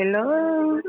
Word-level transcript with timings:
Hello. 0.00 0.80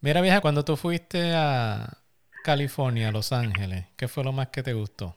Mira, 0.00 0.20
vieja, 0.20 0.40
cuando 0.40 0.64
tú 0.64 0.76
fuiste 0.76 1.32
a 1.32 1.98
California, 2.42 3.12
Los 3.12 3.32
Ángeles, 3.32 3.86
¿qué 3.96 4.08
fue 4.08 4.24
lo 4.24 4.32
más 4.32 4.48
que 4.48 4.64
te 4.64 4.72
gustó? 4.72 5.14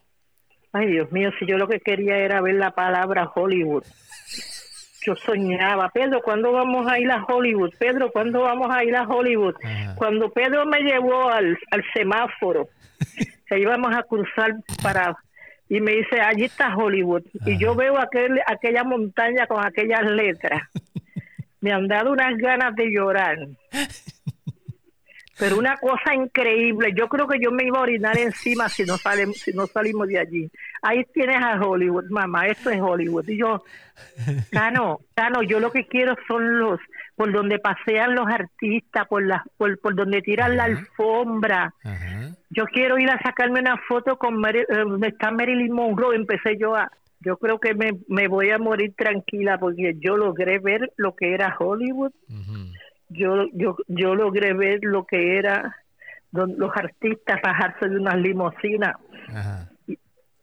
Ay, 0.74 0.92
Dios 0.92 1.12
mío, 1.12 1.32
si 1.40 1.48
yo 1.48 1.58
lo 1.58 1.68
que 1.68 1.80
quería 1.80 2.18
era 2.18 2.40
ver 2.40 2.54
la 2.54 2.70
palabra 2.70 3.32
Hollywood. 3.34 3.84
Yo 5.02 5.16
soñaba, 5.16 5.90
Pedro, 5.90 6.22
¿cuándo 6.22 6.52
vamos 6.52 6.86
a 6.86 7.00
ir 7.00 7.10
a 7.10 7.24
Hollywood? 7.24 7.74
Pedro, 7.80 8.12
¿cuándo 8.12 8.42
vamos 8.42 8.68
a 8.70 8.84
ir 8.84 8.96
a 8.96 9.08
Hollywood? 9.08 9.56
Ajá. 9.64 9.96
Cuando 9.96 10.32
Pedro 10.32 10.68
me 10.68 10.82
llevó 10.82 11.32
al, 11.32 11.58
al 11.72 11.84
semáforo, 11.96 12.70
que 13.48 13.60
íbamos 13.60 13.92
a 13.96 14.04
cruzar 14.04 14.54
para... 14.84 15.18
Y 15.68 15.82
me 15.82 15.94
dice, 15.94 16.22
allí 16.22 16.46
está 16.46 16.76
Hollywood. 16.76 17.24
Y 17.46 17.58
yo 17.58 17.74
veo 17.74 17.98
aquel, 18.00 18.40
aquella 18.46 18.84
montaña 18.84 19.48
con 19.48 19.66
aquellas 19.66 20.04
letras. 20.12 20.62
Me 21.62 21.72
han 21.72 21.88
dado 21.88 22.12
unas 22.12 22.38
ganas 22.38 22.76
de 22.76 22.92
llorar. 22.92 23.38
Pero 25.38 25.58
una 25.58 25.78
cosa 25.78 26.14
increíble, 26.14 26.92
yo 26.94 27.08
creo 27.08 27.26
que 27.26 27.40
yo 27.40 27.50
me 27.50 27.64
iba 27.64 27.80
a 27.80 27.84
orinar 27.84 28.18
encima 28.18 28.68
si 28.68 28.84
no 28.84 28.98
salimos, 28.98 29.38
si 29.38 29.54
no 29.54 29.68
salimos 29.68 30.08
de 30.10 30.20
allí. 30.20 30.52
Ahí 30.82 31.06
tienes 31.14 31.38
a 31.42 31.58
Hollywood, 31.62 32.10
mamá, 32.10 32.48
esto 32.48 32.70
es 32.70 32.82
Hollywood. 32.82 33.26
Y 33.30 33.38
yo, 33.38 33.64
Cano, 34.52 35.00
Cano, 35.16 35.42
yo 35.44 35.62
lo 35.62 35.72
que 35.72 35.88
quiero 35.88 36.16
son 36.28 36.60
los, 36.60 36.82
por 37.16 37.32
donde 37.32 37.58
pasean 37.58 38.16
los 38.16 38.28
artistas, 38.28 39.08
por 39.08 39.26
las, 39.26 39.42
por, 39.56 39.80
por 39.80 39.96
donde 39.96 40.22
tiran 40.22 40.58
la 40.58 40.66
alfombra. 40.66 41.74
Yo 42.50 42.66
quiero 42.66 42.98
ir 43.00 43.10
a 43.10 43.22
sacarme 43.22 43.62
una 43.62 43.78
foto 43.88 44.18
con 44.18 44.36
Mary- 44.42 44.66
eh, 44.68 44.80
donde 44.80 45.08
está 45.08 45.32
Marilyn 45.32 45.72
Monroe. 45.72 46.18
Empecé 46.18 46.58
yo 46.58 46.76
a, 46.76 46.92
yo 47.22 47.38
creo 47.38 47.60
que 47.60 47.74
me, 47.74 47.92
me 48.08 48.28
voy 48.28 48.50
a 48.52 48.58
morir 48.58 48.94
tranquila 48.96 49.58
porque 49.58 49.96
yo 50.00 50.16
logré 50.18 50.60
ver 50.60 50.92
lo 50.98 51.16
que 51.16 51.34
era 51.34 51.56
Hollywood 51.60 52.12
yo, 53.10 53.46
yo, 53.54 53.76
yo 53.88 54.16
logré 54.16 54.54
ver 54.54 54.80
lo 54.84 55.06
que 55.06 55.38
era 55.38 55.76
don- 56.32 56.56
los 56.58 56.72
artistas 56.76 57.40
bajarse 57.44 57.90
de 57.90 57.98
unas 57.98 58.16
limusinas 58.18 58.96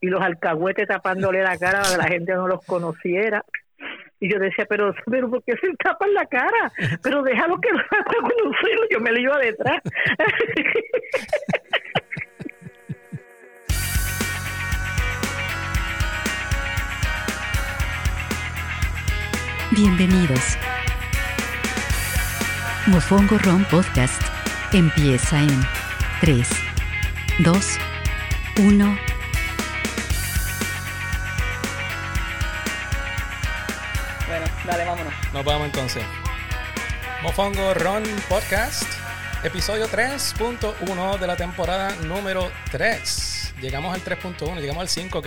y 0.01 0.07
los 0.07 0.21
alcahuetes 0.21 0.87
tapándole 0.87 1.41
la 1.41 1.57
cara 1.57 1.81
para 1.81 1.91
que 1.95 1.97
la 1.97 2.07
gente 2.09 2.33
no 2.33 2.47
los 2.47 2.63
conociera. 2.65 3.43
Y 4.19 4.31
yo 4.33 4.39
decía, 4.39 4.65
pero, 4.67 4.93
pero 5.05 5.29
¿por 5.29 5.43
qué 5.43 5.53
se 5.57 5.67
tapan 5.83 6.11
la 6.13 6.25
cara? 6.25 6.71
Pero 7.03 7.21
déjalo 7.21 7.59
que 7.61 7.69
lo 7.71 7.77
haga 7.77 8.03
conocerlo, 8.19 8.81
yo 8.91 8.99
me 8.99 9.11
lo 9.11 9.19
iba 9.19 9.37
detrás. 9.37 9.79
Bienvenidos. 19.77 20.57
Mofongo 22.87 23.37
Ron 23.37 23.63
Podcast 23.65 24.19
empieza 24.73 25.39
en 25.39 25.61
3, 26.19 26.49
2, 27.43 27.77
1. 28.57 28.97
Bueno, 34.27 34.45
dale, 34.65 34.83
vámonos. 34.83 35.13
Nos 35.31 35.45
vamos 35.45 35.65
entonces. 35.67 36.03
Mofongo 37.21 37.75
Ron 37.75 38.01
Podcast, 38.27 38.81
episodio 39.43 39.87
3.1 39.87 41.19
de 41.19 41.27
la 41.27 41.35
temporada 41.35 41.95
número 42.07 42.51
3. 42.71 43.53
Llegamos 43.61 43.93
al 43.93 44.03
3.1, 44.03 44.59
llegamos 44.59 44.81
al 44.81 44.89
5 44.89 45.21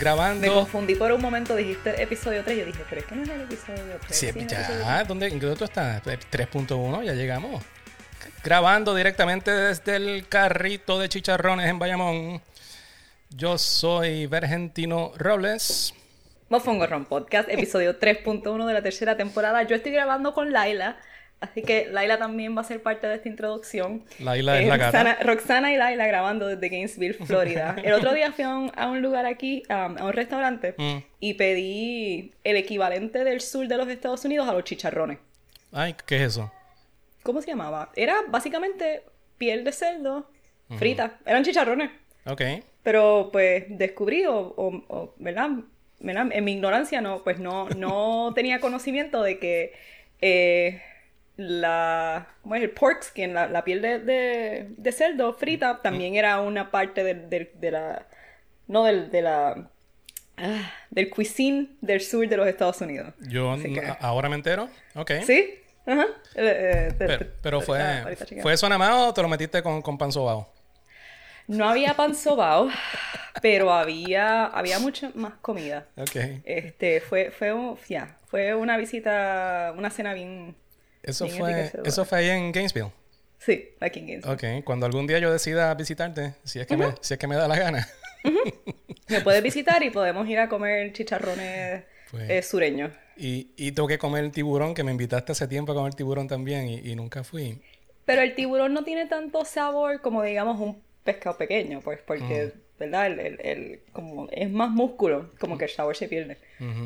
acá. 0.00 0.24
Me 0.34 0.40
Grabando. 0.40 0.54
confundí 0.54 0.94
por 0.94 1.12
un 1.12 1.20
momento, 1.20 1.54
dijiste 1.56 2.02
episodio 2.02 2.42
3. 2.44 2.58
Yo 2.58 2.64
dije, 2.66 2.80
pero 2.88 3.00
es 3.00 3.06
que 3.06 3.14
no 3.16 3.22
es 3.22 3.28
el 3.28 3.40
episodio 3.42 3.82
3. 4.00 4.16
Sí, 4.16 4.26
el 4.26 4.36
episodio 4.36 4.80
ya, 4.80 5.04
¿dónde, 5.04 5.26
¿en 5.28 5.40
qué 5.40 5.46
tú 5.56 5.64
estás? 5.64 6.02
3.1, 6.04 7.04
ya 7.04 7.14
llegamos. 7.14 7.62
Grabando 8.44 8.94
directamente 8.94 9.50
desde 9.50 9.96
el 9.96 10.28
carrito 10.28 10.98
de 10.98 11.08
chicharrones 11.08 11.68
en 11.68 11.78
Bayamón. 11.78 12.40
Yo 13.30 13.58
soy 13.58 14.26
Vergentino 14.26 15.12
Robles. 15.16 15.92
Mofongo 16.48 16.86
Ron 16.86 17.04
Podcast, 17.04 17.48
episodio 17.50 17.98
3.1 18.00 18.66
de 18.66 18.72
la 18.72 18.80
tercera 18.82 19.16
temporada. 19.18 19.64
Yo 19.64 19.76
estoy 19.76 19.92
grabando 19.92 20.32
con 20.32 20.50
Laila, 20.50 20.96
así 21.40 21.62
que 21.62 21.86
Laila 21.90 22.18
también 22.18 22.56
va 22.56 22.62
a 22.62 22.64
ser 22.64 22.82
parte 22.82 23.06
de 23.06 23.14
esta 23.16 23.28
introducción. 23.28 24.04
Laila 24.18 24.58
es 24.58 24.64
Eh, 24.64 24.68
la 24.68 24.76
gata. 24.76 25.02
Roxana, 25.04 25.18
Roxana 25.22 25.72
y 25.72 25.76
Laila 25.76 26.06
grabando 26.06 26.46
desde 26.46 26.68
Gainesville, 26.68 27.14
Florida. 27.14 27.76
El 27.84 27.92
otro 27.92 28.12
día 28.14 28.32
fui 28.32 28.44
a 28.44 28.50
un, 28.56 28.72
a 28.76 28.88
un 28.88 29.00
lugar 29.02 29.26
aquí, 29.26 29.62
um, 29.70 29.96
a 29.98 30.04
un 30.04 30.12
restaurante, 30.12 30.74
Mm. 30.78 30.98
y 31.20 31.34
pedí 31.34 32.32
el 32.44 32.56
equivalente 32.56 33.24
del 33.24 33.40
sur 33.40 33.66
de 33.68 33.76
los 33.76 33.88
Estados 33.88 34.24
Unidos 34.24 34.48
a 34.48 34.52
los 34.52 34.64
chicharrones. 34.64 35.18
Ay, 35.72 35.94
¿qué 36.06 36.16
es 36.16 36.22
eso? 36.22 36.52
¿Cómo 37.22 37.40
se 37.42 37.48
llamaba? 37.48 37.90
Era 37.94 38.16
básicamente 38.28 39.02
piel 39.36 39.64
de 39.64 39.72
cerdo 39.72 40.30
frita. 40.78 41.18
Eran 41.26 41.44
chicharrones. 41.44 41.90
Ok. 42.26 42.42
Pero 42.82 43.28
pues 43.32 43.64
descubrí, 43.68 44.24
o, 44.26 44.34
o- 44.38 44.84
o, 44.88 45.14
¿verdad? 45.18 45.50
¿verdad? 46.00 46.28
En 46.32 46.44
mi 46.44 46.52
ignorancia 46.52 47.00
no, 47.00 47.22
pues 47.24 47.38
no, 47.38 47.68
no 47.70 48.32
tenía 48.34 48.60
conocimiento 48.60 49.22
de 49.22 49.38
que 49.38 49.72
eh, 50.20 50.80
la, 51.38 52.26
¿cómo 52.42 52.56
es? 52.56 52.62
El 52.62 52.70
pork 52.70 53.02
skin, 53.02 53.32
la, 53.32 53.46
la 53.48 53.62
piel 53.64 53.80
de, 53.80 54.00
de- 54.00 54.66
de 54.76 54.92
cerdo 54.92 55.32
frita, 55.34 55.80
también 55.80 56.16
era 56.16 56.40
una 56.40 56.70
parte 56.70 57.04
del- 57.04 57.30
del- 57.30 57.50
de, 57.54 57.70
la, 57.70 58.06
no 58.66 58.82
del, 58.84 59.10
de 59.10 59.22
la, 59.22 59.70
ah, 60.36 60.72
del 60.90 61.08
cuisine 61.10 61.68
del 61.80 62.00
sur 62.00 62.28
de 62.28 62.36
los 62.36 62.46
Estados 62.48 62.80
Unidos. 62.80 63.14
Yo 63.20 63.56
que- 63.56 63.94
ahora 64.00 64.28
me 64.28 64.34
entero. 64.34 64.68
Ok. 64.96 65.12
¿Sí? 65.24 65.54
Ajá. 65.86 66.06
Eh, 66.34 66.88
eh, 66.90 66.94
te- 66.98 67.06
Pero, 67.06 67.26
pero 67.40 67.60
fue. 67.60 67.78
¿fue 68.42 68.52
eso 68.52 68.68
nada 68.68 68.78
más 68.78 68.94
o 69.08 69.14
te 69.14 69.22
lo 69.22 69.28
metiste 69.28 69.62
con, 69.62 69.80
con 69.80 69.96
pan 69.96 70.10
sobao? 70.12 70.52
No 71.46 71.66
había 71.66 71.94
pan 71.94 72.14
sobao, 72.14 72.68
pero 73.40 73.72
había, 73.72 74.44
había 74.46 74.80
mucha 74.80 75.10
más 75.14 75.34
comida. 75.40 75.86
Ok. 75.96 76.16
Este, 76.44 77.00
fue, 77.00 77.30
fue, 77.30 77.52
un- 77.54 77.78
fue 78.26 78.54
una 78.54 78.76
visita, 78.76 79.72
una 79.76 79.88
cena 79.88 80.12
bien, 80.12 80.54
Eso 81.10 81.24
bien 81.24 81.38
fue, 81.38 81.72
eso 81.84 82.04
fue 82.04 82.18
ahí 82.18 82.28
en 82.30 82.52
Gainesville. 82.52 82.90
sí, 83.38 83.70
aquí 83.80 84.00
en 84.00 84.06
Gainesville. 84.06 84.58
Ok. 84.58 84.64
Cuando 84.64 84.86
algún 84.86 85.06
día 85.06 85.18
yo 85.18 85.32
decida 85.32 85.72
visitarte, 85.74 86.34
si 86.44 86.60
es 86.60 86.66
que, 86.66 86.76
me, 86.76 86.94
si 87.00 87.14
es 87.14 87.18
que 87.18 87.26
me 87.26 87.36
da 87.36 87.48
la 87.48 87.56
gana. 87.58 87.88
Me 89.08 89.20
puedes 89.22 89.42
visitar 89.42 89.82
y 89.82 89.90
podemos 89.90 90.28
ir 90.28 90.38
a 90.38 90.48
comer 90.48 90.92
chicharrones 90.92 91.84
Pues- 92.10 92.28
eh, 92.30 92.42
sureños. 92.42 92.90
Y, 93.16 93.50
y 93.56 93.72
tengo 93.72 93.88
que 93.88 93.98
comer 93.98 94.24
el 94.24 94.30
tiburón, 94.30 94.74
que 94.74 94.84
me 94.84 94.92
invitaste 94.92 95.32
hace 95.32 95.48
tiempo 95.48 95.72
a 95.72 95.74
comer 95.74 95.94
tiburón 95.94 96.28
también 96.28 96.68
y, 96.68 96.78
y 96.78 96.94
nunca 96.94 97.24
fui. 97.24 97.60
Pero 98.04 98.22
el 98.22 98.34
tiburón 98.34 98.72
no 98.74 98.84
tiene 98.84 99.06
tanto 99.06 99.44
sabor 99.44 100.00
como, 100.00 100.22
digamos, 100.22 100.60
un 100.60 100.80
pescado 101.04 101.36
pequeño, 101.36 101.80
pues, 101.80 102.00
porque, 102.06 102.52
Mm. 102.54 102.60
¿Verdad? 102.78 103.06
El, 103.08 103.18
el- 103.20 103.40
el- 103.42 103.80
como, 103.92 104.28
es 104.30 104.50
más 104.50 104.70
músculo, 104.70 105.30
como 105.40 105.58
que 105.58 105.64
el 105.64 105.70
sabor 105.70 105.96
se 105.96 106.08
pierde. 106.08 106.38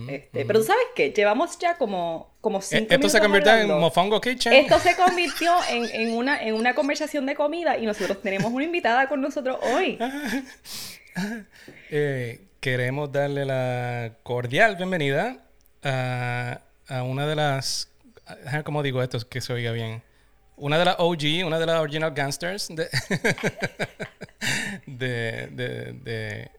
este, 0.08 0.44
Pero 0.46 0.60
tú 0.60 0.66
sabes 0.66 0.84
qué, 0.94 1.10
llevamos 1.10 1.58
ya 1.58 1.76
como, 1.76 2.32
como 2.40 2.58
Eh, 2.58 2.62
cinco 2.62 2.94
Esto 2.94 3.08
se 3.08 3.20
convirtió 3.20 3.54
en. 3.56 3.68
Mofongo 3.68 4.20
Kitchen. 4.20 4.52
Esto 4.52 4.78
se 4.78 4.96
convirtió 4.96 5.52
en, 5.70 5.84
en 5.84 6.16
una, 6.16 6.42
en 6.42 6.54
una 6.54 6.74
conversación 6.74 7.26
de 7.26 7.34
comida 7.34 7.76
y 7.78 7.86
nosotros 7.86 8.20
tenemos 8.22 8.50
una 8.52 8.64
invitada 8.64 9.08
con 9.08 9.20
nosotros 9.20 9.58
hoy. 9.74 9.98
Eh, 11.90 12.40
queremos 12.60 13.12
darle 13.12 13.44
la 13.44 14.12
cordial 14.22 14.76
bienvenida 14.76 15.36
a, 15.82 16.60
a 16.88 17.02
una 17.02 17.26
de 17.26 17.36
las. 17.36 17.90
¿Cómo 18.64 18.82
digo 18.82 19.02
esto? 19.02 19.18
Que 19.28 19.40
se 19.42 19.52
oiga 19.52 19.72
bien. 19.72 20.02
Una 20.56 20.78
de 20.78 20.84
las 20.84 20.96
OG, 20.98 21.44
una 21.46 21.58
de 21.58 21.66
las 21.66 21.80
original 21.80 22.12
gangsters 22.12 22.68
de, 22.68 22.88
de, 24.86 25.46
de- 25.48 25.92
de 25.92 26.50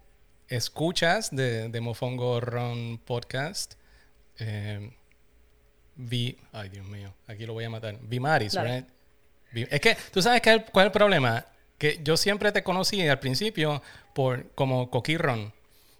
escuchas 0.48 1.30
de, 1.32 1.70
de 1.70 1.82
Mofongo 1.82 2.40
Ron 2.42 3.00
Podcast. 3.04 3.74
Eh, 4.40 4.92
Vi, 5.96 6.36
ay 6.52 6.70
Dios 6.70 6.88
mío, 6.88 7.14
aquí 7.28 7.46
lo 7.46 7.54
voy 7.54 7.66
a 7.66 7.70
matar. 7.70 7.98
Vimaris, 8.02 8.54
Dale. 8.54 8.76
right? 8.78 8.88
Vi- 9.52 9.68
Es 9.70 9.80
que, 9.80 9.96
¿tú 10.12 10.22
sabes 10.24 10.42
qué, 10.42 10.66
cuál 10.72 10.88
es 10.88 10.90
el 10.90 10.92
problema? 10.92 11.46
Que 11.78 12.00
yo 12.04 12.18
siempre 12.18 12.52
te 12.52 12.64
conocí 12.64 13.08
al 13.08 13.20
principio 13.20 13.82
por 14.16 14.50
como 14.56 14.90
coquirrón. 14.90 15.54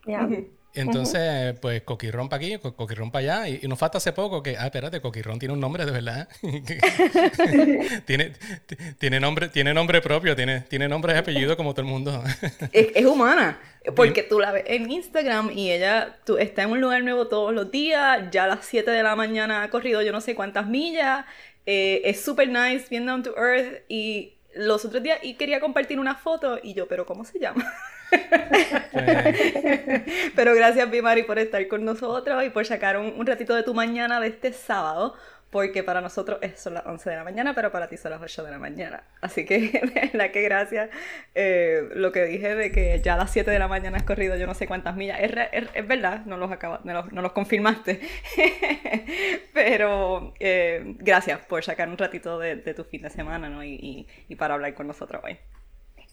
Ya. 0.08 0.28
Entonces, 0.76 1.58
pues 1.60 1.84
coquirrón 1.84 2.30
para 2.30 2.44
aquí, 2.44 2.58
co- 2.58 2.76
coquirrón 2.76 3.12
para 3.12 3.42
allá. 3.44 3.50
Y, 3.50 3.60
y 3.64 3.68
nos 3.68 3.78
falta 3.78 4.00
hace 4.00 4.12
poco 4.14 4.42
que, 4.42 4.58
ah, 4.58 4.66
espérate, 4.66 5.02
coquirrón 5.02 5.38
tiene 5.40 5.54
un 5.54 5.60
nombre 5.60 5.86
de 5.86 5.92
verdad. 5.92 6.28
tiene, 8.06 8.32
t- 8.66 8.76
tiene, 9.00 9.20
nombre, 9.20 9.50
tiene 9.50 9.74
nombre 9.74 10.02
propio, 10.02 10.36
tiene, 10.36 10.62
tiene 10.62 10.88
nombre 10.88 11.14
y 11.14 11.18
apellido 11.18 11.56
como 11.58 11.74
todo 11.74 11.82
el 11.86 11.92
mundo. 11.92 12.24
Es, 12.72 12.88
es 12.96 13.06
humana. 13.06 13.60
Porque 13.96 14.24
tú 14.24 14.40
la 14.40 14.52
ves 14.52 14.64
en 14.68 14.90
Instagram 14.90 15.52
y 15.54 15.72
ella 15.72 16.18
tú, 16.26 16.38
está 16.38 16.64
en 16.64 16.72
un 16.72 16.80
lugar 16.82 17.04
nuevo 17.04 17.28
todos 17.28 17.54
los 17.54 17.70
días. 17.70 18.30
Ya 18.32 18.46
a 18.46 18.48
las 18.48 18.66
7 18.66 18.90
de 18.92 19.04
la 19.04 19.16
mañana 19.16 19.64
ha 19.64 19.70
corrido 19.70 20.02
yo 20.02 20.12
no 20.12 20.22
sé 20.22 20.36
cuántas 20.36 20.68
millas. 20.68 21.26
eh, 21.66 22.02
es 22.06 22.22
super 22.22 22.48
nice, 22.48 22.86
bien 22.90 23.06
down 23.06 23.24
to 23.24 23.36
earth. 23.38 23.84
Y 23.90 24.34
los 24.56 24.86
otros 24.86 25.04
días 25.04 25.20
y 25.22 25.34
quería 25.36 25.60
compartir 25.60 26.00
una 26.00 26.16
foto 26.16 26.60
y 26.64 26.74
yo, 26.74 26.88
pero 26.88 27.06
¿cómo 27.06 27.26
se 27.26 27.40
llama? 27.40 27.66
Pero 30.36 30.56
gracias, 30.56 30.90
Bimari, 30.90 31.24
por 31.24 31.40
estar 31.40 31.68
con 31.68 31.86
nosotros 31.86 32.44
y 32.44 32.50
por 32.50 32.66
sacar 32.66 32.98
un, 32.98 33.14
un 33.18 33.26
ratito 33.26 33.56
de 33.56 33.64
tu 33.64 33.74
mañana 33.74 34.20
de 34.20 34.28
este 34.28 34.54
sábado 34.54 35.16
porque 35.54 35.84
para 35.84 36.02
nosotros 36.02 36.40
son 36.56 36.74
las 36.74 36.86
11 36.88 37.12
de 37.12 37.16
la 37.16 37.24
mañana, 37.24 37.54
pero 37.54 37.72
para 37.72 37.88
ti 37.88 37.96
son 37.96 38.10
las 38.10 38.20
8 38.20 38.44
de 38.44 38.50
la 38.50 38.58
mañana. 38.58 39.04
Así 39.22 39.46
que, 39.46 39.60
de 39.94 40.10
verdad 40.12 40.32
que 40.32 40.42
gracias. 40.42 40.90
Eh, 41.36 41.90
lo 41.94 42.12
que 42.12 42.26
dije 42.26 42.56
de 42.56 42.72
que 42.72 43.00
ya 43.04 43.14
a 43.14 43.18
las 43.18 43.32
7 43.32 43.52
de 43.52 43.60
la 43.60 43.68
mañana 43.68 43.98
has 43.98 44.04
corrido 44.04 44.36
yo 44.36 44.48
no 44.48 44.56
sé 44.56 44.66
cuántas 44.66 44.96
millas, 44.96 45.20
es, 45.22 45.32
es, 45.76 45.88
verdad, 45.88 46.26
no 46.26 46.38
los, 46.38 46.52
acaba, 46.52 46.82
no 46.84 46.94
los, 46.94 47.14
no 47.14 47.22
los 47.22 47.34
confirmaste. 47.34 48.02
pero 49.54 50.34
eh, 50.40 50.96
gracias 50.98 51.40
por 51.42 51.64
sacar 51.64 51.88
un 51.88 52.00
ratito 52.00 52.40
de, 52.40 52.56
tu 52.74 52.84
fin 52.84 53.04
de 53.04 53.12
semana 53.12 53.48
¿no? 53.48 53.64
y, 53.64 54.08
y, 54.28 54.36
para 54.36 54.56
hablar 54.56 54.74
con 54.74 54.88
nosotros 54.88 55.22
hoy. 55.24 55.38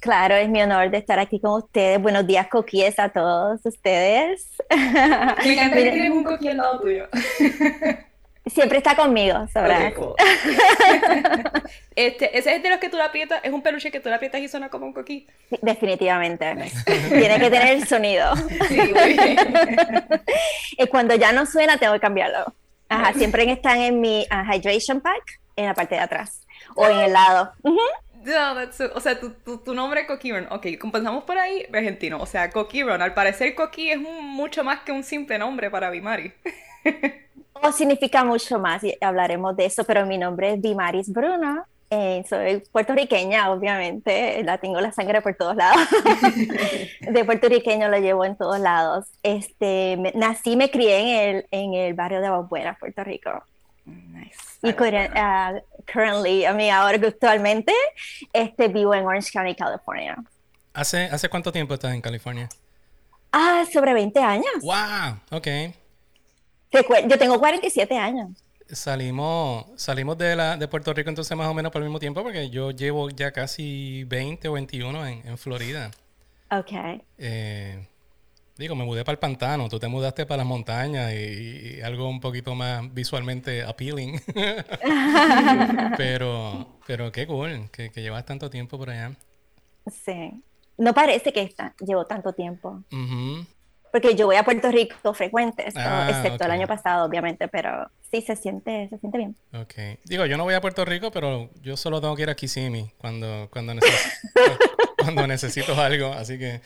Claro, 0.00 0.34
es 0.34 0.48
mi 0.48 0.62
honor 0.62 0.90
de 0.90 0.96
estar 0.96 1.18
aquí 1.18 1.38
con 1.38 1.62
ustedes. 1.62 2.00
Buenos 2.00 2.26
días, 2.26 2.48
coquíes, 2.48 2.98
a 2.98 3.10
todos 3.10 3.60
ustedes. 3.64 4.48
Me 4.70 5.52
encanta 5.52 5.76
que 5.76 5.90
tienes 5.90 6.10
un 6.10 6.24
coquí 6.24 6.48
al 6.48 6.56
lado 6.56 6.80
tuyo. 6.80 7.06
Siempre 8.46 8.78
está 8.78 8.96
conmigo, 8.96 9.46
sabrás. 9.52 9.92
este, 11.94 12.36
ese 12.36 12.56
es 12.56 12.62
de 12.62 12.70
los 12.70 12.78
que 12.78 12.88
tú 12.88 12.96
la 12.96 13.04
aprietas, 13.04 13.40
es 13.44 13.52
un 13.52 13.60
peluche 13.60 13.90
que 13.90 14.00
tú 14.00 14.08
la 14.08 14.16
aprietas 14.16 14.40
y 14.40 14.48
suena 14.48 14.70
como 14.70 14.86
un 14.86 14.94
coquí. 14.94 15.28
definitivamente. 15.60 16.56
Tiene 16.86 17.38
que 17.38 17.50
tener 17.50 17.76
el 17.76 17.86
sonido. 17.86 18.34
Sí, 18.68 18.80
y 20.78 20.86
cuando 20.86 21.14
ya 21.14 21.32
no 21.32 21.44
suena, 21.44 21.76
tengo 21.76 21.92
que 21.92 22.00
cambiarlo. 22.00 22.54
Ajá, 22.88 23.12
siempre 23.12 23.48
están 23.52 23.78
en 23.78 24.00
mi 24.00 24.26
uh, 24.32 24.52
hydration 24.52 25.02
pack, 25.02 25.40
en 25.56 25.66
la 25.66 25.74
parte 25.74 25.96
de 25.96 26.00
atrás, 26.00 26.46
o 26.74 26.86
en 26.88 26.98
el 27.00 27.12
lado. 27.12 27.52
O 28.94 29.00
sea, 29.00 29.18
tu, 29.18 29.58
tu, 29.58 29.74
nombre 29.74 30.02
es 30.02 30.06
Coquiron. 30.06 30.46
Ok, 30.50 30.66
compensamos 30.80 31.24
por 31.24 31.38
ahí, 31.38 31.66
argentino. 31.72 32.18
O 32.20 32.26
sea, 32.26 32.50
Coquiron. 32.50 33.00
Al 33.02 33.14
parecer, 33.14 33.54
Coqui 33.54 33.90
es 33.90 33.98
mucho 33.98 34.64
más 34.64 34.80
que 34.80 34.92
un 34.92 35.02
simple 35.04 35.38
nombre 35.38 35.70
para 35.70 35.90
Bimari. 35.90 36.32
significa 37.76 38.24
mucho 38.24 38.58
más 38.58 38.82
y 38.84 38.96
hablaremos 39.00 39.56
de 39.56 39.66
eso, 39.66 39.84
pero 39.84 40.06
mi 40.06 40.18
nombre 40.18 40.54
es 40.54 40.62
Dimaris 40.62 41.12
Bruno. 41.12 41.64
Eh, 41.92 42.24
soy 42.28 42.62
puertorriqueña, 42.70 43.50
obviamente, 43.50 44.42
la 44.44 44.58
tengo 44.58 44.80
la 44.80 44.92
sangre 44.92 45.20
por 45.22 45.34
todos 45.34 45.56
lados. 45.56 45.80
de 47.00 47.24
puertorriqueño 47.24 47.88
lo 47.88 47.98
llevo 47.98 48.24
en 48.24 48.36
todos 48.36 48.60
lados. 48.60 49.06
Este, 49.22 49.98
nací, 50.14 50.56
me 50.56 50.70
crié 50.70 51.00
en 51.00 51.08
el, 51.08 51.46
en 51.50 51.74
el 51.74 51.94
barrio 51.94 52.20
de 52.20 52.28
Aguabuena, 52.28 52.76
Puerto 52.78 53.02
Rico. 53.02 53.42
Y 54.62 54.70
uh, 54.70 55.60
currently, 55.90 56.44
a 56.44 56.52
mí 56.52 56.70
ahora 56.70 56.98
actualmente, 57.06 57.72
este, 58.32 58.68
vivo 58.68 58.94
en 58.94 59.06
Orange 59.06 59.30
County, 59.32 59.54
California. 59.54 60.16
¿Hace, 60.74 61.04
¿Hace 61.04 61.28
cuánto 61.28 61.50
tiempo 61.50 61.74
estás 61.74 61.94
en 61.94 62.00
California? 62.00 62.48
Ah, 63.32 63.64
sobre 63.72 63.94
20 63.94 64.20
años. 64.20 64.52
¡Wow! 64.62 65.20
Ok. 65.30 65.46
Yo 67.08 67.18
tengo 67.18 67.38
47 67.38 67.96
años. 67.96 68.30
Salimos, 68.68 69.66
salimos 69.76 70.16
de, 70.16 70.36
la, 70.36 70.56
de 70.56 70.68
Puerto 70.68 70.92
Rico 70.94 71.08
entonces 71.08 71.36
más 71.36 71.48
o 71.48 71.54
menos 71.54 71.72
por 71.72 71.82
el 71.82 71.88
mismo 71.88 71.98
tiempo 71.98 72.22
porque 72.22 72.50
yo 72.50 72.70
llevo 72.70 73.10
ya 73.10 73.32
casi 73.32 74.04
20 74.04 74.48
o 74.48 74.52
21 74.52 75.06
en, 75.06 75.26
en 75.26 75.38
Florida. 75.38 75.90
Ok. 76.52 77.02
Eh, 77.18 77.84
digo, 78.60 78.76
me 78.76 78.84
mudé 78.84 79.04
para 79.04 79.14
el 79.14 79.18
pantano, 79.18 79.68
tú 79.68 79.80
te 79.80 79.88
mudaste 79.88 80.26
para 80.26 80.38
las 80.38 80.46
montañas 80.46 81.12
y, 81.12 81.80
algo 81.82 82.08
un 82.08 82.20
poquito 82.20 82.54
más 82.54 82.92
visualmente 82.92 83.64
appealing. 83.64 84.20
pero, 85.96 86.78
pero 86.86 87.10
qué 87.10 87.26
cool 87.26 87.70
que, 87.72 87.90
que, 87.90 88.02
llevas 88.02 88.26
tanto 88.26 88.50
tiempo 88.50 88.78
por 88.78 88.90
allá. 88.90 89.12
Sí. 89.90 90.42
No 90.76 90.94
parece 90.94 91.32
que 91.32 91.42
está, 91.42 91.74
llevo 91.80 92.04
tanto 92.04 92.32
tiempo 92.34 92.84
porque 93.92 94.14
yo 94.14 94.26
voy 94.26 94.36
a 94.36 94.44
Puerto 94.44 94.70
Rico 94.70 95.14
frecuente, 95.14 95.66
ah, 95.76 96.08
excepto 96.10 96.44
el 96.44 96.50
año 96.50 96.66
pasado, 96.66 97.06
obviamente, 97.06 97.48
pero 97.48 97.90
sí 98.10 98.22
se 98.22 98.36
siente, 98.36 98.88
se 98.88 98.98
siente 98.98 99.18
bien. 99.18 99.36
Ok. 99.52 99.98
Digo, 100.04 100.26
yo 100.26 100.36
no 100.36 100.44
voy 100.44 100.54
a 100.54 100.60
Puerto 100.60 100.84
Rico, 100.84 101.10
pero 101.10 101.50
yo 101.60 101.76
solo 101.76 102.00
tengo 102.00 102.14
que 102.14 102.22
ir 102.22 102.30
a 102.30 102.34
Kissimmee 102.34 102.92
cuando, 102.98 103.48
cuando, 103.50 103.74
cuando 104.98 105.26
necesito 105.26 105.80
algo, 105.80 106.12
así 106.12 106.38
que 106.38 106.60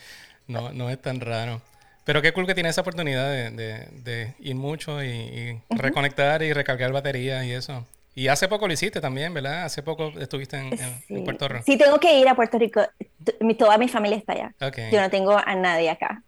no, 0.47 0.71
no 0.71 0.89
es 0.89 1.01
tan 1.01 1.19
raro. 1.19 1.61
Pero 2.05 2.21
qué 2.21 2.31
cool 2.33 2.45
que 2.45 2.53
tienes 2.53 2.71
esa 2.71 2.81
oportunidad 2.81 3.31
de, 3.31 3.89
de, 3.91 4.33
ir 4.39 4.55
mucho 4.55 5.03
y, 5.03 5.59
reconectar 5.71 6.43
y 6.43 6.53
recargar 6.53 6.91
baterías 6.91 7.43
y 7.45 7.51
eso. 7.51 7.85
Y 8.13 8.27
hace 8.29 8.47
poco 8.47 8.67
lo 8.67 8.73
hiciste 8.73 9.01
también, 9.01 9.33
¿verdad? 9.33 9.65
Hace 9.65 9.81
poco 9.81 10.13
estuviste 10.19 10.55
en, 10.57 11.25
Puerto 11.25 11.47
Rico. 11.47 11.63
Sí, 11.65 11.77
tengo 11.77 11.99
que 11.99 12.19
ir 12.19 12.29
a 12.29 12.35
Puerto 12.35 12.59
Rico. 12.59 12.81
toda 13.57 13.77
mi 13.77 13.89
familia 13.89 14.17
está 14.17 14.33
allá. 14.33 14.53
Yo 14.91 15.01
no 15.01 15.09
tengo 15.09 15.35
a 15.35 15.55
nadie 15.55 15.89
acá. 15.89 16.21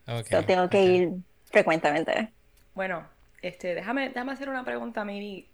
tengo 0.46 0.68
que 0.68 0.84
ir 0.84 1.10
frecuentemente. 1.46 2.30
Bueno, 2.74 3.08
este, 3.42 3.76
déjame, 3.76 4.10
déjame 4.10 4.32
hacer 4.32 4.50
una 4.50 4.66
pregunta, 4.66 5.06
Miri, 5.06 5.48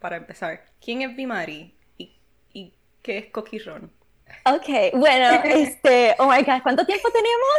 para 0.00 0.16
empezar. 0.16 0.64
¿Quién 0.82 1.02
es 1.02 1.14
Bimari 1.14 1.74
y, 1.98 2.16
y 2.52 2.72
qué 3.02 3.18
es 3.18 3.26
Coquirrón? 3.26 3.92
Ok, 4.44 4.94
bueno, 4.94 5.40
este, 5.44 6.14
oh 6.18 6.26
my 6.26 6.42
god, 6.42 6.62
¿cuánto 6.62 6.84
tiempo 6.84 7.08
tenemos? 7.10 7.52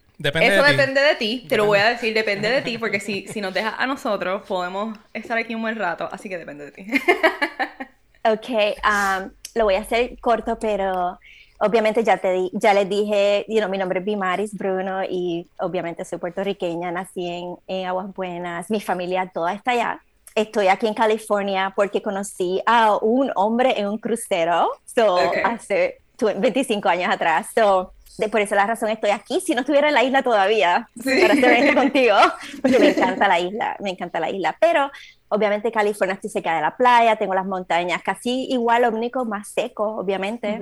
Eso 0.22 0.62
depende 0.64 1.00
de 1.00 1.14
ti, 1.14 1.46
te 1.48 1.56
lo 1.56 1.64
voy 1.64 1.78
a 1.78 1.88
decir, 1.90 2.12
depende 2.12 2.50
de 2.50 2.60
ti, 2.60 2.76
porque 2.76 3.00
si, 3.00 3.26
si 3.26 3.40
nos 3.40 3.54
dejas 3.54 3.74
a 3.78 3.86
nosotros, 3.86 4.42
podemos 4.46 4.98
estar 5.14 5.38
aquí 5.38 5.54
un 5.54 5.62
buen 5.62 5.76
rato, 5.76 6.08
así 6.12 6.28
que 6.28 6.36
depende 6.36 6.66
de 6.66 6.72
ti. 6.72 6.86
ok, 8.24 8.48
um, 8.84 9.30
lo 9.54 9.64
voy 9.64 9.76
a 9.76 9.80
hacer 9.80 10.18
corto, 10.20 10.58
pero 10.58 11.18
obviamente 11.58 12.04
ya 12.04 12.18
te 12.18 12.32
di, 12.32 12.50
ya 12.52 12.74
les 12.74 12.86
dije, 12.86 13.46
you 13.48 13.58
know, 13.58 13.70
mi 13.70 13.78
nombre 13.78 14.00
es 14.00 14.04
Bimaris 14.04 14.54
Bruno 14.54 15.02
y 15.04 15.48
obviamente 15.58 16.04
soy 16.04 16.18
puertorriqueña, 16.18 16.90
nací 16.90 17.26
en, 17.26 17.56
en 17.66 17.86
Aguas 17.86 18.12
Buenas, 18.14 18.70
mi 18.70 18.80
familia 18.80 19.30
toda 19.32 19.54
está 19.54 19.70
allá. 19.70 20.02
Estoy 20.34 20.68
aquí 20.68 20.86
en 20.86 20.94
California 20.94 21.72
porque 21.74 22.02
conocí 22.02 22.62
a 22.66 22.96
un 22.96 23.32
hombre 23.34 23.78
en 23.78 23.88
un 23.88 23.98
crucero, 23.98 24.70
so, 24.84 25.18
hace 25.44 26.00
25 26.18 26.88
años 26.88 27.10
atrás. 27.12 27.48
So, 27.54 27.92
de, 28.18 28.28
por 28.28 28.40
esa 28.40 28.54
la 28.54 28.66
razón 28.66 28.90
estoy 28.90 29.10
aquí. 29.10 29.40
Si 29.40 29.54
no 29.54 29.60
estuviera 29.60 29.88
en 29.88 29.94
la 29.94 30.04
isla 30.04 30.22
todavía, 30.22 30.88
para 31.04 31.34
estar 31.34 31.74
contigo, 31.74 32.16
porque 32.62 32.78
me 32.78 32.90
encanta 32.90 33.26
la 33.26 33.40
isla, 33.40 33.76
me 33.80 33.90
encanta 33.90 34.20
la 34.20 34.30
isla. 34.30 34.56
Pero 34.60 34.90
obviamente 35.28 35.72
California 35.72 36.14
estoy 36.14 36.30
cerca 36.30 36.54
de 36.54 36.60
la 36.60 36.76
playa, 36.76 37.16
tengo 37.16 37.34
las 37.34 37.46
montañas, 37.46 38.02
casi 38.02 38.46
igual, 38.50 38.82
lo 38.82 38.90
único 38.90 39.24
más 39.24 39.48
seco, 39.48 39.96
obviamente. 39.96 40.60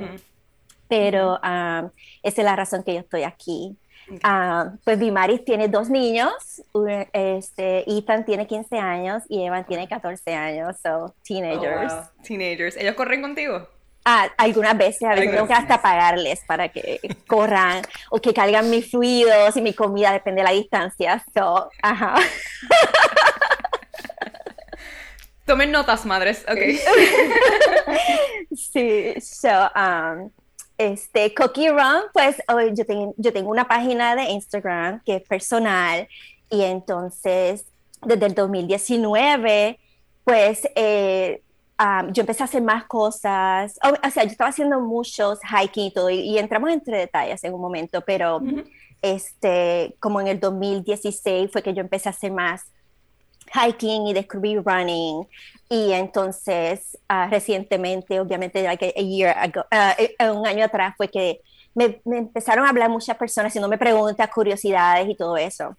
Pero 0.88 1.38
ah, 1.42 1.90
esa 2.22 2.40
es 2.40 2.44
la 2.44 2.56
razón 2.56 2.82
que 2.82 2.94
yo 2.94 3.00
estoy 3.00 3.24
aquí. 3.24 3.76
Uh, 4.10 4.76
pues 4.84 4.98
Bimaris 4.98 5.44
tiene 5.44 5.68
dos 5.68 5.90
niños, 5.90 6.32
este, 7.12 7.84
Ethan 7.90 8.24
tiene 8.24 8.46
15 8.46 8.78
años 8.78 9.22
y 9.28 9.42
Evan 9.42 9.66
tiene 9.66 9.86
14 9.86 10.34
años, 10.34 10.76
so 10.82 11.14
teenagers. 11.22 11.92
Oh, 11.92 12.22
teenagers. 12.22 12.76
¿Ellos 12.76 12.94
corren 12.94 13.20
contigo? 13.20 13.68
Ah, 14.04 14.28
algunas 14.38 14.78
veces, 14.78 15.02
a 15.02 15.10
veces 15.10 15.32
tengo 15.32 15.46
que 15.46 15.52
hasta 15.52 15.82
pagarles 15.82 16.40
para 16.46 16.70
que 16.70 16.98
corran 17.26 17.82
o 18.10 18.18
que 18.18 18.32
cargan 18.32 18.70
mis 18.70 18.90
fluidos 18.90 19.54
y 19.56 19.60
mi 19.60 19.74
comida, 19.74 20.12
depende 20.12 20.40
de 20.40 20.44
la 20.44 20.52
distancia. 20.52 21.22
So, 21.34 21.68
ajá. 21.82 22.14
Tomen 25.44 25.70
notas, 25.70 26.06
madres, 26.06 26.44
ok. 26.48 26.58
sí, 28.56 29.14
so, 29.20 29.70
um, 29.74 30.30
este, 30.78 31.34
Cookie 31.34 31.70
Run, 31.70 32.04
pues 32.12 32.36
yo, 32.74 32.86
tengo, 32.86 33.14
yo 33.16 33.32
tengo 33.32 33.50
una 33.50 33.66
página 33.66 34.14
de 34.14 34.30
Instagram 34.30 35.02
que 35.04 35.16
es 35.16 35.22
personal 35.22 36.08
y 36.48 36.62
entonces 36.62 37.66
desde 38.06 38.26
el 38.26 38.34
2019, 38.34 39.78
pues 40.24 40.68
eh, 40.76 41.42
yo 42.12 42.20
empecé 42.20 42.42
a 42.42 42.46
hacer 42.46 42.62
más 42.62 42.84
cosas, 42.84 43.78
o, 43.82 44.10
sea, 44.10 44.24
yo 44.24 44.30
estaba 44.30 44.50
haciendo 44.50 44.80
muchos 44.80 45.40
hiking 45.42 45.86
y 45.86 45.90
todo, 45.92 46.10
y, 46.10 46.38
entramos 46.38 46.70
entre 46.70 46.98
detalles 46.98 47.42
en 47.44 47.54
un 47.54 47.60
momento, 47.60 48.00
pero 48.02 48.40
este, 49.02 49.96
como 50.00 50.20
en 50.20 50.28
el 50.28 50.40
2016 50.40 51.50
fue 51.52 51.62
que 51.62 51.74
yo 51.74 51.80
empecé 51.80 52.08
a 52.08 52.12
hacer 52.12 52.32
más 52.32 52.66
hiking 53.54 54.06
y 54.06 54.12
descubrí 54.12 54.56
running, 54.56 55.26
y 55.68 55.92
entonces 55.92 56.98
uh, 57.10 57.30
recientemente, 57.30 58.20
obviamente, 58.20 58.62
like 58.62 58.94
a, 58.96 59.00
year 59.00 59.36
ago, 59.36 59.64
uh, 59.70 60.38
un 60.38 60.46
año 60.46 60.64
atrás 60.64 60.94
fue 60.96 61.08
que 61.08 61.40
me, 61.74 62.00
me 62.04 62.18
empezaron 62.18 62.64
a 62.66 62.70
hablar 62.70 62.90
muchas 62.90 63.16
personas 63.16 63.50
haciéndome 63.50 63.78
preguntas, 63.78 64.28
curiosidades 64.30 65.08
y 65.08 65.14
todo 65.14 65.36
eso 65.36 65.76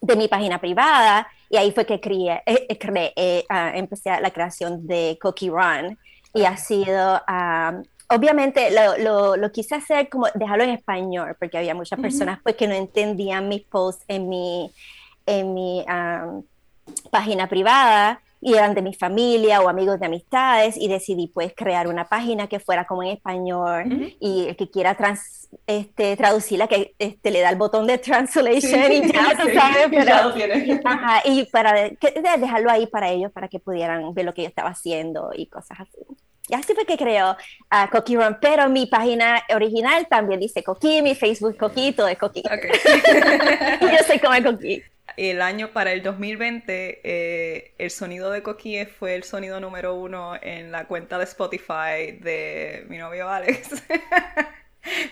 de 0.00 0.16
mi 0.16 0.28
página 0.28 0.60
privada. 0.60 1.26
Y 1.48 1.56
ahí 1.56 1.72
fue 1.72 1.86
que 1.86 2.00
creé, 2.00 2.42
eh, 2.46 2.66
eh, 2.68 2.78
creé 2.78 3.12
eh, 3.16 3.44
ah, 3.48 3.72
empecé 3.74 4.10
la 4.20 4.30
creación 4.30 4.86
de 4.86 5.18
Cookie 5.20 5.50
Run. 5.50 5.98
Y 6.34 6.44
ha 6.44 6.56
sido, 6.56 7.20
ah, 7.26 7.80
obviamente 8.08 8.70
lo, 9.00 9.36
lo, 9.36 9.52
quise 9.52 9.74
hacer 9.74 10.08
como 10.08 10.26
dejarlo 10.34 10.64
en 10.64 10.70
español 10.70 11.34
porque 11.38 11.56
había 11.56 11.74
muchas 11.74 11.98
personas 11.98 12.40
pues 12.42 12.56
que 12.56 12.68
no 12.68 12.74
entendían 12.74 13.48
mis 13.48 13.62
posts 13.62 14.04
en 14.06 14.28
mi, 14.28 14.70
en 15.24 15.54
mi 15.54 15.84
ah, 15.88 16.40
página 17.10 17.48
privada 17.48 18.20
y 18.40 18.54
eran 18.54 18.74
de 18.74 18.82
mi 18.82 18.94
familia 18.94 19.60
o 19.60 19.68
amigos 19.68 19.98
de 19.98 20.06
amistades 20.06 20.76
y 20.76 20.88
decidí 20.88 21.28
pues 21.28 21.52
crear 21.56 21.88
una 21.88 22.04
página 22.04 22.46
que 22.46 22.60
fuera 22.60 22.86
como 22.86 23.02
en 23.02 23.10
español 23.10 24.14
y 24.20 24.46
el 24.48 24.56
que 24.56 24.70
quiera 24.70 24.94
trans, 24.94 25.48
este, 25.66 26.16
traducirla 26.16 26.68
que 26.68 26.94
este, 26.98 27.30
le 27.30 27.40
da 27.40 27.50
el 27.50 27.56
botón 27.56 27.86
de 27.86 27.98
translation 27.98 28.92
y 28.92 29.10
ya, 29.10 29.36
sabes, 29.36 29.88
y 31.24 31.44
para 31.46 31.90
dejarlo 32.38 32.70
ahí 32.70 32.86
para 32.86 33.10
ellos 33.10 33.32
para 33.32 33.48
que 33.48 33.58
pudieran 33.58 34.12
ver 34.14 34.26
lo 34.26 34.34
que 34.34 34.42
yo 34.42 34.48
estaba 34.48 34.70
haciendo 34.70 35.30
y 35.34 35.46
cosas 35.46 35.80
así. 35.80 35.98
Y 36.48 36.54
así 36.54 36.74
fue 36.74 36.84
que 36.84 36.96
creó 36.96 37.36
a 37.70 37.90
Coqui 37.90 38.16
Run, 38.16 38.38
pero 38.40 38.68
mi 38.68 38.86
página 38.86 39.42
original 39.52 40.06
también 40.08 40.38
dice 40.38 40.62
Coqui, 40.62 41.02
mi 41.02 41.16
Facebook 41.16 41.56
Coqui, 41.56 41.90
todo 41.90 42.06
es 42.06 42.16
Coqui. 42.16 42.44
y 42.44 43.84
yo 43.90 44.04
soy 44.06 44.20
como 44.20 44.34
el 44.34 44.44
Coqui 44.44 44.82
el 45.16 45.42
año 45.42 45.72
para 45.72 45.92
el 45.92 46.02
2020, 46.02 47.00
eh, 47.02 47.74
el 47.78 47.90
sonido 47.90 48.30
de 48.30 48.42
Coquille 48.42 48.86
fue 48.86 49.14
el 49.14 49.24
sonido 49.24 49.60
número 49.60 49.94
uno 49.94 50.36
en 50.40 50.72
la 50.72 50.86
cuenta 50.86 51.18
de 51.18 51.24
Spotify 51.24 52.12
de 52.20 52.84
mi 52.88 52.98
novio 52.98 53.28
Alex. 53.28 53.82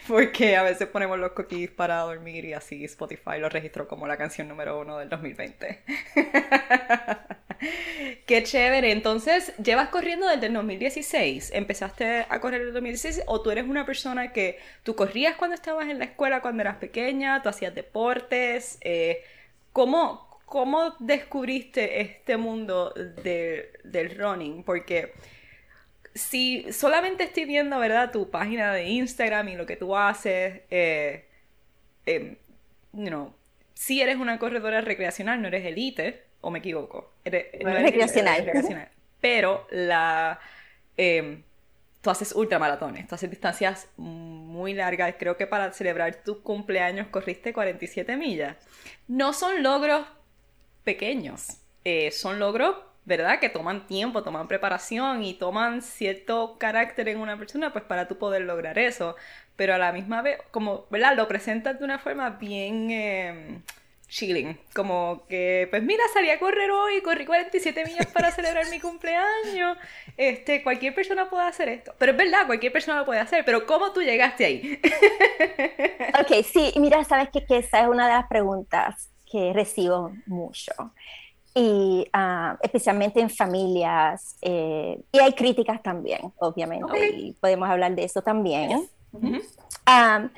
Porque 0.06 0.56
a 0.56 0.62
veces 0.62 0.88
ponemos 0.88 1.18
los 1.18 1.32
coquilles 1.32 1.70
para 1.70 1.98
dormir 2.00 2.44
y 2.44 2.52
así 2.52 2.84
Spotify 2.84 3.38
lo 3.38 3.48
registró 3.48 3.88
como 3.88 4.06
la 4.06 4.16
canción 4.16 4.48
número 4.48 4.78
uno 4.78 4.98
del 4.98 5.08
2020. 5.08 5.82
Qué 8.26 8.42
chévere. 8.42 8.92
Entonces, 8.92 9.54
¿llevas 9.56 9.88
corriendo 9.88 10.28
desde 10.28 10.46
el 10.46 10.54
2016? 10.54 11.50
¿Empezaste 11.54 12.26
a 12.28 12.40
correr 12.40 12.60
en 12.60 12.68
el 12.68 12.74
2016 12.74 13.24
o 13.26 13.40
tú 13.40 13.50
eres 13.50 13.64
una 13.64 13.86
persona 13.86 14.32
que 14.32 14.58
tú 14.82 14.94
corrías 14.94 15.36
cuando 15.36 15.54
estabas 15.54 15.88
en 15.88 15.98
la 15.98 16.04
escuela, 16.04 16.40
cuando 16.40 16.62
eras 16.62 16.76
pequeña, 16.76 17.42
tú 17.42 17.48
hacías 17.48 17.74
deportes? 17.74 18.78
Eh, 18.82 19.22
¿Cómo, 19.74 20.40
cómo 20.46 20.94
descubriste 21.00 22.00
este 22.00 22.36
mundo 22.36 22.94
del 22.94 24.16
running? 24.16 24.62
Porque 24.62 25.12
si 26.14 26.72
solamente 26.72 27.24
estoy 27.24 27.44
viendo, 27.44 27.76
¿verdad? 27.80 28.12
Tu 28.12 28.30
página 28.30 28.72
de 28.72 28.84
Instagram 28.84 29.48
y 29.48 29.56
lo 29.56 29.66
que 29.66 29.74
tú 29.74 29.96
haces, 29.96 30.60
eh, 30.70 31.24
eh, 32.06 32.36
si 33.74 34.00
eres 34.00 34.16
una 34.16 34.38
corredora 34.38 34.80
recreacional, 34.80 35.42
no 35.42 35.48
eres 35.48 35.66
elite, 35.66 36.22
o 36.40 36.52
me 36.52 36.60
equivoco. 36.60 37.12
Eres, 37.24 37.46
no 37.60 37.70
eres 37.70 37.82
recreacional. 37.82 38.44
recreacional. 38.44 38.88
Pero 39.20 39.66
la... 39.72 40.38
Em, 40.96 41.42
tú 42.04 42.10
haces 42.10 42.34
ultramaratones, 42.34 43.08
tú 43.08 43.14
haces 43.14 43.30
distancias 43.30 43.88
muy 43.96 44.74
largas. 44.74 45.14
Creo 45.18 45.38
que 45.38 45.46
para 45.46 45.72
celebrar 45.72 46.16
tu 46.16 46.42
cumpleaños 46.42 47.08
corriste 47.08 47.54
47 47.54 48.16
millas. 48.18 48.56
No 49.08 49.32
son 49.32 49.62
logros 49.62 50.06
pequeños, 50.84 51.56
eh, 51.82 52.10
son 52.10 52.38
logros, 52.38 52.76
¿verdad? 53.06 53.40
Que 53.40 53.48
toman 53.48 53.86
tiempo, 53.86 54.22
toman 54.22 54.48
preparación 54.48 55.24
y 55.24 55.32
toman 55.32 55.80
cierto 55.80 56.58
carácter 56.58 57.08
en 57.08 57.20
una 57.20 57.38
persona, 57.38 57.72
pues 57.72 57.84
para 57.84 58.06
tú 58.06 58.18
poder 58.18 58.42
lograr 58.42 58.78
eso. 58.78 59.16
Pero 59.56 59.74
a 59.74 59.78
la 59.78 59.90
misma 59.92 60.20
vez, 60.20 60.38
como, 60.50 60.86
¿verdad? 60.90 61.16
Lo 61.16 61.26
presentas 61.26 61.78
de 61.78 61.84
una 61.84 61.98
forma 61.98 62.30
bien... 62.30 62.90
Em, 62.90 63.62
chilling. 64.14 64.56
Como 64.74 65.22
que, 65.28 65.66
pues 65.70 65.82
mira, 65.82 66.04
salí 66.12 66.30
a 66.30 66.38
correr 66.38 66.70
hoy, 66.70 67.02
corrí 67.02 67.26
47 67.26 67.84
millas 67.84 68.06
para 68.06 68.30
celebrar 68.30 68.70
mi 68.70 68.78
cumpleaños. 68.78 69.76
Este, 70.16 70.62
cualquier 70.62 70.94
persona 70.94 71.28
puede 71.28 71.44
hacer 71.46 71.68
esto. 71.68 71.92
Pero 71.98 72.12
es 72.12 72.18
verdad, 72.18 72.46
cualquier 72.46 72.72
persona 72.72 73.00
lo 73.00 73.04
puede 73.04 73.18
hacer. 73.18 73.44
Pero 73.44 73.66
¿cómo 73.66 73.92
tú 73.92 74.02
llegaste 74.02 74.44
ahí? 74.44 74.80
ok, 76.20 76.44
sí, 76.44 76.72
mira, 76.78 77.02
sabes 77.02 77.30
que, 77.30 77.44
que 77.44 77.58
esa 77.58 77.80
es 77.82 77.88
una 77.88 78.06
de 78.06 78.14
las 78.14 78.28
preguntas 78.28 79.10
que 79.30 79.52
recibo 79.52 80.12
mucho. 80.26 80.72
Y 81.52 82.06
ah, 82.12 82.56
especialmente 82.62 83.20
en 83.20 83.30
familias. 83.30 84.36
Eh, 84.42 85.00
y 85.10 85.18
hay 85.18 85.32
críticas 85.32 85.82
también, 85.82 86.20
obviamente. 86.38 87.08
Y 87.08 87.32
podemos 87.32 87.68
hablar 87.68 87.96
de 87.96 88.04
eso 88.04 88.22
también. 88.22 88.88
Ah, 89.86 90.28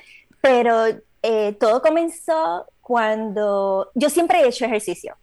pero 0.41 0.85
eh, 1.23 1.57
todo 1.59 1.81
comenzó 1.81 2.65
cuando 2.87 3.91
yo 3.95 4.09
siempre 4.09 4.39
he 4.39 4.47
hecho 4.47 4.63
ejercicio. 4.63 5.17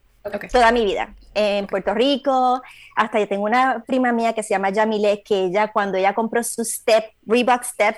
Toda 0.53 0.71
mi 0.71 0.85
vida. 0.85 1.15
En 1.33 1.67
Puerto 1.67 1.95
Rico, 1.95 2.61
hasta 2.95 3.19
yo 3.19 3.27
tengo 3.27 3.45
una 3.45 3.83
prima 3.87 4.13
mía 4.13 4.35
que 4.35 4.43
se 4.43 4.51
llama 4.51 4.69
Yamile, 4.69 5.23
que 5.23 5.45
ella 5.47 5.73
cuando 5.73 5.97
ella 5.97 6.15
compró 6.15 6.45
su 6.45 6.63
Step, 6.63 7.13
Reebok 7.27 7.63
Step, 7.63 7.97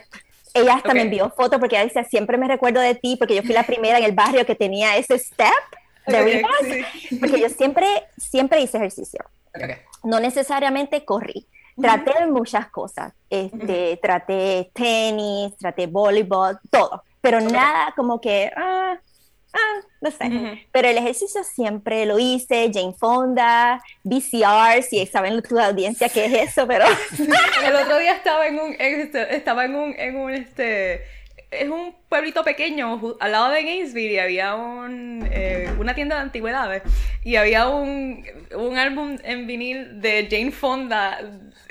ella 0.55 0.75
hasta 0.75 0.95
me 0.95 1.03
envió 1.03 1.31
fotos 1.31 1.59
porque 1.59 1.75
ella 1.75 1.85
dice, 1.85 2.05
siempre 2.05 2.39
me 2.39 2.47
recuerdo 2.47 2.81
de 2.81 2.95
ti 2.95 3.17
porque 3.17 3.35
yo 3.35 3.43
fui 3.43 3.55
la 3.55 3.65
primera 3.65 3.99
en 3.99 4.05
el 4.05 4.13
barrio 4.13 4.47
que 4.47 4.55
tenía 4.55 4.97
ese 4.97 5.19
Step 5.19 5.51
de 6.07 6.23
Reebok. 6.23 7.19
Porque 7.19 7.41
yo 7.41 7.49
siempre, 7.49 7.89
siempre 8.17 8.61
hice 8.61 8.77
ejercicio. 8.77 9.25
No 10.05 10.21
necesariamente 10.21 11.05
corrí. 11.05 11.49
Traté 11.81 12.25
muchas 12.29 12.69
cosas. 12.69 13.13
Este, 13.29 13.99
Traté 14.01 14.71
tenis, 14.73 15.57
traté 15.57 15.89
voleibol, 15.89 16.57
todo. 16.71 17.03
Pero 17.21 17.41
nada 17.41 17.93
como 17.97 18.21
que, 18.21 18.49
ah, 18.57 18.97
ah, 19.57 19.87
no 20.01 20.11
sé. 20.11 20.67
Pero 20.73 20.89
el 20.89 20.99
ejercicio 20.99 21.43
siempre 21.45 22.07
lo 22.07 22.19
hice, 22.19 22.71
Jane 22.73 22.95
Fonda, 22.99 23.83
VCR, 24.05 24.83
si 24.83 25.05
saben 25.07 25.43
tu 25.43 25.59
audiencia 25.59 26.09
qué 26.09 26.27
es 26.27 26.51
eso, 26.51 26.67
pero... 26.67 26.85
el 27.65 27.75
otro 27.75 27.99
día 27.99 28.15
estaba 28.15 28.47
en 28.47 28.59
un, 28.61 28.77
este, 28.79 29.35
estaba 29.35 29.65
en 29.65 29.75
un, 29.75 29.95
en 29.99 30.17
un, 30.17 30.33
este, 30.33 31.03
es 31.51 31.69
un 31.69 31.95
pueblito 32.09 32.43
pequeño 32.45 33.01
al 33.21 33.33
lado 33.33 33.51
de 33.51 33.63
Gainesville 33.63 34.13
y 34.13 34.19
había 34.19 34.55
un, 34.55 35.29
eh, 35.31 35.71
una 35.79 35.95
tienda 35.95 36.17
de 36.17 36.23
antigüedades 36.23 36.83
y 37.25 37.37
había 37.37 37.69
un, 37.69 38.25
un 38.55 38.77
álbum 38.77 39.17
en 39.23 39.47
vinil 39.47 40.01
de 40.01 40.27
Jane 40.31 40.51
Fonda. 40.51 41.21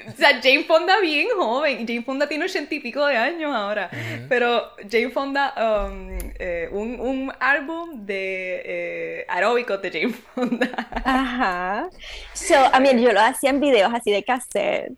O 0.08 0.12
sea, 0.12 0.41
Jane 0.41 0.63
Fonda 0.63 1.00
bien 1.01 1.27
joven. 1.36 1.88
Jane 1.88 2.03
Fonda 2.03 2.27
tiene 2.27 2.46
ochenta 2.46 2.74
y 2.75 2.79
pico 2.79 3.05
de 3.05 3.17
años 3.17 3.53
ahora. 3.53 3.89
Pero 4.29 4.72
Jane 4.89 5.10
Fonda, 5.10 5.88
um, 5.88 6.17
eh, 6.39 6.70
un, 6.72 7.00
un, 7.00 7.34
álbum 7.39 8.05
de 8.05 8.62
eh, 8.65 9.25
aeróbicos 9.27 9.82
de 9.82 9.91
Jane 9.91 10.13
Fonda. 10.36 10.70
Ajá. 11.03 11.89
So, 12.34 12.55
a 12.55 12.79
mí 12.79 12.89
yo 13.01 13.12
lo 13.12 13.22
hacía 13.22 13.50
en 13.50 13.60
videos 13.60 13.91
así 13.94 14.12
de 14.12 14.24
cassette. 14.24 14.94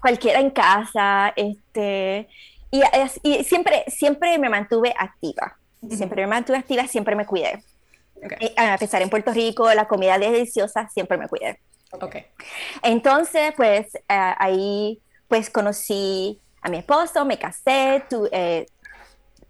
Cualquiera 0.00 0.40
en 0.40 0.50
casa, 0.50 1.32
este 1.36 2.28
y, 2.72 3.44
siempre, 3.44 3.84
siempre 3.88 4.38
me 4.38 4.48
mantuve 4.48 4.94
activa. 4.98 5.56
Siempre 5.90 6.22
me 6.22 6.28
mantuve 6.28 6.56
activa, 6.56 6.86
siempre 6.86 7.14
me 7.14 7.26
cuidé. 7.26 7.62
Okay. 8.16 8.54
A 8.56 8.78
pesar 8.78 9.02
en 9.02 9.10
Puerto 9.10 9.32
Rico, 9.32 9.72
la 9.74 9.86
comida 9.86 10.16
deliciosa, 10.16 10.88
siempre 10.88 11.18
me 11.18 11.28
cuidé. 11.28 11.58
Okay. 11.90 12.26
Entonces, 12.82 13.52
pues 13.56 13.92
ahí 14.08 15.00
pues 15.28 15.50
conocí 15.50 16.38
a 16.62 16.68
mi 16.70 16.78
esposo, 16.78 17.24
me 17.24 17.38
casé, 17.38 18.04
eh, 18.30 18.66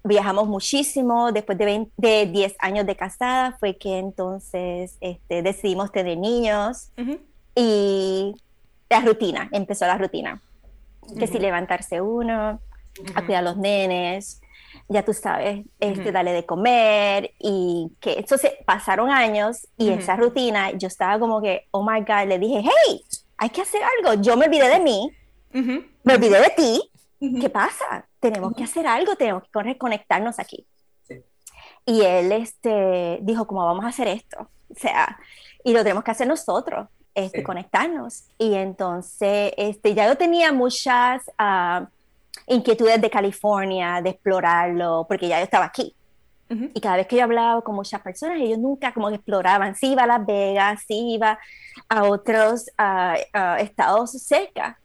viajamos 0.03 0.49
muchísimo. 0.49 1.31
Después 1.31 1.59
de, 1.59 1.87
de 1.97 2.27
10 2.27 2.55
años 2.59 2.87
de 2.87 2.97
casada 2.97 3.57
fue 3.61 3.77
que 3.77 3.99
entonces 3.99 4.97
este, 5.01 5.43
decidimos 5.43 5.93
tener 5.93 6.19
niños 6.19 6.91
y 7.55 8.35
la 8.89 9.01
rutina, 9.01 9.49
empezó 9.53 9.87
la 9.87 9.99
rutina. 9.99 10.41
Que 11.19 11.27
si 11.27 11.39
levantarse 11.39 12.01
uno, 12.01 12.61
a 13.15 13.25
cuidar 13.25 13.41
a 13.41 13.51
los 13.51 13.57
nenes, 13.57 14.41
ya 14.89 15.05
tú 15.05 15.13
sabes, 15.13 15.65
este, 15.81 16.13
darle 16.13 16.33
de 16.33 16.47
comer 16.47 17.33
y 17.39 17.93
que 18.01 18.15
entonces 18.15 18.53
pasaron 18.65 19.11
años 19.11 19.67
y 19.77 19.91
esa 19.91 20.17
rutina 20.17 20.71
yo 20.73 20.89
estaba 20.89 21.19
como 21.19 21.41
que, 21.41 21.67
oh 21.71 21.83
my 21.83 22.01
God, 22.01 22.29
le 22.29 22.39
dije, 22.39 22.63
hey, 22.63 23.05
hay 23.39 23.51
que 23.51 23.63
hacer 23.63 23.81
algo, 23.99 24.21
yo 24.23 24.37
me 24.37 24.47
olvidé 24.47 24.69
de 24.69 24.81
mí, 24.81 25.11
me 25.53 26.15
olvidé 26.15 26.41
de 26.41 26.51
ti, 26.51 26.91
¿qué 27.41 27.51
pasa? 27.51 28.07
Tenemos 28.21 28.55
que 28.55 28.65
hacer 28.65 28.87
algo, 28.87 29.17
tenemos 29.17 29.43
que 29.45 29.63
reconectarnos 29.63 30.39
aquí. 30.39 30.67
Y 31.85 32.03
él 32.03 32.31
este, 32.31 33.19
dijo, 33.23 33.47
¿cómo 33.47 33.65
vamos 33.65 33.85
a 33.85 33.89
hacer 33.89 34.07
esto? 34.07 34.49
O 34.69 34.79
sea, 34.79 35.19
y 35.65 35.73
lo 35.73 35.83
tenemos 35.83 36.05
que 36.05 36.13
hacer 36.13 36.29
nosotros, 36.29 36.89
este, 37.15 37.43
conectarnos. 37.43 38.25
Y 38.39 38.55
entonces, 38.55 39.53
este, 39.57 39.95
ya 39.95 40.07
yo 40.07 40.17
tenía 40.17 40.53
muchas... 40.53 41.23
Uh, 42.47 42.55
inquietudes 42.55 43.01
de 43.01 43.11
California, 43.11 44.01
de 44.03 44.11
explorarlo, 44.11 45.07
porque 45.09 45.29
ya 45.29 45.39
yo 45.39 45.45
estaba 45.45 45.67
aquí. 45.67 45.95
Y 46.75 46.81
cada 46.83 46.97
vez 46.97 47.07
que 47.07 47.17
yo 47.17 47.23
hablaba 47.23 47.63
con 47.63 47.75
muchas 47.75 48.03
personas, 48.03 48.37
ellos 48.39 48.59
nunca 48.59 48.93
como 48.93 49.09
que 49.09 49.15
exploraban. 49.15 49.75
Sí 49.75 49.93
iba 49.93 50.03
a 50.03 50.07
Las 50.07 50.27
Vegas, 50.27 50.83
sí 50.87 51.15
iba 51.15 51.39
a 51.89 52.05
otros 52.05 52.67
estados 53.59 54.11
cerca, 54.11 54.79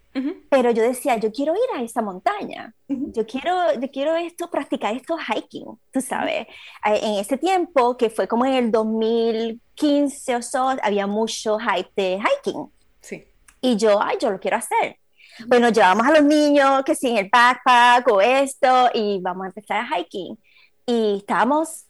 pero 0.49 0.71
yo 0.71 0.81
decía, 0.81 1.17
yo 1.17 1.29
quiero 1.29 1.53
ir 1.53 1.77
a 1.77 1.83
esa 1.83 2.01
montaña. 2.01 2.73
Yo 2.87 3.25
quiero, 3.25 3.73
yo 3.81 3.91
quiero 3.91 4.15
esto, 4.15 4.49
practicar 4.49 4.95
esto 4.95 5.17
hiking, 5.17 5.65
tú 5.91 5.99
sabes. 5.99 6.47
En 6.85 7.15
ese 7.15 7.37
tiempo, 7.37 7.97
que 7.97 8.09
fue 8.09 8.29
como 8.29 8.45
en 8.45 8.53
el 8.53 8.71
2015 8.71 10.37
o 10.37 10.41
so, 10.41 10.69
había 10.81 11.05
mucho 11.05 11.57
hype 11.59 11.91
de 11.97 12.17
hiking. 12.17 12.71
Sí. 13.01 13.25
Y 13.59 13.75
yo, 13.75 14.01
ay, 14.01 14.15
yo 14.21 14.31
lo 14.31 14.39
quiero 14.39 14.55
hacer. 14.55 14.97
Bueno, 15.45 15.69
llevamos 15.69 16.07
a 16.07 16.11
los 16.11 16.23
niños 16.23 16.83
que 16.83 16.95
sí 16.95 17.09
en 17.09 17.17
el 17.17 17.29
backpack 17.31 18.07
o 18.09 18.21
esto 18.21 18.89
y 18.93 19.19
vamos 19.21 19.45
a 19.45 19.47
empezar 19.47 19.77
a 19.77 19.99
hiking. 19.99 20.37
Y 20.85 21.17
estábamos 21.17 21.87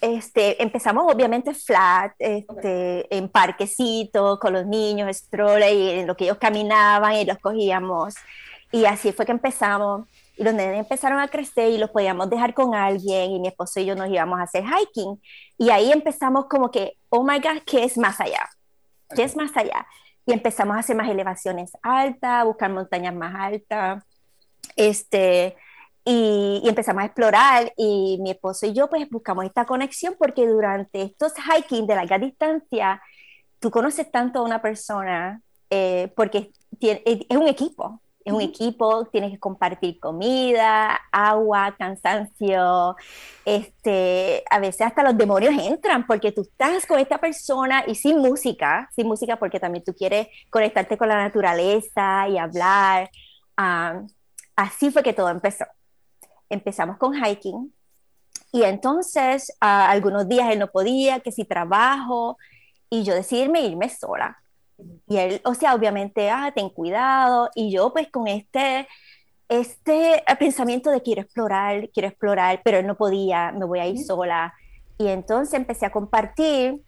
este, 0.00 0.62
empezamos 0.62 1.12
obviamente 1.12 1.54
flat, 1.54 2.12
este, 2.18 3.14
en 3.16 3.28
parquecitos, 3.28 4.38
con 4.38 4.52
los 4.52 4.66
niños, 4.66 5.16
stroller, 5.16 5.72
y 5.72 5.90
en 5.90 6.06
lo 6.06 6.16
que 6.16 6.24
ellos 6.24 6.38
caminaban 6.38 7.14
y 7.14 7.24
los 7.24 7.38
cogíamos. 7.38 8.14
Y 8.72 8.86
así 8.86 9.12
fue 9.12 9.24
que 9.24 9.32
empezamos. 9.32 10.06
Y 10.36 10.42
los 10.42 10.52
nenes 10.52 10.78
empezaron 10.78 11.20
a 11.20 11.28
crecer 11.28 11.70
y 11.70 11.78
los 11.78 11.90
podíamos 11.90 12.28
dejar 12.28 12.54
con 12.54 12.74
alguien 12.74 13.30
y 13.30 13.40
mi 13.40 13.48
esposo 13.48 13.78
y 13.78 13.84
yo 13.84 13.94
nos 13.94 14.10
íbamos 14.10 14.40
a 14.40 14.42
hacer 14.42 14.64
hiking. 14.64 15.20
Y 15.58 15.70
ahí 15.70 15.92
empezamos 15.92 16.46
como 16.46 16.70
que, 16.70 16.96
oh 17.08 17.22
my 17.22 17.38
God, 17.38 17.62
¿qué 17.64 17.84
es 17.84 17.96
más 17.96 18.20
allá? 18.20 18.48
¿Qué 19.14 19.22
es 19.22 19.36
más 19.36 19.56
allá? 19.56 19.86
Y 20.26 20.32
empezamos 20.32 20.76
a 20.76 20.80
hacer 20.80 20.96
más 20.96 21.08
elevaciones 21.08 21.72
altas, 21.82 22.44
buscar 22.44 22.70
montañas 22.70 23.14
más 23.14 23.34
altas. 23.34 24.04
Este, 24.76 25.56
y, 26.04 26.62
empezamos 26.64 27.02
a 27.02 27.06
explorar 27.06 27.72
y 27.76 28.18
mi 28.20 28.30
esposo 28.30 28.66
y 28.66 28.74
yo 28.74 28.88
pues 28.88 29.08
buscamos 29.08 29.44
esta 29.46 29.64
conexión 29.64 30.16
porque 30.18 30.46
durante 30.46 31.02
estos 31.02 31.32
hiking 31.34 31.86
de 31.86 31.94
larga 31.94 32.18
distancia, 32.18 33.02
tú 33.58 33.70
conoces 33.70 34.10
tanto 34.10 34.40
a 34.40 34.42
una 34.42 34.60
persona 34.60 35.40
eh, 35.70 36.12
porque 36.14 36.52
es 36.80 37.36
un 37.36 37.48
equipo, 37.48 38.00
es 38.24 38.32
un 38.32 38.40
equipo, 38.40 39.04
tienes 39.06 39.32
que 39.32 39.38
compartir 39.38 40.00
comida, 40.00 40.98
agua, 41.12 41.74
cansancio, 41.78 42.96
este, 43.44 44.42
a 44.50 44.58
veces 44.60 44.80
hasta 44.80 45.02
los 45.02 45.16
demonios 45.16 45.54
entran 45.62 46.06
porque 46.06 46.32
tú 46.32 46.40
estás 46.40 46.86
con 46.86 46.98
esta 46.98 47.18
persona 47.18 47.84
y 47.86 47.94
sin 47.94 48.18
música, 48.18 48.88
sin 48.96 49.06
música 49.06 49.36
porque 49.36 49.60
también 49.60 49.84
tú 49.84 49.94
quieres 49.94 50.28
conectarte 50.48 50.96
con 50.96 51.08
la 51.08 51.16
naturaleza 51.16 52.26
y 52.28 52.38
hablar. 52.38 53.10
Así 54.56 54.90
fue 54.90 55.02
que 55.02 55.12
todo 55.12 55.28
empezó. 55.28 55.66
Empezamos 56.48 56.96
con 56.96 57.14
hiking 57.14 57.74
y 58.52 58.62
entonces 58.62 59.52
ah, 59.60 59.90
algunos 59.90 60.28
días 60.28 60.50
él 60.50 60.60
no 60.60 60.68
podía, 60.68 61.20
que 61.20 61.32
si 61.32 61.44
trabajo, 61.44 62.38
y 62.88 63.02
yo 63.02 63.14
decidí 63.14 63.42
irme 63.42 63.88
sola 63.90 64.43
y 65.06 65.16
él, 65.18 65.40
o 65.44 65.54
sea, 65.54 65.74
obviamente, 65.74 66.30
ah, 66.30 66.52
ten 66.54 66.70
cuidado. 66.70 67.50
Y 67.54 67.70
yo 67.70 67.92
pues 67.92 68.10
con 68.10 68.26
este, 68.28 68.88
este 69.48 70.22
pensamiento 70.38 70.90
de 70.90 71.02
quiero 71.02 71.22
explorar, 71.22 71.90
quiero 71.90 72.08
explorar, 72.08 72.60
pero 72.64 72.78
él 72.78 72.86
no 72.86 72.96
podía, 72.96 73.52
me 73.52 73.66
voy 73.66 73.80
a 73.80 73.86
ir 73.86 73.98
sola. 73.98 74.54
Y 74.98 75.08
entonces 75.08 75.54
empecé 75.54 75.86
a 75.86 75.92
compartir 75.92 76.80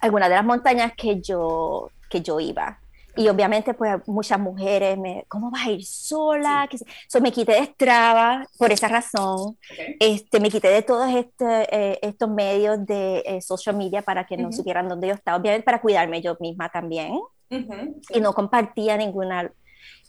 algunas 0.00 0.28
de 0.28 0.34
las 0.34 0.44
montañas 0.44 0.92
que 0.96 1.20
yo, 1.20 1.90
que 2.10 2.20
yo 2.20 2.40
iba. 2.40 2.81
Y 3.14 3.28
obviamente, 3.28 3.74
pues 3.74 3.92
muchas 4.06 4.38
mujeres 4.38 4.96
me, 4.96 5.24
¿cómo 5.28 5.50
vas 5.50 5.66
a 5.66 5.70
ir 5.70 5.84
sola? 5.84 6.66
Sí. 6.70 6.78
So, 7.08 7.20
me 7.20 7.30
quité 7.30 7.52
de 7.52 7.64
Strava 7.64 8.46
por 8.58 8.72
esa 8.72 8.88
razón. 8.88 9.58
Este, 10.00 10.40
me 10.40 10.50
quité 10.50 10.68
de 10.68 10.82
todos 10.82 11.14
este, 11.14 11.44
eh, 11.70 11.98
estos 12.00 12.30
medios 12.30 12.84
de 12.86 13.22
eh, 13.26 13.42
social 13.42 13.76
media 13.76 14.00
para 14.02 14.24
que 14.24 14.36
no 14.36 14.50
supieran 14.50 14.88
dónde 14.88 15.08
yo 15.08 15.14
estaba, 15.14 15.36
obviamente 15.36 15.64
para 15.64 15.80
cuidarme 15.80 16.22
yo 16.22 16.36
misma 16.40 16.70
también. 16.70 17.12
Y 17.50 18.20
no 18.20 18.32
compartía 18.32 18.96
ninguna 18.96 19.52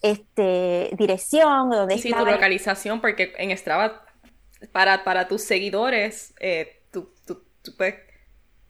este, 0.02 0.92
dirección 0.98 1.74
o 1.74 1.76
dónde 1.76 1.98
sí, 1.98 2.14
tu 2.14 2.26
localización, 2.26 3.02
porque 3.02 3.34
en 3.38 3.56
Strava, 3.58 4.06
para, 4.72 5.04
para 5.04 5.28
tus 5.28 5.42
seguidores, 5.44 6.34
eh, 6.40 6.84
tú, 6.90 7.12
tú, 7.26 7.44
tú, 7.62 7.74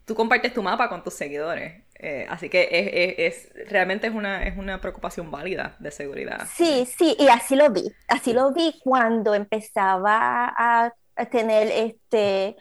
tú 0.05 0.15
compartes 0.15 0.53
tu 0.53 0.63
mapa 0.63 0.89
con 0.89 1.03
tus 1.03 1.13
seguidores. 1.13 1.82
Eh, 2.05 2.25
así 2.29 2.49
que 2.49 2.67
es, 2.69 3.47
es, 3.47 3.69
realmente 3.69 4.07
es 4.07 4.13
una, 4.13 4.43
es 4.43 4.57
una 4.57 4.81
preocupación 4.81 5.31
válida 5.31 5.77
de 5.79 5.89
seguridad. 5.89 6.45
Sí, 6.53 6.85
sí, 6.85 7.15
y 7.17 7.29
así 7.29 7.55
lo 7.55 7.69
vi. 7.69 7.93
Así 8.09 8.33
lo 8.33 8.51
vi 8.51 8.77
cuando 8.83 9.33
empezaba 9.33 10.53
a, 10.53 10.93
tener 11.31 11.71
este, 11.71 12.57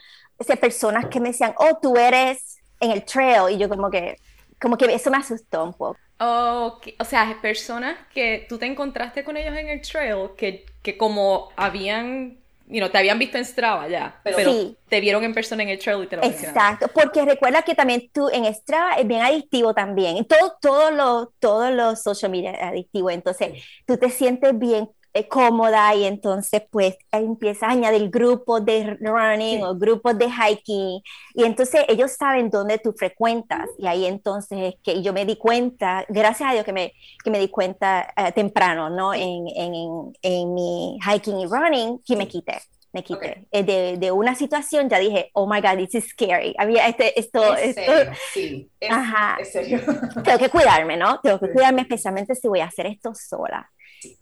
personas 0.61 1.07
que 1.07 1.19
me 1.19 1.31
decían, 1.31 1.55
oh, 1.57 1.77
tú 1.83 1.97
eres 1.97 2.59
en 2.79 2.93
el 2.93 3.05
trail. 3.05 3.53
Y 3.53 3.59
yo 3.59 3.69
como 3.69 3.91
que, 3.91 4.17
como 4.61 4.77
que 4.77 4.85
eso 4.95 5.11
me 5.11 5.17
asustó 5.17 5.65
un 5.65 5.75
poco. 5.75 5.99
O 6.21 7.05
sea, 7.05 7.37
personas 7.43 7.99
que 8.15 8.47
tú 8.49 8.59
te 8.59 8.67
encontraste 8.67 9.25
con 9.25 9.37
ellos 9.37 9.57
en 9.57 9.71
el 9.71 9.81
trail 9.81 10.31
que, 10.37 10.67
que 10.83 10.97
como 10.97 11.49
habían 11.57 12.42
you 12.73 12.88
te 12.88 12.99
habían 12.99 13.19
visto 13.19 13.38
en 13.38 13.45
Strava 13.45 13.88
ya, 13.88 14.21
pero, 14.25 14.76
te 14.88 15.00
vieron 15.00 15.23
en 15.25 15.35
persona 15.35 15.62
en 15.62 15.69
el 15.69 15.79
trail 15.79 16.05
y 16.05 16.07
te 16.07 16.17
lo 16.17 16.25
Exacto, 16.25 16.88
porque 16.88 17.25
recuerda 17.25 17.62
que 17.62 17.75
también 17.75 18.11
tú 18.12 18.29
en 18.33 18.45
Strava 18.55 18.95
es 18.95 19.07
bien 19.07 19.21
adictivo 19.21 19.75
también, 19.75 20.25
todo, 20.25 20.57
todo 20.61 20.91
lo, 20.91 21.33
todos 21.38 21.73
los 21.73 22.02
social 22.02 22.31
media 22.31 22.52
es 22.52 22.62
adictivo, 22.62 23.11
entonces 23.11 23.62
tú 23.87 23.97
te 23.97 24.11
sientes 24.11 24.59
bien 24.59 24.88
eh, 25.14 25.29
cómoda 25.29 25.94
y 25.94 26.05
entonces 26.05 26.62
pues 26.70 26.96
empiezas 27.11 27.64
a 27.64 27.72
añadir 27.72 28.09
grupos 28.09 28.64
de 28.64 28.96
running 29.01 29.62
o 29.62 29.75
grupos 29.75 30.16
de 30.16 30.27
hiking 30.31 31.03
y 31.35 31.44
entonces 31.44 31.85
ellos 31.88 32.12
saben 32.12 32.48
dónde 32.48 32.79
tú 32.79 32.92
frecuentas 32.92 33.68
y 33.79 33.87
ahí 33.87 34.07
entonces 34.07 34.59
es 34.59 34.75
que 34.83 35.03
yo 35.03 35.12
me 35.12 35.27
di 35.27 35.37
cuenta, 35.37 36.07
gracias 36.09 36.48
a 36.48 36.53
Dios 36.55 36.64
que 36.64 36.72
me, 36.72 36.94
que 37.22 37.31
me 37.31 37.38
di 37.38 37.48
cuenta 37.48 38.12
eh, 38.16 38.33
temprano, 38.33 38.88
¿no? 38.88 39.12
En, 39.12 39.46
en, 39.55 40.12
en, 40.22 40.55
mi 40.55 40.98
hiking 40.98 41.40
y 41.40 41.46
running 41.46 42.01
que 42.07 42.16
me 42.16 42.27
quité 42.27 42.59
me 42.94 43.03
quité. 43.03 43.46
Eh, 43.51 43.62
de, 43.62 43.96
de, 43.96 44.12
una 44.12 44.35
situación 44.35 44.88
ya 44.88 44.98
dije, 44.98 45.31
oh 45.33 45.46
my 45.46 45.62
God, 45.62 45.79
this 45.79 45.94
is 45.94 46.11
scary. 46.11 46.55
Había 46.59 46.88
este, 46.88 47.18
esto, 47.18 47.55
¿Es 47.57 47.77
esto. 47.77 47.90
Serio? 47.90 48.12
Sí, 48.35 48.70
es, 48.81 48.90
Ajá. 48.90 49.38
es 49.40 49.51
serio. 49.51 49.81
Tengo 50.22 50.38
que 50.38 50.51
cuidarme, 50.51 50.98
¿no? 50.98 51.18
Tengo 51.20 51.38
que 51.40 51.51
cuidarme 51.51 51.83
especialmente 51.83 52.35
si 52.35 52.48
voy 52.48 52.61
a 52.61 52.66
hacer 52.66 52.87
esto 52.87 53.14
sola 53.14 53.70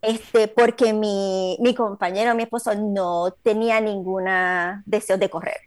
este, 0.03 0.49
porque 0.49 0.93
mi, 0.93 1.57
mi 1.61 1.75
compañero, 1.75 2.35
mi 2.35 2.45
esposo, 2.45 2.75
no 2.75 3.35
tenía 3.43 3.81
ninguna 3.81 4.83
deseo 4.87 5.19
de 5.19 5.31
correr. 5.31 5.59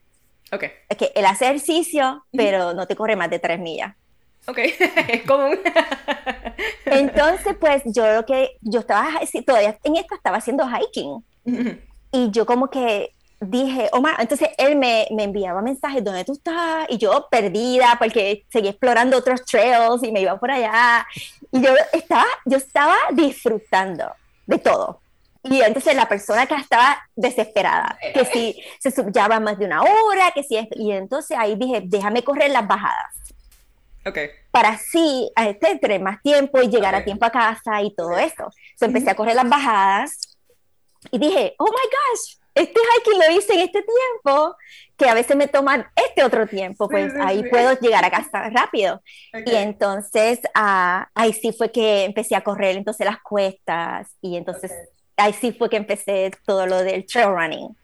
Ok. 0.51 0.65
Es 0.87 0.97
que 0.97 1.11
él 1.15 1.25
hace 1.25 1.45
ejercicio, 1.45 2.25
pero 2.31 2.73
no 2.73 2.85
te 2.87 2.95
corre 2.95 3.15
más 3.15 3.29
de 3.29 3.39
tres 3.39 3.59
millas. 3.59 3.95
Ok, 4.47 4.57
es 5.07 5.23
común. 5.25 5.57
Entonces, 6.85 7.55
pues 7.59 7.81
yo 7.85 8.13
lo 8.13 8.25
que, 8.25 8.57
yo 8.61 8.81
estaba, 8.81 9.07
todavía 9.45 9.77
en 9.83 9.95
esto 9.95 10.15
estaba 10.15 10.37
haciendo 10.37 10.65
hiking. 10.67 11.23
Y 12.11 12.29
yo 12.31 12.45
como 12.45 12.69
que 12.69 13.13
dije, 13.49 13.89
Omar, 13.91 14.15
entonces 14.19 14.49
él 14.57 14.75
me, 14.75 15.07
me, 15.11 15.23
enviaba 15.23 15.61
mensajes, 15.61 16.03
¿dónde 16.03 16.25
tú 16.25 16.33
estás? 16.33 16.85
Y 16.89 16.97
yo 16.97 17.27
perdida 17.29 17.95
porque 17.99 18.45
seguía 18.51 18.71
explorando 18.71 19.17
otros 19.17 19.43
trails 19.45 20.03
y 20.03 20.11
me 20.11 20.21
iba 20.21 20.37
por 20.39 20.51
allá. 20.51 21.05
Y 21.51 21.61
yo 21.61 21.73
estaba, 21.91 22.25
yo 22.45 22.57
estaba 22.57 22.95
disfrutando 23.11 24.11
de 24.45 24.57
todo. 24.57 24.99
Y 25.43 25.61
entonces 25.61 25.93
la 25.95 26.07
persona 26.07 26.45
que 26.45 26.55
estaba 26.55 26.97
desesperada, 27.15 27.97
que 28.13 28.23
si 28.25 28.63
se 28.79 28.91
subyaba 28.91 29.41
más 29.41 29.59
de 29.59 29.65
una 29.65 29.81
hora, 29.81 30.31
que 30.33 30.43
si 30.43 30.55
esto. 30.55 30.75
Y 30.79 30.91
entonces 30.91 31.37
ahí 31.37 31.55
dije, 31.55 31.81
déjame 31.83 32.23
correr 32.23 32.49
las 32.49 32.65
bajadas. 32.65 33.15
Ok. 34.05 34.17
Para 34.51 34.69
así 34.69 35.29
este, 35.35 35.77
tener 35.79 36.01
más 36.01 36.21
tiempo 36.21 36.61
y 36.61 36.69
llegar 36.69 36.95
a 36.95 37.03
tiempo 37.03 37.25
a 37.25 37.29
casa 37.29 37.81
y 37.81 37.93
todo 37.93 38.17
eso. 38.17 38.51
Entonces 38.71 38.87
empecé 38.87 39.09
a 39.09 39.15
correr 39.15 39.35
las 39.35 39.49
bajadas 39.49 40.37
y 41.11 41.19
dije, 41.19 41.55
oh 41.57 41.65
my 41.65 41.71
gosh, 41.71 42.37
este 42.55 42.79
hiking 42.79 43.19
lo 43.19 43.37
hice 43.37 43.53
en 43.53 43.59
este 43.59 43.83
tiempo, 43.83 44.55
que 44.97 45.09
a 45.09 45.13
veces 45.13 45.35
me 45.35 45.47
toman 45.47 45.85
este 45.95 46.23
otro 46.23 46.47
tiempo, 46.47 46.87
pues 46.87 47.13
ahí 47.19 47.43
puedo 47.49 47.77
llegar 47.79 48.05
a 48.05 48.11
casa 48.11 48.49
rápido. 48.49 49.01
Y 49.45 49.55
entonces 49.55 50.39
ah, 50.53 51.09
ahí 51.15 51.33
sí 51.33 51.51
fue 51.51 51.71
que 51.71 52.03
empecé 52.03 52.35
a 52.35 52.41
correr 52.41 52.77
entonces 52.77 53.05
las 53.05 53.21
cuestas 53.21 54.15
y 54.21 54.37
entonces 54.37 54.71
ahí 55.17 55.33
sí 55.33 55.51
fue 55.51 55.69
que 55.69 55.77
empecé 55.77 56.31
todo 56.45 56.67
lo 56.67 56.83
del 56.83 57.05
trail 57.05 57.29
running. 57.29 57.75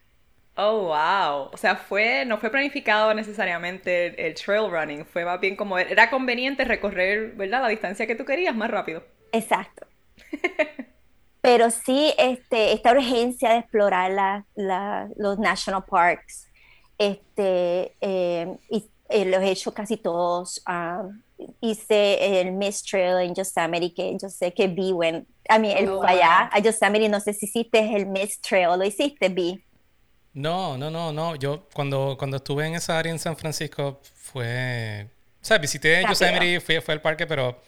Oh, 0.61 0.87
wow. 0.87 1.49
O 1.53 1.57
sea, 1.57 1.77
fue, 1.77 2.25
no 2.25 2.37
fue 2.37 2.49
planificado 2.49 3.13
necesariamente 3.13 4.27
el, 4.27 4.33
trail 4.33 4.69
running, 4.69 5.05
fue 5.05 5.23
más 5.23 5.39
bien 5.39 5.55
como 5.55 5.79
era 5.79 6.09
conveniente 6.09 6.65
recorrer, 6.65 7.31
¿verdad? 7.31 7.61
La 7.61 7.69
distancia 7.69 8.05
que 8.05 8.15
tú 8.15 8.25
querías 8.25 8.53
más 8.53 8.69
rápido. 8.69 9.01
Exacto. 9.31 9.87
pero 11.41 11.71
sí 11.71 12.13
este, 12.17 12.73
esta 12.73 12.91
urgencia 12.91 13.51
de 13.51 13.57
explorar 13.59 14.43
los 14.55 15.39
national 15.39 15.85
parks, 15.85 16.47
este, 16.97 17.95
eh, 18.01 18.57
y, 18.69 18.85
eh, 19.09 19.25
los 19.25 19.41
he 19.41 19.51
hecho 19.51 19.73
casi 19.73 19.97
todos. 19.97 20.61
Um, 20.67 21.21
hice 21.61 22.41
el 22.41 22.51
Miss 22.51 22.83
Trail 22.83 23.25
en 23.25 23.33
Yosemite, 23.33 23.93
que 23.93 24.17
yo 24.21 24.29
sé 24.29 24.53
que 24.53 24.67
vi, 24.67 24.91
when, 24.91 25.25
a 25.47 25.57
mí, 25.57 25.71
el 25.71 25.89
oh, 25.89 26.03
allá 26.03 26.49
a 26.51 26.59
Yosemite, 26.59 27.09
no 27.09 27.19
sé 27.19 27.33
si 27.33 27.45
hiciste 27.45 27.79
el 27.95 28.05
Miss 28.05 28.39
Trail, 28.41 28.77
¿lo 28.77 28.83
hiciste, 28.83 29.29
Vi? 29.29 29.63
No, 30.33 30.77
no, 30.77 30.91
no, 30.91 31.11
no. 31.11 31.35
Yo 31.35 31.67
cuando, 31.73 32.15
cuando 32.19 32.37
estuve 32.37 32.67
en 32.67 32.75
esa 32.75 32.99
área 32.99 33.11
en 33.11 33.19
San 33.19 33.35
Francisco 33.35 33.99
fue... 34.15 35.09
O 35.41 35.45
sea, 35.45 35.57
visité 35.57 36.03
Yosemite, 36.07 36.59
fui, 36.59 36.79
fue 36.81 36.93
al 36.93 37.01
parque, 37.01 37.25
pero 37.25 37.59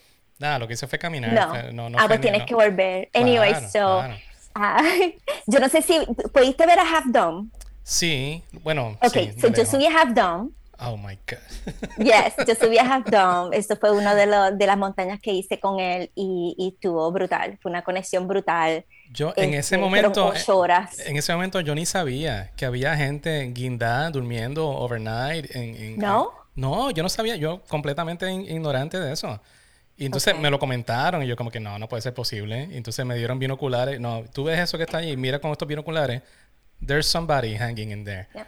Nada, 0.41 0.59
lo 0.59 0.67
que 0.67 0.73
hice 0.73 0.87
fue 0.87 0.97
caminar. 0.99 1.31
No, 1.71 1.87
ah, 1.97 2.05
pues 2.07 2.19
tienes 2.19 2.43
que 2.43 2.55
volver. 2.55 3.09
Anyway, 3.13 3.53
so. 3.71 4.03
Ah, 4.55 4.83
yo 5.45 5.59
no 5.59 5.69
sé 5.69 5.81
si. 5.81 5.99
¿Pudiste 6.33 6.65
ver 6.65 6.79
a 6.79 6.81
Half 6.97 7.05
Dome? 7.07 7.49
Sí, 7.83 8.43
bueno. 8.63 8.97
Ok, 9.01 9.39
so 9.39 9.47
yo 9.47 9.65
subí 9.65 9.85
a 9.85 10.01
Half 10.01 10.13
Dome. 10.13 10.49
Oh 10.83 10.97
my 10.97 11.15
God. 11.29 11.37
Yes, 12.03 12.33
yo 12.47 12.55
subí 12.55 12.77
a 12.79 12.91
Half 12.91 13.05
Dome. 13.05 13.55
Esto 13.55 13.75
fue 13.77 13.91
una 13.91 14.15
de, 14.15 14.25
de 14.57 14.65
las 14.65 14.77
montañas 14.77 15.19
que 15.21 15.31
hice 15.31 15.59
con 15.59 15.79
él 15.79 16.09
y, 16.15 16.55
y 16.57 16.69
estuvo 16.69 17.09
brutal. 17.11 17.59
Fue 17.61 17.69
una 17.69 17.83
conexión 17.83 18.27
brutal. 18.27 18.83
Yo 19.11 19.31
en 19.35 19.49
ese 19.53 19.59
Este, 19.59 19.77
fueron 19.77 19.89
momento, 19.89 20.25
ocho 20.27 20.57
horas. 20.57 20.99
en 21.05 21.17
ese 21.17 21.31
momento 21.33 21.59
yo 21.61 21.75
ni 21.75 21.85
sabía 21.85 22.49
que 22.55 22.65
había 22.65 22.95
gente 22.97 23.43
guindada 23.53 24.09
durmiendo 24.09 24.67
overnight. 24.67 25.55
En, 25.55 25.75
en- 25.75 25.97
¿No? 25.99 26.31
No, 26.55 26.89
yo 26.91 27.03
no 27.03 27.09
sabía, 27.09 27.35
yo 27.37 27.61
completamente 27.69 28.29
ignorante 28.31 28.99
de 28.99 29.13
eso. 29.13 29.39
Y 30.01 30.05
entonces 30.07 30.35
me 30.35 30.49
lo 30.49 30.57
comentaron 30.57 31.21
y 31.21 31.27
yo 31.27 31.35
como 31.35 31.51
que 31.51 31.59
no, 31.59 31.77
no 31.77 31.87
puede 31.87 32.01
ser 32.01 32.13
posible. 32.15 32.67
Y 32.71 32.77
entonces 32.77 33.05
me 33.05 33.15
dieron 33.15 33.37
binoculares. 33.37 33.99
No, 33.99 34.23
tú 34.33 34.43
ves 34.45 34.59
eso 34.59 34.77
que 34.77 34.83
está 34.85 34.97
ahí, 34.97 35.15
mira 35.15 35.37
con 35.39 35.51
estos 35.51 35.67
binoculares. 35.67 36.23
There's 36.83 37.05
somebody 37.05 37.55
hanging 37.55 37.91
in 37.91 38.03
there. 38.03 38.27
Yep. 38.33 38.45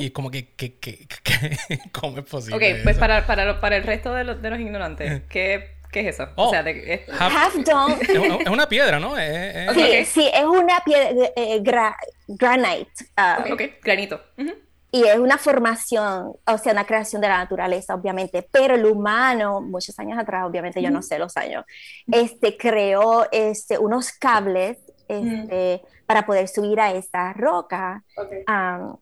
Y 0.00 0.10
como 0.10 0.28
que, 0.30 0.54
que, 0.54 0.74
que, 0.80 1.06
que- 1.06 1.78
¿cómo 1.92 2.18
es 2.18 2.24
posible? 2.24 2.56
Ok, 2.78 2.82
pues 2.82 2.98
para, 2.98 3.24
para, 3.28 3.44
lo- 3.44 3.60
para 3.60 3.76
el 3.76 3.84
resto 3.84 4.12
de 4.12 4.24
los, 4.24 4.42
de 4.42 4.50
los 4.50 4.58
ignorantes, 4.58 5.22
¿qué, 5.28 5.76
qué 5.92 6.00
es 6.00 6.16
eso? 6.16 6.28
Oh. 6.34 6.48
O 6.48 6.50
sea, 6.50 6.64
de, 6.64 6.94
es- 6.94 7.08
Half- 7.10 7.32
Half 7.32 7.54
Dome. 7.64 7.94
es, 8.02 8.40
es 8.40 8.48
una 8.48 8.68
piedra, 8.68 8.98
¿no? 8.98 9.16
Es- 9.16 9.68
es- 9.68 9.74
Sí, 9.76 10.20
sí, 10.22 10.30
es 10.34 10.44
una 10.44 10.80
piedra, 10.84 11.10
eh, 11.36 11.60
gra- 11.62 11.94
granite. 12.26 12.90
ah, 13.16 13.44
ok, 13.52 13.62
granito. 13.84 14.20
Ujú. 14.36 14.52
Y 14.90 15.04
es 15.04 15.18
una 15.18 15.36
formación, 15.36 16.32
o 16.46 16.58
sea, 16.58 16.72
una 16.72 16.86
creación 16.86 17.20
de 17.20 17.28
la 17.28 17.38
naturaleza, 17.38 17.94
obviamente, 17.94 18.48
pero 18.50 18.74
el 18.74 18.86
humano, 18.86 19.60
muchos 19.60 19.98
años 19.98 20.18
atrás, 20.18 20.46
obviamente 20.46 20.80
yo 20.80 20.90
no 20.90 21.02
sé 21.02 21.18
los 21.18 21.36
años, 21.36 21.64
este, 22.10 22.56
creó 22.56 23.26
este, 23.30 23.78
unos 23.78 24.12
cables 24.12 24.78
este, 25.06 25.82
para 26.06 26.24
poder 26.24 26.48
subir 26.48 26.80
a 26.80 26.92
esta 26.92 27.34
roca. 27.34 28.02
Am, 28.46 28.96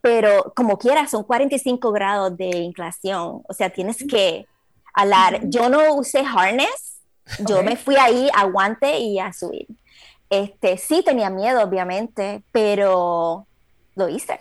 pero 0.00 0.52
como 0.56 0.78
quiera, 0.78 1.06
son 1.06 1.24
45 1.24 1.92
grados 1.92 2.36
de 2.36 2.46
inclinación, 2.46 3.42
o 3.46 3.52
sea, 3.52 3.68
tienes 3.68 4.04
que 4.08 4.46
alar. 4.94 5.40
Yo 5.44 5.68
no 5.68 5.94
usé 5.94 6.24
harness, 6.24 7.00
yo 7.46 7.62
me 7.62 7.76
fui 7.76 7.96
ahí, 7.96 8.30
aguante 8.34 8.98
y 8.98 9.18
a 9.18 9.32
subir. 9.32 9.66
Este, 10.30 10.78
sí 10.78 11.02
tenía 11.04 11.28
miedo, 11.28 11.62
obviamente, 11.62 12.42
pero 12.52 13.46
lo 13.94 14.08
hice, 14.08 14.40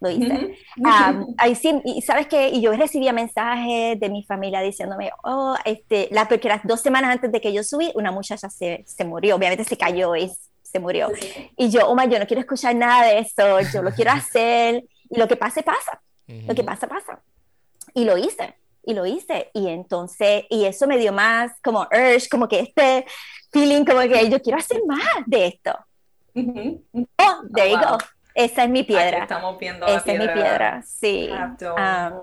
lo 0.00 0.10
hice. 0.10 0.58
Am, 0.84 1.26
ahí 1.38 1.54
sí, 1.54 1.80
y 1.84 2.02
sabes 2.02 2.26
que 2.26 2.48
y 2.48 2.60
yo 2.60 2.72
recibía 2.72 3.12
mensajes 3.12 3.98
de 3.98 4.08
mi 4.08 4.24
familia 4.24 4.60
diciéndome, 4.60 5.10
oh, 5.24 5.56
este, 5.64 6.08
la, 6.10 6.28
porque 6.28 6.48
las 6.48 6.62
dos 6.64 6.80
semanas 6.80 7.12
antes 7.12 7.32
de 7.32 7.40
que 7.40 7.52
yo 7.52 7.62
subí, 7.62 7.90
una 7.94 8.12
muchacha 8.12 8.48
se, 8.48 8.84
se 8.86 9.04
murió, 9.04 9.36
obviamente 9.36 9.64
se 9.64 9.76
cayó 9.76 10.14
y 10.16 10.30
se 10.62 10.78
murió. 10.78 11.10
Y 11.56 11.70
yo, 11.70 11.88
oh 11.88 11.94
my, 11.94 12.08
yo 12.08 12.18
no 12.18 12.26
quiero 12.26 12.40
escuchar 12.40 12.74
nada 12.74 13.06
de 13.06 13.18
eso, 13.20 13.60
yo 13.72 13.82
lo 13.82 13.90
quiero 13.90 14.10
hacer, 14.12 14.84
y 15.10 15.18
lo 15.18 15.26
que 15.26 15.36
pase, 15.36 15.62
pasa, 15.62 16.00
lo 16.26 16.54
que 16.54 16.62
pasa, 16.62 16.86
pasa. 16.86 17.20
Y 17.94 18.04
lo 18.04 18.18
hice, 18.18 18.54
y 18.84 18.94
lo 18.94 19.06
hice, 19.06 19.50
y 19.54 19.68
entonces, 19.68 20.44
y 20.50 20.64
eso 20.64 20.86
me 20.86 20.98
dio 20.98 21.12
más 21.12 21.52
como 21.62 21.80
urge, 21.82 22.28
como 22.30 22.46
que 22.46 22.60
este 22.60 23.06
feeling, 23.50 23.84
como 23.84 24.00
que 24.00 24.28
yo 24.28 24.40
quiero 24.40 24.58
hacer 24.58 24.82
más 24.86 25.00
de 25.26 25.46
esto. 25.46 25.72
Oh, 26.36 27.42
there 27.52 27.70
you 27.70 27.78
wow. 27.78 27.98
go. 27.98 28.17
Esa 28.38 28.64
es 28.64 28.70
mi 28.70 28.80
Aquí 28.80 28.88
piedra. 28.88 29.18
estamos 29.18 29.58
viendo 29.58 29.86
la 29.86 29.96
Esa 29.96 30.12
es 30.12 30.18
mi 30.18 30.28
piedra, 30.28 30.82
sí. 30.82 31.30
Am, 31.76 32.20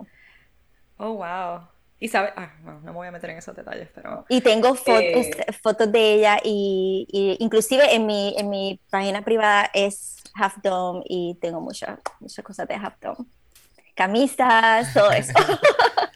Oh, 0.98 1.14
wow. 1.16 1.68
Y 2.00 2.08
sabe, 2.08 2.32
ah, 2.38 2.54
no, 2.64 2.74
no 2.80 2.86
me 2.86 2.92
voy 2.92 3.08
a 3.08 3.12
meter 3.12 3.30
en 3.32 3.38
esos 3.38 3.54
detalles, 3.56 3.90
pero... 3.94 4.26
y 4.30 4.40
tengo 4.42 4.76
fo- 4.76 4.98
Eh. 5.00 5.46
fotos 5.62 5.92
de 5.92 6.14
ella 6.14 6.38
y, 6.44 7.06
y 7.12 7.38
inclusive 7.44 7.94
en 7.96 8.06
mi, 8.06 8.34
en 8.38 8.50
mi 8.50 8.80
página 8.90 9.22
privada 9.24 9.70
es 9.74 10.24
Half 10.34 10.58
Dome 10.64 11.02
y 11.06 11.38
tengo 11.42 11.60
muchas 11.62 12.00
muchas 12.22 12.44
cosas 12.46 12.68
de 12.68 12.76
Half 12.76 12.96
Dome. 13.02 13.26
Camisas, 13.94 14.94
todo 14.94 15.12
eso. 15.12 15.34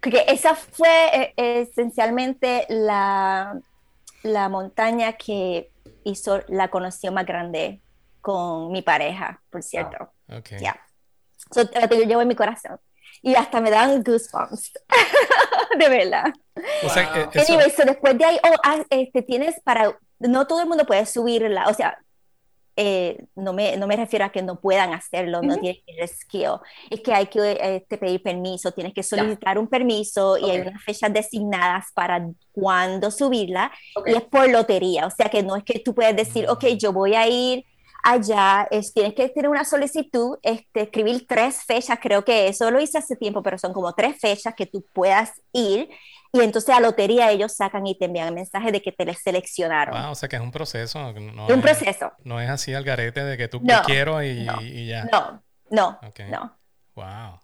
Porque 0.00 0.24
esa 0.28 0.54
fue 0.54 1.34
eh, 1.36 1.60
esencialmente 1.62 2.66
la, 2.68 3.58
la 4.22 4.48
montaña 4.48 5.12
que 5.14 5.70
hizo 6.04 6.40
la 6.48 6.68
conexión 6.68 7.14
más 7.14 7.26
grande 7.26 7.80
con 8.22 8.72
mi 8.72 8.80
pareja, 8.80 9.42
por 9.50 9.62
cierto. 9.62 10.10
Ok. 10.34 10.52
Ya. 10.58 10.80
So, 11.52 11.64
la 11.74 11.86
tengo- 11.88 12.04
llevo 12.04 12.22
en 12.22 12.28
mi 12.28 12.34
corazón. 12.36 12.78
Y 13.20 13.34
hasta 13.34 13.60
me 13.60 13.70
dan 13.70 14.02
goosebumps. 14.02 14.72
de 15.78 15.88
verdad. 15.88 16.32
O 16.84 16.88
sea, 16.88 17.12
Wow. 17.12 17.30
eso- 17.34 17.52
Anyway, 17.52 17.70
so 17.70 17.84
después 17.84 18.16
de 18.16 18.24
ahí, 18.24 18.38
oh, 18.42 18.54
ah, 18.64 18.82
este, 18.90 19.22
tienes 19.22 19.60
para, 19.62 19.98
no 20.18 20.46
todo 20.46 20.62
el 20.62 20.68
mundo 20.68 20.86
puede 20.86 21.04
subirla, 21.04 21.66
o 21.68 21.74
sea, 21.74 21.98
eh, 22.76 23.26
no, 23.34 23.52
me, 23.52 23.76
no 23.76 23.86
me 23.86 23.96
refiero 23.96 24.24
a 24.24 24.30
que 24.30 24.40
no 24.40 24.58
puedan 24.58 24.94
hacerlo, 24.94 25.42
no 25.42 25.58
tienen 25.58 25.82
el 25.86 26.08
skill, 26.08 26.52
es 26.90 27.00
que 27.00 27.12
hay 27.12 27.26
que 27.26 27.58
este, 27.76 27.98
pedir 27.98 28.22
permiso, 28.22 28.72
tienes 28.72 28.94
que 28.94 29.02
solicitar 29.02 29.58
un 29.58 29.68
permiso 29.68 30.38
y 30.38 30.48
hay 30.50 30.60
unas 30.60 30.82
fechas 30.82 31.12
designadas 31.12 31.86
para 31.94 32.26
cuándo 32.50 33.10
subirla 33.10 33.70
Ok. 33.94 34.08
y 34.08 34.12
es 34.14 34.22
por 34.22 34.48
lotería, 34.48 35.06
o 35.06 35.10
sea 35.10 35.28
que 35.28 35.42
no 35.42 35.54
es 35.56 35.64
que 35.64 35.80
tú 35.80 35.94
puedes 35.94 36.16
decir, 36.16 36.48
ok, 36.48 36.64
yo 36.78 36.94
voy 36.94 37.14
a 37.14 37.28
ir 37.28 37.62
allá, 38.02 38.66
es- 38.70 38.92
tienes 38.92 39.14
que 39.14 39.28
tener 39.28 39.48
una 39.50 39.64
solicitud, 39.64 40.38
este, 40.42 40.82
escribir 40.82 41.26
tres 41.28 41.62
fechas, 41.64 41.98
creo 42.00 42.24
que 42.24 42.48
eso 42.48 42.70
lo 42.70 42.80
hice 42.80 42.98
hace 42.98 43.16
tiempo, 43.16 43.42
pero 43.42 43.58
son 43.58 43.72
como 43.72 43.92
tres 43.94 44.18
fechas 44.20 44.54
que 44.54 44.66
tú 44.66 44.84
puedas 44.92 45.40
ir 45.52 45.88
y 46.32 46.40
entonces 46.40 46.74
a 46.74 46.80
lotería 46.80 47.30
ellos 47.30 47.54
sacan 47.54 47.86
y 47.86 47.96
te 47.98 48.06
envían 48.06 48.28
el 48.28 48.34
mensaje 48.34 48.72
de 48.72 48.80
que 48.82 48.90
te 48.92 49.04
les 49.04 49.20
seleccionaron. 49.22 50.00
Wow, 50.00 50.12
o 50.12 50.14
sea 50.14 50.28
que 50.28 50.36
es 50.36 50.42
un 50.42 50.50
proceso. 50.50 50.98
No 51.12 51.46
Es 51.46 51.52
un 51.54 51.58
es- 51.58 51.62
proceso. 51.62 52.12
No 52.24 52.40
es 52.40 52.48
así 52.48 52.72
al 52.74 52.84
garete 52.84 53.22
de 53.22 53.36
que 53.36 53.48
tú 53.48 53.60
No, 53.62 53.82
quiero 53.84 54.22
y, 54.22 54.44
no, 54.44 54.60
y 54.62 54.86
ya. 54.88 55.04
No, 55.04 55.42
no, 55.70 56.00
no. 56.30 56.58
Wow. 56.94 57.38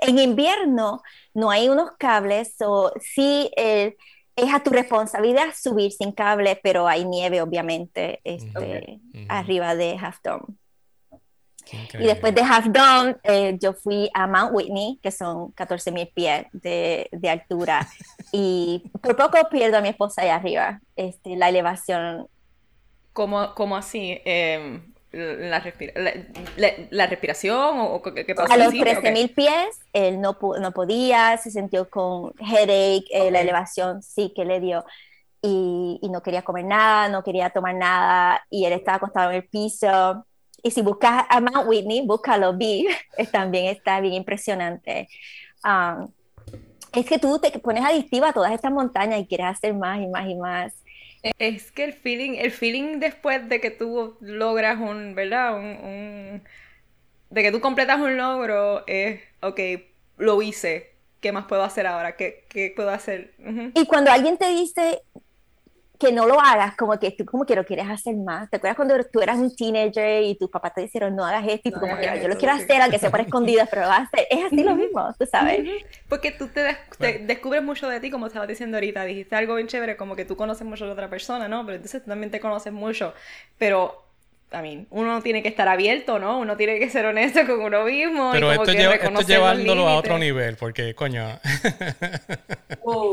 En 0.00 0.18
invierno 0.18 1.02
no 1.34 1.50
hay 1.50 1.68
unos 1.68 1.90
cables, 1.98 2.54
o 2.60 2.90
sí 3.00 3.50
eh, 3.56 3.96
es 4.38 4.54
a 4.54 4.60
tu 4.60 4.70
responsabilidad 4.70 5.48
subir 5.54 5.92
sin 5.92 6.12
cable, 6.12 6.58
pero 6.62 6.86
hay 6.86 7.04
nieve 7.04 7.42
obviamente 7.42 8.20
este, 8.24 9.00
Ujú. 9.14 9.24
arriba 9.28 9.74
de 9.74 9.98
Half 10.00 10.18
Dome. 10.22 10.44
Y 11.94 12.04
después 12.06 12.34
de 12.34 12.40
Half 12.40 12.66
Dome, 12.66 13.16
eh, 13.24 13.58
yo 13.60 13.74
fui 13.74 14.08
a 14.14 14.26
Mount 14.26 14.52
Whitney, 14.54 14.98
que 15.02 15.10
son 15.10 15.52
14 15.52 15.92
mil 15.92 16.08
pies 16.08 16.46
de, 16.52 17.08
de 17.12 17.28
altura. 17.30 17.86
y 18.32 18.90
por 19.02 19.16
poco 19.16 19.36
pierdo 19.50 19.78
a 19.78 19.80
mi 19.80 19.88
esposa 19.88 20.22
allá 20.22 20.36
arriba. 20.36 20.80
Este, 20.96 21.36
la 21.36 21.48
elevación. 21.48 22.26
¿Cómo, 23.12 23.54
cómo 23.54 23.76
así? 23.76 24.20
Eh, 24.24 24.80
la, 25.12 25.60
respira- 25.60 25.92
la, 25.96 26.12
la- 26.56 26.72
la 26.90 27.06
respiración 27.06 27.56
o, 27.80 27.94
o 27.94 28.02
qué, 28.02 28.34
pasó? 28.34 28.52
A 28.52 28.56
los 28.56 28.70
Sí, 28.72 28.80
13 28.80 28.98
ok. 28.98 29.12
mil 29.12 29.34
pies, 29.34 29.78
él 29.92 30.20
no, 30.20 30.36
no 30.60 30.72
podía, 30.72 31.36
se 31.38 31.50
sintió 31.50 31.88
con 31.88 32.32
headache, 32.40 33.04
eh, 33.10 33.30
la 33.30 33.40
elevación 33.40 34.02
sí 34.02 34.32
que 34.34 34.44
le 34.44 34.60
dio. 34.60 34.84
Y, 35.42 35.98
y 36.02 36.08
no 36.10 36.22
quería 36.22 36.42
comer 36.42 36.64
nada, 36.64 37.08
no 37.08 37.22
quería 37.22 37.50
tomar 37.50 37.74
nada. 37.74 38.42
Y 38.50 38.64
él 38.64 38.72
estaba 38.72 38.96
acostado 38.98 39.30
en 39.30 39.36
el 39.36 39.48
piso. 39.48 40.26
Y 40.62 40.70
si 40.72 40.82
buscas 40.82 41.24
a 41.28 41.40
Mount 41.40 41.68
Whitney, 41.68 42.06
búscalo, 42.06 42.56
vi, 42.56 42.86
también 43.32 43.66
está 43.66 44.00
bien 44.00 44.14
impresionante. 44.14 45.08
Um, 45.64 46.08
es 46.92 47.06
que 47.06 47.18
tú 47.18 47.38
te 47.38 47.50
pones 47.60 47.84
adictiva 47.84 48.30
a 48.30 48.32
todas 48.32 48.52
estas 48.52 48.72
montañas 48.72 49.20
y 49.20 49.26
quieres 49.26 49.46
hacer 49.48 49.74
más 49.74 50.00
y 50.00 50.08
más 50.08 50.28
y 50.28 50.34
más. 50.36 50.74
Es 51.38 51.70
que 51.70 51.84
el 51.84 51.92
feeling, 51.92 52.32
el 52.38 52.50
feeling 52.50 53.00
después 53.00 53.48
de 53.48 53.60
que 53.60 53.70
tú 53.70 54.16
logras 54.20 54.78
un, 54.78 55.14
¿verdad? 55.14 55.56
Un, 55.58 56.42
de 57.30 57.42
que 57.42 57.52
tú 57.52 57.60
completas 57.60 58.00
un 58.00 58.16
logro 58.16 58.86
es, 58.86 59.20
ok, 59.40 59.60
lo 60.16 60.40
hice, 60.42 60.92
¿qué 61.20 61.32
más 61.32 61.46
puedo 61.46 61.62
hacer 61.62 61.86
ahora? 61.86 62.16
¿Qué, 62.16 62.44
qué 62.48 62.72
puedo 62.74 62.90
hacer? 62.90 63.34
Y 63.74 63.86
cuando 63.86 64.10
alguien 64.10 64.36
te 64.36 64.48
dice 64.48 65.02
que 65.98 66.12
no 66.12 66.26
lo 66.26 66.40
hagas, 66.40 66.76
como 66.76 66.98
que 66.98 67.10
tú 67.12 67.24
como 67.24 67.44
que 67.44 67.56
lo 67.56 67.64
quieres 67.64 67.88
hacer 67.88 68.16
más. 68.16 68.48
¿Te 68.50 68.56
acuerdas 68.56 68.76
cuando 68.76 68.94
tú 69.12 69.20
eras 69.20 69.38
un 69.38 69.54
teenager 69.54 70.22
y 70.22 70.36
tus 70.36 70.50
papás 70.50 70.74
te 70.74 70.82
dijeron 70.82 71.16
no 71.16 71.24
hagas 71.24 71.44
esto 71.48 71.68
y 71.68 71.72
tú 71.72 71.80
No 71.80 71.80
como 71.80 71.96
que 71.96 72.06
yo 72.22 72.28
lo 72.28 72.36
quiero 72.36 72.54
sí. 72.56 72.62
hacer 72.62 72.80
aunque 72.82 72.98
sea 72.98 73.10
por 73.10 73.20
escondidas, 73.20 73.68
pero 73.70 73.82
lo 73.82 73.88
vas 73.88 74.00
a 74.00 74.02
hacer? 74.04 74.26
Es 74.30 74.44
así 74.44 74.62
lo 74.62 74.76
mismo, 74.76 75.14
tú 75.18 75.26
sabes. 75.26 75.68
Porque 76.08 76.30
tú 76.32 76.48
te, 76.48 76.62
des- 76.62 76.76
te 76.98 77.18
descubres 77.18 77.62
mucho 77.62 77.88
de 77.88 78.00
ti, 78.00 78.10
como 78.10 78.26
estabas 78.26 78.48
diciendo 78.48 78.76
ahorita, 78.76 79.04
dijiste 79.04 79.36
algo 79.36 79.54
bien 79.56 79.66
chévere, 79.68 79.96
como 79.96 80.16
que 80.16 80.24
tú 80.24 80.36
conoces 80.36 80.66
mucho 80.66 80.86
de 80.86 80.92
otra 80.92 81.10
persona, 81.10 81.48
¿no? 81.48 81.64
Pero 81.66 81.76
entonces 81.76 82.02
tú 82.02 82.08
también 82.10 82.30
te 82.30 82.40
conoces 82.40 82.72
mucho, 82.72 83.12
pero, 83.58 84.07
a 84.50 84.62
mí, 84.62 84.86
uno 84.90 85.20
tiene 85.22 85.42
que 85.42 85.48
estar 85.48 85.68
abierto, 85.68 86.18
¿no? 86.18 86.38
Uno 86.38 86.56
tiene 86.56 86.78
que 86.78 86.88
ser 86.88 87.04
honesto 87.06 87.40
con 87.46 87.60
uno 87.60 87.84
mismo 87.84 88.30
y 88.30 88.32
Pero 88.32 88.48
como 88.48 88.62
esto, 88.62 88.72
que 88.72 88.78
lleva- 88.78 88.94
esto 88.94 89.04
reconocer 89.06 89.38
los 89.38 89.46
llevándolo 89.54 89.88
a 89.88 89.96
otro 89.96 90.18
nivel, 90.18 90.56
porque, 90.56 90.94
coño, 90.94 91.38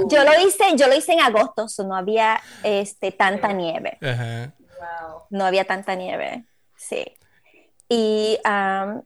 Yo 0.10 0.24
lo 0.24 0.48
hice, 0.48 0.64
yo 0.76 0.88
lo 0.88 0.96
hice 0.96 1.14
en 1.14 1.22
agosto, 1.22 1.68
so 1.68 1.84
no 1.86 1.96
había 1.96 2.42
este 2.64 3.12
tanta 3.12 3.52
nieve. 3.54 3.98
ajá. 4.02 4.54
no 5.30 5.46
había 5.46 5.66
tanta 5.66 5.96
nieve, 5.96 6.46
sí. 6.78 7.04
Y 7.90 8.40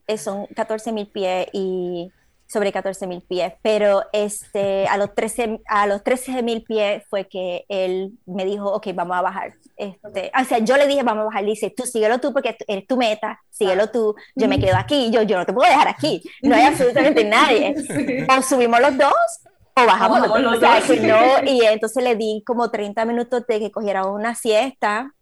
eh, 0.06 0.18
son 0.18 0.46
14 0.54 0.92
mil 0.92 1.08
pies 1.08 1.48
y 1.52 2.10
sobre 2.50 2.72
14.000 2.72 3.22
pies, 3.28 3.52
pero 3.62 4.02
este, 4.12 4.88
a 4.88 4.96
los 4.96 5.14
13 5.14 5.60
a 5.66 5.86
los 5.86 6.02
13.000 6.02 6.64
pies 6.66 7.04
fue 7.08 7.28
que 7.28 7.64
él 7.68 8.12
me 8.26 8.44
dijo, 8.44 8.72
ok, 8.72 8.88
vamos 8.92 9.16
a 9.16 9.22
bajar. 9.22 9.54
Este, 9.76 10.32
o 10.38 10.44
sea, 10.44 10.58
yo 10.58 10.76
le 10.76 10.88
dije, 10.88 11.04
vamos 11.04 11.22
a 11.22 11.24
bajar, 11.26 11.44
dice, 11.44 11.70
tú 11.70 11.84
síguelo 11.84 12.18
tú 12.18 12.32
porque 12.32 12.56
eres 12.66 12.86
tu 12.88 12.96
meta, 12.96 13.40
síguelo 13.50 13.90
tú, 13.90 14.16
yo 14.34 14.48
me 14.48 14.58
quedo 14.58 14.76
aquí, 14.76 15.10
yo, 15.12 15.22
yo 15.22 15.38
no 15.38 15.46
te 15.46 15.52
puedo 15.52 15.70
dejar 15.70 15.86
aquí, 15.86 16.22
no 16.42 16.56
hay 16.56 16.62
absolutamente 16.62 17.24
nadie. 17.24 17.74
O 18.30 18.42
subimos 18.42 18.80
los 18.80 18.96
dos 18.96 19.12
o 19.74 19.86
bajamos 19.86 20.20
los 20.20 20.28
dos. 20.28 20.56
O 20.56 20.60
sea, 20.60 20.80
que 20.80 21.00
no, 21.00 21.44
y 21.44 21.64
entonces 21.64 22.02
le 22.02 22.16
di 22.16 22.42
como 22.46 22.70
30 22.70 23.04
minutos 23.04 23.46
de 23.46 23.60
que 23.60 23.70
cogiera 23.70 24.06
una 24.06 24.34
siesta 24.34 25.14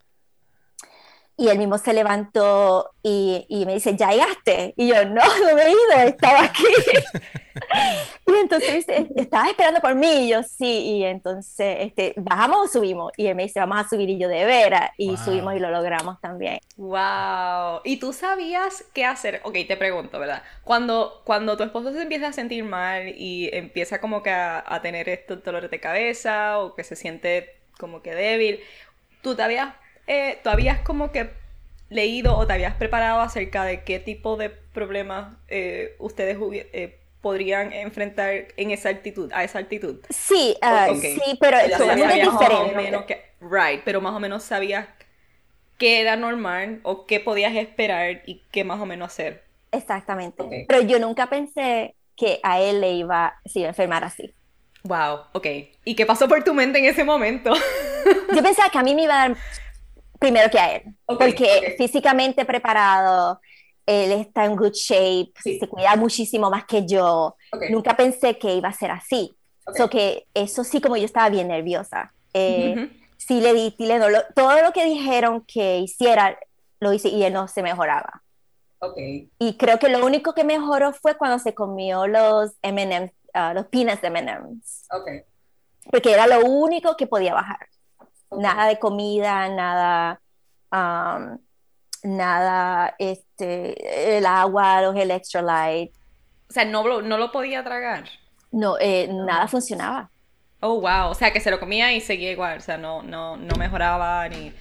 y 1.40 1.48
él 1.48 1.56
mismo 1.56 1.78
se 1.78 1.92
levantó 1.92 2.90
y, 3.00 3.46
y, 3.48 3.64
me 3.64 3.74
dice, 3.74 3.96
¿ya 3.96 4.10
llegaste? 4.10 4.74
Y 4.76 4.88
yo, 4.88 5.04
no, 5.04 5.22
no 5.46 5.54
me 5.54 5.62
he 5.62 5.70
ido, 5.70 6.08
estaba 6.08 6.42
aquí. 6.42 6.64
y 8.26 8.34
entonces 8.34 8.74
dice, 8.74 9.08
¿estabas 9.14 9.50
esperando 9.50 9.80
por 9.80 9.94
mí? 9.94 10.24
Y 10.24 10.28
yo, 10.30 10.42
sí. 10.42 10.66
Y 10.66 11.04
entonces, 11.04 11.76
este, 11.78 12.12
¿bajamos 12.16 12.58
o 12.58 12.66
subimos? 12.66 13.12
Y 13.16 13.28
él 13.28 13.36
me 13.36 13.44
dice, 13.44 13.60
vamos 13.60 13.78
a 13.78 13.88
subir. 13.88 14.10
Y 14.10 14.18
yo, 14.18 14.28
de 14.28 14.44
veras. 14.44 14.90
Y 14.96 15.16
subimos 15.16 15.54
y 15.54 15.60
lo 15.60 15.70
logramos 15.70 16.20
también. 16.20 16.58
¡Wow! 16.76 17.82
¿Y 17.84 17.98
tú 18.00 18.12
sabías 18.12 18.84
qué 18.92 19.04
hacer? 19.04 19.40
Ok, 19.44 19.58
te 19.68 19.76
pregunto, 19.76 20.18
¿verdad? 20.18 20.42
Cuando, 20.64 21.22
cuando 21.24 21.56
tu 21.56 21.62
esposo 21.62 21.92
se 21.92 22.02
empieza 22.02 22.26
a 22.26 22.32
sentir 22.32 22.64
mal 22.64 23.14
y 23.16 23.48
empieza 23.52 24.00
como 24.00 24.24
que 24.24 24.30
a, 24.30 24.64
a 24.66 24.82
tener 24.82 25.08
estos 25.08 25.44
dolores 25.44 25.70
de 25.70 25.78
cabeza 25.78 26.58
o 26.58 26.74
que 26.74 26.82
se 26.82 26.96
siente 26.96 27.60
como 27.78 28.02
que 28.02 28.12
débil, 28.12 28.58
¿tú 29.22 29.36
te 29.36 29.42
habías 29.42 29.72
eh, 30.08 30.40
¿tú 30.42 30.50
habías 30.50 30.80
como 30.80 31.12
que 31.12 31.30
leído 31.90 32.36
o 32.36 32.46
te 32.46 32.54
habías 32.54 32.74
preparado 32.74 33.20
acerca 33.20 33.64
de 33.64 33.82
qué 33.82 33.98
tipo 33.98 34.36
de 34.36 34.50
problemas 34.50 35.36
eh, 35.48 35.94
ustedes 35.98 36.36
eh, 36.72 36.98
podrían 37.20 37.72
enfrentar 37.72 38.48
en 38.56 38.70
esa 38.70 38.88
altitud, 38.88 39.30
a 39.32 39.44
esa 39.44 39.58
altitud? 39.58 40.00
Sí, 40.10 40.56
ah, 40.62 40.88
sí, 41.00 41.38
pero 41.40 41.58
es 41.58 41.78
diferente. 41.78 43.22
right, 43.40 43.82
pero 43.84 44.00
más 44.00 44.14
o 44.14 44.20
menos 44.20 44.42
sabías 44.42 44.86
qué 45.78 46.00
era 46.00 46.16
normal 46.16 46.80
o 46.82 47.06
qué 47.06 47.20
podías 47.20 47.54
esperar 47.54 48.22
y 48.26 48.42
qué 48.50 48.64
más 48.64 48.80
o 48.80 48.86
menos 48.86 49.12
hacer. 49.12 49.44
Exactamente. 49.70 50.66
Pero 50.68 50.82
yo 50.82 50.98
nunca 50.98 51.28
pensé 51.28 51.94
que 52.16 52.40
a 52.42 52.60
él 52.60 52.80
le 52.80 52.92
iba, 52.92 53.38
se 53.44 53.60
iba 53.60 53.68
a 53.68 53.70
enfermar 53.70 54.04
así. 54.04 54.34
Wow, 54.84 55.20
ok. 55.32 55.46
¿Y 55.84 55.94
qué 55.94 56.06
pasó 56.06 56.28
por 56.28 56.42
tu 56.44 56.54
mente 56.54 56.78
en 56.78 56.86
ese 56.86 57.04
momento? 57.04 57.52
yo 58.34 58.42
pensaba 58.42 58.70
que 58.70 58.78
a 58.78 58.82
mí 58.82 58.94
me 58.94 59.04
iba 59.04 59.14
a 59.14 59.28
dar 59.28 59.36
primero 60.18 60.50
que 60.50 60.58
a 60.58 60.76
él, 60.76 60.82
porque 61.06 61.74
físicamente 61.78 62.44
preparado, 62.44 63.40
él 63.86 64.12
está 64.12 64.44
en 64.44 64.56
good 64.56 64.72
shape, 64.72 65.32
se 65.42 65.68
cuida 65.68 65.96
muchísimo 65.96 66.50
más 66.50 66.64
que 66.64 66.86
yo. 66.86 67.36
Nunca 67.70 67.96
pensé 67.96 68.38
que 68.38 68.54
iba 68.54 68.68
a 68.68 68.72
ser 68.72 68.90
así. 68.90 69.34
So 69.76 69.88
que 69.88 70.26
eso 70.34 70.64
sí, 70.64 70.80
como 70.80 70.96
yo 70.96 71.04
estaba 71.04 71.28
bien 71.28 71.48
nerviosa. 71.48 72.12
Eh, 72.32 72.90
Sí 73.18 73.40
le 73.40 73.52
di, 73.52 73.74
le 73.78 73.98
todo 74.34 74.62
lo 74.62 74.72
que 74.72 74.84
dijeron 74.84 75.44
que 75.44 75.78
hiciera, 75.78 76.38
lo 76.78 76.92
hice 76.92 77.08
y 77.08 77.24
él 77.24 77.32
no 77.32 77.48
se 77.48 77.62
mejoraba. 77.62 78.22
Okay. 78.78 79.28
Y 79.40 79.56
creo 79.56 79.80
que 79.80 79.88
lo 79.88 80.06
único 80.06 80.34
que 80.34 80.44
mejoró 80.44 80.92
fue 80.92 81.16
cuando 81.16 81.40
se 81.40 81.52
comió 81.52 82.06
los 82.06 82.52
M&M's, 82.62 83.10
uh, 83.34 83.54
los 83.54 83.66
peanuts 83.66 84.00
de 84.00 84.06
M&M's. 84.06 84.86
Okay. 84.90 85.22
Porque 85.90 86.12
era 86.12 86.28
lo 86.28 86.46
único 86.46 86.96
que 86.96 87.08
podía 87.08 87.34
bajar. 87.34 87.66
Nada 88.30 88.66
de 88.66 88.78
comida, 88.78 89.48
nada, 89.48 90.20
nada, 92.02 92.94
este, 92.98 94.16
el 94.16 94.26
agua, 94.26 94.82
los 94.82 94.96
electrolytes. 94.96 95.96
O 96.48 96.52
sea, 96.52 96.64
no 96.64 96.86
lo, 96.86 97.02
no 97.02 97.18
lo 97.18 97.30
podía 97.32 97.62
tragar. 97.64 98.04
No, 98.50 98.76
eh, 98.78 99.08
nada 99.10 99.48
funcionaba. 99.48 100.10
Oh, 100.60 100.80
wow. 100.80 101.10
O 101.10 101.14
sea, 101.14 101.32
que 101.32 101.40
se 101.40 101.50
lo 101.50 101.60
comía 101.60 101.92
y 101.92 102.00
seguía 102.00 102.32
igual. 102.32 102.58
O 102.58 102.60
sea, 102.60 102.78
no, 102.78 103.02
no, 103.02 103.36
no 103.36 103.54
mejoraba 103.56 104.28
ni. 104.28 104.52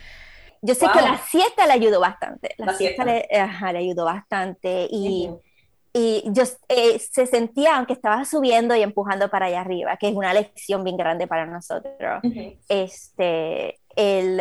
Yo 0.61 0.75
sé 0.75 0.87
que 0.91 1.01
la 1.01 1.17
siesta 1.17 1.65
le 1.65 1.73
ayudó 1.73 1.99
bastante. 1.99 2.55
La, 2.57 2.73
siesta, 2.73 3.05
Le, 3.05 3.27
le, 3.29 3.79
ayudó 3.79 4.05
bastante. 4.05 4.87
Y, 4.91 5.29
y 5.97 6.23
yo 6.27 6.43
eh, 6.69 6.99
se 6.99 7.25
sentía, 7.25 7.77
aunque 7.77 7.93
estaba 7.93 8.23
subiendo 8.23 8.75
y 8.75 8.83
empujando 8.83 9.29
para 9.29 9.47
allá 9.47 9.61
arriba, 9.61 9.97
que 9.97 10.09
es 10.09 10.15
una 10.15 10.31
lección 10.31 10.83
bien 10.83 10.95
grande 10.95 11.25
para 11.25 11.47
nosotros, 11.47 12.21
este, 12.69 13.79
él, 13.95 14.39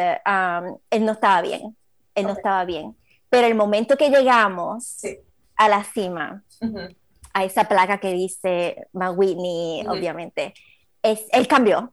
él, 0.91 1.05
no 1.07 1.13
estaba 1.13 1.41
bien, 1.41 1.75
él 2.15 2.27
no 2.27 2.33
estaba 2.33 2.63
bien. 2.67 2.95
Pero 3.31 3.47
el 3.47 3.55
momento 3.55 3.97
que 3.97 4.11
llegamos 4.11 5.01
a 5.57 5.69
la 5.71 5.83
cima, 5.83 6.45
a 7.33 7.45
esa 7.45 7.65
placa 7.65 7.97
que 7.99 8.13
dice 8.13 8.89
Whitney, 8.93 9.87
obviamente, 9.89 10.53
es, 11.03 11.25
él 11.33 11.49
cambió, 11.49 11.91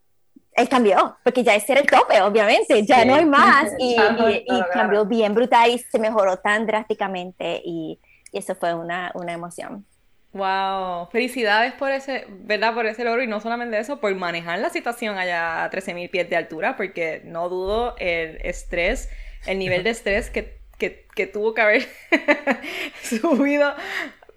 él 0.51 0.67
cambió, 0.67 1.15
porque 1.23 1.41
ya 1.41 1.55
ese 1.55 1.71
era 1.71 1.81
el 1.81 1.87
tope, 1.87 2.21
obviamente, 2.21 2.85
ya 2.85 3.05
no 3.05 3.15
hay 3.15 3.25
más, 3.25 3.71
y, 3.79 3.95
y, 4.27 4.43
y 4.45 4.61
cambió 4.73 5.05
bien 5.05 5.33
brutal 5.33 5.71
y 5.71 5.79
se 5.79 5.99
mejoró 5.99 6.35
tan 6.35 6.67
drásticamente 6.67 7.61
y 7.63 7.97
y 8.33 8.39
eso 8.39 8.55
fue 8.55 8.73
una, 8.73 9.11
una 9.13 9.31
emoción. 9.31 9.85
Wow, 10.33 11.09
felicidades 11.11 11.73
por 11.73 11.91
ese, 11.91 12.25
¿verdad? 12.27 12.73
Por 12.73 12.87
ese 12.87 13.03
logro 13.03 13.21
y 13.21 13.27
no 13.27 13.39
solamente 13.39 13.77
eso, 13.77 13.99
por 13.99 14.13
manejar 14.15 14.57
la 14.57 14.71
situación 14.71 15.15
allá 15.15 15.63
a 15.63 15.69
13.000 15.69 16.09
pies 16.09 16.29
de 16.29 16.35
altura, 16.35 16.75
porque 16.75 17.21
no 17.23 17.49
dudo 17.49 17.95
el 17.99 18.39
estrés, 18.41 19.09
el 19.45 19.59
nivel 19.59 19.83
de 19.83 19.91
estrés 19.91 20.31
que, 20.31 20.57
que, 20.79 21.05
que 21.15 21.27
tuvo 21.27 21.53
que 21.53 21.61
haber 21.61 21.87
subido 23.03 23.75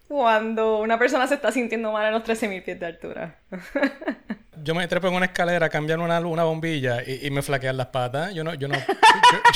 cuando 0.09 0.79
una 0.79 0.99
persona 0.99 1.27
se 1.27 1.35
está 1.35 1.53
sintiendo 1.53 1.93
mal 1.93 2.07
a 2.07 2.11
los 2.11 2.23
13.000 2.23 2.65
pies 2.65 2.81
de 2.81 2.87
altura. 2.87 3.39
yo 4.63 4.75
me 4.75 4.87
trepo 4.89 5.09
en 5.09 5.15
una 5.15 5.27
escalera, 5.27 5.69
cambian 5.69 6.01
una, 6.01 6.21
una 6.21 6.45
bombilla 6.45 7.03
y, 7.05 7.31
me 7.31 7.43
flaquean 7.43 7.77
las 7.77 7.89
patas. 7.89 8.35
Yo 8.35 8.45
no, 8.45 8.55
yo 8.55 8.69
no, 8.69 8.77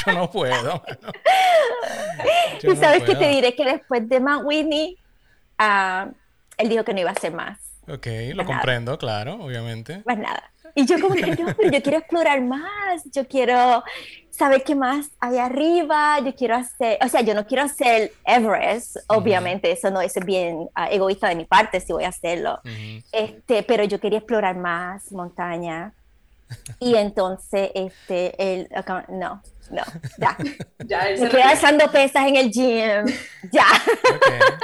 yo, 0.06 0.12
no 0.12 0.30
puedo. 0.30 0.82
y 2.62 2.76
sabes 2.76 3.04
que 3.04 3.14
te 3.14 3.28
diré 3.28 3.54
que 3.54 3.64
después 3.64 4.08
de 4.08 4.20
Matt 4.20 4.42
Whitney, 4.44 4.98
uh, 5.58 6.12
él 6.58 6.68
dijo 6.68 6.84
que 6.84 6.94
no 6.94 7.00
iba 7.00 7.10
a 7.10 7.14
hacer 7.14 7.32
más. 7.32 7.58
Ok, 7.88 8.06
lo 8.34 8.44
comprendo, 8.44 8.98
claro, 8.98 9.34
obviamente. 9.40 10.02
Más 10.04 10.18
nada. 10.18 10.50
Y 10.74 10.86
yo 10.86 11.00
como 11.00 11.14
que 11.14 11.26
no, 11.26 11.54
pero 11.56 11.70
yo 11.70 11.82
quiero 11.82 11.98
explorar 11.98 12.40
más, 12.42 13.04
yo 13.12 13.26
quiero 13.26 13.82
saber 14.30 14.62
qué 14.64 14.74
más 14.74 15.10
hay 15.20 15.38
arriba, 15.38 16.18
yo 16.20 16.34
quiero 16.34 16.56
hacer, 16.56 16.98
o 17.04 17.08
sea, 17.08 17.20
yo 17.20 17.34
no 17.34 17.46
quiero 17.46 17.64
hacer 17.64 18.12
Everest, 18.24 18.96
obviamente, 19.08 19.70
eso 19.70 19.90
no 19.90 20.00
es 20.00 20.14
bien 20.24 20.68
ah, 20.74 20.88
egoísta 20.90 21.28
de 21.28 21.34
mi 21.34 21.44
parte 21.44 21.80
si 21.80 21.92
voy 21.92 22.04
a 22.04 22.08
hacerlo, 22.08 22.60
este, 23.12 23.62
pero 23.62 23.84
yo 23.84 24.00
quería 24.00 24.18
explorar 24.18 24.56
más 24.56 25.12
montaña. 25.12 25.92
Y 26.80 26.96
entonces, 26.96 27.70
este, 27.74 28.34
el, 28.38 28.68
no, 29.08 29.40
no, 29.70 29.86
ya. 30.18 30.36
ya 30.86 31.04
Me 31.18 31.28
quedé 31.28 31.42
alzando 31.42 31.90
pesas 31.90 32.26
en 32.26 32.36
el 32.36 32.50
gym. 32.50 33.14
Ya. 33.52 33.66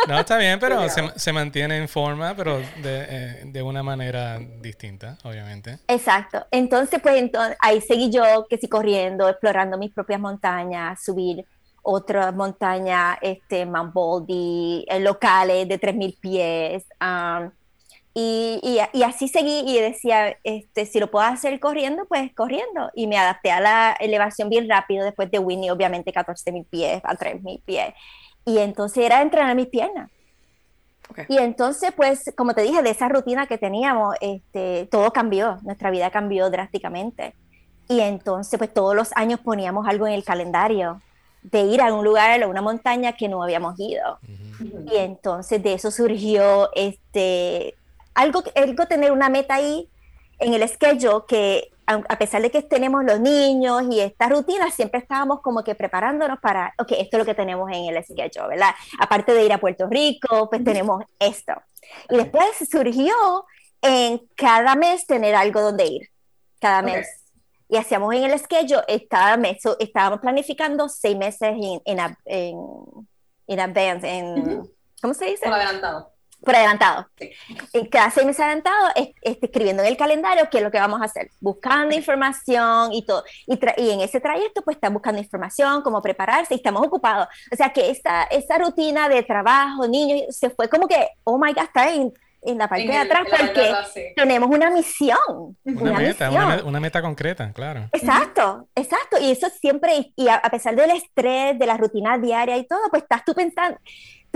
No, 0.06 0.18
está 0.18 0.38
bien, 0.38 0.58
pero 0.58 0.88
se, 0.88 1.18
se, 1.18 1.32
mantiene 1.32 1.78
en 1.78 1.88
forma, 1.88 2.34
pero 2.34 2.58
de, 2.58 2.64
eh, 2.84 3.42
de, 3.46 3.62
una 3.62 3.82
manera 3.82 4.38
distinta, 4.38 5.18
obviamente. 5.24 5.78
Exacto. 5.88 6.46
Entonces, 6.50 7.00
pues 7.02 7.16
entonces, 7.16 7.56
ahí 7.60 7.80
seguí 7.80 8.10
yo, 8.10 8.46
que 8.48 8.58
sí, 8.58 8.68
corriendo, 8.68 9.28
explorando 9.28 9.78
mis 9.78 9.92
propias 9.92 10.20
montañas, 10.20 11.02
subir 11.04 11.44
otras 11.82 12.34
montañas, 12.34 13.16
este, 13.22 13.64
Baldy, 13.64 14.84
eh, 14.88 15.00
locales 15.00 15.68
de 15.68 15.80
3.000 15.80 16.18
pies. 16.20 16.84
Um, 17.00 17.50
y, 18.12 18.60
y, 18.62 19.02
así 19.02 19.28
seguí 19.28 19.62
y 19.66 19.78
decía, 19.78 20.38
este, 20.42 20.86
si 20.86 20.98
lo 20.98 21.10
puedo 21.10 21.26
hacer 21.26 21.60
corriendo, 21.60 22.06
pues 22.06 22.32
corriendo. 22.34 22.90
Y 22.94 23.06
me 23.06 23.18
adapté 23.18 23.50
a 23.52 23.60
la 23.60 23.92
elevación 24.00 24.48
bien 24.48 24.68
rápido 24.68 25.04
después 25.04 25.30
de 25.30 25.38
Winnie, 25.38 25.70
obviamente 25.70 26.12
14.000 26.12 26.66
pies 26.68 27.02
a 27.04 27.14
3.000 27.14 27.62
pies. 27.64 27.94
Y 28.46 28.58
entonces 28.58 29.04
era 29.04 29.20
entrenar 29.20 29.54
mis 29.54 29.66
piernas. 29.66 30.10
Y 31.28 31.38
entonces, 31.38 31.92
pues, 31.94 32.32
como 32.36 32.54
te 32.54 32.62
dije, 32.62 32.82
de 32.82 32.90
esa 32.90 33.08
rutina 33.08 33.46
que 33.46 33.58
teníamos, 33.58 34.16
este, 34.20 34.86
todo 34.90 35.12
cambió, 35.12 35.58
nuestra 35.62 35.90
vida 35.90 36.10
cambió 36.10 36.48
drásticamente. 36.50 37.34
Y 37.88 38.00
entonces, 38.00 38.58
pues, 38.58 38.72
todos 38.72 38.94
los 38.96 39.14
años 39.16 39.40
poníamos 39.40 39.86
algo 39.86 40.06
en 40.06 40.14
el 40.14 40.24
calendario 40.24 41.00
de 41.42 41.62
ir 41.62 41.80
a 41.80 41.92
un 41.94 42.04
lugar, 42.04 42.42
a 42.42 42.48
una 42.48 42.62
montaña 42.62 43.12
que 43.12 43.28
no 43.28 43.42
habíamos 43.42 43.78
ido. 43.78 44.18
Y 44.90 44.96
entonces 44.96 45.62
de 45.62 45.74
eso 45.74 45.90
surgió 45.90 46.70
este 46.74 47.74
algo, 48.14 48.42
algo 48.54 48.86
tener 48.86 49.12
una 49.12 49.28
meta 49.28 49.54
ahí 49.54 49.88
en 50.38 50.54
el 50.54 50.68
schedule 50.68 51.24
que 51.28 51.70
a 51.86 52.18
pesar 52.18 52.42
de 52.42 52.50
que 52.50 52.62
tenemos 52.62 53.04
los 53.04 53.20
niños 53.20 53.84
y 53.90 54.00
esta 54.00 54.28
rutina, 54.28 54.70
siempre 54.70 55.00
estábamos 55.00 55.40
como 55.40 55.62
que 55.62 55.74
preparándonos 55.74 56.40
para, 56.40 56.74
ok, 56.78 56.92
esto 56.92 57.16
es 57.16 57.18
lo 57.18 57.24
que 57.24 57.34
tenemos 57.34 57.70
en 57.70 57.94
el 57.94 58.04
schedule, 58.04 58.48
¿verdad? 58.48 58.74
Aparte 58.98 59.32
de 59.32 59.44
ir 59.44 59.52
a 59.52 59.58
Puerto 59.58 59.86
Rico, 59.86 60.48
pues 60.50 60.64
tenemos 60.64 61.04
esto. 61.18 61.52
Y 62.10 62.16
después 62.16 62.48
surgió 62.68 63.14
en 63.82 64.20
cada 64.36 64.74
mes 64.74 65.06
tener 65.06 65.34
algo 65.36 65.60
donde 65.60 65.86
ir, 65.86 66.08
cada 66.60 66.82
mes. 66.82 67.06
Y 67.68 67.76
hacíamos 67.76 68.14
en 68.14 68.24
el 68.24 68.38
schedule, 68.38 68.82
eh, 68.88 69.06
cada 69.08 69.36
mes, 69.36 69.58
estábamos 69.78 70.20
planificando 70.20 70.88
seis 70.88 71.16
meses 71.16 71.54
en, 71.54 71.80
en, 71.84 72.16
en, 73.46 73.60
advance, 73.60 74.08
en, 74.08 74.68
¿cómo 75.00 75.14
se 75.14 75.26
dice? 75.26 75.46
adelantado 75.46 76.15
por 76.44 76.54
adelantado. 76.54 77.08
En 77.72 77.86
cada 77.86 78.10
seis 78.10 78.26
meses 78.26 78.40
adelantado, 78.40 78.88
es, 78.94 79.08
escribiendo 79.22 79.82
en 79.82 79.88
el 79.88 79.96
calendario 79.96 80.48
qué 80.50 80.58
es 80.58 80.64
lo 80.64 80.70
que 80.70 80.78
vamos 80.78 81.00
a 81.00 81.04
hacer, 81.04 81.30
buscando 81.40 81.94
información 81.94 82.92
y 82.92 83.04
todo. 83.04 83.24
Y, 83.46 83.58
y, 83.76 83.90
en 83.90 84.00
ese 84.00 84.20
trayecto, 84.20 84.62
pues 84.62 84.76
está 84.76 84.88
buscando 84.88 85.20
información, 85.20 85.82
cómo 85.82 86.00
prepararse 86.02 86.54
y 86.54 86.58
estamos 86.58 86.86
ocupados. 86.86 87.28
O 87.52 87.56
sea 87.56 87.70
que 87.70 87.90
esta, 87.90 88.24
esta 88.24 88.58
rutina 88.58 89.08
de 89.08 89.22
trabajo, 89.22 89.86
niños, 89.88 90.36
se 90.36 90.50
fue 90.50 90.68
como 90.68 90.86
que, 90.86 91.08
oh 91.24 91.38
my 91.38 91.52
God, 91.52 91.64
está 91.64 91.92
en, 91.92 92.12
en 92.42 92.58
la 92.58 92.68
parte 92.68 92.86
de 92.86 92.96
atrás 92.96 93.26
porque 93.28 94.12
tenemos 94.14 94.48
una 94.48 94.70
misión. 94.70 95.56
Una, 95.64 95.98
meta, 95.98 96.62
Una, 96.64 96.80
meta 96.80 97.02
concreta, 97.02 97.52
claro. 97.52 97.88
Exacto, 97.92 98.68
exacto. 98.74 99.18
Y 99.20 99.32
eso 99.32 99.48
siempre, 99.60 100.12
y 100.14 100.28
a, 100.28 100.36
a 100.36 100.50
pesar 100.50 100.76
del 100.76 100.90
estrés, 100.90 101.58
de 101.58 101.66
la 101.66 101.76
rutina 101.76 102.18
diaria 102.18 102.56
y 102.56 102.66
todo, 102.66 102.80
pues 102.90 103.02
estás 103.02 103.24
tú 103.24 103.34
pensando 103.34 103.78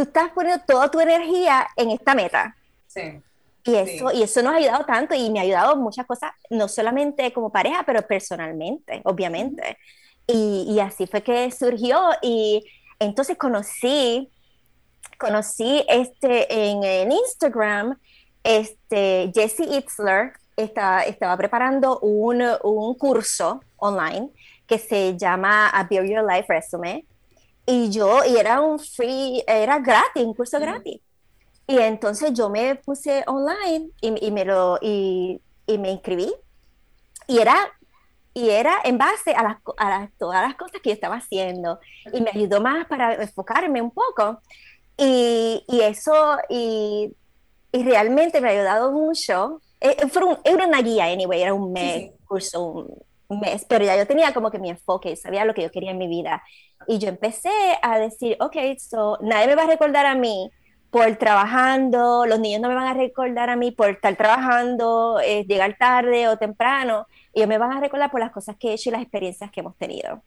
tú 0.01 0.09
estás 0.09 0.31
poniendo 0.31 0.63
toda 0.67 0.91
tu 0.91 0.99
energía 0.99 1.67
en 1.77 1.91
esta 1.91 2.15
meta. 2.15 2.57
Sí. 2.87 3.21
Y 3.65 3.75
eso, 3.75 4.11
y 4.13 4.23
eso 4.23 4.41
nos 4.43 4.55
ha 4.55 4.57
ayudado 4.57 4.87
tanto 4.87 5.15
y 5.15 5.29
me 5.29 5.39
ha 5.41 5.43
ayudado 5.43 5.77
muchas 5.77 6.07
cosas, 6.07 6.33
no 6.49 6.67
solamente 6.69 7.31
como 7.35 7.53
pareja, 7.53 7.83
pero 7.85 8.01
personalmente, 8.01 9.03
obviamente. 9.05 9.77
Y, 10.27 10.67
y 10.71 10.81
así 10.81 11.07
fue 11.07 11.23
que 11.23 11.51
surgió 11.51 12.01
y 12.23 12.65
entonces 12.99 13.37
conocí, 13.37 14.31
conocí 15.19 15.85
este, 15.89 16.71
en, 16.71 16.83
en 16.83 17.13
Instagram, 17.13 17.99
este, 18.43 19.31
Jesse 19.35 19.61
Itzler 19.61 20.33
está, 20.57 21.03
estaba 21.03 21.37
preparando 21.37 21.99
un, 22.01 22.43
un 22.63 22.95
curso 22.95 23.61
online 23.77 24.31
que 24.67 24.79
se 24.79 25.19
llama 25.19 25.69
A 25.69 25.85
Build 25.85 26.09
Your 26.09 26.25
Life 26.25 26.47
Resume 26.49 27.05
y 27.71 27.89
yo, 27.91 28.25
y 28.25 28.37
era 28.37 28.61
un 28.61 28.81
free, 28.81 29.45
era 29.47 29.79
gratis, 29.79 30.25
un 30.25 30.35
curso 30.35 30.59
gratis. 30.59 31.01
Y 31.69 31.79
entonces 31.79 32.33
yo 32.33 32.51
me 32.51 32.75
puse 32.75 33.23
online 33.29 33.91
y, 34.01 34.27
y 34.27 34.31
me 34.33 34.45
lo, 34.45 34.77
y, 34.83 35.41
y, 35.67 35.79
me 35.79 35.93
inscribí. 35.93 36.35
Y 37.29 37.39
era, 37.39 37.55
y 38.35 38.51
era 38.51 38.79
en 38.83 38.99
base 38.99 39.33
a, 39.35 39.45
las, 39.45 39.57
a 39.79 40.09
todas 40.19 40.43
las 40.43 40.57
cosas 40.57 40.81
que 40.83 40.91
yo 40.91 40.95
estaba 40.95 41.17
haciendo. 41.19 41.79
Y 42.13 42.21
me 42.21 42.31
ayudó 42.31 42.61
más 42.61 42.87
para 42.87 43.15
enfocarme 43.15 43.81
un 43.81 43.93
poco. 43.93 44.41
Y, 44.97 45.65
y 45.69 45.81
eso, 45.83 46.39
y, 46.49 47.15
y, 47.71 47.85
realmente 47.85 48.41
me 48.41 48.49
ha 48.49 48.53
ayudado 48.53 48.91
mucho. 48.91 49.61
Eh, 49.81 50.09
fue 50.09 50.25
un, 50.25 50.39
era 50.43 50.67
una 50.67 50.83
guía, 50.83 51.05
anyway, 51.05 51.43
era 51.43 51.55
un 51.55 51.73
mes, 51.73 52.11
curso, 52.27 52.65
un, 52.65 53.10
mes, 53.39 53.65
pero 53.69 53.85
ya 53.85 53.97
yo 53.97 54.07
tenía 54.07 54.35
como 54.35 54.51
que 54.51 54.59
mi 54.59 54.71
enfoque, 54.71 55.15
sabía 55.15 55.45
lo 55.45 55.55
que 55.55 55.63
yo 55.63 55.71
quería 55.71 55.93
en 55.93 55.99
mi 55.99 56.09
vida. 56.09 56.43
Y 56.89 56.99
yo 56.99 57.09
empecé 57.09 57.51
a 57.83 57.99
decir, 57.99 58.37
ok, 58.41 58.57
so 58.79 59.19
nadie 59.21 59.47
me 59.47 59.55
va 59.55 59.65
a 59.65 59.67
recordar 59.67 60.07
a 60.07 60.15
mí 60.15 60.51
por 60.91 61.15
trabajando, 61.17 62.27
los 62.27 62.41
niños 62.41 62.61
no 62.61 62.69
me 62.69 62.75
van 62.75 62.89
a 62.89 62.95
recordar 62.95 63.49
a 63.49 63.57
mí 63.57 63.71
por 63.71 63.91
estar 63.91 64.17
trabajando, 64.17 65.21
eh, 65.25 65.45
llegar 65.47 65.77
tarde 65.79 66.27
o 66.27 66.37
temprano, 66.37 67.07
ellos 67.33 67.49
me 67.49 67.59
van 67.59 67.73
a 67.73 67.81
recordar 67.81 68.11
por 68.11 68.19
las 68.19 68.33
cosas 68.33 68.57
que 68.57 68.71
he 68.71 68.73
hecho 68.75 68.89
y 68.89 68.93
las 68.93 69.03
experiencias 69.03 69.51
que 69.53 69.61
hemos 69.61 69.77
tenido. 69.77 70.23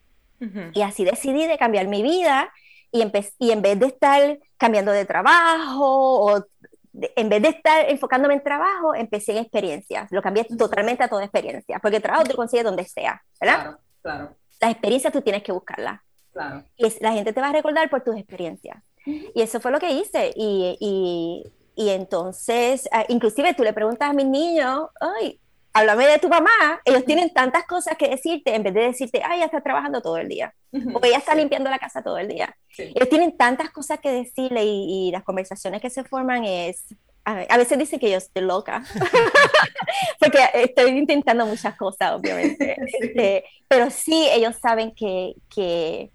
Y 0.73 0.81
así 0.81 1.05
decidí 1.05 1.47
de 1.47 1.57
cambiar 1.57 1.87
mi 1.87 2.03
vida 2.03 2.51
y, 2.91 3.01
y 3.39 3.51
en 3.51 3.61
vez 3.61 3.79
de 3.79 3.85
estar 3.85 4.39
cambiando 4.57 4.91
de 4.91 5.05
trabajo 5.05 6.19
o 6.19 6.45
en 6.93 7.29
vez 7.29 7.41
de 7.41 7.49
estar 7.49 7.89
enfocándome 7.89 8.35
en 8.35 8.43
trabajo, 8.43 8.93
empecé 8.95 9.31
en 9.33 9.39
experiencias. 9.39 10.11
Lo 10.11 10.21
cambié 10.21 10.45
totalmente 10.45 11.03
a 11.03 11.07
toda 11.07 11.23
experiencia, 11.23 11.79
porque 11.79 11.97
el 11.97 12.03
trabajo 12.03 12.25
tú 12.25 12.35
consigues 12.35 12.63
donde 12.63 12.85
sea, 12.85 13.21
¿verdad? 13.39 13.61
Claro, 13.61 13.79
claro. 14.01 14.35
Las 14.61 14.71
experiencias 14.71 15.11
tú 15.11 15.21
tienes 15.21 15.43
que 15.43 15.51
buscarlas. 15.51 16.01
Claro. 16.31 16.63
Y 16.77 17.03
la 17.03 17.13
gente 17.13 17.33
te 17.33 17.41
va 17.41 17.49
a 17.49 17.53
recordar 17.53 17.89
por 17.89 18.03
tus 18.03 18.15
experiencias. 18.15 18.77
Y 19.05 19.41
eso 19.41 19.59
fue 19.59 19.71
lo 19.71 19.79
que 19.79 19.91
hice. 19.91 20.31
Y, 20.35 20.77
y, 20.79 21.43
y 21.75 21.89
entonces, 21.89 22.87
ah, 22.91 23.05
inclusive 23.09 23.53
tú 23.53 23.63
le 23.63 23.73
preguntas 23.73 24.09
a 24.09 24.13
mis 24.13 24.25
niños, 24.25 24.87
ay, 24.99 25.39
háblame 25.73 26.05
de 26.05 26.19
tu 26.19 26.29
mamá, 26.29 26.79
ellos 26.85 27.03
tienen 27.03 27.33
tantas 27.33 27.65
cosas 27.65 27.97
que 27.97 28.07
decirte 28.07 28.53
en 28.53 28.63
vez 28.63 28.73
de 28.73 28.81
decirte, 28.81 29.21
ay, 29.25 29.37
ella 29.37 29.45
está 29.45 29.61
trabajando 29.61 30.01
todo 30.01 30.17
el 30.17 30.29
día, 30.29 30.53
o 30.71 30.99
ella 31.03 31.17
está 31.17 31.33
limpiando 31.33 31.69
la 31.69 31.79
casa 31.79 32.03
todo 32.03 32.17
el 32.19 32.27
día. 32.27 32.55
Ellos 32.77 33.09
tienen 33.09 33.35
tantas 33.35 33.71
cosas 33.71 33.99
que 33.99 34.11
decirle 34.11 34.63
y, 34.63 35.11
las 35.11 35.23
conversaciones 35.23 35.81
que 35.81 35.89
se 35.89 36.03
forman 36.03 36.45
es, 36.45 36.85
a, 37.25 37.57
veces 37.57 37.77
dicen 37.79 37.99
que 37.99 38.11
yo 38.11 38.17
estoy 38.17 38.43
loca, 38.43 38.83
porque 40.19 40.39
estoy 40.53 40.91
intentando 40.91 41.45
muchas 41.45 41.75
cosas, 41.75 42.13
obviamente, 42.13 42.75
este, 42.99 43.43
pero 43.67 43.89
sí, 43.89 44.27
ellos 44.31 44.55
saben 44.61 44.93
que, 44.93 45.33
que, 45.49 46.11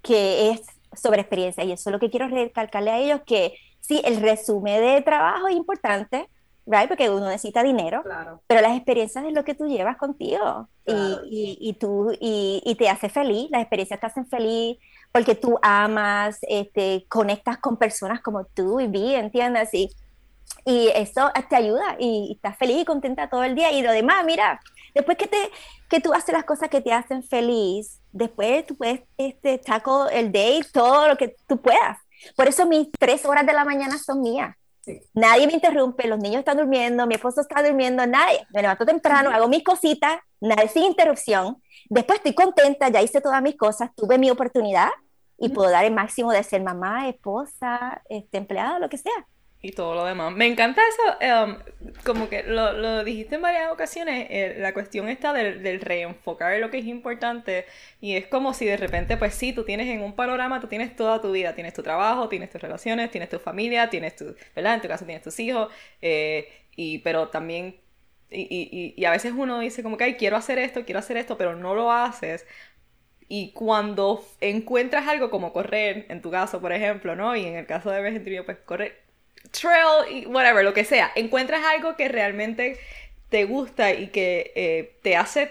que 0.00 0.50
es 0.50 0.62
sobre 0.94 1.22
experiencia 1.22 1.64
y 1.64 1.72
eso 1.72 1.90
es 1.90 1.92
lo 1.92 1.98
que 1.98 2.10
quiero 2.10 2.28
recalcarle 2.28 2.90
a 2.90 2.98
ellos, 2.98 3.22
que 3.26 3.54
sí, 3.80 4.00
el 4.04 4.20
resumen 4.20 4.80
de 4.80 5.02
trabajo 5.02 5.48
es 5.48 5.56
importante, 5.56 6.28
right? 6.66 6.88
Porque 6.88 7.10
uno 7.10 7.28
necesita 7.28 7.62
dinero, 7.62 8.02
pero 8.46 8.60
las 8.60 8.76
experiencias 8.76 9.24
es 9.24 9.32
lo 9.32 9.44
que 9.44 9.54
tú 9.54 9.66
llevas 9.66 9.96
contigo 9.96 10.68
y, 10.86 11.58
y, 11.60 11.72
tú, 11.74 12.12
y, 12.20 12.62
y, 12.64 12.74
te 12.76 12.88
hace 12.88 13.08
feliz, 13.08 13.50
las 13.50 13.62
experiencias 13.62 14.00
te 14.00 14.06
hacen 14.06 14.26
feliz 14.26 14.78
porque 15.12 15.34
tú 15.34 15.58
amas, 15.62 16.38
este, 16.42 17.04
conectas 17.08 17.58
con 17.58 17.76
personas 17.76 18.20
como 18.20 18.44
tú 18.44 18.80
y 18.80 18.86
vi, 18.86 19.14
¿entiendes? 19.14 19.72
Y, 19.74 19.90
y 20.64 20.88
eso 20.94 21.30
te 21.48 21.56
ayuda 21.56 21.96
y, 21.98 22.32
estás 22.36 22.56
feliz 22.56 22.82
y 22.82 22.84
contenta 22.84 23.28
todo 23.28 23.44
el 23.44 23.54
día 23.54 23.72
y 23.72 23.82
lo 23.82 23.92
demás, 23.92 24.24
mira, 24.24 24.60
después 24.94 25.18
que, 25.18 25.26
te, 25.26 25.50
que 25.88 26.00
tú 26.00 26.12
haces 26.14 26.32
las 26.32 26.44
cosas 26.44 26.68
que 26.68 26.80
te 26.80 26.92
hacen 26.92 27.22
feliz, 27.22 28.00
después 28.12 28.66
tú 28.66 28.76
puedes 28.76 29.02
este, 29.18 29.58
tackle 29.58 30.06
el 30.12 30.32
day, 30.32 30.62
todo 30.72 31.08
lo 31.08 31.16
que 31.16 31.36
tú 31.46 31.60
puedas. 31.60 31.98
Por 32.36 32.46
eso 32.46 32.66
mis 32.66 32.88
tres 32.98 33.26
horas 33.26 33.44
de 33.44 33.52
la 33.52 33.64
mañana 33.64 33.98
son 33.98 34.22
mías 34.22 34.56
Nadie 35.14 35.46
me 35.46 35.54
interrumpe, 35.54 36.08
los 36.08 36.18
niños 36.18 36.40
están 36.40 36.56
durmiendo, 36.56 37.06
mi 37.06 37.14
esposo 37.14 37.40
está 37.40 37.62
durmiendo, 37.62 38.06
nadie. 38.06 38.46
Me 38.52 38.62
levanto 38.62 38.84
temprano, 38.84 39.30
hago 39.30 39.48
mis 39.48 39.62
cositas, 39.62 40.18
nadie 40.40 40.68
sin 40.68 40.84
interrupción. 40.84 41.62
Después 41.88 42.18
estoy 42.18 42.34
contenta, 42.34 42.88
ya 42.88 43.02
hice 43.02 43.20
todas 43.20 43.42
mis 43.42 43.56
cosas, 43.56 43.90
tuve 43.94 44.18
mi 44.18 44.30
oportunidad 44.30 44.88
y 45.38 45.48
puedo 45.50 45.70
dar 45.70 45.84
el 45.84 45.92
máximo 45.92 46.32
de 46.32 46.42
ser 46.42 46.62
mamá, 46.62 47.08
esposa, 47.08 48.02
este, 48.08 48.38
empleada, 48.38 48.78
lo 48.78 48.88
que 48.88 48.98
sea 48.98 49.26
y 49.62 49.70
todo 49.72 49.94
lo 49.94 50.04
demás. 50.04 50.34
Me 50.34 50.46
encanta 50.46 50.82
eso, 50.88 51.16
em, 51.20 51.56
como 52.04 52.28
que 52.28 52.42
lo, 52.42 52.72
lo, 52.72 53.04
dijiste 53.04 53.36
en 53.36 53.42
varias 53.42 53.70
ocasiones, 53.70 54.26
eh, 54.28 54.56
la 54.58 54.74
cuestión 54.74 55.08
está 55.08 55.32
del, 55.32 55.62
del, 55.62 55.80
reenfocar 55.80 56.58
lo 56.58 56.68
que 56.70 56.78
es 56.78 56.86
importante 56.86 57.64
y 58.00 58.16
es 58.16 58.26
como 58.26 58.54
si 58.54 58.66
de 58.66 58.76
repente, 58.76 59.16
pues 59.16 59.34
sí, 59.34 59.52
tú 59.52 59.64
tienes 59.64 59.86
en 59.86 60.02
un 60.02 60.14
panorama, 60.14 60.60
tú 60.60 60.66
tienes 60.66 60.96
toda 60.96 61.20
tu 61.20 61.30
vida, 61.30 61.54
tienes 61.54 61.74
tu 61.74 61.82
trabajo, 61.82 62.28
tienes 62.28 62.50
tus 62.50 62.60
relaciones, 62.60 63.10
tienes 63.12 63.30
tu 63.30 63.38
familia, 63.38 63.88
tienes 63.88 64.16
tu, 64.16 64.34
¿verdad? 64.56 64.74
En 64.74 64.80
tu 64.80 64.88
caso 64.88 65.04
tienes 65.04 65.22
tus 65.22 65.38
hijos, 65.38 65.72
eh, 66.02 66.48
y, 66.74 66.98
pero 66.98 67.28
también, 67.28 67.76
y, 68.30 68.40
y, 68.40 68.94
y 69.00 69.04
a 69.04 69.12
veces 69.12 69.32
uno 69.36 69.60
dice 69.60 69.84
como 69.84 69.96
que, 69.96 70.04
ay, 70.04 70.14
quiero 70.16 70.36
hacer 70.36 70.58
esto, 70.58 70.84
quiero 70.84 70.98
hacer 70.98 71.16
esto, 71.16 71.38
pero 71.38 71.54
no 71.54 71.74
lo 71.74 71.92
haces. 71.92 72.46
Y 73.28 73.52
cuando 73.52 74.24
encuentras 74.40 75.08
algo 75.08 75.30
como 75.30 75.52
correr, 75.52 76.06
en 76.10 76.20
tu 76.20 76.30
caso, 76.30 76.60
por 76.60 76.72
ejemplo, 76.72 77.16
¿no? 77.16 77.34
Y 77.36 77.46
en 77.46 77.54
el 77.56 77.66
caso 77.66 77.90
de 77.90 77.98
Argentina, 77.98 78.42
pues 78.44 78.58
correr, 78.58 79.01
trail, 79.52 80.26
whatever, 80.28 80.64
lo 80.64 80.74
que 80.74 80.84
sea, 80.84 81.12
encuentras 81.14 81.64
algo 81.64 81.96
que 81.96 82.08
realmente 82.08 82.78
te 83.28 83.44
gusta 83.44 83.92
y 83.94 84.08
que 84.08 84.52
eh, 84.56 84.98
te 85.02 85.16
hace, 85.16 85.44
o 85.44 85.48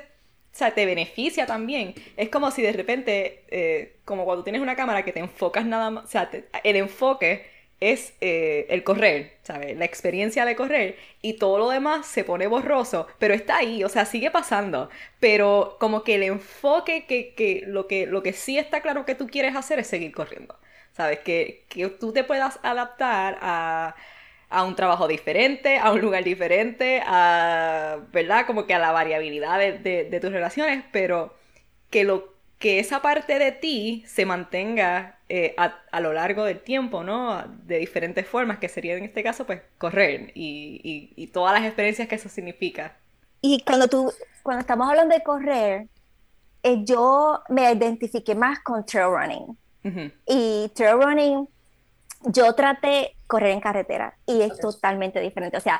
sea, 0.53 0.73
te 0.75 0.85
beneficia 0.85 1.45
también. 1.47 1.95
Es 2.17 2.29
como 2.29 2.51
si 2.51 2.61
de 2.61 2.73
repente, 2.73 3.43
eh, 3.49 3.97
como 4.05 4.25
cuando 4.25 4.43
tienes 4.43 4.61
una 4.61 4.75
cámara 4.75 5.03
que 5.05 5.13
te 5.13 5.19
enfocas 5.19 5.65
nada 5.65 5.89
más, 5.89 6.05
o 6.05 6.07
sea, 6.07 6.29
el 6.63 6.75
enfoque 6.75 7.45
es 7.79 8.13
eh, 8.21 8.67
el 8.69 8.83
correr, 8.83 9.37
¿sabes? 9.43 9.75
La 9.77 9.85
experiencia 9.85 10.45
de 10.45 10.55
correr 10.55 10.97
y 11.21 11.33
todo 11.33 11.57
lo 11.57 11.69
demás 11.69 12.05
se 12.05 12.23
pone 12.23 12.45
borroso, 12.47 13.07
pero 13.17 13.33
está 13.33 13.57
ahí, 13.57 13.83
o 13.83 13.89
sea, 13.89 14.05
sigue 14.05 14.29
pasando, 14.29 14.89
pero 15.19 15.77
como 15.79 16.03
que 16.03 16.15
el 16.15 16.23
enfoque 16.23 17.05
que, 17.07 17.33
que, 17.33 17.63
lo, 17.65 17.87
que 17.87 18.05
lo 18.05 18.21
que 18.21 18.33
sí 18.33 18.57
está 18.59 18.81
claro 18.81 19.05
que 19.05 19.15
tú 19.15 19.27
quieres 19.27 19.55
hacer 19.55 19.79
es 19.79 19.87
seguir 19.87 20.11
corriendo. 20.13 20.55
¿Sabes? 20.93 21.19
Que, 21.19 21.65
que 21.69 21.87
tú 21.89 22.13
te 22.13 22.23
puedas 22.23 22.59
adaptar 22.63 23.37
a, 23.41 23.95
a, 24.49 24.63
un 24.63 24.75
trabajo 24.75 25.07
diferente, 25.07 25.77
a 25.77 25.91
un 25.91 26.01
lugar 26.01 26.23
diferente, 26.23 27.01
a, 27.05 27.99
¿verdad? 28.11 28.45
Como 28.45 28.65
que 28.65 28.73
a 28.73 28.79
la 28.79 28.91
variabilidad 28.91 29.59
de, 29.59 29.79
de, 30.09 30.19
tus 30.19 30.31
relaciones, 30.31 30.83
pero 30.91 31.33
que, 31.89 32.03
lo, 32.03 32.33
que 32.59 32.79
esa 32.79 33.01
parte 33.01 33.39
de 33.39 33.51
ti 33.51 34.03
se 34.07 34.25
mantenga 34.25 35.19
eh, 35.29 35.55
a, 35.57 35.75
a, 35.91 36.01
lo 36.01 36.13
largo 36.13 36.43
del 36.43 36.59
tiempo, 36.61 37.03
¿no? 37.03 37.43
De 37.63 37.77
diferentes 37.79 38.27
formas, 38.27 38.59
que 38.59 38.69
sería 38.69 38.95
en 38.95 39.05
este 39.05 39.23
caso, 39.23 39.45
pues, 39.45 39.61
correr 39.77 40.31
y, 40.35 41.11
y, 41.15 41.27
todas 41.27 41.53
las 41.53 41.65
experiencias 41.65 42.07
que 42.07 42.15
eso 42.15 42.29
significa. 42.29 42.97
Y 43.41 43.63
cuando 43.63 43.87
tú, 43.87 44.13
cuando 44.43 44.61
estamos 44.61 44.89
hablando 44.89 45.15
de 45.15 45.23
correr, 45.23 45.87
eh, 46.63 46.83
yo 46.83 47.41
me 47.49 47.71
identifiqué 47.71 48.35
más 48.35 48.59
con 48.59 48.85
trail 48.85 49.09
running. 49.09 49.57
Y 50.27 50.71
trail 50.75 51.01
running, 51.01 51.47
yo 52.25 52.53
traté 52.53 53.15
correr 53.27 53.51
en 53.51 53.61
carretera 53.61 54.17
y 54.25 54.41
es 54.41 54.57
totalmente 54.59 55.19
diferente. 55.19 55.57
O 55.57 55.61
sea, 55.61 55.79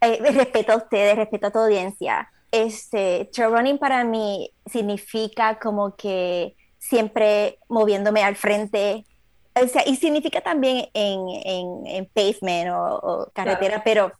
eh, 0.00 0.18
respeto 0.32 0.72
a 0.72 0.76
ustedes, 0.76 1.16
respeto 1.16 1.46
a 1.48 1.50
tu 1.50 1.58
audiencia. 1.58 2.30
Este, 2.50 3.30
trail 3.32 3.50
running 3.50 3.78
para 3.78 4.04
mí 4.04 4.52
significa 4.66 5.58
como 5.58 5.96
que 5.96 6.54
siempre 6.78 7.58
moviéndome 7.68 8.22
al 8.22 8.36
frente, 8.36 9.06
o 9.54 9.66
sea, 9.68 9.82
y 9.86 9.96
significa 9.96 10.40
también 10.40 10.88
en, 10.92 11.20
en, 11.44 11.86
en 11.86 12.06
pavement 12.06 12.70
o, 12.70 12.98
o 13.02 13.30
carretera, 13.32 13.82
pero 13.84 14.12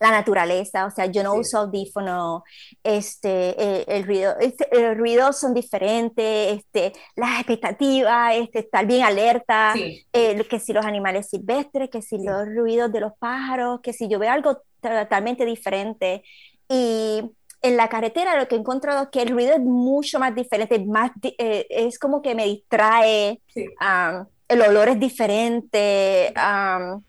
la 0.00 0.10
naturaleza, 0.10 0.86
o 0.86 0.90
sea, 0.90 1.06
yo 1.06 1.22
no 1.22 1.34
uso 1.34 1.58
audífono, 1.58 2.44
este, 2.82 3.60
el, 3.60 3.84
el 3.86 4.04
ruido, 4.04 4.34
este, 4.40 4.68
el 4.70 4.96
ruido 4.96 5.32
son 5.32 5.54
diferentes, 5.54 6.58
este, 6.58 6.92
las 7.14 7.38
expectativas, 7.38 8.34
este, 8.34 8.60
estar 8.60 8.86
bien 8.86 9.04
alerta, 9.04 9.74
eh, 10.12 10.44
que 10.48 10.60
si 10.60 10.72
los 10.72 10.84
animales 10.84 11.28
silvestres, 11.28 11.90
que 11.90 12.02
si 12.02 12.18
los 12.22 12.46
ruidos 12.54 12.92
de 12.92 13.00
los 13.00 13.12
pájaros, 13.18 13.80
que 13.82 13.92
si 13.92 14.08
yo 14.08 14.18
veo 14.18 14.30
algo 14.30 14.62
totalmente 14.80 15.44
diferente. 15.44 16.22
Y 16.68 17.22
en 17.62 17.76
la 17.76 17.88
carretera 17.88 18.38
lo 18.38 18.46
que 18.48 18.54
he 18.54 18.58
encontrado 18.58 19.04
es 19.04 19.08
que 19.10 19.22
el 19.22 19.30
ruido 19.30 19.54
es 19.54 19.60
mucho 19.60 20.18
más 20.18 20.34
diferente, 20.34 20.78
más, 20.84 21.10
eh, 21.22 21.66
es 21.70 21.98
como 21.98 22.22
que 22.22 22.34
me 22.34 22.44
distrae, 22.44 23.40
um, 23.56 24.26
el 24.48 24.62
olor 24.62 24.88
es 24.88 25.00
diferente. 25.00 26.32
Um, 26.36 27.02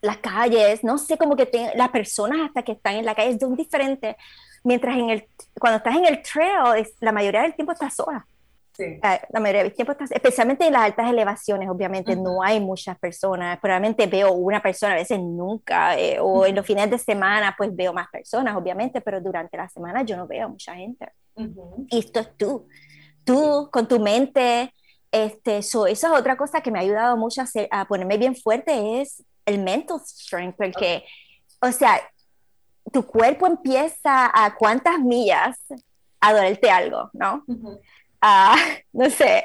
las 0.00 0.18
calles, 0.18 0.84
no 0.84 0.98
sé, 0.98 1.18
como 1.18 1.36
que 1.36 1.48
las 1.74 1.88
personas 1.90 2.40
hasta 2.46 2.62
que 2.62 2.72
están 2.72 2.94
en 2.94 3.04
la 3.04 3.14
calle 3.14 3.38
son 3.38 3.56
diferentes, 3.56 4.16
mientras 4.64 4.96
en 4.96 5.10
el, 5.10 5.26
cuando 5.58 5.78
estás 5.78 5.96
en 5.96 6.06
el 6.06 6.22
trail, 6.22 6.86
la 7.00 7.12
mayoría 7.12 7.42
del 7.42 7.54
tiempo 7.54 7.72
estás 7.72 7.94
sola. 7.94 8.26
Sí. 8.72 9.00
La, 9.02 9.40
mayoría 9.40 9.64
del 9.64 9.72
tiempo 9.72 9.90
estás, 9.90 10.12
especialmente 10.12 10.64
en 10.64 10.72
las 10.72 10.82
altas 10.82 11.10
elevaciones, 11.10 11.68
obviamente 11.68 12.14
no 12.14 12.44
hay 12.44 12.60
muchas 12.60 12.96
personas, 12.96 13.58
probablemente 13.58 14.06
veo 14.06 14.30
una 14.30 14.62
persona, 14.62 14.92
a 14.92 14.96
veces 14.96 15.18
nunca, 15.18 15.98
eh, 15.98 16.20
o 16.20 16.46
en 16.46 16.54
los 16.54 16.64
fines 16.64 16.88
de 16.88 16.98
semana 16.98 17.56
pues 17.58 17.74
veo 17.74 17.92
más 17.92 18.06
personas, 18.08 18.56
obviamente, 18.56 19.00
pero 19.00 19.20
durante 19.20 19.56
la 19.56 19.68
semana 19.68 20.02
yo 20.02 20.16
no 20.16 20.28
veo 20.28 20.48
mucha 20.48 20.76
gente. 20.76 21.08
Y 21.88 21.98
esto 21.98 22.20
es 22.20 22.36
tú, 22.36 22.68
tú 23.24 23.68
con 23.72 23.88
tu 23.88 23.98
mente, 23.98 24.72
este, 25.10 25.58
eso 25.58 25.88
es 25.88 26.04
otra 26.04 26.36
cosa 26.36 26.60
que 26.60 26.70
me 26.70 26.78
ha 26.78 26.82
ayudado 26.82 27.16
mucho 27.16 27.42
a, 27.42 27.80
a 27.80 27.84
ponerme 27.86 28.16
bien 28.16 28.36
fuerte, 28.36 29.00
es 29.00 29.24
el 29.48 29.58
mental 29.58 30.00
strength, 30.04 30.56
porque, 30.56 31.04
o 31.60 31.72
sea, 31.72 32.00
tu 32.92 33.04
cuerpo 33.06 33.46
empieza 33.46 34.30
a 34.32 34.54
cuántas 34.56 34.98
millas 34.98 35.58
a 36.20 36.32
dolerte 36.32 36.70
algo, 36.70 37.10
¿no? 37.12 37.44
No 38.92 39.10
sé, 39.10 39.42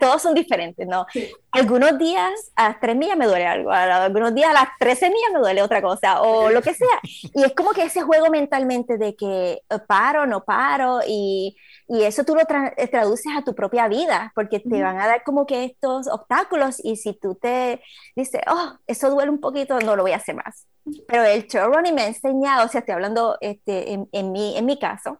todos 0.00 0.22
son 0.22 0.34
diferentes, 0.34 0.86
¿no? 0.86 1.06
Algunos 1.50 1.98
días 1.98 2.52
a 2.56 2.68
las 2.68 2.80
3 2.80 2.96
millas 2.96 3.16
me 3.16 3.26
duele 3.26 3.46
algo, 3.46 3.70
algunos 3.70 4.34
días 4.34 4.50
a 4.50 4.52
las 4.52 4.68
13 4.78 5.08
millas 5.08 5.30
me 5.32 5.40
duele 5.40 5.62
otra 5.62 5.80
cosa, 5.80 6.20
o 6.22 6.50
lo 6.50 6.62
que 6.62 6.74
sea. 6.74 7.00
Y 7.02 7.44
es 7.44 7.54
como 7.54 7.70
que 7.72 7.84
ese 7.84 8.02
juego 8.02 8.28
mentalmente 8.30 8.98
de 8.98 9.16
que 9.16 9.62
eh, 9.68 9.78
paro, 9.86 10.26
no 10.26 10.44
paro, 10.44 11.00
y, 11.06 11.56
y 11.88 12.02
eso 12.02 12.24
tú 12.24 12.34
lo 12.34 12.42
eh, 12.42 12.88
traduces 12.88 13.32
a 13.36 13.42
tu 13.42 13.54
propia 13.54 13.88
vida, 13.88 14.32
porque 14.34 14.60
te 14.60 14.82
van 14.82 14.98
a 14.98 15.06
dar 15.06 15.22
como 15.24 15.46
que 15.46 15.64
estos 15.64 16.06
obstáculos, 16.08 16.84
y 16.84 16.96
si 16.96 17.14
tú 17.14 17.34
te 17.34 17.80
dices, 18.14 18.42
oh, 18.46 18.74
eso 18.86 19.10
duele 19.10 19.30
un 19.30 19.40
poquito, 19.40 19.78
no 19.80 19.96
lo 19.96 20.02
voy 20.02 20.12
a 20.12 20.16
hacer 20.16 20.34
más. 20.34 20.66
Pero 21.06 21.24
el 21.24 21.46
trail 21.46 21.72
running 21.72 21.94
me 21.94 22.02
ha 22.02 22.06
enseñado, 22.08 22.66
o 22.66 22.68
sea, 22.68 22.80
estoy 22.80 22.94
hablando 22.94 23.38
este, 23.40 23.92
en, 23.92 24.08
en, 24.12 24.32
mi, 24.32 24.56
en 24.56 24.66
mi 24.66 24.78
caso, 24.78 25.18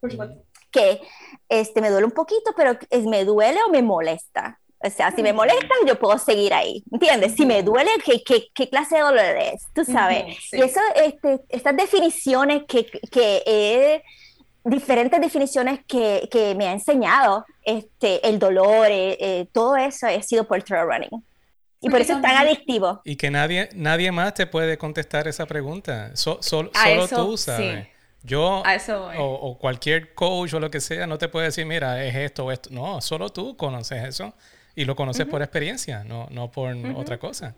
que 0.72 1.00
este, 1.48 1.80
me 1.80 1.90
duele 1.90 2.06
un 2.06 2.12
poquito, 2.12 2.52
pero 2.56 2.76
es, 2.90 3.04
me 3.04 3.24
duele 3.24 3.60
o 3.66 3.70
me 3.70 3.82
molesta. 3.82 4.58
O 4.84 4.90
sea, 4.90 5.12
si 5.12 5.22
me 5.22 5.32
molesta, 5.32 5.74
yo 5.86 5.96
puedo 5.96 6.18
seguir 6.18 6.52
ahí, 6.52 6.82
¿entiendes? 6.90 7.34
Si 7.36 7.46
me 7.46 7.62
duele, 7.62 7.90
¿qué, 8.04 8.24
qué, 8.24 8.48
qué 8.52 8.68
clase 8.68 8.96
de 8.96 9.02
dolor 9.02 9.36
es? 9.36 9.62
Tú 9.72 9.84
sabes. 9.84 10.36
Y 10.50 10.60
eso, 10.60 10.80
este, 10.96 11.38
estas 11.50 11.76
definiciones 11.76 12.64
que, 12.66 12.86
que 13.12 14.02
diferentes 14.64 15.20
definiciones 15.20 15.80
que, 15.86 16.28
que, 16.30 16.54
me 16.54 16.68
ha 16.68 16.72
enseñado 16.72 17.44
este, 17.64 18.26
el 18.28 18.38
dolor, 18.38 18.88
eh, 18.90 19.16
eh, 19.20 19.46
todo 19.52 19.76
eso 19.76 20.06
ha 20.06 20.22
sido 20.22 20.46
por 20.46 20.62
trail 20.62 20.86
running. 20.86 21.24
Y 21.80 21.90
por 21.90 22.00
eso 22.00 22.14
es 22.14 22.22
tan 22.22 22.36
adictivo. 22.36 23.00
Y 23.04 23.16
que 23.16 23.30
nadie, 23.30 23.68
nadie 23.74 24.12
más 24.12 24.34
te 24.34 24.46
puede 24.46 24.78
contestar 24.78 25.26
esa 25.26 25.46
pregunta. 25.46 26.12
solo 26.14 26.70
tú 27.08 27.36
sabes. 27.36 27.88
Yo 28.24 28.62
o, 29.18 29.58
cualquier 29.58 30.14
coach 30.14 30.54
o 30.54 30.60
lo 30.60 30.70
que 30.70 30.80
sea 30.80 31.06
no 31.06 31.18
te 31.18 31.28
puede 31.28 31.46
decir, 31.46 31.66
mira, 31.66 32.04
es 32.04 32.14
esto 32.14 32.46
o 32.46 32.52
esto. 32.52 32.70
No, 32.72 33.00
solo 33.00 33.30
tú 33.30 33.56
conoces 33.56 34.04
eso 34.04 34.34
y 34.74 34.84
lo 34.84 34.94
conoces 34.96 35.26
por 35.26 35.42
experiencia, 35.42 36.04
no, 36.04 36.28
no 36.30 36.50
por 36.50 36.74
otra 36.94 37.18
cosa. 37.18 37.54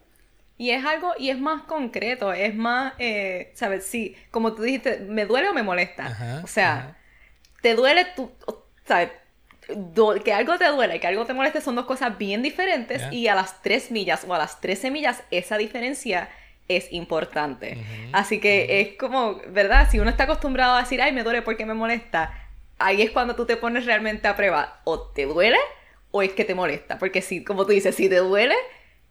Y 0.57 0.71
es 0.71 0.85
algo, 0.85 1.13
y 1.19 1.31
es 1.31 1.39
más 1.39 1.63
concreto, 1.63 2.33
es 2.33 2.55
más, 2.55 2.95
eh, 2.99 3.53
¿sabes? 3.55 3.85
Sí, 3.87 4.17
como 4.31 4.55
tú 4.55 4.63
dijiste, 4.63 5.01
¿me 5.01 5.27
duele 5.27 5.49
o 5.49 5.55
me 5.55 5.63
molesta? 5.63 6.43
o 6.45 6.47
sea, 6.47 6.97
te 7.61 7.75
duele, 7.75 8.07
tú, 8.17 8.31
¿sabes? 8.87 9.11
que 10.25 10.33
algo 10.33 10.59
te 10.59 10.67
duele, 10.67 11.01
que 11.01 11.07
algo 11.07 11.25
te 11.25 11.33
moleste 11.33 11.61
son 11.61 11.75
dos 11.75 11.87
cosas 11.87 12.19
bien 12.19 12.43
diferentes 12.43 13.03
y 13.11 13.29
a 13.29 13.35
las 13.35 13.63
tres 13.63 13.91
millas 13.91 14.25
o 14.29 14.35
a 14.35 14.39
las 14.39 14.61
13 14.61 14.91
millas 14.91 15.23
esa 15.31 15.57
diferencia 15.57 16.29
es 16.69 16.93
importante. 16.93 17.79
Así 18.13 18.41
que 18.41 18.81
es 18.81 18.97
como, 18.97 19.41
¿verdad? 19.49 19.89
Si 19.91 19.99
uno 19.99 20.11
está 20.11 20.25
acostumbrado 20.25 20.77
a 20.77 20.81
decir, 20.81 21.03
ay, 21.03 21.13
me 21.13 21.23
duele 21.23 21.43
porque 21.43 21.67
me 21.67 21.75
molesta, 21.75 22.49
ahí 22.79 23.03
es 23.03 23.11
cuando 23.11 23.35
tú 23.35 23.47
te 23.47 23.57
pones 23.57 23.87
realmente 23.87 24.29
a 24.29 24.37
prueba, 24.37 24.81
o 24.85 25.01
te 25.01 25.27
duele 25.27 25.59
o 26.11 26.23
es 26.23 26.33
que 26.33 26.45
te 26.45 26.55
molesta. 26.55 26.99
Porque 26.99 27.23
si, 27.23 27.43
como 27.43 27.67
tú 27.67 27.73
dices, 27.73 27.95
si 27.95 28.09
te 28.09 28.17
duele, 28.17 28.55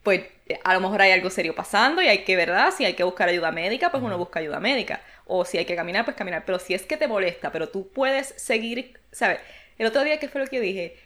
pues 0.03 0.21
a 0.63 0.73
lo 0.73 0.79
mejor 0.79 1.01
hay 1.01 1.11
algo 1.11 1.29
serio 1.29 1.53
pasando 1.53 2.01
y 2.01 2.07
hay 2.07 2.23
que, 2.23 2.35
¿verdad? 2.35 2.73
Si 2.75 2.85
hay 2.85 2.93
que 2.93 3.03
buscar 3.03 3.29
ayuda 3.29 3.51
médica, 3.51 3.91
pues 3.91 4.01
uno 4.01 4.17
busca 4.17 4.39
ayuda 4.39 4.59
médica. 4.59 5.01
O 5.25 5.45
si 5.45 5.57
hay 5.57 5.65
que 5.65 5.75
caminar, 5.75 6.05
pues 6.05 6.15
caminar. 6.15 6.43
Pero 6.45 6.59
si 6.59 6.73
es 6.73 6.83
que 6.83 6.97
te 6.97 7.07
molesta, 7.07 7.51
pero 7.51 7.69
tú 7.69 7.89
puedes 7.89 8.27
seguir, 8.37 8.99
¿sabes? 9.11 9.39
El 9.77 9.87
otro 9.87 10.03
día, 10.03 10.19
¿qué 10.19 10.27
fue 10.27 10.41
lo 10.41 10.47
que 10.47 10.57
yo 10.57 10.61
dije? 10.61 10.97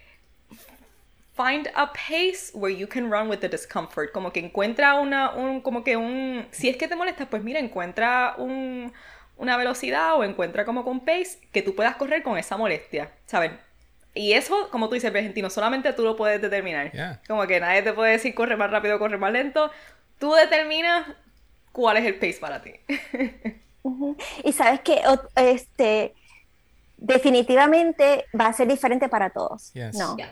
Find 1.37 1.69
a 1.75 1.93
pace 1.93 2.51
where 2.53 2.75
you 2.75 2.87
can 2.87 3.09
run 3.11 3.29
with 3.29 3.39
the 3.39 3.47
discomfort. 3.47 4.11
Como 4.11 4.33
que 4.33 4.39
encuentra 4.39 4.95
una, 4.95 5.31
un, 5.31 5.61
como 5.61 5.83
que 5.83 5.95
un, 5.95 6.47
si 6.51 6.67
es 6.67 6.77
que 6.77 6.87
te 6.87 6.95
molesta, 6.95 7.27
pues 7.27 7.43
mira, 7.43 7.59
encuentra 7.59 8.35
un, 8.37 8.91
una 9.37 9.55
velocidad 9.55 10.15
o 10.15 10.23
encuentra 10.23 10.65
como 10.65 10.83
con 10.83 11.01
pace 11.01 11.39
que 11.53 11.61
tú 11.61 11.75
puedas 11.75 11.95
correr 11.95 12.23
con 12.23 12.37
esa 12.37 12.57
molestia, 12.57 13.11
¿sabes? 13.25 13.51
Y 14.13 14.33
eso, 14.33 14.69
como 14.71 14.89
tú 14.89 14.95
dices, 14.95 15.13
argentino, 15.13 15.49
solamente 15.49 15.93
tú 15.93 16.03
lo 16.03 16.15
puedes 16.15 16.41
determinar. 16.41 16.91
Como 17.27 17.45
que 17.45 17.59
nadie 17.59 17.83
te 17.83 17.93
puede 17.93 18.13
decir 18.13 18.33
corre 18.33 18.57
más 18.57 18.71
rápido, 18.71 18.97
corre 18.97 19.17
más 19.17 19.31
lento. 19.31 19.69
Tú 20.17 20.33
determinas 20.33 21.05
cuál 21.71 21.97
es 21.97 22.05
el 22.05 22.15
pace 22.15 22.39
para 22.39 22.61
ti. 22.61 22.73
Y 24.43 24.51
sabes 24.51 24.81
que 24.81 25.01
este 25.35 26.13
definitivamente 26.97 28.25
va 28.37 28.47
a 28.47 28.53
ser 28.53 28.67
diferente 28.67 29.07
para 29.07 29.29
todos. 29.29 29.71
No. 29.93 30.17
Eh, 30.19 30.25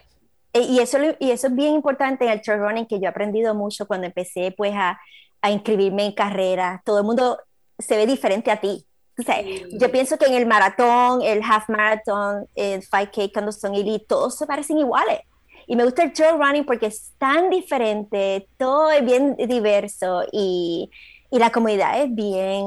y, 0.62 0.80
eso, 0.80 0.98
y 1.20 1.32
eso 1.32 1.48
es 1.48 1.56
bien 1.56 1.74
importante 1.74 2.26
en 2.26 2.32
el 2.32 2.42
trail 2.42 2.60
running, 2.62 2.86
que 2.86 3.00
yo 3.00 3.06
he 3.06 3.08
aprendido 3.08 3.54
mucho 3.54 3.88
cuando 3.88 4.08
empecé 4.08 4.54
pues 4.56 4.74
a, 4.76 5.00
a 5.42 5.52
inscribirme 5.52 6.06
en 6.06 6.12
carreras. 6.14 6.82
Todo 6.84 7.00
el 7.00 7.04
mundo 7.06 7.40
se 7.78 7.98
ve 7.98 8.06
diferente 8.06 8.52
a 8.52 8.60
ti. 8.60 8.86
O 9.18 9.24
sea, 9.24 9.42
Yo 9.80 9.92
pienso 9.92 10.18
que 10.18 10.26
en 10.26 10.34
el 10.34 10.46
maratón, 10.46 11.22
el 11.22 11.42
half 11.42 11.70
marathon, 11.70 12.48
el 12.56 12.82
5K, 12.82 13.32
cuando 13.32 13.52
son 13.52 13.74
elite, 13.74 14.06
todos 14.08 14.38
se 14.38 14.46
parecen 14.46 14.78
iguales. 14.78 15.22
Y 15.68 15.76
me 15.76 15.84
gusta 15.84 16.04
el 16.04 16.14
trail 16.14 16.38
running 16.38 16.66
porque 16.66 16.88
es 16.88 17.14
tan 17.18 17.50
diferente, 17.50 18.48
todo 18.58 18.92
es 18.92 19.04
bien 19.04 19.36
diverso 19.36 20.24
y, 20.32 20.92
y 21.32 21.40
la 21.40 21.52
comunidad 21.52 22.02
es 22.02 22.14
bien 22.14 22.66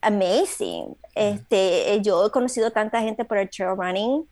amazing. 0.00 0.96
Este, 1.14 2.00
yo 2.02 2.26
he 2.26 2.30
conocido 2.30 2.70
tanta 2.70 3.00
gente 3.00 3.24
por 3.24 3.38
el 3.38 3.50
trail 3.50 3.76
running 3.76 4.24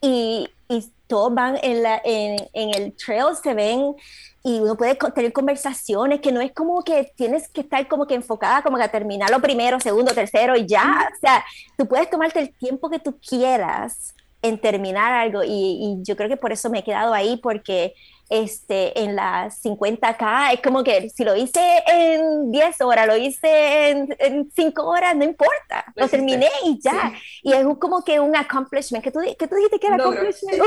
y, 0.00 0.48
y 0.72 0.92
todos 1.06 1.34
van 1.34 1.58
en, 1.62 1.82
la, 1.82 2.00
en, 2.04 2.36
en, 2.54 2.74
el 2.74 2.96
trail, 2.96 3.36
se 3.42 3.52
ven 3.52 3.94
y 4.42 4.60
uno 4.60 4.76
puede 4.76 4.94
tener 4.94 5.32
conversaciones 5.32 6.20
que 6.20 6.32
no 6.32 6.40
es 6.40 6.52
como 6.52 6.82
que 6.82 7.12
tienes 7.16 7.48
que 7.48 7.60
estar 7.60 7.86
como 7.86 8.06
que 8.06 8.14
enfocada 8.14 8.62
como 8.62 8.78
que 8.78 8.84
a 8.84 8.90
terminar 8.90 9.30
lo 9.30 9.40
primero, 9.40 9.78
segundo, 9.78 10.14
tercero 10.14 10.56
y 10.56 10.66
ya. 10.66 11.10
O 11.14 11.20
sea, 11.20 11.44
tú 11.76 11.86
puedes 11.86 12.08
tomarte 12.08 12.40
el 12.40 12.54
tiempo 12.56 12.88
que 12.88 12.98
tú 12.98 13.18
quieras 13.18 14.14
en 14.40 14.58
terminar 14.58 15.12
algo 15.12 15.44
y, 15.44 15.48
y 15.50 15.96
yo 16.02 16.16
creo 16.16 16.28
que 16.28 16.36
por 16.36 16.50
eso 16.50 16.70
me 16.70 16.80
he 16.80 16.84
quedado 16.84 17.12
ahí 17.12 17.36
porque 17.36 17.94
este, 18.32 18.98
en 18.98 19.14
las 19.14 19.62
50K, 19.62 20.54
es 20.54 20.60
como 20.62 20.82
que 20.82 21.10
si 21.10 21.22
lo 21.22 21.36
hice 21.36 21.60
en 21.86 22.50
10 22.50 22.80
horas, 22.80 23.06
lo 23.06 23.14
hice 23.14 23.90
en, 23.90 24.50
5 24.56 24.82
horas, 24.82 25.14
no 25.14 25.24
importa, 25.24 25.84
lo, 25.94 26.08
terminé 26.08 26.48
y 26.64 26.80
ya. 26.80 27.12
Y 27.42 27.52
es 27.52 27.66
como 27.78 28.02
que 28.02 28.18
un 28.18 28.34
accomplishment, 28.34 29.04
que 29.04 29.10
tú, 29.10 29.20
que 29.38 29.46
tú 29.46 29.54
dijiste 29.54 29.78
que 29.78 29.86
era 29.86 29.96
accomplishment. 29.96 30.58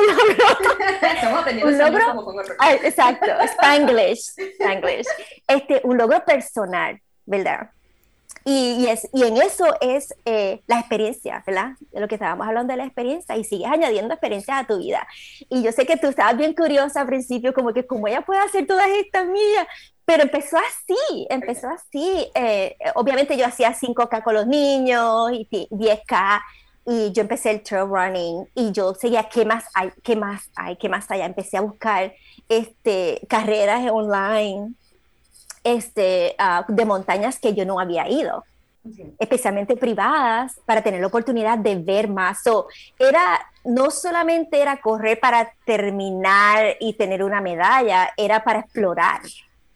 Un 1.66 1.78
logro. 1.78 2.04
un 2.14 2.32
logro. 2.32 2.56
exacto, 2.84 3.32
Spanglish, 3.42 4.34
Spanglish. 4.60 5.08
Este, 5.48 5.82
un 5.86 5.98
logro 5.98 6.24
personal, 6.24 7.02
¿verdad? 7.26 7.72
Y, 8.48 8.86
es, 8.86 9.10
y 9.12 9.24
en 9.24 9.38
eso 9.38 9.66
es 9.82 10.14
eh, 10.24 10.62
la 10.68 10.80
experiencia, 10.80 11.44
¿verdad? 11.48 11.72
De 11.92 12.00
lo 12.00 12.08
que 12.08 12.14
estábamos 12.14 12.48
hablando 12.48 12.74
de 12.74 12.78
la 12.78 12.86
experiencia 12.86 13.36
y 13.36 13.44
sigues 13.44 13.68
añadiendo 13.72 14.14
experiencias 14.14 14.62
a 14.62 14.68
tu 14.68 14.78
vida. 14.78 15.08
Y 15.50 15.64
yo 15.64 15.72
sé 15.72 15.88
que 15.88 15.98
tú 15.98 16.08
estabas 16.10 16.38
bien 16.38 16.54
curiosa 16.54 17.02
al 17.02 17.08
principio, 17.08 17.56
como 17.56 17.74
que 17.74 17.88
cómo 17.88 18.08
ella 18.08 18.22
puede 18.22 18.42
hacer 18.42 18.68
todas 18.68 18.88
estas 18.88 19.26
millas, 19.26 19.66
pero 20.06 20.22
empezó 20.22 20.58
así, 20.58 21.26
empezó 21.32 21.70
así. 21.70 22.28
Eh, 22.36 22.78
obviamente 22.94 23.36
yo 23.36 23.48
hacía 23.48 23.74
5K 23.74 24.24
con 24.24 24.36
los 24.36 24.46
niños 24.46 25.32
y 25.34 25.48
10K 25.72 26.42
y 26.86 27.12
yo 27.14 27.22
empecé 27.22 27.50
el 27.50 27.64
trail 27.64 27.88
running 27.90 28.48
y 28.54 28.72
yo 28.72 28.94
seguía 28.94 29.28
qué 29.28 29.44
más 29.44 29.66
hay, 29.74 29.92
qué 30.04 30.16
más 30.16 30.52
hay, 30.56 30.76
qué 30.76 30.88
más 30.88 31.10
allá. 31.10 31.26
Empecé 31.26 31.58
a 31.58 31.62
buscar 31.62 32.14
este, 32.48 33.22
carreras 33.28 33.90
online 33.92 34.76
este, 35.66 36.36
ah, 36.38 36.64
de 36.68 36.86
montañas 36.86 37.40
que 37.40 37.54
yo 37.54 37.66
no 37.66 37.80
había 37.80 38.08
ido, 38.08 38.46
especialmente 39.18 39.76
privadas, 39.76 40.60
para 40.66 40.84
tener 40.84 41.02
la 41.02 41.08
oportunidad 41.08 41.58
de 41.58 41.76
ver 41.76 42.08
más. 42.08 42.44
So, 42.44 42.68
era, 43.00 43.42
no 43.64 43.90
solamente 43.90 44.62
era 44.62 44.78
correr 44.78 45.20
para 45.20 45.52
terminar 45.66 46.78
y 46.80 46.94
tener 46.94 47.24
una 47.24 47.42
medalla, 47.42 48.14
era 48.16 48.44
para 48.44 48.60
explorar. 48.60 49.22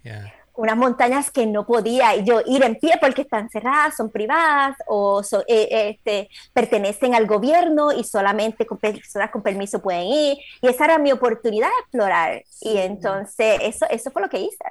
Yeah. 0.04 0.32
Unas 0.54 0.78
montañas 0.78 1.32
que 1.32 1.48
no 1.48 1.66
podía 1.66 2.18
yo 2.18 2.42
ir 2.46 2.62
en 2.64 2.76
pie 2.76 2.94
porque 3.00 3.22
están 3.24 3.50
cerradas, 3.50 3.96
son 3.96 4.12
privadas 4.12 4.76
o 4.88 5.24
so- 5.24 5.44
eh, 5.48 5.90
este, 5.90 6.30
pertenecen 6.54 7.16
al 7.16 7.26
gobierno 7.26 7.92
y 7.94 8.04
solamente 8.04 8.66
con 8.66 8.78
personas 8.78 9.32
con 9.32 9.42
permiso 9.42 9.82
pueden 9.82 10.04
ir. 10.06 10.38
Y 10.62 10.68
esa 10.68 10.86
era 10.86 11.00
mi 11.00 11.12
oportunidad 11.14 11.70
de 11.70 11.80
explorar. 11.82 12.44
Y 12.62 12.78
entonces 12.78 13.58
eso, 13.62 13.86
eso 13.90 14.12
fue 14.12 14.22
lo 14.22 14.30
que 14.30 14.40
hice. 14.42 14.66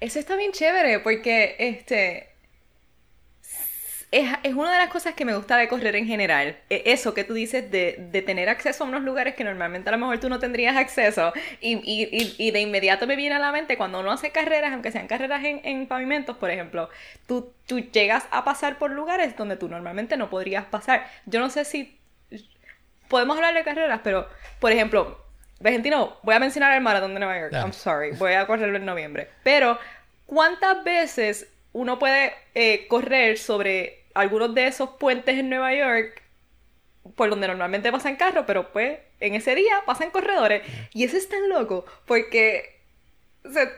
Eso 0.00 0.18
está 0.18 0.36
bien 0.36 0.52
chévere 0.52 1.00
porque 1.00 1.56
este 1.58 2.28
es, 4.10 4.30
es 4.44 4.54
una 4.54 4.72
de 4.72 4.78
las 4.78 4.90
cosas 4.90 5.14
que 5.14 5.24
me 5.24 5.34
gusta 5.36 5.56
de 5.56 5.66
correr 5.68 5.96
en 5.96 6.06
general. 6.06 6.56
E- 6.70 6.82
Eso 6.86 7.14
que 7.14 7.24
tú 7.24 7.34
dices 7.34 7.70
de, 7.70 7.96
de 8.12 8.22
tener 8.22 8.48
acceso 8.48 8.84
a 8.84 8.86
unos 8.86 9.02
lugares 9.02 9.34
que 9.34 9.42
normalmente 9.44 9.88
a 9.88 9.92
lo 9.92 9.98
mejor 9.98 10.18
tú 10.20 10.28
no 10.28 10.38
tendrías 10.38 10.76
acceso. 10.76 11.32
Y, 11.60 11.74
y- 11.84 12.34
y- 12.38 12.50
de 12.50 12.60
inmediato 12.60 13.06
me 13.06 13.16
viene 13.16 13.34
a 13.34 13.38
la 13.38 13.50
mente 13.52 13.76
cuando 13.76 14.00
uno 14.00 14.12
hace 14.12 14.30
carreras, 14.30 14.72
aunque 14.72 14.92
sean 14.92 15.06
carreras 15.08 15.44
en, 15.44 15.60
en 15.64 15.86
pavimentos, 15.86 16.36
por 16.36 16.50
ejemplo, 16.50 16.88
tú, 17.26 17.52
tú 17.66 17.80
llegas 17.80 18.26
a 18.30 18.44
pasar 18.44 18.78
por 18.78 18.90
lugares 18.90 19.36
donde 19.36 19.56
tú 19.56 19.68
normalmente 19.68 20.16
no 20.16 20.30
podrías 20.30 20.64
pasar. 20.66 21.06
Yo 21.26 21.40
no 21.40 21.50
sé 21.50 21.64
si 21.64 21.98
podemos 23.08 23.36
hablar 23.36 23.54
de 23.54 23.64
carreras, 23.64 24.00
pero, 24.02 24.28
por 24.60 24.72
ejemplo, 24.72 25.23
Argentino, 25.62 26.16
voy 26.22 26.34
a 26.34 26.38
mencionar 26.40 26.72
el 26.74 26.80
maratón 26.82 27.14
de 27.14 27.20
Nueva 27.20 27.38
York. 27.38 27.52
Dale. 27.52 27.64
I'm 27.64 27.72
sorry, 27.72 28.10
voy 28.12 28.32
a 28.32 28.46
correrlo 28.46 28.76
en 28.76 28.84
noviembre. 28.84 29.28
Pero, 29.42 29.78
¿cuántas 30.26 30.82
veces 30.84 31.48
uno 31.72 31.98
puede 31.98 32.32
eh, 32.54 32.86
correr 32.88 33.38
sobre 33.38 34.04
algunos 34.14 34.54
de 34.54 34.66
esos 34.66 34.90
puentes 34.90 35.38
en 35.38 35.48
Nueva 35.50 35.74
York 35.74 36.22
por 37.16 37.30
donde 37.30 37.46
normalmente 37.48 37.90
pasan 37.92 38.16
carros, 38.16 38.44
pero 38.46 38.72
pues 38.72 38.98
en 39.20 39.34
ese 39.34 39.54
día 39.54 39.74
pasan 39.86 40.10
corredores? 40.10 40.62
Y 40.92 41.04
eso 41.04 41.16
es 41.16 41.28
tan 41.28 41.48
loco 41.48 41.84
porque 42.06 42.78
o 43.44 43.50
sea, 43.50 43.68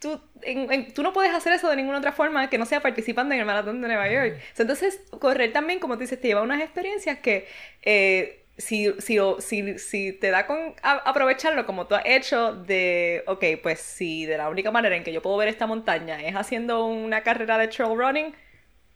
tú, 0.00 0.20
en- 0.42 0.72
en- 0.72 0.94
tú 0.94 1.02
no 1.02 1.12
puedes 1.12 1.32
hacer 1.34 1.52
eso 1.52 1.68
de 1.68 1.76
ninguna 1.76 1.98
otra 1.98 2.12
forma 2.12 2.48
que 2.48 2.58
no 2.58 2.64
sea 2.66 2.80
participando 2.80 3.34
en 3.34 3.40
el 3.40 3.46
maratón 3.46 3.80
de 3.82 3.88
Nueva 3.88 4.08
York. 4.10 4.34
O 4.52 4.56
sea, 4.56 4.62
entonces, 4.64 5.00
correr 5.18 5.52
también, 5.52 5.78
como 5.78 5.94
tú 5.94 6.00
dices, 6.00 6.20
te 6.20 6.28
lleva 6.28 6.42
unas 6.42 6.60
experiencias 6.60 7.18
que 7.18 7.48
eh, 7.82 8.39
si, 8.56 8.92
si, 9.00 9.18
o- 9.18 9.40
si, 9.40 9.78
si 9.78 10.12
te 10.12 10.30
da 10.30 10.46
con 10.46 10.74
a- 10.82 11.02
aprovecharlo 11.08 11.66
como 11.66 11.86
tú 11.86 11.94
has 11.94 12.02
hecho 12.06 12.54
de, 12.54 13.22
ok, 13.26 13.44
pues 13.62 13.80
si 13.80 14.26
de 14.26 14.36
la 14.38 14.48
única 14.50 14.70
manera 14.70 14.96
en 14.96 15.04
que 15.04 15.12
yo 15.12 15.22
puedo 15.22 15.36
ver 15.36 15.48
esta 15.48 15.66
montaña 15.66 16.20
es 16.22 16.34
haciendo 16.36 16.84
una 16.84 17.22
carrera 17.22 17.56
de 17.58 17.68
trail 17.68 17.96
running, 17.96 18.34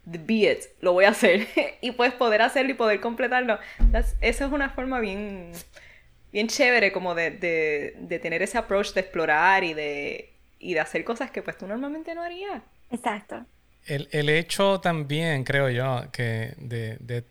be 0.05 0.35
it, 0.53 0.65
lo 0.81 0.93
voy 0.93 1.05
a 1.07 1.11
hacer. 1.11 1.47
y 1.81 1.93
pues 1.93 2.13
poder 2.13 2.43
hacerlo 2.43 2.71
y 2.73 2.75
poder 2.75 3.01
completarlo. 3.01 3.59
That's- 3.93 4.17
Eso 4.21 4.45
es 4.47 4.53
una 4.53 4.71
forma 4.71 5.01
bien, 5.01 5.53
bien 6.33 6.49
chévere 6.49 6.93
como 6.93 7.15
de, 7.15 7.31
de, 7.31 7.95
de 7.99 8.19
tener 8.19 8.43
ese 8.43 8.59
approach 8.59 8.93
de 8.93 9.01
explorar 9.01 9.65
y 9.65 9.73
de, 9.75 10.35
y 10.59 10.75
de 10.75 10.81
hacer 10.81 11.05
cosas 11.05 11.31
que 11.31 11.43
pues 11.43 11.57
tú 11.57 11.67
normalmente 11.67 12.15
no 12.15 12.23
harías. 12.23 12.63
Exacto. 12.91 13.45
El, 13.87 14.09
el 14.13 14.29
hecho 14.31 14.81
también, 14.81 15.45
creo 15.45 15.69
yo, 15.71 16.11
que 16.13 16.55
de, 16.59 16.97
de 17.01 17.23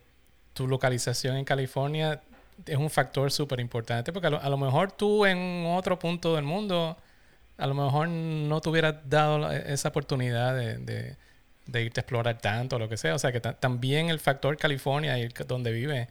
tu 0.54 0.66
localización 0.68 1.36
en 1.36 1.44
California 1.44 2.22
es 2.64 2.76
un 2.76 2.88
factor 2.88 3.30
súper 3.32 3.60
importante 3.60 4.12
porque 4.12 4.28
a 4.28 4.48
lo, 4.48 4.56
mejor 4.56 4.92
tú 4.92 5.26
en 5.26 5.64
otro 5.66 5.98
punto 5.98 6.34
del 6.36 6.44
mundo, 6.44 6.96
a 7.58 7.66
lo 7.66 7.74
mejor 7.74 8.08
no 8.08 8.60
te 8.60 8.68
hubieras 8.70 8.94
dado 9.08 9.38
la- 9.38 9.56
esa 9.56 9.88
oportunidad 9.88 10.54
de, 10.56 11.16
de- 11.66 11.82
irte 11.82 12.00
a 12.00 12.02
explorar 12.02 12.38
tanto 12.38 12.76
o 12.76 12.78
lo 12.78 12.88
que 12.88 12.96
sea. 12.96 13.14
O 13.14 13.18
sea 13.18 13.32
que 13.32 13.40
ta- 13.40 13.54
también 13.54 14.08
el 14.10 14.20
factor 14.20 14.56
California 14.56 15.18
y 15.18 15.28
donde 15.46 15.72
vive 15.72 16.08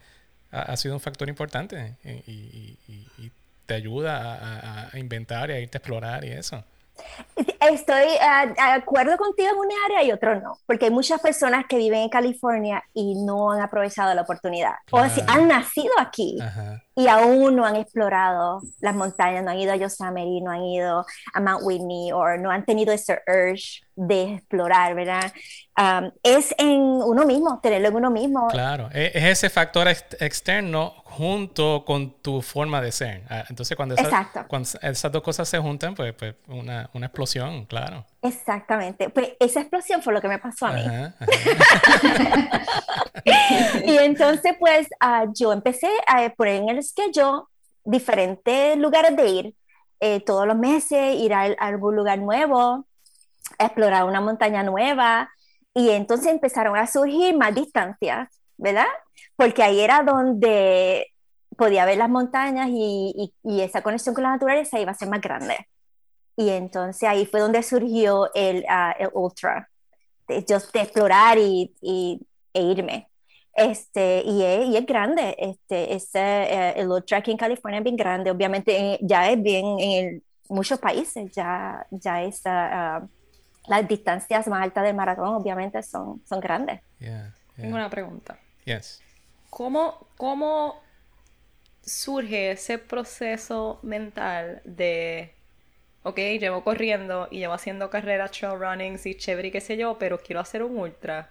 ha, 0.51 0.75
sido 0.77 0.93
un 0.95 0.99
factor 0.99 1.29
importante 1.29 1.95
y, 2.27 2.77
te 3.65 3.75
ayuda 3.75 4.89
a 4.91 4.99
inventar 4.99 5.49
y 5.49 5.53
a 5.53 5.59
irte 5.59 5.77
a 5.77 5.79
explorar 5.79 6.25
y 6.25 6.31
eso. 6.31 6.65
Estoy 7.59 8.03
ah, 8.21 8.45
de 8.45 8.61
acuerdo 8.61 9.17
contigo 9.17 9.49
en 9.49 9.57
una 9.57 9.75
área 9.85 10.03
y 10.03 10.11
otro 10.11 10.39
no, 10.39 10.57
porque 10.65 10.85
hay 10.85 10.91
muchas 10.91 11.21
personas 11.21 11.65
que 11.67 11.77
viven 11.77 12.01
en 12.01 12.09
California 12.09 12.83
y 12.93 13.15
no 13.15 13.51
han 13.51 13.61
aprovechado 13.61 14.13
la 14.13 14.21
oportunidad. 14.21 14.73
O 14.91 15.03
si 15.09 15.21
han 15.27 15.47
nacido 15.47 15.91
aquí 15.99 16.37
Ajá. 16.41 16.83
Y 16.95 17.07
aún 17.07 17.55
no 17.55 17.65
han 17.65 17.75
explorado 17.75 18.61
las 18.79 18.95
montañas, 18.95 19.43
no 19.43 19.51
han 19.51 19.57
ido 19.59 19.73
a 19.73 19.75
Yosemite, 19.75 20.41
no 20.43 20.51
han 20.51 20.63
ido 20.63 21.05
a 21.33 21.39
Mount 21.39 21.61
Whitney 21.63 22.11
o 22.11 22.37
no 22.37 22.51
han 22.51 22.65
tenido 22.65 22.93
ese 22.93 23.19
urge 23.27 23.81
de 23.95 24.33
explorar, 24.35 24.95
¿verdad? 24.95 25.31
Um, 25.77 26.11
es 26.23 26.53
en 26.57 26.79
uno 26.79 27.25
mismo, 27.25 27.59
tenerlo 27.61 27.87
en 27.89 27.95
uno 27.95 28.11
mismo. 28.11 28.47
Claro, 28.49 28.89
e- 28.93 29.11
es 29.13 29.23
ese 29.25 29.49
factor 29.49 29.87
ex- 29.87 30.05
externo 30.19 30.93
junto 31.05 31.83
con 31.85 32.11
tu 32.21 32.41
forma 32.41 32.81
de 32.81 32.91
ser. 32.91 33.23
Ah, 33.29 33.43
Entonces, 33.49 33.75
cuando, 33.75 33.95
esa- 33.95 34.03
Exacto. 34.03 34.45
cuando 34.47 34.69
esas 34.81 35.11
dos 35.11 35.21
cosas 35.23 35.47
se 35.49 35.57
juntan, 35.59 35.95
pues, 35.95 36.13
pues 36.13 36.35
una, 36.47 36.89
una 36.93 37.05
explosión, 37.07 37.65
claro. 37.65 38.05
Exactamente. 38.23 39.09
Pues 39.09 39.33
esa 39.39 39.59
explosión 39.61 40.01
fue 40.01 40.13
lo 40.13 40.21
que 40.21 40.29
me 40.29 40.39
pasó 40.39 40.65
a 40.67 40.71
mí. 40.73 40.81
Ajá, 40.85 41.15
ajá. 42.03 42.65
Y 43.85 43.97
entonces, 43.97 44.55
pues, 44.59 44.87
ah, 44.99 45.25
yo 45.33 45.51
empecé 45.53 45.89
a 46.07 46.29
poner 46.29 46.55
en 46.61 46.69
el 46.69 46.83
schedule 46.83 47.43
diferentes 47.83 48.77
lugares 48.77 49.15
de 49.15 49.27
ir, 49.27 49.55
eh, 49.99 50.21
todos 50.21 50.47
los 50.47 50.57
meses, 50.57 51.15
ir 51.17 51.33
a, 51.33 51.41
a 51.43 51.67
algún 51.67 51.95
lugar 51.95 52.17
nuevo, 52.19 52.87
explorar 53.59 54.05
una 54.05 54.21
montaña 54.21 54.63
nueva, 54.63 55.29
y 55.73 55.89
entonces 55.89 56.27
empezaron 56.31 56.77
a 56.77 56.87
surgir 56.87 57.35
más 57.37 57.53
distancias, 57.53 58.29
¿verdad? 58.57 58.85
Porque 59.35 59.63
ahí 59.63 59.81
era 59.81 60.01
donde 60.03 61.07
podía 61.57 61.85
ver 61.85 61.97
las 61.97 62.09
montañas 62.09 62.69
y, 62.69 63.13
y- 63.15 63.33
y 63.43 63.61
esa 63.61 63.81
conexión 63.81 64.15
con 64.15 64.23
la 64.23 64.31
naturaleza 64.31 64.79
iba 64.79 64.91
a 64.91 64.95
ser 64.95 65.09
más 65.09 65.21
grande. 65.21 65.67
Y 66.35 66.49
entonces 66.49 67.03
ahí 67.07 67.25
fue 67.25 67.39
donde 67.41 67.61
surgió 67.63 68.29
el, 68.33 68.65
ah, 68.67 68.95
el 68.97 69.09
ultra, 69.13 69.69
de, 70.27 70.45
just 70.47 70.73
de 70.73 70.81
explorar 70.81 71.37
y, 71.37 71.73
y- 71.81 72.19
e 72.53 72.61
irme. 72.61 73.09
Este, 73.55 74.23
y, 74.25 74.43
es, 74.43 74.65
y 74.67 74.77
es 74.77 74.85
grande, 74.85 75.35
este, 75.37 75.93
ese, 75.93 76.19
eh, 76.19 76.73
el 76.77 76.89
ultra 76.89 77.19
aquí 77.19 77.29
en 77.31 77.37
California 77.37 77.77
es 77.79 77.83
bien 77.83 77.95
grande, 77.95 78.31
obviamente 78.31 78.75
eh, 78.95 78.99
ya 79.01 79.29
es 79.29 79.41
bien 79.41 79.65
en 79.79 80.05
el- 80.07 80.23
muchos 80.49 80.79
países, 80.79 81.31
ya, 81.31 81.85
ya 81.91 82.23
es, 82.23 82.41
ah, 82.45 82.97
ah, 82.97 83.07
las 83.67 83.87
distancias 83.87 84.47
más 84.47 84.63
altas 84.63 84.83
del 84.83 84.95
maratón 84.95 85.27
obviamente 85.35 85.81
son, 85.83 86.21
son 86.25 86.39
grandes. 86.39 86.81
Yeah, 86.99 87.33
Tengo 87.55 87.69
yeah. 87.69 87.75
una 87.77 87.89
pregunta. 87.89 88.39
Yes. 88.65 89.01
¿Cómo, 89.51 90.07
cómo 90.17 90.81
surge 91.81 92.51
ese 92.51 92.77
proceso 92.77 93.79
mental 93.83 94.61
de, 94.65 95.32
ok, 96.03 96.17
llevo 96.39 96.63
corriendo 96.63 97.27
y 97.31 97.39
llevo 97.39 97.53
haciendo 97.53 97.89
carreras, 97.89 98.31
trail 98.31 98.59
runnings 98.59 99.05
y 99.05 99.15
chévere 99.15 99.49
y 99.49 99.51
qué 99.51 99.61
sé 99.61 99.77
yo, 99.77 99.97
pero 99.99 100.19
quiero 100.19 100.41
hacer 100.41 100.63
un 100.63 100.77
ultra? 100.77 101.29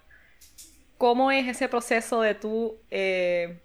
¿Cómo 0.97 1.31
es 1.31 1.47
ese 1.47 1.67
proceso 1.67 2.21
de 2.21 2.35
tú, 2.35 2.77
eh, 2.91 3.59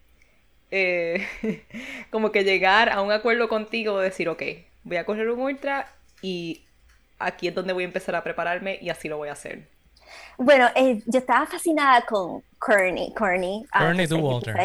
eh, 0.71 1.27
como 2.11 2.33
que 2.33 2.45
llegar 2.45 2.91
a 2.91 3.03
un 3.03 3.13
acuerdo 3.13 3.49
contigo 3.49 3.99
de 3.99 4.07
decir, 4.07 4.29
ok, 4.29 4.43
voy 4.85 4.97
a 4.97 5.05
correr 5.05 5.31
un 5.31 5.41
ultra 5.41 5.89
y 6.23 6.65
aquí 7.19 7.49
es 7.49 7.55
donde 7.55 7.73
voy 7.73 7.85
a 7.85 7.87
empezar 7.87 8.17
a 8.17 8.25
prepararme 8.25 8.79
y 8.81 8.91
así 8.91 9.09
lo 9.09 9.19
voy 9.19 9.29
a 9.29 9.33
hacer? 9.33 9.69
Bueno, 10.39 10.69
eh, 10.75 11.03
yo 11.07 11.19
estaba 11.19 11.47
fascinada 11.47 12.03
con 12.03 12.43
Kearney, 12.65 13.13
Kearney. 13.15 13.65
ah, 13.73 13.93
Kearney 13.93 14.07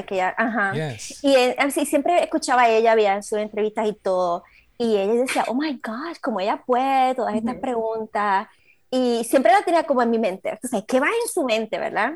que 0.07 0.15
ella- 0.15 0.35
ajá. 0.37 0.73
Yes. 0.73 1.23
Y 1.23 1.35
eh, 1.35 1.55
sí, 1.71 1.85
siempre 1.85 2.23
escuchaba 2.23 2.63
a 2.63 2.69
ella, 2.69 2.95
veía 2.95 3.21
sus 3.21 3.39
entrevistas 3.39 3.87
y 3.87 3.93
todo, 3.93 4.43
y 4.77 4.97
ella 4.97 5.13
decía, 5.13 5.45
oh 5.47 5.53
my 5.53 5.79
gosh, 5.83 6.17
cómo 6.21 6.39
ella 6.39 6.63
puede, 6.65 7.15
todas 7.15 7.35
estas 7.35 7.55
preguntas, 7.55 8.47
y 8.89 9.23
siempre 9.23 9.51
la 9.51 9.61
tenía 9.63 9.83
como 9.83 10.01
en 10.01 10.09
mi 10.09 10.19
mente, 10.19 10.49
entonces, 10.49 10.83
¿qué 10.87 10.99
va 10.99 11.07
en 11.07 11.31
su 11.31 11.43
mente, 11.43 11.79
verdad? 11.79 12.13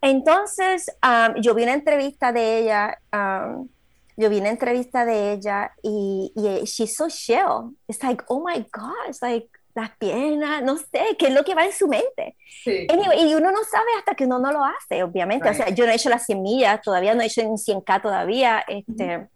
Entonces, 0.00 0.86
um, 1.02 1.40
yo 1.40 1.54
vi 1.54 1.62
una 1.62 1.74
entrevista 1.74 2.32
de 2.32 2.58
ella, 2.58 2.98
um, 3.12 3.68
yo 4.16 4.30
vi 4.30 4.38
una 4.38 4.50
entrevista 4.50 5.04
de 5.04 5.32
ella, 5.32 5.72
y, 5.82 6.32
y 6.34 6.46
eh, 6.46 6.64
she's 6.64 6.96
so 6.96 7.08
chill, 7.08 7.74
it's 7.88 8.02
like, 8.02 8.22
oh 8.28 8.44
my 8.46 8.66
gosh, 8.72 9.16
like, 9.22 9.48
las 9.76 9.90
piernas, 9.98 10.62
no 10.62 10.78
sé, 10.78 11.16
¿qué 11.18 11.26
es 11.26 11.34
lo 11.34 11.44
que 11.44 11.54
va 11.54 11.66
en 11.66 11.72
su 11.72 11.86
mente? 11.86 12.34
Sí. 12.64 12.86
Anyway, 12.90 13.30
y 13.30 13.34
uno 13.34 13.50
no 13.50 13.62
sabe 13.62 13.90
hasta 13.98 14.14
que 14.14 14.24
uno 14.24 14.38
no 14.38 14.50
lo 14.50 14.64
hace, 14.64 15.02
obviamente. 15.02 15.50
O 15.50 15.54
sea, 15.54 15.68
yo 15.68 15.84
no 15.84 15.92
he 15.92 15.96
hecho 15.96 16.08
las 16.08 16.24
100 16.24 16.40
millas, 16.42 16.80
todavía 16.80 17.14
no 17.14 17.20
he 17.20 17.26
hecho 17.26 17.42
un 17.46 17.58
100K 17.58 18.00
todavía, 18.00 18.64
este, 18.66 19.28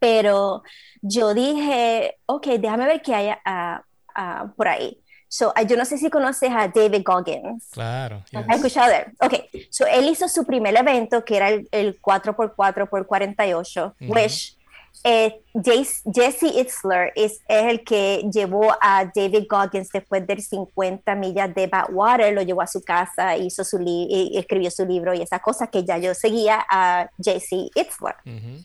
pero 0.00 0.62
yo 1.02 1.32
dije, 1.34 2.16
ok, 2.26 2.46
déjame 2.58 2.86
ver 2.86 3.00
qué 3.02 3.14
hay 3.14 3.34
por 4.56 4.66
ahí. 4.66 5.00
So, 5.28 5.54
yo 5.68 5.76
no 5.76 5.84
sé 5.84 5.96
si 5.96 6.10
conoces 6.10 6.50
a 6.50 6.66
David 6.66 7.02
Goggins. 7.04 7.68
Claro. 7.70 8.24
yes. 8.32 8.42
¿Has 8.48 8.56
escuchado 8.56 8.90
de 8.90 8.96
él? 8.96 9.04
Ok, 9.20 9.34
so 9.70 9.86
él 9.86 10.08
hizo 10.08 10.28
su 10.28 10.44
primer 10.44 10.76
evento, 10.76 11.24
que 11.24 11.36
era 11.36 11.50
el, 11.50 11.68
el 11.70 12.00
4x4 12.02 12.88
por 12.88 13.06
48, 13.06 13.94
Ujú. 14.00 14.12
Wish, 14.12 14.56
eh, 15.04 15.40
Jesse 15.54 16.42
Itzler 16.42 17.12
es, 17.14 17.40
es 17.48 17.64
el 17.64 17.84
que 17.84 18.28
llevó 18.32 18.72
a 18.80 19.04
David 19.14 19.46
Goggins 19.48 19.88
después 19.90 20.26
de 20.26 20.36
50 20.40 21.14
millas 21.14 21.54
de 21.54 21.66
Badwater, 21.68 22.34
lo 22.34 22.42
llevó 22.42 22.62
a 22.62 22.66
su 22.66 22.82
casa, 22.82 23.36
hizo 23.36 23.64
su 23.64 23.78
escribió 24.34 24.70
su 24.70 24.84
libro 24.84 25.14
y 25.14 25.22
esas 25.22 25.40
cosas 25.40 25.68
que 25.70 25.84
ya 25.84 25.96
yo 25.98 26.12
seguía 26.14 26.64
a 26.68 27.08
Jesse 27.22 27.70
Itzler. 27.74 28.16
Ujú. 28.26 28.64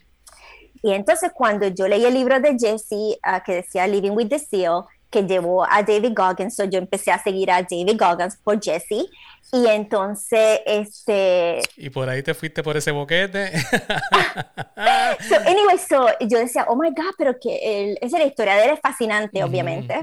Y 0.85 0.93
entonces 0.93 1.31
cuando 1.33 1.67
yo 1.67 1.87
leí 1.87 2.05
el 2.05 2.13
libro 2.13 2.39
de 2.39 2.55
Jesse 2.59 3.17
ah, 3.23 3.41
que 3.43 3.55
decía 3.55 3.87
Living 3.87 4.11
with 4.11 4.27
the 4.29 4.37
Seal, 4.37 4.83
que 5.09 5.23
llevó 5.23 5.65
a 5.65 5.81
David 5.81 6.11
Goggins, 6.15 6.55
so 6.55 6.63
yo 6.65 6.77
empecé 6.77 7.11
a 7.11 7.17
seguir 7.23 7.49
a 7.49 7.63
David 7.63 7.97
Goggins 7.99 8.35
por 8.37 8.61
Jesse. 8.61 9.07
Y 9.51 9.65
entonces, 9.67 10.59
este, 10.67 11.61
Y 11.77 11.89
por 11.89 12.07
ahí 12.07 12.21
te 12.21 12.35
fuiste 12.35 12.61
por 12.61 12.77
ese 12.77 12.91
boquete. 12.91 13.51
so 15.27 15.35
anyway, 15.45 15.77
so 15.77 16.07
yo 16.21 16.37
decía, 16.39 16.65
oh 16.67 16.75
my 16.75 16.89
God, 16.89 17.13
pero 17.17 17.39
que 17.39 17.57
el- 17.63 17.97
esa 18.01 18.19
la 18.19 18.25
historia 18.25 18.55
de 18.55 18.65
él 18.65 18.69
es 18.71 18.79
fascinante, 18.79 19.43
obviamente. 19.43 19.95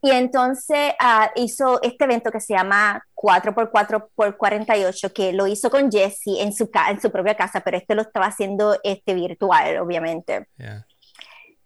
Y 0.00 0.10
entonces 0.10 0.92
ah, 1.00 1.30
hizo 1.34 1.82
este 1.82 2.04
evento 2.04 2.30
que 2.30 2.40
se 2.40 2.54
llama 2.54 3.04
4x4x48, 3.14 5.12
que 5.12 5.32
lo 5.32 5.46
hizo 5.46 5.70
con 5.70 5.90
Jesse 5.90 6.38
en 6.38 6.52
su, 6.52 6.70
en 6.88 7.00
su 7.00 7.10
propia 7.10 7.36
casa, 7.36 7.60
pero 7.60 7.76
este 7.76 7.94
lo 7.94 8.02
estaba 8.02 8.26
haciendo 8.26 8.78
este, 8.84 9.14
virtual, 9.14 9.78
obviamente. 9.78 10.46
Yeah. 10.56 10.86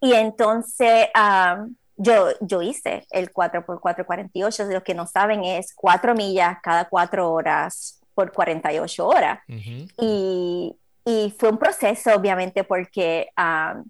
Y 0.01 0.15
entonces 0.15 1.09
ah, 1.15 1.67
yo, 1.97 2.29
yo 2.41 2.63
hice 2.63 3.07
el 3.11 3.33
4x4x48, 3.33 4.73
los 4.73 4.83
que 4.83 4.95
no 4.95 5.07
saben 5.07 5.45
es 5.45 5.75
4 5.75 6.15
millas 6.15 6.57
cada 6.63 6.89
4 6.89 7.31
horas 7.31 8.01
por 8.15 8.33
48 8.33 9.07
horas. 9.07 9.41
Ujú. 9.49 9.87
Y, 9.99 10.77
y 11.05 11.35
fue 11.39 11.51
un 11.51 11.59
proceso, 11.59 12.15
obviamente, 12.15 12.65
porque 12.65 13.29
ah, 13.37 13.83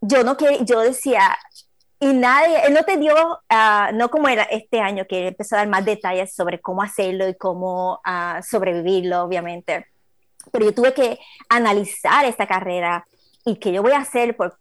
yo 0.00 0.22
no 0.22 0.36
quería, 0.36 0.62
yo 0.62 0.80
decía, 0.80 1.36
y 2.10 2.12
nadie, 2.12 2.66
él 2.66 2.74
no 2.74 2.82
te 2.84 2.96
dio, 2.96 3.14
ah, 3.48 3.90
no 3.94 4.10
como 4.10 4.28
era 4.28 4.42
este 4.44 4.80
año, 4.80 5.06
que 5.08 5.28
empezó 5.28 5.54
a 5.54 5.58
dar 5.58 5.68
más 5.68 5.84
detalles 5.84 6.34
sobre 6.34 6.60
cómo 6.60 6.82
hacerlo 6.82 7.28
y 7.28 7.34
cómo 7.34 8.00
ah, 8.04 8.40
sobrevivirlo, 8.48 9.22
obviamente. 9.22 9.86
Pero 10.52 10.66
yo 10.66 10.74
tuve 10.74 10.92
que 10.92 11.18
analizar 11.48 12.24
esta 12.24 12.46
carrera 12.46 13.06
y 13.44 13.56
qué 13.56 13.72
yo 13.72 13.82
voy 13.82 13.92
a 13.92 13.98
hacer 13.98 14.36
por 14.36 14.56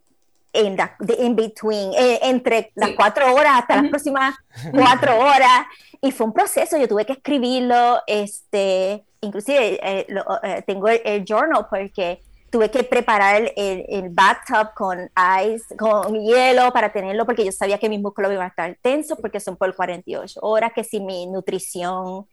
en 0.55 0.77
la- 0.77 0.95
in 1.17 1.35
between, 1.35 1.93
eh, 1.97 2.19
entre 2.23 2.71
las 2.75 2.89
Sí. 2.89 2.95
cuatro 2.95 3.33
horas 3.33 3.53
hasta 3.61 3.81
las 3.81 3.89
próximas 3.89 4.35
cuatro 4.71 5.17
horas. 5.19 5.65
Y 5.99 6.11
fue 6.11 6.27
un 6.27 6.33
proceso, 6.33 6.77
yo 6.77 6.87
tuve 6.87 7.05
que 7.05 7.13
escribirlo, 7.13 7.99
este, 8.05 9.03
inclusive 9.21 9.79
eh, 9.81 10.05
lo- 10.09 10.23
eh, 10.43 10.63
tengo 10.67 10.87
el, 10.89 11.01
el 11.05 11.25
journal 11.25 11.65
porque 11.69 12.21
tuve 12.53 12.71
que 12.71 12.85
preparar 12.85 13.41
el, 13.43 13.53
el, 13.57 13.85
el 13.89 14.09
bathtub 14.11 14.73
con 14.75 15.11
ice, 15.45 15.75
con 15.77 16.13
hielo 16.21 16.71
para 16.73 16.93
tenerlo 16.93 17.25
porque 17.25 17.45
yo 17.45 17.51
sabía 17.51 17.79
que 17.79 17.89
mis 17.89 18.01
músculos 18.01 18.31
iban 18.31 18.45
a 18.45 18.49
estar 18.49 18.77
tensos 18.81 19.19
porque 19.19 19.41
son 19.41 19.57
por 19.57 19.75
48 19.75 20.39
horas, 20.43 20.71
que 20.75 20.85
si 20.85 21.01
mi 21.01 21.27
nutrición, 21.27 22.27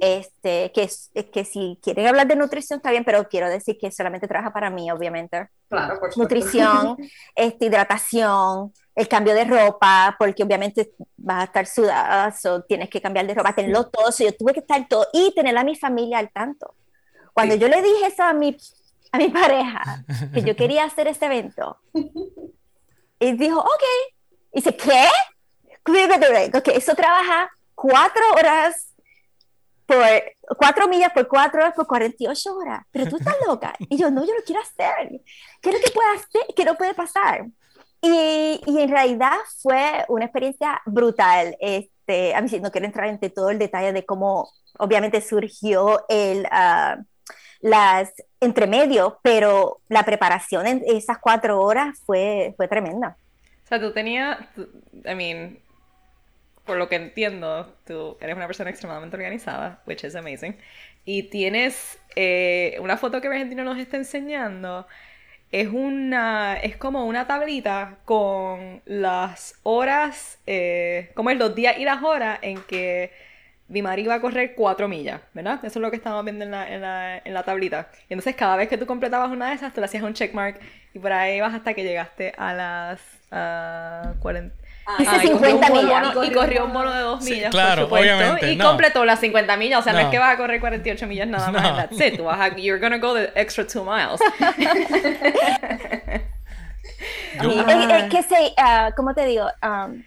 este, 0.00 0.72
que, 0.74 0.84
es- 0.84 1.10
que 1.32 1.44
si 1.46 1.78
quieren 1.82 2.06
hablar 2.08 2.26
de 2.28 2.36
nutrición 2.36 2.78
está 2.78 2.90
bien, 2.90 3.04
pero 3.04 3.28
quiero 3.28 3.48
decir 3.48 3.78
que 3.80 3.90
solamente 3.92 4.28
trabaja 4.28 4.52
para 4.52 4.70
mí, 4.70 4.90
obviamente 4.90 5.48
Claro, 5.68 5.98
por 6.00 6.16
nutrición, 6.18 6.98
este, 7.34 7.66
hidratación, 7.66 8.72
el 8.94 9.08
cambio 9.08 9.34
de 9.34 9.44
ropa, 9.44 10.16
porque 10.18 10.42
obviamente 10.42 10.92
vas 11.16 11.42
a 11.42 11.44
estar 11.44 11.66
sudada, 11.66 12.32
so 12.32 12.62
tienes 12.64 12.90
que 12.90 13.00
cambiar 13.00 13.26
de 13.26 13.34
ropa, 13.34 13.54
tenerlo 13.54 13.88
todo, 13.90 14.12
so 14.12 14.24
yo 14.24 14.36
tuve 14.36 14.52
que 14.54 14.60
estar 14.60 14.86
todo 14.88 15.06
y 15.14 15.34
tener 15.34 15.56
a 15.56 15.64
mi 15.64 15.76
familia 15.76 16.18
al 16.18 16.30
tanto. 16.30 16.74
Cuando 17.34 17.54
Sí. 17.54 17.60
yo 17.60 17.68
le 17.68 17.82
dije 17.82 18.06
eso 18.08 18.22
a 18.24 18.32
mi, 18.34 18.56
a 19.12 19.18
mi 19.18 19.28
pareja, 19.28 20.04
que 20.32 20.42
yo 20.42 20.56
quería 20.56 20.84
hacer 20.84 21.06
este 21.06 21.26
evento, 21.26 21.78
y 23.20 23.32
dijo, 23.32 23.60
ok, 23.60 23.82
y 24.52 24.56
dice, 24.56 24.76
¿qué? 24.76 25.06
Ok, 26.54 26.68
eso 26.68 26.94
trabaja 26.94 27.50
cuatro 27.74 28.22
horas 28.36 28.92
por 29.86 30.56
cuatro 30.56 30.88
millas 30.88 31.12
por 31.12 31.28
cuatro 31.28 31.60
horas 31.60 31.74
por 31.74 31.86
48 31.86 32.56
horas. 32.56 32.84
Pero 32.90 33.08
tú 33.08 33.16
estás 33.16 33.36
loca. 33.46 33.74
Y 33.78 33.96
yo, 33.96 34.10
no, 34.10 34.24
yo 34.24 34.34
lo 34.34 34.42
quiero 34.44 34.60
hacer. 34.62 35.20
¿Qué 35.60 35.70
es 35.70 35.76
lo 35.76 35.84
que 35.84 35.90
puede 35.90 36.10
hacer? 36.14 36.54
¿Qué 36.54 36.64
no 36.64 36.76
puede 36.76 36.94
pasar? 36.94 37.46
Y, 38.00 38.60
y 38.66 38.80
en 38.80 38.88
realidad 38.88 39.36
fue 39.60 40.04
una 40.08 40.24
experiencia 40.24 40.80
brutal. 40.86 41.56
Este, 41.60 42.34
a 42.34 42.40
mí 42.40 42.48
sí, 42.48 42.60
no 42.60 42.70
quiero 42.70 42.86
entrar 42.86 43.08
en 43.08 43.18
todo 43.32 43.50
el 43.50 43.58
detalle 43.58 43.92
de 43.92 44.04
cómo 44.04 44.50
obviamente 44.78 45.20
surgió 45.20 46.04
el, 46.08 46.46
ah, 46.50 46.98
las 47.62 48.12
entre 48.40 48.66
medio, 48.66 49.18
pero 49.22 49.80
la 49.88 50.04
preparación 50.04 50.66
en 50.66 50.82
esas 50.86 51.18
cuatro 51.18 51.60
horas 51.60 51.98
fue, 52.04 52.52
fue 52.56 52.68
tremenda. 52.68 53.16
O 53.64 53.68
sea, 53.68 53.80
tú 53.80 53.92
tenías, 53.92 54.38
I 55.06 55.14
mean, 55.14 55.58
por 56.66 56.76
lo 56.76 56.88
que 56.88 56.96
entiendo, 56.96 57.72
tú 57.86 58.18
eres 58.20 58.36
una 58.36 58.46
persona 58.46 58.70
extremadamente 58.70 59.16
organizada, 59.16 59.80
which 59.86 60.04
is 60.04 60.14
amazing, 60.14 60.56
y 61.04 61.24
tienes 61.24 61.98
eh, 62.16 62.76
una 62.80 62.96
foto 62.96 63.20
que 63.20 63.28
Argentino 63.28 63.64
nos 63.64 63.78
está 63.78 63.96
enseñando, 63.96 64.86
es 65.52 65.68
una, 65.68 66.56
es 66.56 66.76
como 66.76 67.06
una 67.06 67.26
tablita 67.26 67.98
con 68.04 68.82
las 68.86 69.58
horas, 69.62 70.38
eh, 70.46 71.12
como 71.14 71.30
es 71.30 71.38
los 71.38 71.54
días 71.54 71.78
y 71.78 71.84
las 71.84 72.02
horas 72.02 72.38
en 72.42 72.62
que 72.62 73.12
Dimari 73.72 74.02
iba 74.02 74.14
a 74.14 74.20
correr 74.20 74.54
cuatro 74.54 74.86
millas, 74.86 75.20
¿verdad? 75.32 75.54
Eso 75.64 75.78
es 75.78 75.82
lo 75.82 75.90
que 75.90 75.96
estábamos 75.96 76.24
viendo 76.24 76.44
en 76.44 76.50
la, 76.50 76.70
en 76.70 76.80
la, 76.82 77.18
en 77.24 77.32
la 77.34 77.42
tablita. 77.42 77.88
Y 78.08 78.12
entonces 78.12 78.36
cada 78.36 78.54
vez 78.56 78.68
que 78.68 78.76
tú 78.76 78.84
completabas 78.86 79.30
una 79.30 79.48
de 79.48 79.54
esas, 79.54 79.72
tú 79.72 79.80
le 79.80 79.86
hacías 79.86 80.02
un 80.02 80.12
checkmark 80.12 80.60
y 80.92 80.98
por 80.98 81.10
ahí 81.12 81.40
vas 81.40 81.54
hasta 81.54 81.72
que 81.72 81.82
llegaste 81.82 82.34
a 82.36 82.52
las 82.52 83.00
ah, 83.30 84.12
40. 84.20 84.54
Hice 84.98 85.10
Ah, 85.10 85.24
y 85.24 85.30
corrió 85.30 85.50
50 85.52 85.66
un 85.66 85.72
bono- 85.72 85.82
millas. 86.12 86.28
Y 86.28 86.32
corrió 86.34 86.64
un 86.66 86.72
bono 86.72 86.92
de 86.92 87.00
dos 87.00 87.24
Sí, 87.24 87.34
millas, 87.34 87.50
claro, 87.50 87.88
por 87.88 87.98
supuesto. 88.00 88.16
obviamente, 88.16 88.52
Y 88.52 88.56
no. 88.56 88.66
completó 88.68 89.04
las 89.04 89.20
50 89.20 89.56
millas. 89.56 89.78
O 89.80 89.82
sea, 89.84 89.92
no, 89.92 90.00
No. 90.00 90.04
es 90.06 90.10
que 90.10 90.18
vas 90.18 90.34
a 90.34 90.36
correr 90.36 90.60
48 90.60 91.06
millas 91.06 91.28
nada 91.28 91.50
más. 91.52 91.62
No. 91.62 91.76
That's 91.76 92.00
it. 92.00 92.16
Tú 92.16 92.24
vas 92.24 92.40
a, 92.40 92.56
you're 92.56 92.80
gonna 92.80 92.98
go 92.98 93.14
the 93.14 93.30
extra 93.36 93.64
two 93.66 93.84
miles. 93.84 94.20
Yo- 97.42 97.50
Y 97.52 97.58
es, 97.60 98.02
es 98.02 98.10
que 98.10 98.22
se, 98.22 98.52
ah, 98.58 98.90
¿cómo 98.96 99.14
te 99.14 99.24
digo? 99.24 99.46
Um, 99.62 100.02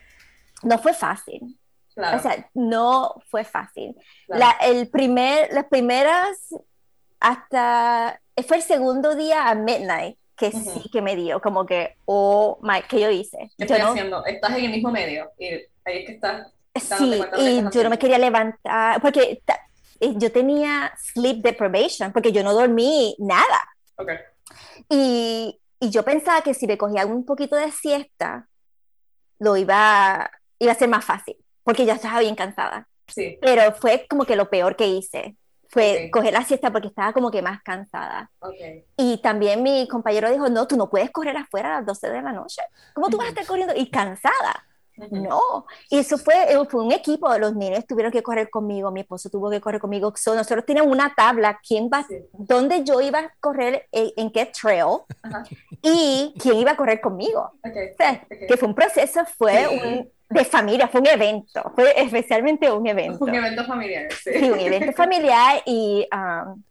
no 0.63 0.78
fue 0.78 0.93
fácil. 0.93 1.57
Claro, 1.96 2.18
O 2.18 2.22
sea, 2.22 2.50
no 2.54 3.16
fue 3.30 3.43
fácil. 3.46 3.96
claro. 4.26 4.39
La, 4.60 4.66
el 4.68 4.89
primer, 4.89 5.52
las 5.54 5.66
primeras, 5.66 6.38
hasta, 7.20 8.22
fue 8.48 8.58
el 8.58 8.64
segundo 8.64 9.16
día 9.16 9.48
a 9.50 9.56
midnight 9.56 10.18
que 10.36 10.48
Ujú. 10.48 10.60
sí 10.84 10.89
que 10.91 11.02
me 11.02 11.16
dio, 11.16 11.39
como 11.41 11.66
que, 11.66 11.96
oh 12.06 12.60
my, 12.62 12.82
que 12.89 13.00
yo 13.00 13.10
hice. 13.10 13.50
¿Qué 13.58 13.66
Yo 13.66 13.66
estoy 13.66 13.80
no, 13.80 13.89
haciendo? 13.91 14.26
Estás 14.26 14.58
en 14.58 14.66
el 14.66 14.72
mismo 14.72 14.91
medio 14.91 15.32
y 15.39 15.46
ahí 15.86 16.00
es 16.00 16.06
que 16.06 16.12
estás. 16.16 16.52
sí, 16.76 17.22
y 17.38 17.64
yo 17.72 17.84
no 17.84 17.89
me 17.89 17.98
quería 17.98 18.18
levantar, 18.18 19.02
porque 19.02 19.41
eh, 20.02 20.14
yo 20.18 20.32
tenía 20.34 20.91
sleep 20.98 21.38
deprivation, 21.38 22.12
porque 22.12 22.34
yo 22.34 22.43
no 22.43 22.54
dormí 22.54 23.16
nada. 23.20 23.70
Ok. 23.96 24.10
Y, 24.89 25.58
y 25.80 25.89
yo 25.89 26.04
pensaba 26.04 26.41
que 26.41 26.54
si 26.54 26.68
me 26.68 26.78
cogía 26.78 27.06
un 27.06 27.24
poquito 27.26 27.56
de 27.56 27.72
siesta, 27.72 28.50
lo 29.39 29.56
iba, 29.56 30.30
iba 30.60 30.72
a 30.74 30.76
ser 30.76 30.89
más 30.89 31.06
fácil, 31.06 31.38
porque 31.66 31.86
ya 31.86 31.95
estaba 31.95 32.22
bien 32.22 32.36
cansada. 32.36 32.88
Sí, 33.07 33.38
Pero 33.41 33.74
fue 33.74 34.07
como 34.09 34.24
que 34.26 34.38
lo 34.38 34.49
peor 34.49 34.76
que 34.78 34.88
hice, 34.88 35.36
fue 35.70 36.05
Ok. 36.05 36.11
coger 36.20 36.34
la 36.34 36.43
siesta 36.45 36.72
porque 36.72 36.88
estaba 36.88 37.11
como 37.11 37.30
que 37.32 37.41
más 37.41 37.61
cansada. 37.61 38.32
ok. 38.39 38.53
Y 38.97 39.18
también 39.22 39.61
mi 39.61 39.88
compañero 39.89 40.32
dijo, 40.32 40.47
no, 40.47 40.66
tú 40.68 40.78
no 40.78 40.89
puedes 40.89 41.11
correr 41.11 41.36
afuera 41.36 41.70
a 41.70 41.78
las 41.80 41.86
12 41.86 42.09
de 42.09 42.22
la 42.22 42.32
noche. 42.32 42.61
¿Cómo 42.93 43.09
tú 43.09 43.18
vas 43.18 43.26
a 43.28 43.30
estar 43.30 43.45
corriendo? 43.45 43.74
Y 43.76 43.89
cansada. 43.89 44.66
No. 45.11 45.66
Y 45.89 45.97
eso 45.99 46.18
fue, 46.18 46.34
eh, 46.53 46.57
fue 46.70 46.82
un 46.82 46.93
equipo, 46.93 47.38
los 47.38 47.53
niños 47.53 47.86
tuvieron 47.86 48.13
que 48.13 48.24
correr 48.24 48.49
conmigo, 48.49 48.91
mi 48.91 49.01
esposo 49.01 49.30
tuvo 49.30 49.49
que 49.49 49.59
correr 49.59 49.82
conmigo. 49.82 50.13
So, 50.16 50.34
nosotros 50.34 50.66
teníamos 50.66 50.89
una 50.89 51.13
tabla, 51.13 51.59
quién 51.68 51.89
va, 51.93 52.05
Sí. 52.07 52.16
dónde 52.32 52.86
yo 52.86 53.01
iba 53.01 53.20
a 53.20 53.34
correr, 53.41 53.88
en, 53.91 54.11
en 54.16 54.32
qué 54.32 54.45
trail, 54.45 54.99
y 55.82 56.34
quién 56.39 56.55
iba 56.57 56.72
a 56.72 56.78
correr 56.78 57.01
conmigo. 57.01 57.51
Ok, 57.63 57.76
O 57.93 57.97
sea, 57.97 58.24
ok. 58.24 58.38
que 58.47 58.57
fue 58.57 58.68
un 58.70 58.76
proceso, 58.76 59.26
fue 59.38 59.68
Sí. 59.68 59.80
un, 59.84 60.11
de 60.30 60.45
familia, 60.45 60.88
fue 60.88 61.01
un 61.01 61.07
evento, 61.07 61.71
fue 61.76 61.93
especialmente 62.01 62.71
un 62.71 62.88
evento. 62.88 63.23
Un 63.26 63.36
evento 63.36 63.63
familiar, 63.65 64.11
sí. 64.11 64.32
Sí, 64.34 64.51
un 64.51 64.59
evento 64.59 64.91
familiar 64.93 65.61
y 65.65 66.07
um, 66.13 66.63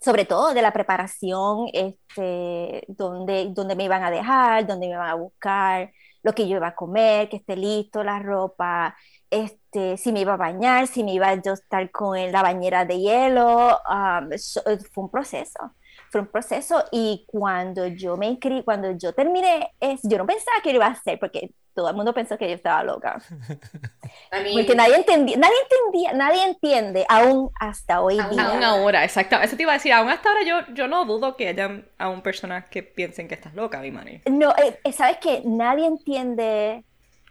sobre 0.00 0.24
todo 0.24 0.52
de 0.54 0.62
la 0.62 0.72
preparación, 0.72 1.66
este, 1.72 2.84
donde, 2.88 3.48
donde 3.50 3.74
me 3.74 3.84
iban 3.84 4.02
a 4.02 4.10
dejar, 4.10 4.66
donde 4.66 4.86
me 4.88 4.94
iban 4.94 5.08
a 5.08 5.14
buscar, 5.14 5.90
lo 6.22 6.32
que 6.34 6.46
yo 6.46 6.56
iba 6.56 6.68
a 6.68 6.74
comer, 6.74 7.28
que 7.30 7.36
esté 7.38 7.56
listo, 7.56 8.02
la 8.04 8.18
ropa, 8.18 8.94
este, 9.30 9.96
si 9.96 10.12
me 10.12 10.20
iba 10.20 10.34
a 10.34 10.36
bañar, 10.36 10.86
si 10.86 11.02
me 11.02 11.14
iba 11.14 11.34
yo 11.36 11.52
a 11.52 11.54
estar 11.54 11.90
con 11.90 12.30
la 12.30 12.42
bañera 12.42 12.84
de 12.84 12.98
hielo, 12.98 13.78
um, 13.88 14.30
so- 14.36 14.62
fue 14.92 15.04
un 15.04 15.10
proceso. 15.10 15.72
Fue 16.10 16.20
un 16.22 16.26
proceso 16.26 16.84
y 16.90 17.24
cuando 17.28 17.86
yo 17.86 18.16
me 18.16 18.26
inscribí, 18.26 18.64
cuando 18.64 18.90
yo 18.92 19.12
terminé, 19.12 19.72
es, 19.78 20.00
yo 20.02 20.18
no 20.18 20.26
pensaba 20.26 20.56
que 20.62 20.70
lo 20.70 20.76
iba 20.76 20.86
a 20.86 20.90
hacer 20.90 21.18
porque 21.20 21.52
todo 21.74 21.88
el 21.90 21.96
mundo 21.96 22.12
pensó 22.12 22.36
que 22.36 22.48
yo 22.48 22.54
estaba 22.54 22.82
loca. 22.82 23.20
I 24.32 24.42
mean, 24.42 24.54
Porque 24.54 24.74
nadie 24.74 24.96
entendía, 24.96 25.36
nadie 25.36 25.54
entendía, 25.62 26.12
nadie 26.12 26.44
entiende 26.44 27.06
aún 27.08 27.50
hasta 27.58 28.00
hoy 28.00 28.18
Aún 28.18 28.30
día. 28.30 28.46
Aún 28.48 28.62
ahora, 28.64 29.04
exacto. 29.04 29.36
Eso 29.40 29.56
te 29.56 29.62
iba 29.62 29.72
a 29.72 29.76
decir, 29.76 29.92
aún 29.92 30.08
hasta 30.08 30.28
ahora 30.28 30.42
yo, 30.44 30.74
yo 30.74 30.88
no 30.88 31.04
dudo 31.04 31.36
que 31.36 31.48
hayan 31.48 31.88
aún 31.98 32.22
personas 32.22 32.68
que 32.68 32.82
piensen 32.82 33.28
que 33.28 33.34
estás 33.34 33.54
loca, 33.54 33.80
mi 33.80 33.90
mani. 33.90 34.20
No, 34.26 34.50
eh, 34.56 34.78
eh, 34.84 34.92
sabes 34.92 35.18
que 35.18 35.42
nadie 35.44 35.86
entiende 35.86 36.84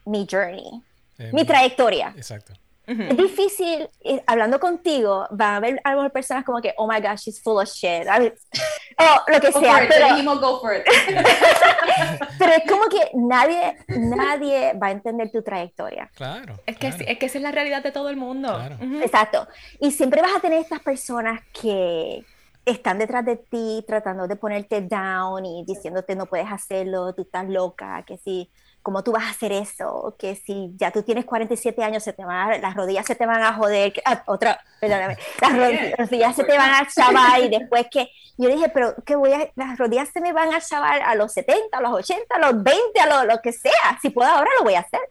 mi 0.06 0.26
journey, 0.30 0.82
Eh, 1.18 1.32
mi 1.34 1.44
trayectoria. 1.46 2.14
Exacto. 2.16 2.54
Es 2.90 3.18
difícil, 3.18 3.88
eh, 4.04 4.24
hablando 4.26 4.60
contigo, 4.60 5.28
va 5.40 5.54
a 5.54 5.56
haber 5.58 5.80
algunas 5.84 6.12
personas 6.12 6.44
como 6.44 6.60
que, 6.60 6.74
oh 6.78 6.88
my 6.88 7.00
gosh, 7.00 7.22
she's 7.22 7.42
full 7.42 7.62
of 7.62 7.70
shit. 7.70 8.08
I 8.08 8.20
mean, 8.20 8.34
o 9.00 9.32
lo 9.32 9.40
que 9.40 9.52
go 9.52 9.60
sea, 9.60 9.76
for 9.76 9.84
it, 9.84 9.90
pero, 9.90 10.08
dijimos 10.08 10.42
go 10.42 10.60
for 10.60 10.76
it. 10.76 10.84
pero 12.40 12.52
es 12.54 12.64
como 12.68 12.86
que 12.86 13.12
nadie, 13.14 13.78
nadie 13.88 14.74
va 14.74 14.88
a 14.88 14.92
entender 14.92 15.32
tu 15.32 15.44
trayectoria. 15.44 16.10
Claro. 16.16 16.60
Es 16.66 16.78
que, 16.78 16.90
claro. 16.90 17.06
es 17.08 17.18
que 17.20 17.26
esa 17.28 17.38
es 17.38 17.44
la 17.44 17.52
realidad 17.52 17.84
de 17.84 17.92
todo 17.92 18.10
el 18.10 18.18
mundo. 18.18 18.50
Claro. 18.56 18.76
Ujú. 18.76 19.02
Exacto. 19.02 19.48
Y 19.80 19.92
siempre 19.92 20.22
vas 20.22 20.36
a 20.36 20.40
tener 20.40 20.60
estas 20.60 20.80
personas 20.80 21.42
que 21.54 22.26
están 22.66 23.00
detrás 23.00 23.26
de 23.26 23.38
ti 23.38 23.84
tratando 23.88 24.28
de 24.28 24.36
ponerte 24.36 24.82
down 24.82 25.46
y 25.46 25.64
diciéndote 25.66 26.16
no 26.16 26.26
puedes 26.26 26.52
hacerlo, 26.52 27.14
tú 27.14 27.24
estás 27.24 27.48
loca, 27.48 28.04
que 28.06 28.18
si, 28.18 28.50
¿cómo 28.82 29.04
tú 29.04 29.12
vas 29.12 29.24
a 29.26 29.30
hacer 29.32 29.52
eso? 29.52 30.16
Que 30.18 30.36
si 30.36 30.72
ya 30.78 30.92
tú 30.92 31.04
tienes 31.04 31.26
47 31.26 31.84
años, 31.84 32.04
se 32.04 32.14
te 32.14 32.24
van 32.26 32.52
a- 32.52 32.58
las 32.58 32.76
rodillas 32.76 33.06
se 33.06 33.16
te 33.16 33.26
van 33.26 33.42
a 33.44 33.54
joder, 33.54 33.92
que- 33.94 34.02
ah, 34.06 34.24
otra, 34.26 34.60
perdóname, 34.80 35.18
las 35.42 35.54
ro- 35.58 35.96
rodillas 35.98 36.36
se 36.36 36.44
te 36.44 36.58
van 36.58 36.72
a 36.74 36.88
chavar 36.88 37.42
y 37.42 37.50
después 37.50 37.88
que, 37.92 38.10
yo 38.38 38.50
dije, 38.50 38.70
pero 38.70 38.96
que 39.06 39.16
voy 39.16 39.34
a, 39.34 39.50
las 39.56 39.78
rodillas 39.78 40.10
se 40.14 40.22
me 40.22 40.34
van 40.34 40.54
a 40.54 40.62
chavar 40.62 41.02
a 41.02 41.14
los 41.16 41.34
70, 41.34 41.78
a 41.78 41.82
los 41.82 41.92
80, 41.94 42.36
a 42.36 42.40
los 42.40 42.64
20, 42.64 43.00
a 43.00 43.06
lo, 43.06 43.26
lo 43.26 43.42
que 43.42 43.52
sea, 43.52 44.00
si 44.02 44.10
puedo 44.10 44.30
ahora 44.30 44.50
lo 44.58 44.64
voy 44.64 44.76
a 44.76 44.80
hacer. 44.80 45.02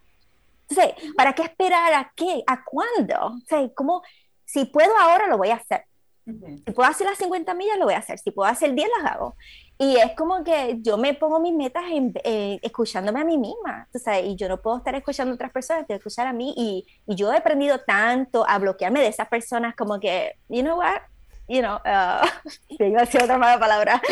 Entonces, 0.71 0.95
¿para 1.17 1.33
qué 1.33 1.43
esperar 1.43 1.93
a 1.95 2.13
qué? 2.15 2.43
¿A 2.47 2.63
cuándo? 2.65 3.27
O 3.27 3.41
sea, 3.47 3.61
¿cómo? 3.75 4.03
Si 4.45 4.65
puedo 4.67 4.97
ahora, 4.99 5.27
lo 5.27 5.39
voy 5.39 5.49
a 5.51 5.55
hacer. 5.57 5.85
Si 6.27 6.73
puedo 6.75 6.89
hacer 6.91 7.07
las 7.07 7.17
50 7.19 7.55
millas, 7.55 7.79
lo 7.79 7.87
voy 7.87 7.95
a 7.95 7.99
hacer. 7.99 8.19
Si 8.19 8.31
puedo 8.31 8.51
hacer 8.51 8.75
10, 8.75 8.87
las 9.03 9.13
hago. 9.13 9.35
Y 9.81 9.97
es 9.97 10.13
como 10.17 10.43
que 10.43 10.79
yo 10.83 10.99
me 10.99 11.15
pongo 11.15 11.39
mis 11.39 11.55
metas 11.55 11.85
en- 11.91 12.13
eh, 12.25 12.59
escuchándome 12.63 13.21
a 13.21 13.25
mí 13.25 13.39
misma, 13.39 13.87
tú 13.93 13.99
sabes, 14.01 14.25
y 14.27 14.35
yo 14.37 14.49
no 14.49 14.61
puedo 14.61 14.79
estar 14.79 14.95
escuchando 14.97 15.31
a 15.33 15.35
otras 15.37 15.53
personas, 15.53 15.87
tengo 15.87 15.99
que 16.01 16.09
escuchar 16.09 16.27
a 16.27 16.33
mí. 16.33 16.53
Y, 16.57 16.85
y 17.07 17.15
yo 17.15 17.33
he 17.33 17.37
aprendido 17.37 17.79
tanto 17.87 18.45
a 18.49 18.59
bloquearme 18.59 19.01
de 19.01 19.07
esas 19.07 19.29
personas 19.29 19.77
como 19.77 20.01
que, 20.01 20.33
you 20.49 20.63
know 20.63 20.79
what? 20.79 21.01
You 21.51 21.61
know, 21.63 21.77
uh, 21.77 22.27
te 22.77 22.89
iba 22.89 22.99
a 23.01 23.05
decir 23.05 23.23
otra 23.23 23.39
mala 23.39 23.59
palabra. 23.59 24.03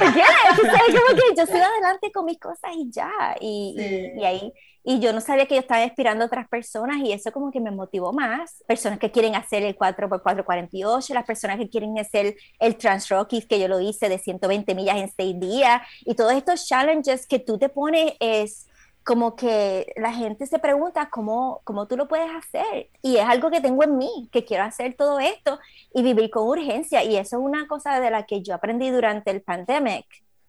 Yeah, 0.00 0.56
tú 0.56 0.62
sabes, 0.62 0.86
como 1.00 1.14
que 1.20 1.36
yo 1.36 1.46
sigo 1.46 1.64
adelante 1.64 2.10
con 2.12 2.24
mis 2.24 2.38
cosas 2.40 2.72
y 2.74 2.90
ya. 2.90 3.10
Y, 3.40 3.74
y- 3.76 3.82
Sí. 3.82 4.12
y 4.16 4.24
ahí, 4.24 4.52
y 4.82 4.98
yo 5.00 5.12
no 5.12 5.20
sabía 5.20 5.46
que 5.46 5.54
yo 5.54 5.60
estaba 5.60 5.84
inspirando 5.84 6.24
a 6.24 6.26
otras 6.26 6.48
personas 6.48 6.98
y 6.98 7.12
eso 7.12 7.32
como 7.32 7.50
que 7.50 7.60
me 7.60 7.70
motivó 7.70 8.12
más. 8.12 8.64
Personas 8.66 8.98
que 8.98 9.10
quieren 9.10 9.34
hacer 9.34 9.62
el 9.62 9.76
4x448, 9.76 11.14
las 11.14 11.24
personas 11.24 11.58
que 11.58 11.68
quieren 11.68 11.98
hacer 11.98 12.36
el 12.58 12.76
Trans 12.76 13.08
Rockies, 13.08 13.46
que 13.46 13.60
yo 13.60 13.68
lo 13.68 13.80
hice 13.80 14.08
de 14.08 14.18
120 14.18 14.74
millas 14.74 14.96
en 14.96 15.10
6 15.10 15.40
días, 15.40 15.82
y 16.00 16.14
todos 16.14 16.32
estos 16.32 16.66
challenges 16.66 17.26
que 17.26 17.38
tú 17.38 17.58
te 17.58 17.68
pones 17.68 18.14
es 18.20 18.66
como 19.04 19.34
que 19.34 19.92
la 19.96 20.12
gente 20.12 20.46
se 20.46 20.58
pregunta 20.58 21.08
cómo, 21.10 21.62
cómo 21.64 21.86
tú 21.86 21.96
lo 21.96 22.06
puedes 22.06 22.30
hacer. 22.30 22.90
Y 23.02 23.16
es 23.16 23.24
algo 23.24 23.50
que 23.50 23.60
tengo 23.60 23.82
en 23.82 23.96
mí, 23.96 24.28
que 24.30 24.44
quiero 24.44 24.64
hacer 24.64 24.94
todo 24.94 25.18
esto 25.18 25.58
y 25.94 26.02
vivir 26.02 26.30
con 26.30 26.46
urgencia. 26.46 27.02
Y 27.02 27.16
eso 27.16 27.38
es 27.38 27.42
una 27.42 27.66
cosa 27.66 28.00
de 28.00 28.10
la 28.10 28.24
que 28.24 28.42
yo 28.42 28.54
aprendí 28.54 28.90
durante 28.90 29.30
el 29.30 29.42
pandemic, 29.42 30.06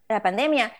la 0.08 0.22
pandemia, 0.22 0.72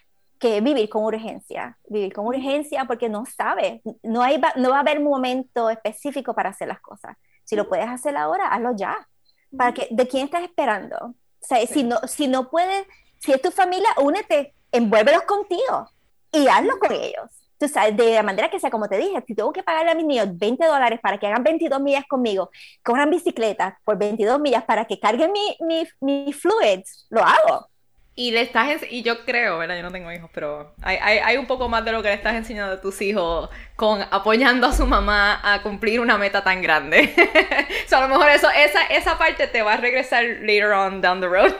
que 0.42 0.60
vivir 0.60 0.90
con 0.90 1.04
urgencia. 1.04 1.78
Vivir 1.88 2.12
con 2.12 2.26
urgencia 2.26 2.84
porque 2.86 3.08
no 3.08 3.24
sabes, 3.26 3.80
no, 4.02 4.22
hay, 4.22 4.38
va- 4.38 4.52
no 4.56 4.70
va 4.70 4.78
a 4.78 4.80
haber 4.80 5.00
momento 5.00 5.70
específico 5.70 6.34
para 6.34 6.50
hacer 6.50 6.68
las 6.68 6.80
cosas. 6.82 7.16
Si 7.44 7.56
lo 7.56 7.68
puedes 7.68 7.88
hacer 7.88 8.16
ahora, 8.18 8.48
hazlo 8.48 8.72
ya. 8.76 9.08
¿Para 9.56 9.72
que, 9.74 9.88
¿De 9.90 10.08
quién 10.08 10.24
estás 10.26 10.42
esperando? 10.44 10.96
O 11.06 11.14
sea, 11.40 11.64
si, 11.66 11.84
no, 11.84 11.98
si 12.06 12.28
no 12.28 12.50
puedes, 12.50 12.86
si 13.20 13.32
es 13.32 13.42
tu 13.42 13.50
familia, 13.50 13.88
únete, 14.02 14.54
envuélvelos 14.72 15.22
contigo 15.22 15.88
y 16.32 16.48
hazlo 16.48 16.78
con 16.80 16.92
ellos. 16.92 17.30
Tú 17.58 17.68
sabes, 17.68 17.96
de 17.96 18.14
la 18.14 18.22
manera 18.24 18.50
que 18.50 18.58
sea, 18.60 18.70
como 18.70 18.88
te 18.88 18.98
dije, 18.98 19.22
si 19.26 19.34
tengo 19.36 19.52
que 19.52 19.62
pagarle 19.62 19.92
a 19.92 19.94
mis 19.94 20.06
niños 20.06 20.36
20 20.36 20.66
dólares 20.66 20.98
para 21.00 21.18
que 21.18 21.28
hagan 21.28 21.44
22 21.44 21.80
millas 21.80 22.04
conmigo, 22.08 22.50
corran 22.84 23.10
bicicleta 23.10 23.78
por 23.84 23.98
22 23.98 24.40
millas 24.40 24.64
para 24.64 24.84
que 24.86 24.98
carguen 24.98 25.30
mi, 25.32 25.56
mi, 25.60 25.84
mi 26.00 26.32
fluids, 26.32 27.06
lo 27.10 27.22
hago. 27.22 27.68
Y 28.14 28.30
le 28.32 28.42
estás 28.42 28.68
ens- 28.68 28.86
y 28.90 29.02
yo 29.02 29.24
creo, 29.24 29.56
¿verdad? 29.56 29.76
Yo 29.76 29.82
no 29.82 29.90
tengo 29.90 30.12
hijos, 30.12 30.28
pero 30.34 30.74
hay, 30.82 30.98
hay, 31.00 31.18
hay 31.18 31.36
un 31.38 31.46
poco 31.46 31.70
más 31.70 31.82
de 31.82 31.92
lo 31.92 32.02
que 32.02 32.08
le 32.08 32.14
estás 32.14 32.34
enseñando 32.34 32.74
a 32.74 32.80
tus 32.82 33.00
hijos 33.00 33.48
con 33.74 34.02
apoyando 34.10 34.66
a 34.66 34.72
su 34.74 34.86
mamá 34.86 35.40
a 35.42 35.62
cumplir 35.62 35.98
una 35.98 36.18
meta 36.18 36.44
tan 36.44 36.60
grande. 36.60 37.14
so, 37.88 37.96
a 37.96 38.02
lo 38.02 38.08
mejor 38.08 38.28
eso, 38.28 38.50
esa, 38.50 38.82
esa 38.88 39.16
parte 39.16 39.46
te 39.46 39.62
va 39.62 39.72
a 39.72 39.76
regresar 39.78 40.24
later 40.42 40.72
on 40.72 41.00
down 41.00 41.20
the 41.22 41.26
road, 41.26 41.54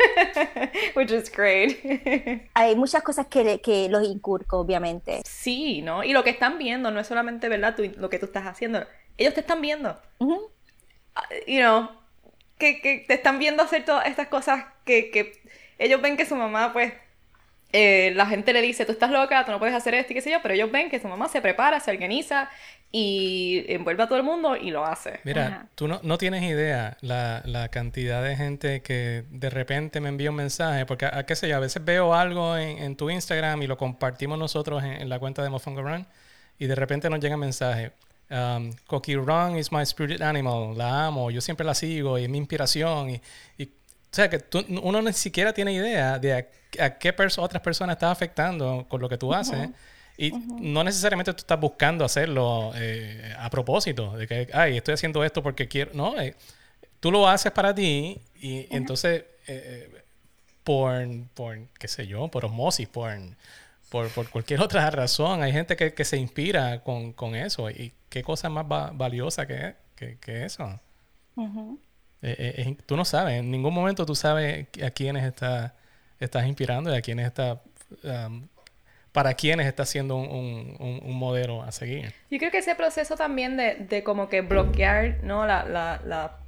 which 0.94 1.10
is 1.10 1.30
great. 1.34 1.78
Hay 2.54 2.76
muchas 2.76 3.02
cosas 3.02 3.28
que, 3.28 3.60
que 3.62 3.88
los 3.88 4.04
incurco, 4.04 4.58
obviamente. 4.58 5.22
sí, 5.24 5.80
¿no? 5.80 6.04
Y 6.04 6.12
lo 6.12 6.22
que 6.22 6.30
están 6.30 6.58
viendo 6.58 6.90
no 6.90 7.00
es 7.00 7.06
solamente, 7.06 7.48
¿verdad? 7.48 7.74
Tú- 7.74 7.90
lo 7.96 8.10
que 8.10 8.18
tú 8.18 8.26
estás 8.26 8.46
haciendo. 8.46 8.84
Ellos 9.16 9.32
te 9.32 9.40
están 9.40 9.62
viendo. 9.62 9.98
Ujú. 10.18 10.50
you 11.46 11.60
know, 11.60 11.88
que, 12.58 12.80
que 12.82 13.04
te 13.08 13.14
están 13.14 13.38
viendo 13.38 13.62
hacer 13.62 13.84
todas 13.86 14.06
estas 14.06 14.28
cosas 14.28 14.64
que, 14.84 15.10
que 15.10 15.40
ellos 15.84 16.00
ven 16.00 16.16
que 16.16 16.24
su 16.26 16.34
mamá, 16.36 16.72
pues, 16.72 16.92
eh, 17.72 18.12
la 18.14 18.26
gente 18.26 18.52
le 18.52 18.60
dice, 18.60 18.84
tú 18.84 18.92
estás 18.92 19.10
loca, 19.10 19.44
tú 19.46 19.50
no 19.52 19.58
puedes 19.58 19.74
hacer 19.74 19.94
esto 19.94 20.12
y 20.12 20.14
qué 20.16 20.20
sé 20.20 20.30
yo, 20.30 20.38
pero 20.42 20.52
ellos 20.54 20.70
ven 20.70 20.90
que 20.90 21.00
su 21.00 21.08
mamá 21.08 21.28
se 21.28 21.40
prepara, 21.40 21.80
se 21.80 21.90
organiza 21.90 22.50
y 22.94 23.64
envuelve 23.68 24.02
a 24.02 24.06
todo 24.06 24.18
el 24.18 24.24
mundo 24.24 24.56
y 24.56 24.70
lo 24.70 24.84
hace. 24.84 25.20
Mira, 25.24 25.46
Ajá. 25.46 25.66
tú 25.74 25.88
no, 25.88 25.98
no 26.02 26.18
tienes 26.18 26.42
idea 26.42 26.98
la, 27.00 27.40
la 27.46 27.68
cantidad 27.70 28.22
de 28.22 28.36
gente 28.36 28.82
que 28.82 29.24
de 29.30 29.48
repente 29.48 30.00
me 30.00 30.10
envía 30.10 30.28
un 30.28 30.36
mensaje, 30.36 30.84
porque 30.84 31.06
a, 31.06 31.24
qué 31.24 31.34
sé 31.34 31.48
yo, 31.48 31.56
a 31.56 31.60
veces 31.60 31.82
veo 31.82 32.12
algo 32.14 32.56
en, 32.58 32.76
en 32.78 32.96
tu 32.96 33.08
Instagram 33.08 33.62
y 33.62 33.66
lo 33.66 33.78
compartimos 33.78 34.38
nosotros 34.38 34.84
en, 34.84 34.92
en 34.92 35.08
la 35.08 35.18
cuenta 35.18 35.42
de 35.42 35.48
Mofongo 35.48 35.80
Run 35.80 36.06
y 36.58 36.66
de 36.66 36.74
repente 36.74 37.08
nos 37.08 37.20
llega 37.20 37.34
un 37.36 37.40
mensaje. 37.40 37.92
Um, 38.30 38.70
Coqui 38.86 39.14
Run 39.16 39.56
is 39.58 39.72
my 39.72 39.82
spirit 39.82 40.20
animal, 40.22 40.76
la 40.76 41.06
amo, 41.06 41.30
yo 41.30 41.40
siempre 41.40 41.64
la 41.66 41.74
sigo 41.74 42.18
y 42.18 42.24
es 42.24 42.28
mi 42.30 42.36
inspiración. 42.38 43.10
Y, 43.10 43.20
y- 43.56 43.70
o 44.12 44.14
sea 44.14 44.28
que 44.28 44.38
tú- 44.38 44.64
uno 44.82 45.00
ni 45.02 45.12
siquiera 45.14 45.52
tiene 45.54 45.72
idea 45.72 46.18
de 46.18 46.32
a, 46.34 46.84
a 46.84 46.98
qué 46.98 47.16
pers- 47.16 47.38
otras 47.42 47.62
personas 47.62 47.94
estás 47.96 48.12
afectando 48.12 48.86
con 48.88 49.00
lo 49.00 49.08
que 49.08 49.16
tú 49.18 49.32
haces. 49.32 49.70
Y 50.18 50.30
no 50.60 50.84
necesariamente 50.84 51.32
tú 51.32 51.38
estás 51.38 51.58
buscando 51.58 52.04
hacerlo 52.04 52.72
eh, 52.76 53.34
a 53.38 53.48
propósito, 53.48 54.16
de 54.16 54.26
que, 54.26 54.48
ay, 54.52 54.76
estoy 54.76 54.94
haciendo 54.94 55.24
esto 55.24 55.42
porque 55.42 55.66
quiero. 55.66 55.92
No, 55.94 56.20
eh, 56.20 56.34
tú 57.00 57.10
lo 57.10 57.26
haces 57.26 57.50
para 57.52 57.74
ti 57.74 58.20
y 58.40 58.66
entonces, 58.76 59.22
eh, 59.46 59.88
eh, 59.94 60.02
por, 60.62 61.06
por, 61.34 61.58
qué 61.78 61.88
sé 61.88 62.06
yo, 62.06 62.28
por 62.28 62.44
osmosis, 62.44 62.86
por, 62.88 63.10
por, 63.88 64.08
por 64.10 64.28
cualquier 64.28 64.60
otra 64.60 64.90
razón, 64.90 65.42
hay 65.42 65.52
gente 65.52 65.74
que, 65.76 65.94
que 65.94 66.04
se 66.04 66.18
inspira 66.18 66.82
con, 66.82 67.14
con 67.14 67.34
eso. 67.34 67.70
Y 67.70 67.92
qué 68.10 68.22
cosa 68.22 68.50
más 68.50 68.66
va- 68.70 68.90
valiosa 68.92 69.46
que, 69.46 69.74
que, 69.96 70.18
que 70.18 70.44
eso. 70.44 70.78
Eh, 72.22 72.54
eh, 72.58 72.76
tú 72.86 72.96
no 72.96 73.04
sabes, 73.04 73.40
en 73.40 73.50
ningún 73.50 73.74
momento 73.74 74.06
tú 74.06 74.14
sabes 74.14 74.66
a 74.84 74.90
quiénes 74.90 75.24
está, 75.24 75.74
estás 76.20 76.46
inspirando 76.46 76.92
y 76.92 76.96
a 76.96 77.02
quiénes 77.02 77.26
está, 77.26 77.60
um, 78.04 78.46
para 79.12 79.34
quiénes 79.34 79.66
está 79.66 79.86
siendo 79.86 80.16
un, 80.16 80.76
un- 80.80 81.00
un- 81.04 81.16
modelo 81.18 81.62
a 81.62 81.72
seguir. 81.72 82.14
Yo 82.30 82.38
creo 82.38 82.50
que 82.50 82.58
ese 82.58 82.74
proceso 82.74 83.16
también 83.16 83.56
de, 83.56 83.74
de 83.76 84.02
como 84.04 84.28
que 84.28 84.40
bloquear, 84.42 85.18
¿no? 85.24 85.46
La, 85.46 85.64
la, 85.64 86.00
la, 86.06 86.38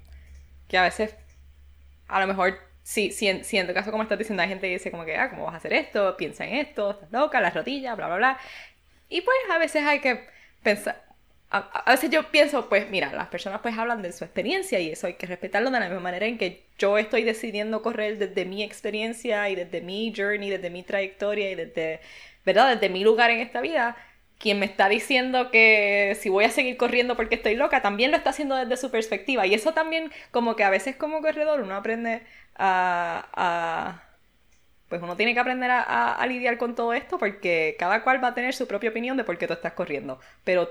que 0.69 0.79
a 0.79 0.83
veces, 0.85 1.15
a 2.09 2.21
lo 2.21 2.27
mejor, 2.27 2.59
sí, 2.83 3.11
sí, 3.13 3.29
en, 3.29 3.45
sí, 3.45 3.59
en 3.59 3.67
tu 3.67 3.75
caso, 3.75 3.91
como 3.91 4.03
estás 4.03 4.19
diciendo, 4.19 4.43
hay 4.43 4.49
gente 4.49 4.67
que 4.69 4.75
dice 4.75 4.91
como 4.91 5.05
que, 5.05 5.17
ah, 5.17 5.31
¿cómo 5.31 5.45
vas 5.45 5.55
a 5.55 5.59
hacer 5.59 5.73
esto? 5.73 6.17
Piensa 6.17 6.47
en 6.47 6.57
esto, 6.57 6.93
estás 6.93 7.13
loca, 7.13 7.41
las 7.41 7.55
rodillas, 7.55 7.97
bla, 7.97 8.07
bla, 8.07 8.17
bla. 8.17 8.39
Y 9.09 9.23
pues 9.23 9.37
a 9.53 9.59
veces 9.59 9.85
hay 9.85 10.01
que 10.01 10.27
pensar, 10.63 11.03
a, 11.51 11.59
a 11.87 11.91
veces 11.93 12.11
yo 12.11 12.31
pienso, 12.31 12.69
pues 12.69 12.91
mira, 12.91 13.13
las 13.13 13.29
personas 13.29 13.61
pues 13.63 13.77
hablan 13.79 14.03
de 14.03 14.13
su 14.13 14.25
experiencia 14.25 14.81
y 14.81 14.91
eso 14.91 15.07
hay 15.07 15.15
que 15.15 15.27
respetarlo 15.27 15.71
de 15.71 15.79
la 15.81 15.87
misma 15.87 16.01
manera 16.01 16.27
en 16.27 16.39
que 16.39 16.65
yo 16.79 16.99
estoy 16.99 17.23
decidiendo 17.25 17.83
correr 17.83 18.19
desde 18.19 18.45
mi 18.45 18.63
experiencia 18.63 19.49
y 19.51 19.55
desde 19.55 19.81
mi 19.81 20.13
journey, 20.17 20.51
desde 20.51 20.71
mi 20.71 20.83
trayectoria 20.83 21.51
y 21.51 21.55
desde, 21.55 22.01
¿verdad? 22.45 22.75
Desde 22.75 22.89
mi 22.93 23.05
lugar 23.05 23.31
en 23.31 23.41
esta 23.41 23.61
vida. 23.61 23.97
Quien 24.39 24.59
me 24.59 24.67
está 24.67 24.89
diciendo 24.89 25.51
que 25.53 26.17
si 26.21 26.29
voy 26.29 26.45
a 26.45 26.51
seguir 26.51 26.77
corriendo 26.77 27.17
porque 27.17 27.37
estoy 27.37 27.55
loca, 27.57 27.81
también 27.83 28.11
lo 28.11 28.17
está 28.17 28.31
haciendo 28.31 28.57
desde 28.57 28.77
su 28.77 28.91
perspectiva. 28.91 29.47
Y 29.47 29.55
eso 29.55 29.73
también, 29.73 30.11
como 30.33 30.57
que 30.57 30.65
a 30.65 30.71
veces 30.71 30.97
como 30.97 31.23
corredor 31.23 31.61
uno 31.61 31.77
aprende 31.77 32.23
a, 32.57 33.29
a- 33.33 34.03
pues 34.89 35.03
uno 35.03 35.17
tiene 35.17 35.35
que 35.35 35.41
aprender 35.41 35.71
a, 35.71 35.83
a- 35.83 36.15
a 36.15 36.27
lidiar 36.27 36.59
con 36.59 36.75
todo 36.75 36.93
esto 36.95 37.19
porque 37.19 37.77
cada 37.79 38.03
cual 38.05 38.23
va 38.23 38.29
a 38.29 38.35
tener 38.35 38.55
su 38.55 38.67
propia 38.69 38.91
opinión 38.91 39.17
de 39.17 39.25
por 39.25 39.39
qué 39.39 39.47
tú 39.47 39.55
estás 39.55 39.73
corriendo. 39.73 40.21
Pero 40.45 40.71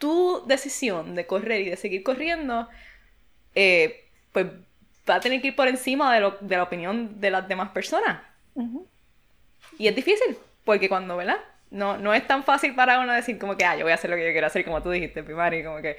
tu 0.00 0.42
decisión 0.48 1.14
de 1.14 1.26
correr 1.28 1.62
y 1.62 1.70
de 1.70 1.76
seguir 1.76 2.02
corriendo, 2.02 2.68
eh, 3.54 4.04
pues 4.32 4.46
va 5.08 5.16
a 5.16 5.20
tener 5.20 5.40
que 5.40 5.48
ir 5.48 5.56
por 5.56 5.68
encima 5.68 6.12
de, 6.14 6.20
lo- 6.20 6.38
de 6.40 6.56
la 6.56 6.64
opinión 6.64 7.20
de 7.20 7.30
las 7.30 7.48
demás 7.48 7.70
personas. 7.70 8.22
Ujú. 8.54 8.86
Y 9.78 9.88
es 9.88 9.94
difícil, 9.96 10.36
porque 10.64 10.88
cuando, 10.88 11.16
¿verdad? 11.16 11.38
no, 11.70 11.96
no 11.98 12.12
es 12.14 12.26
tan 12.26 12.42
fácil 12.44 12.74
para 12.74 12.98
uno 13.00 13.12
decir 13.12 13.38
como 13.38 13.56
que, 13.56 13.64
ah, 13.64 13.76
yo 13.76 13.84
voy 13.84 13.92
a 13.92 13.94
hacer 13.94 14.10
lo 14.10 14.16
que 14.16 14.26
yo 14.26 14.32
quiero 14.32 14.46
hacer, 14.48 14.64
como 14.64 14.82
tú 14.82 14.90
dijiste, 14.90 15.22
Pimari, 15.22 15.62
como 15.64 15.80
que 15.80 15.96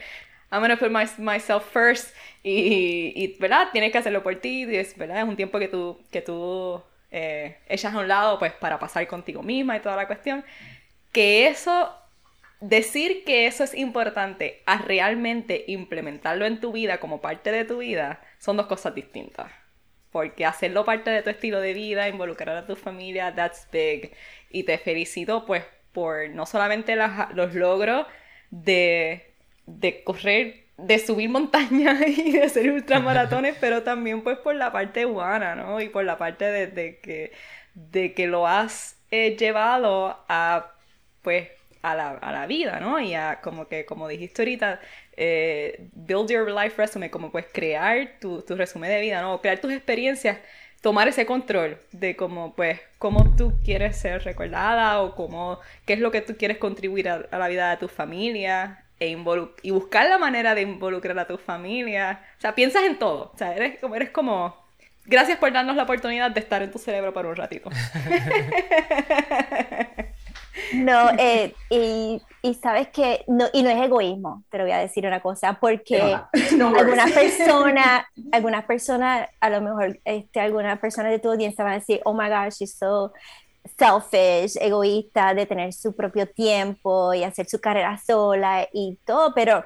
I'm 0.52 0.62
gonna 0.62 0.78
put 0.78 0.92
my- 0.92 1.08
myself 1.24 1.64
first 1.72 2.14
y, 2.44 3.14
y, 3.16 3.38
¿verdad? 3.40 3.70
Tienes 3.72 3.92
que 3.94 3.98
hacerlo 4.00 4.22
por 4.24 4.36
ti, 4.38 4.66
y 4.66 4.76
es, 4.76 4.98
¿verdad? 4.98 5.20
Es 5.20 5.24
un 5.24 5.38
tiempo 5.38 5.60
que 5.60 5.70
tú, 5.70 5.98
que 6.12 6.22
tú 6.22 6.82
eh, 7.12 7.58
echas 7.70 7.94
a 7.96 8.00
un 8.00 8.08
lado, 8.10 8.38
pues, 8.40 8.52
para 8.54 8.80
pasar 8.80 9.08
contigo 9.08 9.44
misma 9.44 9.78
y 9.78 9.80
toda 9.82 9.96
la 9.96 10.08
cuestión. 10.08 10.44
Que 11.14 11.48
eso, 11.48 11.94
decir 12.62 13.26
que 13.26 13.48
eso 13.48 13.64
es 13.64 13.74
importante 13.74 14.62
a 14.66 14.78
realmente 14.78 15.66
implementarlo 15.68 16.46
en 16.46 16.62
tu 16.62 16.72
vida 16.72 17.00
como 17.00 17.20
parte 17.20 17.52
de 17.52 17.66
tu 17.66 17.80
vida, 17.80 18.22
son 18.40 18.56
dos 18.56 18.68
cosas 18.68 18.96
distintas. 18.96 19.52
Porque 20.12 20.46
hacerlo 20.46 20.86
parte 20.86 21.10
de 21.10 21.24
tu 21.24 21.30
estilo 21.30 21.60
de 21.60 21.74
vida, 21.74 22.08
involucrar 22.08 22.56
a 22.58 22.68
tu 22.68 22.76
familia, 22.76 23.34
that's 23.34 23.68
big. 23.72 24.14
Y 24.50 24.64
te 24.64 24.78
felicito, 24.78 25.46
pues, 25.46 25.64
por 25.92 26.30
no 26.30 26.46
solamente 26.46 26.96
los 26.96 27.54
logros 27.56 28.06
de, 28.52 29.34
de 29.66 30.04
correr, 30.04 30.66
de 30.78 31.00
subir 31.00 31.30
montañas 31.30 32.02
y 32.08 32.34
de 32.34 32.44
hacer 32.44 32.72
ultramaratones, 32.72 33.56
pero 33.60 33.84
también, 33.84 34.22
pues, 34.22 34.38
por 34.38 34.56
la 34.56 34.72
parte 34.72 35.06
humana, 35.06 35.56
¿no? 35.56 35.82
Y 35.82 35.90
por 35.90 36.04
la 36.04 36.18
parte 36.18 36.46
de, 36.46 36.68
de 36.68 37.00
que, 37.00 37.32
de 37.74 38.14
que 38.14 38.28
lo 38.28 38.48
has 38.48 39.02
eh, 39.12 39.38
llevado 39.38 40.24
a, 40.28 40.74
pues, 41.22 41.48
a 41.82 41.96
la, 41.96 42.12
a 42.12 42.32
la 42.32 42.48
vida, 42.48 42.80
¿no? 42.80 43.00
Y 43.00 43.14
a, 43.14 43.40
como 43.42 43.68
que, 43.68 43.86
como 43.86 44.08
dijiste 44.08 44.42
ahorita, 44.42 44.80
eh, 45.18 45.88
build 45.94 46.30
your 46.30 46.52
life 46.52 46.76
resume, 46.78 47.10
como 47.10 47.32
pues 47.32 47.46
crear 47.52 48.18
tu, 48.20 48.42
tu 48.42 48.56
resumen 48.56 48.90
de 48.90 49.02
vida, 49.02 49.22
¿no? 49.22 49.42
Crear 49.42 49.60
tus 49.60 49.72
experiencias, 49.72 50.38
tomar 50.82 51.08
ese 51.08 51.26
control 51.26 51.78
de 51.92 52.16
cómo, 52.16 52.56
pues, 52.56 52.80
cómo 52.98 53.36
tú 53.36 53.54
quieres 53.64 53.98
ser 53.98 54.24
recordada 54.24 55.02
o 55.02 55.16
cómo, 55.16 55.60
qué 55.86 55.94
es 55.94 56.00
lo 56.00 56.12
que 56.12 56.22
tú 56.22 56.38
quieres 56.38 56.58
contribuir 56.58 57.10
a, 57.10 57.26
a 57.32 57.38
la 57.38 57.48
vida 57.48 57.72
de 57.72 57.78
tu 57.78 57.88
familia 57.88 58.86
e 59.02 59.18
y 59.64 59.72
buscar 59.72 60.08
la 60.08 60.20
manera 60.20 60.54
de 60.54 60.62
involucrar 60.62 61.18
a 61.18 61.26
tu 61.26 61.38
familia. 61.38 62.22
O 62.38 62.42
sea, 62.42 62.54
piensas 62.54 62.84
en 62.84 63.00
todo. 63.00 63.32
O 63.34 63.38
sea, 63.38 63.56
eres 63.56 63.80
como, 63.80 63.96
eres 63.96 64.12
como, 64.12 64.56
gracias 65.06 65.40
por 65.40 65.52
darnos 65.52 65.76
la 65.76 65.84
oportunidad 65.84 66.30
de 66.30 66.40
estar 66.40 66.62
en 66.62 66.72
tu 66.72 66.78
cerebro 66.78 67.12
por 67.12 67.26
un 67.26 67.36
ratito. 67.36 67.70
No, 70.72 71.10
eh, 71.18 71.56
y, 71.70 72.22
y 72.42 72.54
sabes 72.56 72.90
que, 72.90 73.24
no, 73.28 73.46
y 73.54 73.64
no 73.64 73.70
es 73.70 73.82
egoísmo, 73.82 74.44
te 74.50 74.58
lo 74.58 74.64
voy 74.66 74.74
a 74.74 74.80
decir 74.80 75.06
una 75.06 75.22
cosa, 75.22 75.58
porque 75.60 76.18
No 76.58 76.72
worries. 76.72 76.82
algunas 76.82 77.12
personas, 77.12 78.04
algunas 78.32 78.66
personas, 78.66 79.30
a 79.40 79.50
lo 79.50 79.62
mejor, 79.62 80.00
este, 80.06 80.40
algunas 80.40 80.80
personas 80.80 81.12
de 81.12 81.20
tu 81.20 81.30
audiencia 81.32 81.64
van 81.64 81.74
a 81.74 81.80
decir, 81.80 82.02
oh 82.06 82.14
my 82.14 82.30
gosh, 82.30 82.56
she's 82.60 82.76
so 82.78 83.14
selfish, 83.78 84.58
egoísta, 84.60 85.34
de 85.34 85.46
tener 85.46 85.74
su 85.74 85.96
propio 85.96 86.28
tiempo 86.28 87.14
y 87.14 87.24
hacer 87.24 87.48
su 87.48 87.60
carrera 87.60 87.98
sola 87.98 88.68
y 88.74 88.98
todo, 89.06 89.34
pero 89.34 89.64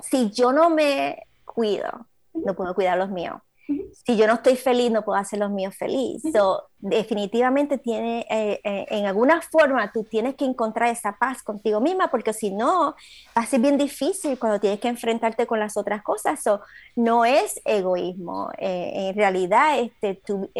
si 0.00 0.30
yo 0.30 0.52
no 0.52 0.70
me 0.70 1.22
cuido, 1.44 2.06
no 2.34 2.54
puedo 2.54 2.74
cuidar 2.74 2.98
los 2.98 3.10
míos. 3.10 3.40
Si 3.66 4.16
yo 4.16 4.26
no 4.26 4.34
estoy 4.34 4.56
feliz, 4.56 4.92
no 4.92 5.04
puedo 5.04 5.18
hacer 5.18 5.40
los 5.40 5.50
míos 5.50 5.74
feliz. 5.74 6.22
So, 6.32 6.68
definitivamente 6.78 7.78
tiene, 7.78 8.24
eh, 8.30 8.60
eh, 8.62 8.86
en 8.90 9.06
alguna 9.06 9.40
forma 9.42 9.90
tú 9.92 10.04
tienes 10.04 10.36
que 10.36 10.44
encontrar 10.44 10.90
esa 10.90 11.16
paz 11.18 11.42
contigo 11.42 11.80
misma, 11.80 12.08
porque 12.08 12.32
si 12.32 12.50
no, 12.50 12.94
va 13.36 13.42
a 13.42 13.46
ser 13.46 13.60
bien 13.60 13.76
difícil 13.76 14.38
cuando 14.38 14.60
tienes 14.60 14.78
que 14.78 14.88
enfrentarte 14.88 15.46
con 15.46 15.58
las 15.58 15.76
otras 15.76 16.02
cosas. 16.02 16.42
So, 16.42 16.60
no 16.94 17.24
es 17.24 17.60
egoísmo. 17.64 18.50
Eh, 18.58 19.08
en 19.08 19.16
realidad, 19.16 19.78
este, 19.80 20.14
tú, 20.14 20.50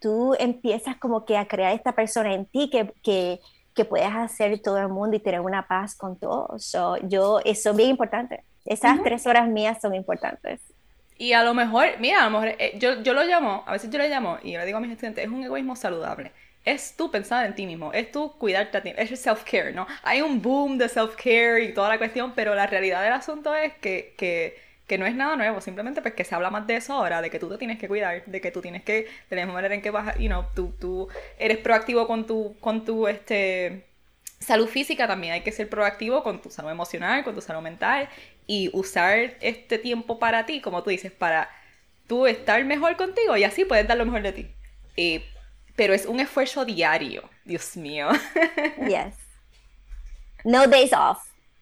tú 0.00 0.34
empiezas 0.38 0.96
como 0.96 1.24
que 1.24 1.36
a 1.36 1.46
crear 1.46 1.74
esta 1.74 1.92
persona 1.92 2.32
en 2.32 2.46
ti 2.46 2.70
que, 2.70 2.94
que, 3.02 3.40
que 3.74 3.84
puedes 3.84 4.10
hacer 4.14 4.60
todo 4.62 4.78
el 4.78 4.88
mundo 4.88 5.16
y 5.16 5.20
tener 5.20 5.40
una 5.40 5.68
paz 5.68 5.94
con 5.94 6.18
todos. 6.18 6.64
So, 6.64 6.96
yo, 7.08 7.40
eso 7.44 7.70
es 7.70 7.76
bien 7.76 7.90
importante. 7.90 8.42
Esas 8.64 9.02
tres 9.02 9.26
horas 9.26 9.48
mías 9.48 9.78
son 9.80 9.94
importantes. 9.94 10.60
Y 11.18 11.32
a 11.32 11.42
lo 11.42 11.54
mejor, 11.54 11.86
mira, 11.98 12.22
a 12.22 12.24
lo 12.28 12.38
mejor 12.38 12.56
eh, 12.58 12.74
yo, 12.78 13.02
yo 13.02 13.14
lo 13.14 13.24
llamo, 13.24 13.64
a 13.66 13.72
veces 13.72 13.90
yo 13.90 13.98
le 13.98 14.08
llamo 14.08 14.38
y 14.42 14.52
yo 14.52 14.58
le 14.58 14.66
digo 14.66 14.78
a 14.78 14.80
mis 14.80 14.90
estudiantes, 14.90 15.24
es 15.24 15.30
un 15.30 15.42
egoísmo 15.42 15.74
saludable. 15.74 16.32
Es 16.64 16.94
tú 16.96 17.10
pensar 17.10 17.46
en 17.46 17.54
ti 17.54 17.64
mismo, 17.64 17.92
es 17.92 18.10
tú 18.10 18.32
cuidarte 18.38 18.76
a 18.78 18.82
ti, 18.82 18.92
es 18.96 19.10
el 19.10 19.16
self-care, 19.16 19.72
¿no? 19.72 19.86
Hay 20.02 20.20
un 20.20 20.42
boom 20.42 20.78
de 20.78 20.88
self-care 20.88 21.64
y 21.64 21.72
toda 21.72 21.88
la 21.88 21.98
cuestión, 21.98 22.32
pero 22.34 22.54
la 22.54 22.66
realidad 22.66 23.02
del 23.02 23.12
asunto 23.12 23.54
es 23.54 23.72
que, 23.74 24.14
que, 24.18 24.58
que 24.86 24.98
no 24.98 25.06
es 25.06 25.14
nada 25.14 25.36
nuevo, 25.36 25.60
simplemente 25.60 26.02
pues 26.02 26.14
que 26.14 26.24
se 26.24 26.34
habla 26.34 26.50
más 26.50 26.66
de 26.66 26.76
eso 26.76 26.92
ahora, 26.92 27.22
de 27.22 27.30
que 27.30 27.38
tú 27.38 27.48
te 27.48 27.56
tienes 27.56 27.78
que 27.78 27.88
cuidar, 27.88 28.24
de 28.26 28.40
que 28.40 28.50
tú 28.50 28.60
tienes 28.60 28.82
que, 28.82 29.06
de 29.30 29.36
la 29.36 29.42
misma 29.42 29.54
manera 29.54 29.74
en 29.74 29.80
que 29.80 29.90
vas, 29.90 30.18
you 30.18 30.26
know, 30.26 30.44
tú, 30.54 30.74
tú 30.78 31.08
eres 31.38 31.58
proactivo 31.58 32.06
con 32.08 32.26
tu, 32.26 32.56
con 32.58 32.84
tu, 32.84 33.06
este, 33.06 33.84
salud 34.40 34.68
física 34.68 35.06
también 35.06 35.32
hay 35.32 35.40
que 35.40 35.52
ser 35.52 35.68
proactivo 35.68 36.22
con 36.22 36.42
tu 36.42 36.50
salud 36.50 36.70
emocional, 36.70 37.24
con 37.24 37.34
tu 37.34 37.40
salud 37.40 37.62
mental 37.62 38.08
y 38.46 38.70
usar 38.72 39.34
este 39.40 39.78
tiempo 39.78 40.18
para 40.18 40.46
ti, 40.46 40.60
como 40.60 40.82
tú 40.82 40.90
dices, 40.90 41.12
para 41.12 41.50
tú 42.06 42.26
estar 42.26 42.64
mejor 42.64 42.96
contigo 42.96 43.36
y 43.36 43.44
así 43.44 43.64
puedes 43.64 43.86
dar 43.88 43.96
lo 43.98 44.04
mejor 44.06 44.22
de 44.22 44.32
ti. 44.32 44.50
Y- 44.96 45.22
pero 45.74 45.92
es 45.92 46.06
un 46.06 46.20
esfuerzo 46.20 46.64
diario, 46.64 47.28
Dios 47.44 47.76
mío. 47.76 48.08
Yes. 48.88 49.14
No 50.44 50.66
days 50.66 50.92
off. 50.92 51.18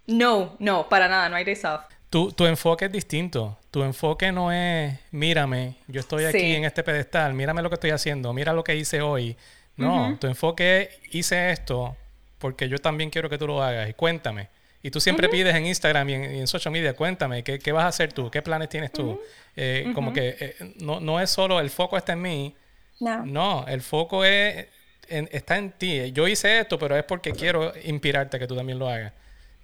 No, 0.06 0.56
no, 0.58 0.88
para 0.88 1.08
nada, 1.08 1.28
no 1.28 1.36
hay 1.36 1.44
days 1.44 1.64
off. 1.64 1.82
Tu, 2.10 2.30
tu 2.32 2.46
enfoque 2.46 2.84
es 2.84 2.92
distinto. 2.92 3.58
Tu 3.70 3.82
enfoque 3.82 4.30
no 4.30 4.52
es, 4.52 4.94
mírame, 5.10 5.74
yo 5.88 6.00
estoy 6.00 6.24
aquí 6.26 6.38
Sí. 6.38 6.54
en 6.54 6.64
este 6.64 6.82
pedestal, 6.84 7.32
mírame 7.34 7.62
lo 7.62 7.70
que 7.70 7.74
estoy 7.74 7.90
haciendo, 7.90 8.32
mira 8.32 8.52
lo 8.52 8.62
que 8.62 8.76
hice 8.76 9.00
hoy. 9.00 9.36
No, 9.76 10.16
tu 10.20 10.28
enfoque 10.28 10.82
es, 10.82 11.14
hice 11.14 11.50
esto 11.50 11.96
porque 12.38 12.68
yo 12.68 12.78
también 12.78 13.10
quiero 13.10 13.28
que 13.28 13.38
tú 13.38 13.46
lo 13.48 13.60
hagas 13.62 13.88
y 13.90 13.94
cuéntame. 13.94 14.48
Y 14.84 14.90
tú 14.90 15.00
siempre 15.00 15.28
pides 15.30 15.54
en 15.54 15.64
Instagram 15.66 16.08
y 16.10 16.12
en, 16.14 16.34
y 16.36 16.38
en 16.40 16.46
social 16.46 16.70
media, 16.70 16.94
cuéntame, 16.94 17.42
¿qué, 17.42 17.58
qué 17.58 17.72
vas 17.72 17.84
a 17.84 17.88
hacer 17.88 18.12
tú? 18.12 18.30
¿Qué 18.30 18.42
planes 18.42 18.68
tienes 18.68 18.92
tú? 18.92 19.18
Eh, 19.56 19.90
Como 19.94 20.12
que 20.12 20.36
eh, 20.38 20.74
no, 20.80 21.00
no 21.00 21.18
es 21.20 21.30
solo 21.30 21.58
el 21.58 21.70
foco 21.70 21.96
está 21.96 22.12
en 22.12 22.20
mí, 22.22 22.54
No. 23.00 23.24
no, 23.24 23.64
el 23.66 23.80
foco 23.80 24.24
es, 24.26 24.66
en- 25.08 25.28
está 25.32 25.56
en 25.56 25.72
ti. 25.72 26.12
Yo 26.12 26.28
hice 26.28 26.60
esto, 26.60 26.78
pero 26.78 26.96
es 26.96 27.04
porque 27.04 27.32
quiero 27.32 27.72
inspirarte 27.84 28.36
a 28.36 28.40
que 28.40 28.46
tú 28.46 28.54
también 28.54 28.78
lo 28.78 28.88
hagas. 28.88 29.12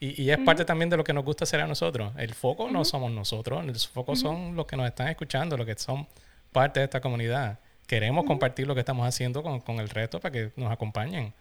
Y, 0.00 0.22
y 0.22 0.30
es 0.30 0.38
parte 0.38 0.64
también 0.64 0.88
de 0.88 0.96
lo 0.96 1.04
que 1.04 1.12
nos 1.12 1.22
gusta 1.24 1.44
hacer 1.44 1.60
a 1.60 1.66
nosotros. 1.66 2.12
El 2.16 2.32
foco 2.32 2.70
no 2.70 2.82
somos 2.86 3.12
nosotros, 3.12 3.62
el 3.62 3.74
foco 3.78 4.16
son 4.16 4.56
los 4.56 4.64
que 4.64 4.76
nos 4.78 4.86
están 4.86 5.08
escuchando, 5.08 5.54
los 5.58 5.66
que 5.66 5.76
son 5.76 6.06
parte 6.50 6.80
de 6.80 6.84
esta 6.84 7.02
comunidad. 7.02 7.58
Queremos 7.86 8.24
compartir 8.24 8.66
lo 8.66 8.72
que 8.74 8.80
estamos 8.80 9.06
haciendo 9.06 9.42
con, 9.42 9.60
con 9.60 9.80
el 9.80 9.90
resto 9.90 10.18
para 10.18 10.32
que 10.32 10.50
nos 10.56 10.72
acompañen. 10.72 11.34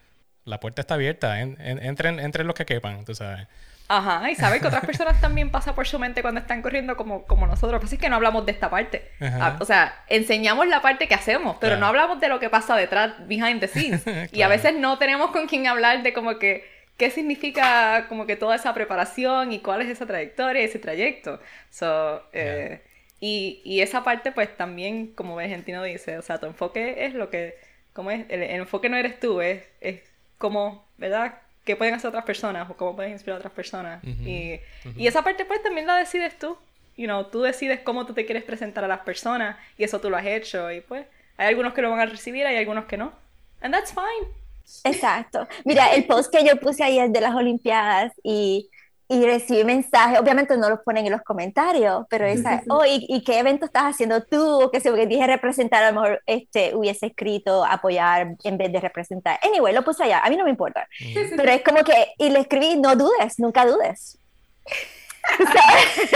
La 0.43 0.59
puerta 0.59 0.81
está 0.81 0.95
abierta, 0.95 1.39
en- 1.39 1.55
en- 1.61 1.81
entren, 1.81 2.19
entren 2.19 2.45
los 2.47 2.55
que 2.55 2.65
quepan, 2.65 3.05
tú 3.05 3.15
sabes. 3.15 3.47
Ajá, 3.91 4.29
y 4.29 4.35
sabes 4.35 4.61
que 4.61 4.67
otras 4.67 4.85
personas 4.85 5.19
también 5.19 5.49
pasa 5.49 5.73
por 5.73 5.87
su 5.87 5.97
mente 5.97 6.21
cuando 6.21 6.39
están 6.39 6.61
corriendo 6.61 6.95
como, 6.95 7.23
como 7.25 7.47
nosotros. 7.47 7.81
Pasa 7.81 7.95
es 7.95 7.99
que 8.01 8.07
no 8.07 8.17
hablamos 8.17 8.45
de 8.45 8.51
esta 8.51 8.69
parte. 8.69 9.09
Ajá. 9.19 9.37
Ah, 9.41 9.57
o 9.59 9.65
sea, 9.65 10.03
enseñamos 10.07 10.67
la 10.67 10.81
parte 10.83 11.07
que 11.07 11.15
hacemos, 11.15 11.57
pero 11.59 11.71
Claro. 11.71 11.79
no 11.81 11.87
hablamos 11.87 12.19
de 12.19 12.27
lo 12.27 12.39
que 12.39 12.49
pasa 12.51 12.75
detrás, 12.75 13.13
behind 13.27 13.59
the 13.59 13.67
scenes. 13.67 14.03
Y 14.31 14.43
a 14.43 14.47
Claro. 14.47 14.49
veces 14.51 14.75
no 14.77 14.99
tenemos 14.99 15.31
con 15.31 15.47
quién 15.47 15.65
hablar 15.67 16.03
de 16.03 16.13
como 16.13 16.37
que 16.37 16.69
qué 16.97 17.09
significa 17.09 18.05
como 18.09 18.27
que 18.27 18.35
toda 18.35 18.55
esa 18.57 18.73
preparación 18.73 19.53
y 19.53 19.59
cuál 19.59 19.81
es 19.81 19.87
esa 19.89 20.05
trayectoria, 20.05 20.61
ese 20.63 20.77
trayecto. 20.79 21.39
So, 21.71 22.21
eh, 22.33 22.81
y, 23.21 23.61
y 23.63 23.81
esa 23.81 24.03
parte 24.03 24.31
pues 24.31 24.55
también, 24.55 25.07
como 25.15 25.39
Argentino 25.39 25.81
dice, 25.81 26.17
o 26.17 26.21
sea, 26.21 26.37
tu 26.39 26.45
enfoque 26.45 27.05
es 27.05 27.13
lo 27.15 27.29
que, 27.29 27.57
como 27.93 28.11
es, 28.11 28.25
el, 28.29 28.43
el 28.43 28.59
enfoque 28.61 28.87
no 28.89 28.97
eres 28.97 29.19
tú, 29.19 29.41
es, 29.41 29.63
es 29.81 30.01
como, 30.37 30.85
¿verdad? 30.97 31.35
¿Qué 31.69 31.75
pueden 31.75 31.93
hacer 31.93 32.07
otras 32.07 32.25
personas 32.25 32.67
o 32.67 32.75
cómo 32.75 32.95
puedes 32.95 33.11
inspirar 33.11 33.35
a 33.35 33.37
otras 33.41 33.53
personas? 33.53 34.03
y, 34.03 34.59
y 34.97 35.05
esa 35.05 35.23
parte 35.23 35.45
pues 35.45 35.61
también 35.61 35.85
la 35.85 35.97
decides 35.97 36.35
tú. 36.39 36.57
You 36.97 37.05
know, 37.05 37.25
tú 37.25 37.43
decides 37.43 37.81
cómo 37.81 38.07
tú 38.07 38.15
te 38.15 38.25
quieres 38.25 38.43
presentar 38.43 38.83
a 38.83 38.87
las 38.87 39.01
personas 39.01 39.55
y 39.77 39.83
eso 39.83 40.01
tú 40.01 40.09
lo 40.09 40.17
has 40.17 40.25
hecho 40.25 40.71
y 40.71 40.81
pues 40.81 41.05
hay 41.37 41.49
algunos 41.49 41.75
que 41.75 41.83
lo 41.83 41.91
van 41.91 41.99
a 41.99 42.07
recibir, 42.07 42.47
hay 42.47 42.57
algunos 42.57 42.85
que 42.85 42.97
no. 42.97 43.13
And 43.61 43.71
that's 43.71 43.93
fine. 43.93 44.33
Exacto. 44.83 45.47
Mira, 45.63 45.93
el 45.93 46.05
post 46.05 46.33
que 46.33 46.43
yo 46.43 46.59
puse 46.59 46.83
ahí 46.83 46.97
es 46.97 47.13
de 47.13 47.21
las 47.21 47.35
Olimpiadas 47.35 48.13
y, 48.23 48.71
y 49.11 49.25
recibí 49.25 49.63
mensajes, 49.63 50.19
obviamente 50.19 50.55
no 50.55 50.69
los 50.69 50.81
ponen 50.81 51.03
en 51.03 51.11
los 51.11 51.23
comentarios, 51.23 52.05
pero 52.11 52.27
esa, 52.27 52.61
oh, 52.69 52.85
¿y, 52.85 53.07
y 53.09 53.23
qué 53.23 53.39
evento 53.39 53.65
estás 53.65 53.95
haciendo 53.95 54.21
tú? 54.23 54.69
Que 54.71 54.79
sé, 54.79 54.91
porque 54.91 55.07
dije 55.07 55.25
representar, 55.25 55.83
a 55.83 55.91
lo 55.91 55.99
mejor 55.99 56.21
este, 56.27 56.75
hubiese 56.75 57.07
escrito 57.07 57.65
apoyar 57.65 58.35
en 58.43 58.57
vez 58.59 58.71
de 58.71 58.79
representar. 58.79 59.39
Anyway, 59.41 59.73
lo 59.73 59.83
puse 59.83 60.03
allá, 60.03 60.19
a 60.19 60.29
mí 60.29 60.37
no 60.37 60.43
me 60.43 60.51
importa. 60.51 60.87
Pero 61.35 61.51
es 61.51 61.63
como 61.63 61.83
que, 61.83 62.13
y 62.19 62.29
le 62.29 62.41
escribí, 62.41 62.75
no 62.77 62.95
dudes, 62.95 63.39
nunca 63.39 63.65
dudes. 63.65 64.19
¿Sabes? 65.37 66.11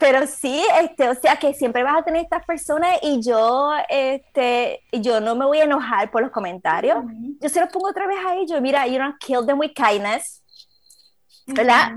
Pero 0.00 0.26
sí, 0.26 0.64
este, 0.80 1.08
o 1.10 1.14
sea 1.14 1.36
que 1.36 1.52
siempre 1.52 1.82
vas 1.84 1.98
a 1.98 2.02
tener 2.02 2.22
estas 2.22 2.44
personas 2.46 2.98
y 3.02 3.20
yo, 3.22 3.70
este, 3.90 4.80
yo 4.92 5.20
no 5.20 5.36
me 5.36 5.44
voy 5.44 5.58
a 5.58 5.64
enojar 5.64 6.10
por 6.10 6.22
los 6.22 6.30
comentarios. 6.30 7.04
Yo 7.38 7.48
se 7.50 7.60
los 7.60 7.68
pongo 7.68 7.88
otra 7.88 8.06
vez 8.06 8.16
a 8.26 8.34
ellos. 8.36 8.60
Mira, 8.62 8.86
you 8.86 8.96
know, 8.96 9.12
kill 9.20 9.46
them 9.46 9.58
with 9.58 9.72
kindness, 9.74 10.42
¿verdad? 11.46 11.92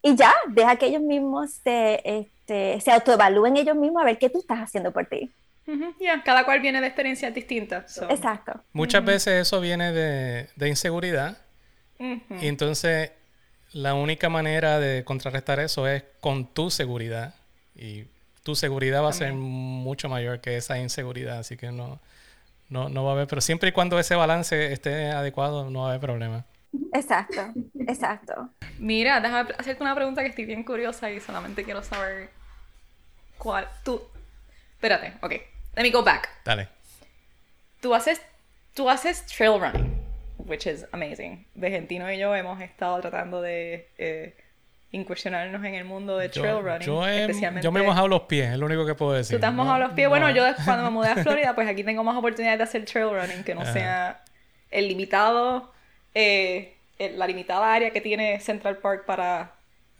Y 0.00 0.14
ya, 0.14 0.32
deja 0.46 0.76
que 0.76 0.86
ellos 0.86 1.02
mismos 1.02 1.50
se, 1.64 2.00
este, 2.04 2.80
se 2.80 2.92
autoevalúen 2.92 3.56
ellos 3.56 3.74
mismos 3.74 4.02
a 4.02 4.06
ver 4.06 4.18
qué 4.18 4.30
tú 4.30 4.38
estás 4.38 4.60
haciendo 4.60 4.92
por 4.92 5.06
ti. 5.06 5.28
Ujú, 5.66 5.94
ya, 6.00 6.22
cada 6.22 6.44
cual 6.44 6.60
viene 6.60 6.80
de 6.80 6.86
experiencias 6.86 7.34
distintas. 7.34 7.92
so. 7.92 8.08
Exacto. 8.08 8.52
Muchas 8.72 9.04
veces 9.04 9.42
eso 9.42 9.60
viene 9.60 9.92
de, 9.92 10.48
de 10.54 10.68
inseguridad. 10.68 11.36
Y 11.98 12.46
entonces 12.46 13.10
la 13.72 13.94
única 13.94 14.28
manera 14.28 14.78
de 14.78 15.04
contrarrestar 15.04 15.58
eso 15.58 15.88
es 15.88 16.04
con 16.20 16.46
tu 16.46 16.70
seguridad. 16.70 17.34
Y 17.78 18.06
tu 18.42 18.54
seguridad 18.54 19.02
va 19.02 19.10
a 19.10 19.12
ser 19.12 19.32
mucho 19.32 20.08
mayor 20.08 20.40
que 20.40 20.56
esa 20.56 20.78
inseguridad. 20.78 21.38
Así 21.38 21.56
que 21.56 21.70
no, 21.70 22.00
no, 22.68 22.88
no 22.88 23.04
va 23.04 23.10
a 23.10 23.14
haber. 23.14 23.26
Pero 23.26 23.40
siempre 23.40 23.70
y 23.70 23.72
cuando 23.72 23.98
ese 23.98 24.14
balance 24.14 24.72
esté 24.72 25.10
adecuado, 25.10 25.70
no 25.70 25.80
va 25.80 25.86
a 25.86 25.88
haber 25.90 26.00
problema. 26.00 26.44
Exacto. 26.92 27.52
Exacto. 27.86 28.50
Mira, 28.78 29.20
déjame 29.20 29.50
hacerte 29.56 29.82
una 29.82 29.94
pregunta 29.94 30.22
que 30.22 30.28
estoy 30.28 30.44
bien 30.44 30.64
curiosa 30.64 31.10
y 31.10 31.20
solamente 31.20 31.64
quiero 31.64 31.82
saber 31.82 32.30
cuál. 33.38 33.68
Tú. 33.84 34.02
Espérate, 34.74 35.14
ok. 35.22 35.32
Let 35.76 35.82
me 35.82 35.90
go 35.90 36.02
back. 36.02 36.28
Dale. 36.44 36.68
Tú 37.80 37.94
haces, 37.94 38.20
tú 38.74 38.90
haces 38.90 39.24
trail 39.26 39.60
running, 39.60 39.96
which 40.38 40.66
is 40.66 40.84
amazing. 40.92 41.46
Vejentino 41.54 42.10
y 42.12 42.18
yo 42.18 42.34
hemos 42.34 42.60
estado 42.60 43.00
tratando 43.00 43.40
de 43.40 43.88
eh, 43.98 44.36
incursionarnos 44.92 45.62
en 45.64 45.74
el 45.74 45.84
mundo 45.84 46.16
de 46.16 46.28
trail 46.30 46.48
Yo, 46.56 46.62
running. 46.62 46.80
yo 46.86 47.06
he- 47.06 47.20
especialmente... 47.22 47.64
yo 47.64 47.72
me 47.72 47.80
he 47.80 47.82
mojado 47.82 48.08
los 48.08 48.22
pies, 48.22 48.50
es 48.52 48.58
lo 48.58 48.66
único 48.66 48.86
que 48.86 48.94
puedo 48.94 49.12
decir. 49.12 49.36
Tú 49.36 49.40
te 49.40 49.46
has 49.46 49.52
No- 49.52 49.64
mojado 49.64 49.80
los 49.80 49.92
pies. 49.92 50.06
no 50.06 50.10
Bueno, 50.10 50.30
yo 50.30 50.44
cuando 50.64 50.84
me 50.84 50.90
mudé 50.90 51.08
a 51.08 51.16
Florida, 51.22 51.54
pues 51.54 51.68
aquí 51.68 51.84
tengo 51.84 52.02
más 52.04 52.16
oportunidades 52.16 52.58
de 52.58 52.64
hacer 52.64 52.84
trail 52.86 53.10
running 53.10 53.44
que 53.44 53.54
no 53.54 53.62
Ajá. 53.62 53.72
sea 53.72 54.20
el 54.70 54.88
limitado, 54.88 55.72
eh, 56.14 56.74
el- 56.98 57.18
la 57.18 57.26
limitada 57.26 57.72
área 57.74 57.90
que 57.90 58.00
tiene 58.00 58.40
Central 58.40 58.78
Park 58.78 59.04
para 59.04 59.52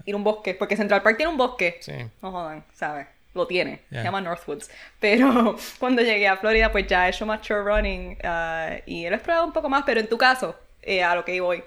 ir 0.07 0.15
a 0.15 0.17
un 0.17 0.25
bosque. 0.25 0.55
Porque 0.55 0.77
Central 0.77 1.03
Park 1.03 1.17
tiene 1.19 1.31
un 1.33 1.39
bosque. 1.39 1.77
Sí. 1.81 1.93
No 2.23 2.33
jodan, 2.33 2.65
¿sabes? 2.73 3.07
Lo 3.35 3.47
tiene. 3.47 3.81
Ya. 3.91 3.99
Se 3.99 4.05
llama 4.05 4.21
Northwoods. 4.23 4.71
Pero 5.01 5.57
cuando 5.79 6.01
llegué 6.03 6.27
a 6.29 6.37
Florida, 6.39 6.73
pues 6.73 6.87
ya 6.87 7.07
he 7.07 7.11
hecho 7.11 7.27
más 7.27 7.43
trail 7.43 7.63
running 7.65 8.17
ah, 8.25 8.71
y 8.87 9.05
he 9.05 9.09
explorado 9.09 9.47
un 9.47 9.53
poco 9.53 9.69
más. 9.69 9.83
Pero 9.85 10.01
en 10.01 10.09
tu 10.09 10.17
caso, 10.17 10.59
eh, 10.83 11.03
a 11.05 11.15
lo 11.15 11.25
que 11.27 11.39
voy. 11.43 11.63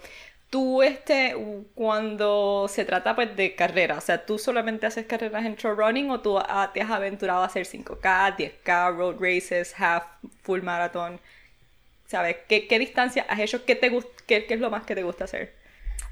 Tú, 0.51 0.83
este, 0.83 1.35
cuando 1.73 2.67
se 2.69 2.85
trata 2.85 3.15
pues 3.15 3.35
de 3.35 3.55
carrera, 3.55 3.97
o 3.97 4.01
sea, 4.01 4.25
¿tú 4.25 4.37
solamente 4.37 4.85
haces 4.85 5.07
carreras 5.07 5.45
en 5.45 5.55
trail 5.55 5.77
running 5.77 6.11
o 6.11 6.19
tú 6.19 6.37
ah, 6.37 6.69
te 6.73 6.81
has 6.81 6.91
aventurado 6.91 7.41
a 7.41 7.45
hacer 7.45 7.65
5K, 7.65 8.35
10K, 8.35 8.95
road 8.95 9.15
races, 9.19 9.73
half, 9.79 10.03
full 10.43 10.61
marathon? 10.61 11.19
¿Sabes? 12.05 12.35
¿Qué, 12.49 12.67
qué 12.67 12.77
distancia 12.77 13.25
has 13.29 13.39
hecho? 13.39 13.65
¿Qué, 13.65 13.75
te 13.75 13.89
qué, 14.27 14.45
qué 14.45 14.53
es 14.53 14.59
lo 14.59 14.69
más 14.69 14.83
que 14.85 14.93
te 14.93 15.03
gusta 15.03 15.23
hacer? 15.23 15.55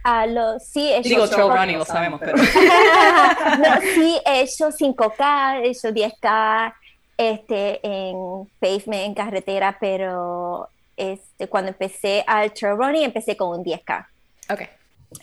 A 0.04 0.26
lo, 0.26 0.58
sí, 0.60 0.90
he 0.90 1.00
hecho 1.00 1.10
Digo, 1.10 1.28
trail 1.28 1.52
running, 1.52 1.78
lo 1.78 1.86
sabemos, 1.86 2.22
pero... 2.22 2.38
no, 2.38 3.82
sí, 3.94 4.18
he 4.26 4.42
hecho 4.42 4.70
5K, 4.70 5.64
he 5.64 5.70
hecho 5.72 5.90
10K 5.90 6.74
este, 7.18 7.82
en 7.84 8.48
pavement, 8.62 9.06
en 9.06 9.14
carretera, 9.14 9.78
pero 9.78 10.70
este, 10.96 11.48
cuando 11.50 11.72
empecé 11.72 12.24
al 12.26 12.54
trail 12.54 12.78
running, 12.78 13.04
empecé 13.04 13.36
con 13.36 13.60
un 13.60 13.66
10K. 13.66 14.08
Ok. 14.50 14.62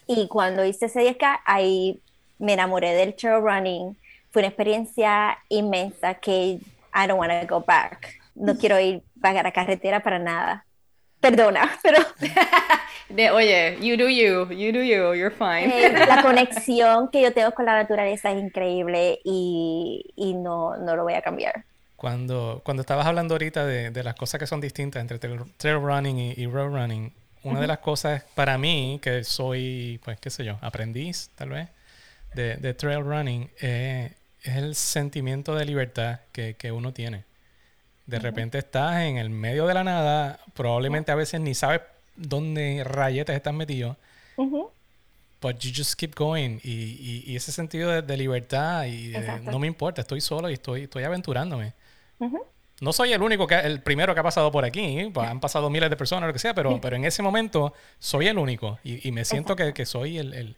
Y 0.06 0.28
cuando 0.28 0.64
hice 0.64 0.86
ese 0.86 1.00
10K, 1.00 1.40
ahí 1.44 2.00
me 2.38 2.52
enamoré 2.54 2.92
del 2.94 3.14
trail 3.14 3.40
running. 3.42 3.96
Fue 4.30 4.42
una 4.42 4.48
experiencia 4.48 5.38
inmensa 5.48 6.14
que 6.14 6.58
I 6.94 7.06
don't 7.06 7.18
want 7.18 7.32
to 7.32 7.46
go 7.46 7.64
back. 7.64 8.14
No 8.34 8.56
quiero 8.56 8.78
ir 8.80 9.02
back 9.14 9.36
a 9.38 9.42
la 9.42 9.52
carretera 9.52 10.00
para 10.02 10.18
nada. 10.18 10.64
Perdona, 11.20 11.70
pero 11.82 11.98
De, 13.08 13.30
oye, 13.30 13.78
you 13.80 13.96
do 13.96 14.08
you, 14.08 14.46
you 14.50 14.72
do 14.72 14.82
you, 14.82 15.14
you're 15.14 15.30
fine. 15.30 15.70
eh, 15.72 16.06
la 16.06 16.22
conexión 16.22 17.08
que 17.10 17.22
yo 17.22 17.32
tengo 17.32 17.52
con 17.52 17.64
la 17.66 17.74
naturaleza 17.74 18.32
es 18.32 18.40
increíble 18.42 19.20
y, 19.24 20.12
y 20.16 20.34
no, 20.34 20.76
no 20.76 20.96
lo 20.96 21.04
voy 21.04 21.14
a 21.14 21.22
cambiar. 21.22 21.64
Cuando, 21.96 22.60
cuando 22.64 22.82
estabas 22.82 23.06
hablando 23.06 23.34
ahorita 23.34 23.64
de, 23.64 23.90
de 23.90 24.04
las 24.04 24.14
cosas 24.16 24.38
que 24.38 24.46
son 24.46 24.60
distintas 24.60 25.00
entre 25.00 25.18
trail, 25.18 25.40
trail 25.56 25.80
running 25.80 26.18
y, 26.18 26.32
y 26.36 26.46
road 26.46 26.68
running, 26.74 27.12
una 27.50 27.60
de 27.60 27.66
las 27.68 27.78
cosas 27.78 28.24
para 28.34 28.58
mí, 28.58 28.98
que 29.02 29.24
soy, 29.24 30.00
pues, 30.04 30.18
qué 30.20 30.30
sé 30.30 30.44
yo, 30.44 30.58
aprendiz, 30.60 31.30
tal 31.34 31.50
vez, 31.50 31.68
de, 32.34 32.56
de 32.56 32.74
trail 32.74 33.02
running, 33.04 33.50
eh, 33.60 34.12
es 34.42 34.56
el 34.56 34.74
sentimiento 34.74 35.54
de 35.54 35.64
libertad 35.64 36.20
que, 36.32 36.54
que 36.54 36.70
uno 36.72 36.92
tiene. 36.92 37.24
De 38.06 38.18
repente 38.20 38.58
estás 38.58 39.00
en 39.02 39.16
el 39.18 39.30
medio 39.30 39.66
de 39.66 39.74
la 39.74 39.82
nada, 39.84 40.38
probablemente 40.54 41.10
a 41.10 41.14
veces 41.16 41.40
ni 41.40 41.54
sabes 41.54 41.80
dónde 42.14 42.82
rayetes 42.84 43.34
estás 43.34 43.52
metido, 43.54 43.96
but 45.40 45.58
you 45.58 45.70
just 45.74 45.94
keep 45.98 46.14
going. 46.14 46.58
Y, 46.62 46.70
y- 46.72 47.24
y 47.26 47.36
ese 47.36 47.50
sentido 47.52 47.90
de, 47.90 48.02
de 48.02 48.16
libertad 48.16 48.84
y 48.86 49.08
de- 49.08 49.18
no 49.50 49.58
me 49.58 49.66
importa, 49.66 50.00
estoy 50.02 50.20
solo 50.20 50.48
y 50.50 50.54
estoy, 50.54 50.82
estoy 50.84 51.02
aventurándome. 51.04 51.72
No 52.80 52.92
soy 52.92 53.12
el 53.12 53.22
único, 53.22 53.46
que, 53.46 53.54
el 53.54 53.80
primero 53.80 54.12
que 54.14 54.20
ha 54.20 54.22
pasado 54.22 54.52
por 54.52 54.64
aquí, 54.64 55.10
pues, 55.14 55.26
han 55.28 55.40
pasado 55.40 55.70
miles 55.70 55.88
de 55.88 55.96
personas, 55.96 56.26
lo 56.26 56.32
que 56.32 56.38
sea, 56.38 56.52
pero, 56.54 56.78
pero 56.80 56.96
en 56.96 57.04
ese 57.06 57.22
momento 57.22 57.72
soy 57.98 58.26
el 58.28 58.36
único 58.38 58.78
y, 58.84 59.06
y 59.08 59.12
me 59.12 59.24
siento 59.24 59.56
que, 59.56 59.72
que 59.72 59.86
soy 59.86 60.18
el, 60.18 60.34
el- 60.34 60.56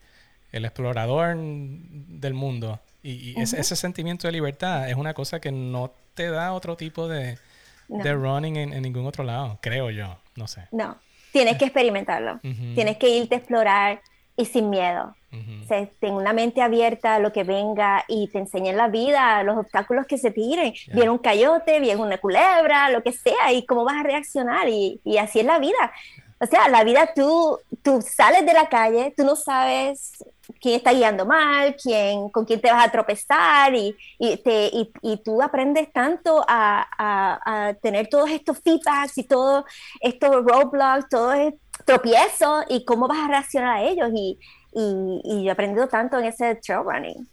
el 0.50 0.64
explorador 0.64 1.36
del 1.36 2.32
mundo. 2.34 2.80
Y, 3.02 3.10
y 3.32 3.34
ese, 3.40 3.60
ese 3.60 3.76
sentimiento 3.76 4.26
de 4.26 4.32
libertad 4.32 4.88
es 4.88 4.96
una 4.96 5.12
cosa 5.12 5.40
que 5.40 5.52
no 5.52 5.92
te 6.14 6.30
da 6.30 6.54
otro 6.54 6.74
tipo 6.76 7.06
de, 7.06 7.38
No. 7.88 8.02
de 8.02 8.14
running 8.14 8.56
en, 8.56 8.72
en 8.72 8.82
ningún 8.82 9.06
otro 9.06 9.24
lado, 9.24 9.58
creo 9.60 9.90
yo, 9.90 10.18
no 10.36 10.48
sé. 10.48 10.66
No, 10.72 10.96
tienes 11.32 11.58
que 11.58 11.66
experimentarlo. 11.66 12.40
Tienes 12.74 12.96
que 12.96 13.10
irte 13.10 13.34
a 13.34 13.38
explorar 13.38 14.00
y 14.38 14.46
sin 14.46 14.70
miedo. 14.70 15.14
O 15.30 15.66
sea, 15.68 15.86
ten 16.00 16.14
una 16.14 16.32
mente 16.32 16.62
abierta 16.62 17.16
a 17.16 17.18
lo 17.18 17.32
que 17.32 17.44
venga 17.44 18.02
y 18.08 18.28
te 18.28 18.38
enseñen 18.38 18.78
la 18.78 18.88
vida, 18.88 19.42
los 19.42 19.58
obstáculos 19.58 20.06
que 20.06 20.16
se 20.16 20.30
tiren. 20.30 20.72
Ya. 20.72 20.94
Viene 20.94 21.10
un 21.10 21.18
coyote, 21.18 21.80
viene 21.80 22.00
una 22.00 22.16
culebra, 22.16 22.88
lo 22.88 23.02
que 23.02 23.12
sea, 23.12 23.52
y 23.52 23.66
cómo 23.66 23.84
vas 23.84 23.96
a 23.96 24.02
reaccionar. 24.04 24.68
Y, 24.70 25.00
y 25.04 25.18
así 25.18 25.40
es 25.40 25.44
la 25.44 25.58
vida. 25.58 25.92
O 26.40 26.46
sea, 26.46 26.68
la 26.68 26.82
vida 26.84 27.10
tú, 27.14 27.58
tú 27.82 28.00
sales 28.00 28.46
de 28.46 28.52
la 28.54 28.68
calle, 28.68 29.12
tú 29.16 29.24
no 29.24 29.36
sabes 29.36 30.12
quién 30.62 30.76
está 30.76 30.92
guiando 30.92 31.26
mal, 31.26 31.76
quién, 31.76 32.30
con 32.30 32.46
quién 32.46 32.60
te 32.60 32.70
vas 32.70 32.86
a 32.86 32.90
tropezar, 32.90 33.74
y, 33.74 33.94
y, 34.18 34.36
te, 34.38 34.68
y, 34.72 34.90
y 35.02 35.16
tú 35.22 35.42
aprendes 35.42 35.92
tanto 35.92 36.42
a, 36.48 36.86
a- 36.96 37.68
a 37.68 37.74
tener 37.74 38.08
todos 38.08 38.30
estos 38.30 38.58
feedbacks 38.60 39.18
y 39.18 39.24
todos 39.24 39.64
estos 40.00 40.30
roadblocks, 40.44 41.08
todos 41.10 41.34
estos 41.34 41.60
tropiezos, 41.84 42.64
y 42.68 42.84
cómo 42.84 43.08
vas 43.08 43.18
a 43.18 43.28
reaccionar 43.28 43.76
a 43.76 43.82
ellos. 43.82 44.08
Y, 44.14 44.38
y, 44.72 45.20
y 45.24 45.42
yo 45.44 45.48
he 45.48 45.50
aprendido 45.50 45.88
tanto 45.88 46.18
en 46.18 46.26
ese 46.26 46.54
trail 46.56 46.82
running. 46.84 47.28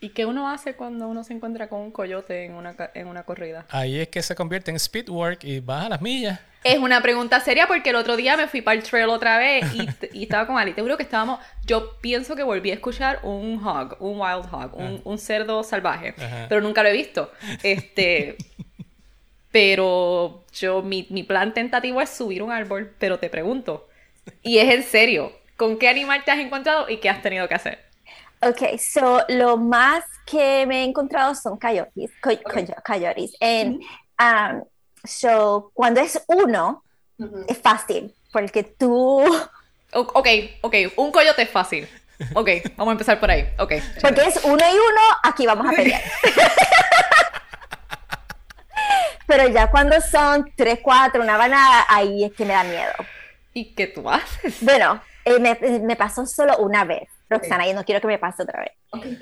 ¿Y 0.00 0.08
qué 0.08 0.26
uno 0.26 0.50
hace 0.50 0.74
cuando 0.74 1.06
uno 1.06 1.22
se 1.22 1.32
encuentra 1.32 1.68
con 1.68 1.80
un 1.80 1.92
coyote 1.92 2.44
en 2.44 2.54
una, 2.54 2.74
en 2.94 3.06
una 3.06 3.22
corrida? 3.22 3.66
Ahí 3.70 4.00
es 4.00 4.08
que 4.08 4.20
se 4.20 4.34
convierte 4.34 4.72
en 4.72 4.76
speed 4.76 5.08
work 5.08 5.44
y 5.44 5.60
vas 5.60 5.86
a 5.86 5.88
las 5.90 6.02
millas. 6.02 6.40
Es 6.64 6.78
una 6.78 7.00
pregunta 7.00 7.38
seria 7.40 7.68
porque 7.68 7.90
el 7.90 7.96
otro 7.96 8.16
día 8.16 8.36
me 8.36 8.48
fui 8.48 8.62
para 8.62 8.76
el 8.76 8.82
trail 8.82 9.08
otra 9.10 9.38
vez 9.38 9.64
y, 9.74 9.88
y 10.12 10.24
estaba 10.24 10.46
con 10.48 10.58
Ali. 10.58 10.72
Te 10.74 10.82
juro 10.82 10.96
que 10.96 11.04
estábamos. 11.04 11.38
Yo 11.66 11.98
pienso 12.00 12.34
que 12.34 12.42
volví 12.42 12.72
a 12.72 12.74
escuchar 12.74 13.20
un 13.22 13.64
hog, 13.64 13.96
un 14.00 14.20
wild 14.20 14.46
hog, 14.52 14.76
un, 14.76 15.00
un 15.04 15.18
cerdo 15.18 15.62
salvaje, 15.62 16.14
Ajá. 16.18 16.46
pero 16.48 16.60
nunca 16.60 16.82
lo 16.82 16.88
he 16.88 16.92
visto. 16.92 17.30
Este. 17.62 18.36
pero 19.52 20.44
yo, 20.52 20.82
mi, 20.82 21.06
mi 21.10 21.22
plan 21.22 21.54
tentativo 21.54 22.00
es 22.00 22.10
subir 22.10 22.42
un 22.42 22.50
árbol, 22.50 22.92
pero 22.98 23.18
te 23.18 23.28
pregunto, 23.28 23.88
y 24.42 24.58
es 24.58 24.74
en 24.74 24.82
serio, 24.82 25.32
¿con 25.56 25.78
qué 25.78 25.88
animal 25.88 26.24
te 26.24 26.30
has 26.30 26.38
encontrado 26.38 26.88
y 26.88 26.98
qué 26.98 27.08
has 27.08 27.22
tenido 27.22 27.48
que 27.48 27.54
hacer? 27.54 27.84
Ok, 28.40 28.76
so 28.78 29.24
lo 29.28 29.56
más 29.56 30.04
que 30.26 30.66
me 30.66 30.80
he 30.80 30.84
encontrado 30.84 31.34
son 31.34 31.58
coyotes, 31.58 32.10
coy- 32.22 32.42
coy- 32.42 32.74
coyotes. 32.84 33.36
And, 33.40 33.80
um, 34.20 34.64
so 35.04 35.70
cuando 35.74 36.00
es 36.00 36.20
uno, 36.26 36.82
es 37.46 37.58
fácil, 37.58 38.12
porque 38.32 38.64
tú, 38.64 39.22
ok, 39.92 40.28
ok, 40.62 40.74
un 40.96 41.12
coyote 41.12 41.42
es 41.42 41.50
fácil. 41.50 41.88
Ok, 42.34 42.48
vamos 42.76 42.90
a 42.90 42.92
empezar 42.92 43.18
por 43.20 43.30
ahí. 43.30 43.48
Ok. 43.58 43.72
porque 44.00 44.22
es 44.22 44.40
uno 44.44 44.56
y 44.64 44.72
uno, 44.74 45.00
aquí 45.24 45.46
vamos 45.46 45.66
a 45.66 45.70
pelear. 45.76 46.00
Pero 49.26 49.48
ya 49.48 49.70
cuando 49.70 50.00
son 50.00 50.52
tres, 50.56 50.80
cuatro, 50.82 51.22
una 51.22 51.36
banada, 51.36 51.86
ahí 51.88 52.24
es 52.24 52.32
que 52.32 52.44
me 52.44 52.52
da 52.54 52.64
miedo. 52.64 52.92
¿Y 53.54 53.72
qué 53.74 53.86
tú 53.86 54.08
haces? 54.10 54.56
Bueno, 54.60 55.00
eh, 55.24 55.38
me, 55.38 55.58
me 55.80 55.96
pasó 55.96 56.26
solo 56.26 56.56
una 56.58 56.84
vez, 56.84 57.08
Roxana, 57.28 57.66
y 57.66 57.72
no 57.72 57.84
quiero 57.84 58.00
que 58.00 58.06
me 58.06 58.18
pase 58.18 58.42
otra 58.42 58.60
vez. 58.60 58.72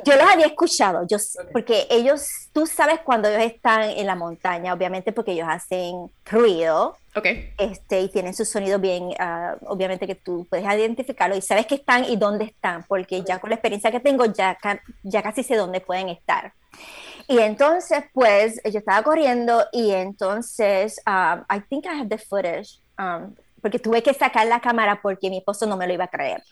Yo 0.04 0.16
los 0.16 0.28
había 0.28 0.46
escuchado, 0.46 1.06
yo, 1.06 1.16
porque 1.52 1.86
ellos, 1.90 2.26
tú 2.52 2.66
sabes 2.66 3.00
cuando 3.04 3.28
ellos 3.28 3.52
están 3.52 3.82
en 3.82 4.06
la 4.06 4.16
montaña, 4.16 4.74
obviamente 4.74 5.12
porque 5.12 5.32
ellos 5.32 5.46
hacen 5.48 6.10
ruido, 6.24 6.96
Ok. 7.14 7.26
este, 7.58 8.00
y 8.00 8.08
tienen 8.08 8.34
sus 8.34 8.48
sonidos 8.48 8.80
bien, 8.80 9.10
ah, 9.18 9.56
obviamente 9.66 10.06
que 10.06 10.16
tú 10.16 10.46
puedes 10.50 10.66
identificarlo 10.66 11.36
y 11.36 11.42
sabes 11.42 11.66
que 11.66 11.76
están 11.76 12.04
y 12.04 12.16
dónde 12.16 12.46
están, 12.46 12.84
porque 12.88 13.22
ya 13.22 13.38
con 13.38 13.50
la 13.50 13.56
experiencia 13.56 13.92
que 13.92 14.00
tengo, 14.00 14.24
ya, 14.24 14.58
ya 15.04 15.22
casi 15.22 15.42
sé 15.44 15.56
dónde 15.56 15.80
pueden 15.80 16.08
estar. 16.08 16.52
Y 17.28 17.38
entonces, 17.38 18.04
pues, 18.12 18.60
yo 18.64 18.78
estaba 18.80 19.02
corriendo 19.04 19.64
y 19.70 19.92
entonces, 19.92 21.00
um, 21.06 21.44
I 21.48 21.60
think 21.68 21.84
I 21.86 21.90
have 22.00 22.08
the 22.08 22.18
footage, 22.18 22.80
um, 22.98 23.36
porque 23.60 23.78
tuve 23.78 24.02
que 24.02 24.14
sacar 24.14 24.46
la 24.46 24.60
cámara 24.60 25.00
porque 25.02 25.30
mi 25.30 25.38
esposo 25.38 25.66
no 25.66 25.76
me 25.76 25.86
lo 25.86 25.92
iba 25.94 26.04
a 26.04 26.08
creer. 26.08 26.42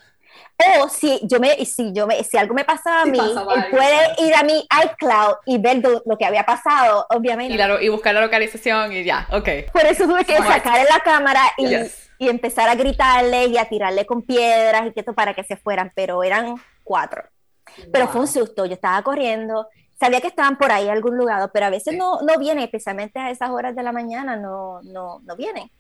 O 0.81 0.89
si 0.89 1.21
yo 1.23 1.41
me, 1.41 1.65
si 1.65 1.93
yo 1.93 2.07
me, 2.07 2.23
si 2.23 2.37
algo 2.37 2.55
me 2.55 2.65
pasaba 2.65 3.03
a 3.03 3.05
mí, 3.07 3.19
pasaba 3.19 3.55
él 3.55 3.65
puede 3.71 4.27
ir 4.27 4.35
a 4.35 4.43
mi 4.43 4.67
iCloud 4.85 5.37
y 5.47 5.59
ver 5.59 5.79
lo, 5.79 6.03
lo 6.05 6.19
que 6.19 6.25
había 6.27 6.45
pasado, 6.45 7.07
obviamente. 7.11 7.55
Y, 7.55 7.57
la- 7.57 7.83
y 7.83 7.89
buscar 7.89 8.15
la 8.15 8.21
localización 8.21 8.93
y 8.93 9.05
ya, 9.05 9.27
ok. 9.33 9.49
Por 9.73 9.85
eso 9.87 10.05
tuve 10.05 10.25
que 10.25 10.37
Smart. 10.37 10.53
sacar 10.65 10.87
la 10.89 11.01
cámara 11.01 11.41
y, 11.57 11.67
Yes. 11.69 12.11
y 12.19 12.29
empezar 12.29 12.69
a 12.69 12.75
gritarle 12.75 13.47
y 13.47 13.57
a 13.59 13.65
tirarle 13.69 14.05
con 14.07 14.23
piedras 14.23 14.87
y 14.87 14.93
que 14.93 15.01
esto 15.01 15.15
para 15.15 15.33
que 15.35 15.45
se 15.45 15.57
fueran, 15.57 15.93
pero 15.95 16.23
eran 16.23 16.57
cuatro. 16.85 17.23
Pero 17.93 18.05
Wow. 18.07 18.13
fue 18.13 18.21
un 18.23 18.29
susto, 18.29 18.67
yo 18.67 18.75
estaba 18.75 19.01
corriendo, 19.03 19.67
sabía 19.99 20.21
que 20.21 20.29
estaban 20.29 20.57
por 20.59 20.71
ahí 20.73 20.85
en 20.85 20.91
algún 20.91 21.17
lugar, 21.17 21.51
pero 21.53 21.67
a 21.67 21.71
veces 21.71 21.97
no, 21.97 22.21
no 22.23 22.39
vienen, 22.39 22.65
especialmente 22.65 23.19
a 23.19 23.31
esas 23.31 23.51
horas 23.51 23.75
de 23.75 23.83
la 23.83 23.93
mañana, 23.93 24.37
no, 24.37 24.81
no, 24.83 25.21
no 25.25 25.37
vienen. 25.37 25.71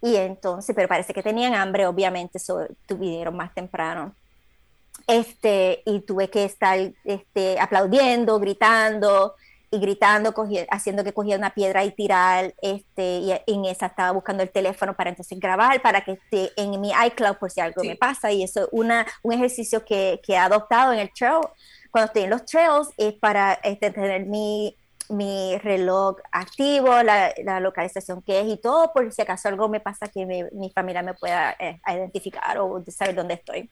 Y 0.00 0.16
entonces, 0.16 0.74
pero 0.76 0.88
parece 0.88 1.12
que 1.12 1.22
tenían 1.22 1.54
hambre, 1.54 1.86
obviamente, 1.86 2.38
so, 2.38 2.66
tuvieron 2.86 3.36
más 3.36 3.52
temprano. 3.54 4.14
Este, 5.06 5.82
y 5.86 6.00
tuve 6.00 6.28
que 6.30 6.44
estar 6.44 6.78
este, 7.04 7.58
aplaudiendo, 7.58 8.38
gritando 8.38 9.34
y 9.70 9.80
gritando, 9.80 10.32
cogi- 10.32 10.66
haciendo 10.70 11.04
que 11.04 11.12
cogía 11.12 11.36
una 11.36 11.50
piedra 11.54 11.84
y 11.84 11.92
tirar, 11.92 12.54
este, 12.62 13.18
y 13.18 13.32
en 13.46 13.64
esa 13.66 13.86
estaba 13.86 14.12
buscando 14.12 14.42
el 14.42 14.50
teléfono 14.50 14.94
para 14.96 15.10
entonces 15.10 15.38
grabar, 15.38 15.82
para 15.82 16.02
que 16.02 16.12
esté 16.12 16.52
en 16.56 16.80
mi 16.80 16.90
iCloud 17.06 17.36
por 17.36 17.50
si 17.50 17.60
algo 17.60 17.82
Sí. 17.82 17.88
me 17.88 17.96
pasa, 17.96 18.32
y 18.32 18.42
eso 18.42 18.62
es 18.62 18.68
una, 18.72 19.06
un 19.22 19.34
ejercicio 19.34 19.84
que, 19.84 20.20
que 20.24 20.32
he 20.34 20.38
adoptado 20.38 20.92
en 20.94 21.00
el 21.00 21.12
trail, 21.12 21.40
cuando 21.90 22.06
estoy 22.06 22.22
en 22.22 22.30
los 22.30 22.44
trails, 22.46 22.88
es 22.96 23.12
para 23.14 23.54
este, 23.62 23.90
tener 23.90 24.24
mi, 24.26 24.77
mi 25.08 25.56
reloj 25.58 26.16
activo, 26.32 27.02
la, 27.02 27.32
la 27.44 27.60
localización 27.60 28.22
que 28.22 28.40
es 28.40 28.46
y 28.46 28.56
todo, 28.56 28.92
por 28.92 29.10
si 29.12 29.22
acaso 29.22 29.48
algo 29.48 29.68
me 29.68 29.80
pasa 29.80 30.08
que 30.08 30.26
mi, 30.26 30.42
mi 30.52 30.70
familia 30.70 31.02
me 31.02 31.14
pueda 31.14 31.56
eh, 31.58 31.80
identificar 31.88 32.58
o 32.58 32.82
saber 32.88 33.14
dónde 33.14 33.34
estoy. 33.34 33.70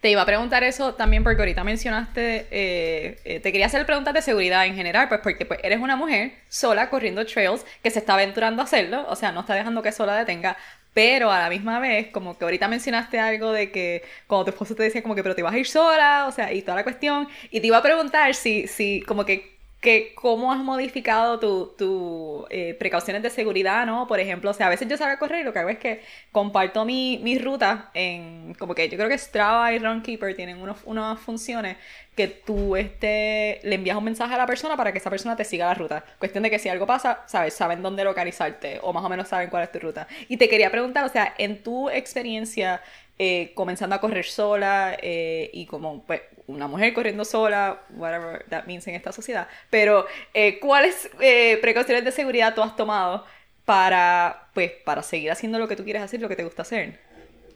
Te 0.00 0.08
iba 0.08 0.22
a 0.22 0.26
preguntar 0.26 0.64
eso 0.64 0.94
también 0.94 1.22
porque 1.22 1.42
ahorita 1.42 1.62
mencionaste, 1.62 2.46
eh, 2.50 3.20
eh, 3.24 3.40
te 3.40 3.52
quería 3.52 3.66
hacer 3.66 3.84
preguntas 3.84 4.14
de 4.14 4.22
seguridad 4.22 4.64
en 4.64 4.74
general, 4.74 5.08
pues 5.08 5.20
porque 5.22 5.44
pues, 5.44 5.60
eres 5.62 5.78
una 5.78 5.94
mujer 5.94 6.32
sola 6.48 6.88
corriendo 6.88 7.26
trails 7.26 7.66
que 7.82 7.90
se 7.90 7.98
está 7.98 8.14
aventurando 8.14 8.62
a 8.62 8.64
hacerlo, 8.64 9.04
o 9.10 9.14
sea, 9.14 9.30
no 9.30 9.40
está 9.40 9.54
dejando 9.54 9.82
que 9.82 9.92
sola 9.92 10.16
detenga, 10.16 10.56
pero 10.94 11.30
a 11.30 11.38
la 11.38 11.50
misma 11.50 11.80
vez, 11.80 12.08
como 12.12 12.38
que 12.38 12.44
ahorita 12.44 12.66
mencionaste 12.66 13.20
algo 13.20 13.52
de 13.52 13.70
que 13.70 14.02
cuando 14.26 14.46
tu 14.46 14.50
esposo 14.52 14.74
te 14.74 14.84
decía 14.84 15.02
como 15.02 15.14
que, 15.14 15.22
pero 15.22 15.34
te 15.34 15.42
vas 15.42 15.52
a 15.52 15.58
ir 15.58 15.66
sola, 15.66 16.24
o 16.26 16.32
sea, 16.32 16.50
y 16.50 16.62
toda 16.62 16.76
la 16.76 16.82
cuestión, 16.82 17.28
y 17.50 17.60
te 17.60 17.66
iba 17.66 17.76
a 17.76 17.82
preguntar 17.82 18.34
si, 18.34 18.66
si 18.68 19.02
como 19.02 19.26
que 19.26 19.59
que 19.80 20.14
cómo 20.14 20.52
has 20.52 20.58
modificado 20.58 21.38
tus 21.38 21.76
tu, 21.76 22.46
eh, 22.50 22.74
precauciones 22.78 23.22
de 23.22 23.30
seguridad, 23.30 23.86
¿no? 23.86 24.06
Por 24.06 24.20
ejemplo, 24.20 24.50
o 24.50 24.52
sea, 24.52 24.66
a 24.66 24.70
veces 24.70 24.86
yo 24.88 24.96
salgo 24.98 25.14
a 25.14 25.18
correr 25.18 25.40
y 25.40 25.44
lo 25.44 25.52
que 25.54 25.58
hago 25.58 25.70
es 25.70 25.78
que 25.78 26.02
comparto 26.32 26.84
mi, 26.84 27.18
mi 27.22 27.38
ruta 27.38 27.90
en, 27.94 28.54
como 28.58 28.74
que 28.74 28.88
yo 28.90 28.98
creo 28.98 29.08
que 29.08 29.16
Strava 29.16 29.72
y 29.72 29.78
Runkeeper 29.78 30.36
tienen 30.36 30.60
unos, 30.60 30.78
unas 30.84 31.18
funciones 31.18 31.78
que 32.14 32.28
tú 32.28 32.76
este, 32.76 33.60
le 33.62 33.76
envías 33.76 33.96
un 33.96 34.04
mensaje 34.04 34.34
a 34.34 34.38
la 34.38 34.46
persona 34.46 34.76
para 34.76 34.92
que 34.92 34.98
esa 34.98 35.08
persona 35.08 35.36
te 35.36 35.44
siga 35.44 35.66
la 35.66 35.74
ruta. 35.74 36.04
Cuestión 36.18 36.42
de 36.42 36.50
que 36.50 36.58
si 36.58 36.68
algo 36.68 36.86
pasa, 36.86 37.22
sabes, 37.26 37.54
saben 37.54 37.82
dónde 37.82 38.04
localizarte 38.04 38.80
o 38.82 38.92
más 38.92 39.02
o 39.02 39.08
menos 39.08 39.28
saben 39.28 39.48
cuál 39.48 39.62
es 39.62 39.72
tu 39.72 39.78
ruta. 39.78 40.06
Y 40.28 40.36
te 40.36 40.50
quería 40.50 40.70
preguntar, 40.70 41.04
o 41.04 41.08
sea, 41.08 41.34
en 41.38 41.62
tu 41.62 41.88
experiencia 41.88 42.82
eh, 43.22 43.52
comenzando 43.54 43.94
a 43.94 44.00
correr 44.00 44.24
sola 44.24 44.96
eh, 45.02 45.50
y 45.52 45.66
como 45.66 46.02
pues, 46.04 46.22
una 46.50 46.66
mujer 46.66 46.92
corriendo 46.92 47.24
sola, 47.24 47.82
whatever 47.90 48.44
that 48.48 48.64
means 48.64 48.86
en 48.86 48.94
esta 48.94 49.12
sociedad, 49.12 49.48
pero 49.70 50.06
eh, 50.34 50.58
¿cuáles 50.60 51.10
eh, 51.20 51.58
precauciones 51.60 52.04
de 52.04 52.12
seguridad 52.12 52.54
tú 52.54 52.62
has 52.62 52.76
tomado 52.76 53.24
para, 53.64 54.48
pues, 54.54 54.72
para 54.84 55.02
seguir 55.02 55.30
haciendo 55.30 55.58
lo 55.58 55.68
que 55.68 55.76
tú 55.76 55.84
quieres 55.84 56.02
hacer, 56.02 56.20
lo 56.20 56.28
que 56.28 56.36
te 56.36 56.44
gusta 56.44 56.62
hacer? 56.62 57.00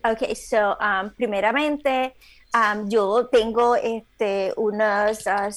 Ok, 0.04 0.34
so, 0.34 0.76
um, 0.78 1.14
primeramente, 1.14 2.14
um, 2.54 2.88
yo 2.88 3.26
tengo 3.26 3.74
este, 3.74 4.52
unos 4.56 5.26
uh, 5.26 5.50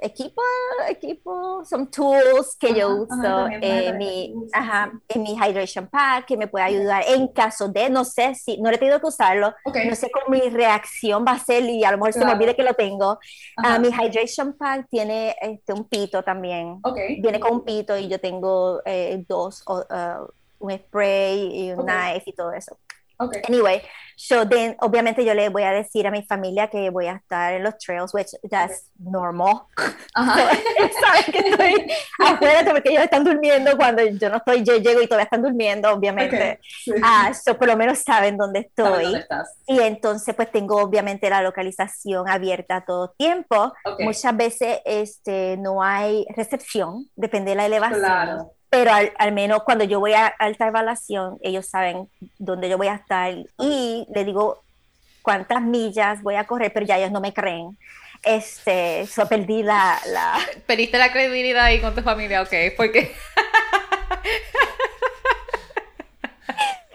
equipos, 0.00 0.44
equipos, 0.88 1.68
some 1.68 1.86
tools 1.86 2.56
que 2.58 2.74
yo 2.74 2.88
uso 3.02 3.10
ajá, 3.10 3.48
en 3.60 3.98
mi, 3.98 4.34
ajá, 4.52 4.92
en 5.08 5.22
mi 5.22 5.34
hydration 5.34 5.88
pack 5.88 6.26
que 6.26 6.36
me 6.36 6.46
puede 6.46 6.64
ayudar 6.64 7.02
en 7.08 7.28
caso 7.28 7.68
de, 7.68 7.90
no 7.90 8.04
sé 8.04 8.34
si, 8.34 8.56
no 8.58 8.70
he 8.70 8.78
tenido 8.78 9.00
que 9.00 9.06
usarlo, 9.06 9.52
no 9.64 9.94
sé 9.96 10.10
cómo 10.10 10.26
mi 10.28 10.48
reacción 10.48 11.24
va 11.26 11.32
a 11.32 11.38
ser 11.38 11.64
y 11.64 11.84
a 11.84 11.90
lo 11.90 11.98
mejor 11.98 12.12
se 12.12 12.24
me 12.24 12.32
olvide 12.32 12.54
que 12.54 12.62
lo 12.62 12.74
tengo. 12.74 13.18
Ah, 13.56 13.74
Ajá. 13.74 13.78
mi 13.78 13.88
hydration 13.88 14.56
pack 14.56 14.86
tiene 14.88 15.34
este, 15.40 15.72
un 15.72 15.88
pito 15.88 16.22
también 16.22 16.78
Ok. 16.82 16.98
viene 17.20 17.40
con 17.40 17.52
un 17.52 17.64
pito 17.64 17.96
y 17.96 18.08
yo 18.08 18.20
tengo 18.20 18.80
eh, 18.84 19.24
dos, 19.28 19.62
uh, 19.66 20.26
un 20.58 20.78
spray 20.78 21.66
y 21.66 21.72
un 21.72 21.80
Ok. 21.80 21.86
knife 21.88 22.30
y 22.30 22.32
todo 22.34 22.52
eso. 22.52 22.78
Ok. 23.20 23.36
Anyway, 23.48 23.82
so 24.16 24.48
then, 24.48 24.76
obviamente 24.80 25.24
yo 25.24 25.34
le 25.34 25.50
voy 25.50 25.62
a 25.62 25.72
decir 25.72 26.06
a 26.06 26.10
mi 26.10 26.22
familia 26.22 26.68
que 26.68 26.88
voy 26.88 27.06
a 27.06 27.16
estar 27.16 27.52
en 27.52 27.62
los 27.62 27.76
trails, 27.78 28.14
which 28.14 28.28
that's 28.50 28.90
normal. 28.98 29.66
Ajá. 30.14 30.36
Saben 31.00 31.32
que 31.32 31.38
estoy 31.38 31.92
afuera 32.18 32.70
porque 32.70 32.90
ellos 32.90 33.04
están 33.04 33.24
durmiendo 33.24 33.76
cuando 33.76 34.02
yo 34.04 34.30
no 34.30 34.38
estoy, 34.38 34.62
yo 34.64 34.76
llego 34.76 35.02
y 35.02 35.06
todavía 35.06 35.24
están 35.24 35.42
durmiendo, 35.42 35.90
obviamente. 35.90 36.52
Ok. 36.52 36.58
Sí. 36.84 36.92
Ah, 37.02 37.32
so 37.34 37.58
por 37.58 37.68
lo 37.68 37.76
menos 37.76 37.98
saben 37.98 38.38
dónde 38.38 38.60
estoy. 38.60 39.04
dónde 39.04 39.18
estás. 39.20 39.54
Y 39.66 39.78
entonces 39.80 40.34
pues 40.34 40.50
tengo 40.50 40.76
obviamente 40.76 41.28
la 41.28 41.42
localización 41.42 42.28
abierta 42.28 42.84
todo 42.86 43.10
tiempo. 43.18 43.74
Muchas 43.98 44.34
veces 44.34 44.80
este, 44.86 45.58
no 45.58 45.82
hay 45.82 46.24
recepción, 46.34 47.10
depende 47.16 47.50
de 47.50 47.56
la 47.56 47.66
elevación. 47.66 48.00
Claro. 48.00 48.54
Pero 48.70 48.92
al, 48.92 49.12
al 49.18 49.32
menos 49.32 49.64
cuando 49.64 49.84
yo 49.84 50.00
voy 50.00 50.12
a 50.14 50.26
alta 50.26 50.68
elevación, 50.68 51.38
ellos 51.42 51.66
saben 51.66 52.08
dónde 52.38 52.68
yo 52.68 52.78
voy 52.78 52.86
a 52.86 52.94
estar 52.94 53.34
y 53.58 54.06
le 54.14 54.24
digo 54.24 54.62
cuántas 55.22 55.60
millas 55.60 56.22
voy 56.22 56.36
a 56.36 56.46
correr, 56.46 56.72
pero 56.72 56.86
ya 56.86 56.96
ellos 56.96 57.10
no 57.10 57.20
me 57.20 57.34
creen. 57.34 57.76
Este, 58.22 59.06
so 59.06 59.26
perdí 59.28 59.62
la, 59.62 59.98
la... 60.06 60.38
Perdiste 60.66 60.98
la 60.98 61.10
credibilidad 61.10 61.64
ahí 61.64 61.80
con 61.80 61.94
tu 61.94 62.02
familia, 62.02 62.42
ok, 62.42 62.52
porque 62.76 63.12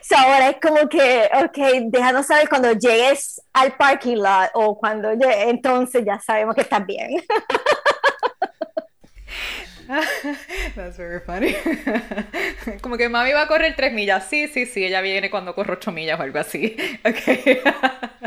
So 0.08 0.16
ahora 0.16 0.50
es 0.50 0.58
como 0.62 0.88
que, 0.88 1.28
ok, 1.34 1.58
déjanos 1.86 2.28
saber 2.28 2.48
cuando 2.48 2.74
llegues 2.74 3.42
al 3.54 3.76
parking 3.76 4.18
lot 4.18 4.52
o 4.54 4.78
cuando 4.78 5.12
llegue, 5.14 5.50
entonces 5.50 6.06
ya 6.06 6.20
sabemos 6.20 6.54
que 6.54 6.62
estás 6.62 6.86
bien. 6.86 7.24
That's 10.76 10.98
very 10.98 11.20
funny. 11.20 11.56
Como 12.82 12.98
que 12.98 13.10
mami 13.10 13.32
va 13.34 13.44
a 13.44 13.48
correr 13.48 13.76
tres 13.76 13.94
millas. 13.94 14.26
Sí, 14.30 14.48
sí, 14.48 14.66
sí, 14.66 14.84
ella 14.84 15.02
viene 15.02 15.30
cuando 15.30 15.54
corro 15.54 15.74
ocho 15.74 15.92
millas 15.92 16.20
o 16.20 16.24
algo 16.24 16.40
así. 16.40 16.76
Ok. 17.06 17.48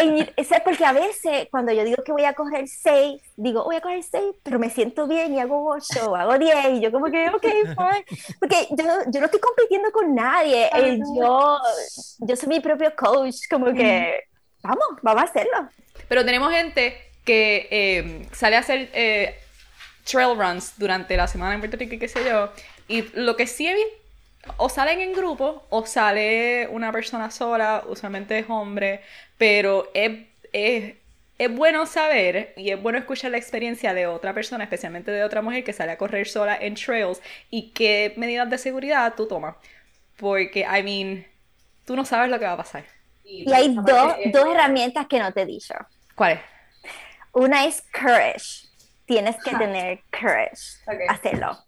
Y 0.00 0.30
eso 0.36 0.54
es 0.54 0.60
porque 0.60 0.84
a 0.84 0.92
veces 0.92 1.48
cuando 1.50 1.72
yo 1.72 1.82
digo 1.82 2.02
que 2.04 2.12
voy 2.12 2.24
a 2.24 2.34
correr 2.34 2.68
seis, 2.68 3.20
digo, 3.36 3.64
voy 3.64 3.76
a 3.76 3.80
correr 3.80 4.02
seis, 4.04 4.36
pero 4.44 4.58
me 4.58 4.70
siento 4.70 5.08
bien 5.08 5.34
y 5.34 5.40
hago 5.40 5.74
ocho, 5.74 6.12
o 6.12 6.16
hago 6.16 6.38
diez, 6.38 6.74
y 6.74 6.80
yo 6.80 6.92
como 6.92 7.06
que, 7.10 7.28
ok, 7.28 7.42
fine. 7.42 8.04
Porque 8.38 8.68
yo, 8.70 8.84
yo 9.08 9.20
no 9.20 9.26
estoy 9.26 9.40
compitiendo 9.40 9.90
con 9.90 10.14
nadie, 10.14 10.70
eh, 10.72 11.00
yo, 11.18 11.58
yo 12.20 12.36
soy 12.36 12.48
mi 12.48 12.60
propio 12.60 12.94
coach, 12.94 13.36
como 13.50 13.72
que, 13.74 14.22
vamos, 14.62 14.86
vamos 15.02 15.22
a 15.22 15.24
hacerlo. 15.24 15.68
Pero 16.08 16.24
tenemos 16.24 16.52
gente 16.52 16.96
que 17.24 17.68
eh, 17.70 18.26
sale 18.32 18.56
a 18.56 18.60
hacer 18.60 18.90
eh, 18.92 19.34
trail 20.10 20.36
runs 20.36 20.74
durante 20.78 21.16
la 21.16 21.26
semana 21.28 21.54
en 21.54 21.60
Puerto 21.60 21.76
Rico 21.76 21.94
y 21.94 21.98
qué 21.98 22.08
sé 22.08 22.24
yo. 22.24 22.52
Y 22.88 23.02
lo 23.14 23.36
que 23.36 23.46
sí 23.46 23.66
he 23.68 23.74
visto, 23.74 23.90
o 24.56 24.68
salen 24.68 25.00
en 25.00 25.12
grupo 25.12 25.66
o 25.70 25.86
sale 25.86 26.68
una 26.70 26.92
persona 26.92 27.30
sola, 27.30 27.84
usualmente 27.88 28.38
es 28.38 28.46
hombre, 28.48 29.02
pero 29.36 29.90
es, 29.94 30.26
es, 30.52 30.94
es 31.38 31.54
bueno 31.54 31.86
saber 31.86 32.52
y 32.56 32.70
es 32.70 32.80
bueno 32.82 32.98
escuchar 32.98 33.30
la 33.32 33.38
experiencia 33.38 33.94
de 33.94 34.06
otra 34.06 34.34
persona, 34.34 34.64
especialmente 34.64 35.10
de 35.10 35.24
otra 35.24 35.42
mujer 35.42 35.64
que 35.64 35.72
sale 35.72 35.92
a 35.92 35.98
correr 35.98 36.26
sola 36.28 36.56
en 36.60 36.74
trails 36.74 37.20
y 37.50 37.70
qué 37.72 38.14
medidas 38.16 38.48
de 38.50 38.58
seguridad 38.58 39.14
tú 39.16 39.26
tomas. 39.28 39.56
Porque, 40.18 40.60
I 40.62 40.82
mean, 40.82 41.26
tú 41.86 41.96
no 41.96 42.04
sabes 42.04 42.30
lo 42.30 42.38
que 42.38 42.46
va 42.46 42.52
a 42.54 42.56
pasar. 42.58 42.84
Y 43.44 43.52
hay 43.52 43.74
dos, 43.76 44.14
es- 44.18 44.32
dos 44.32 44.46
herramientas 44.48 45.06
que 45.08 45.18
no 45.18 45.32
te 45.32 45.42
he 45.42 45.46
dicho. 45.46 45.74
¿Cuál 46.14 46.32
es? 46.32 46.40
Una 47.32 47.64
es 47.66 47.82
courage, 47.92 48.67
tienes 49.08 49.36
que 49.42 49.56
tener 49.56 50.00
courage, 50.12 50.78
Ok. 50.86 51.00
hacerlo. 51.08 51.58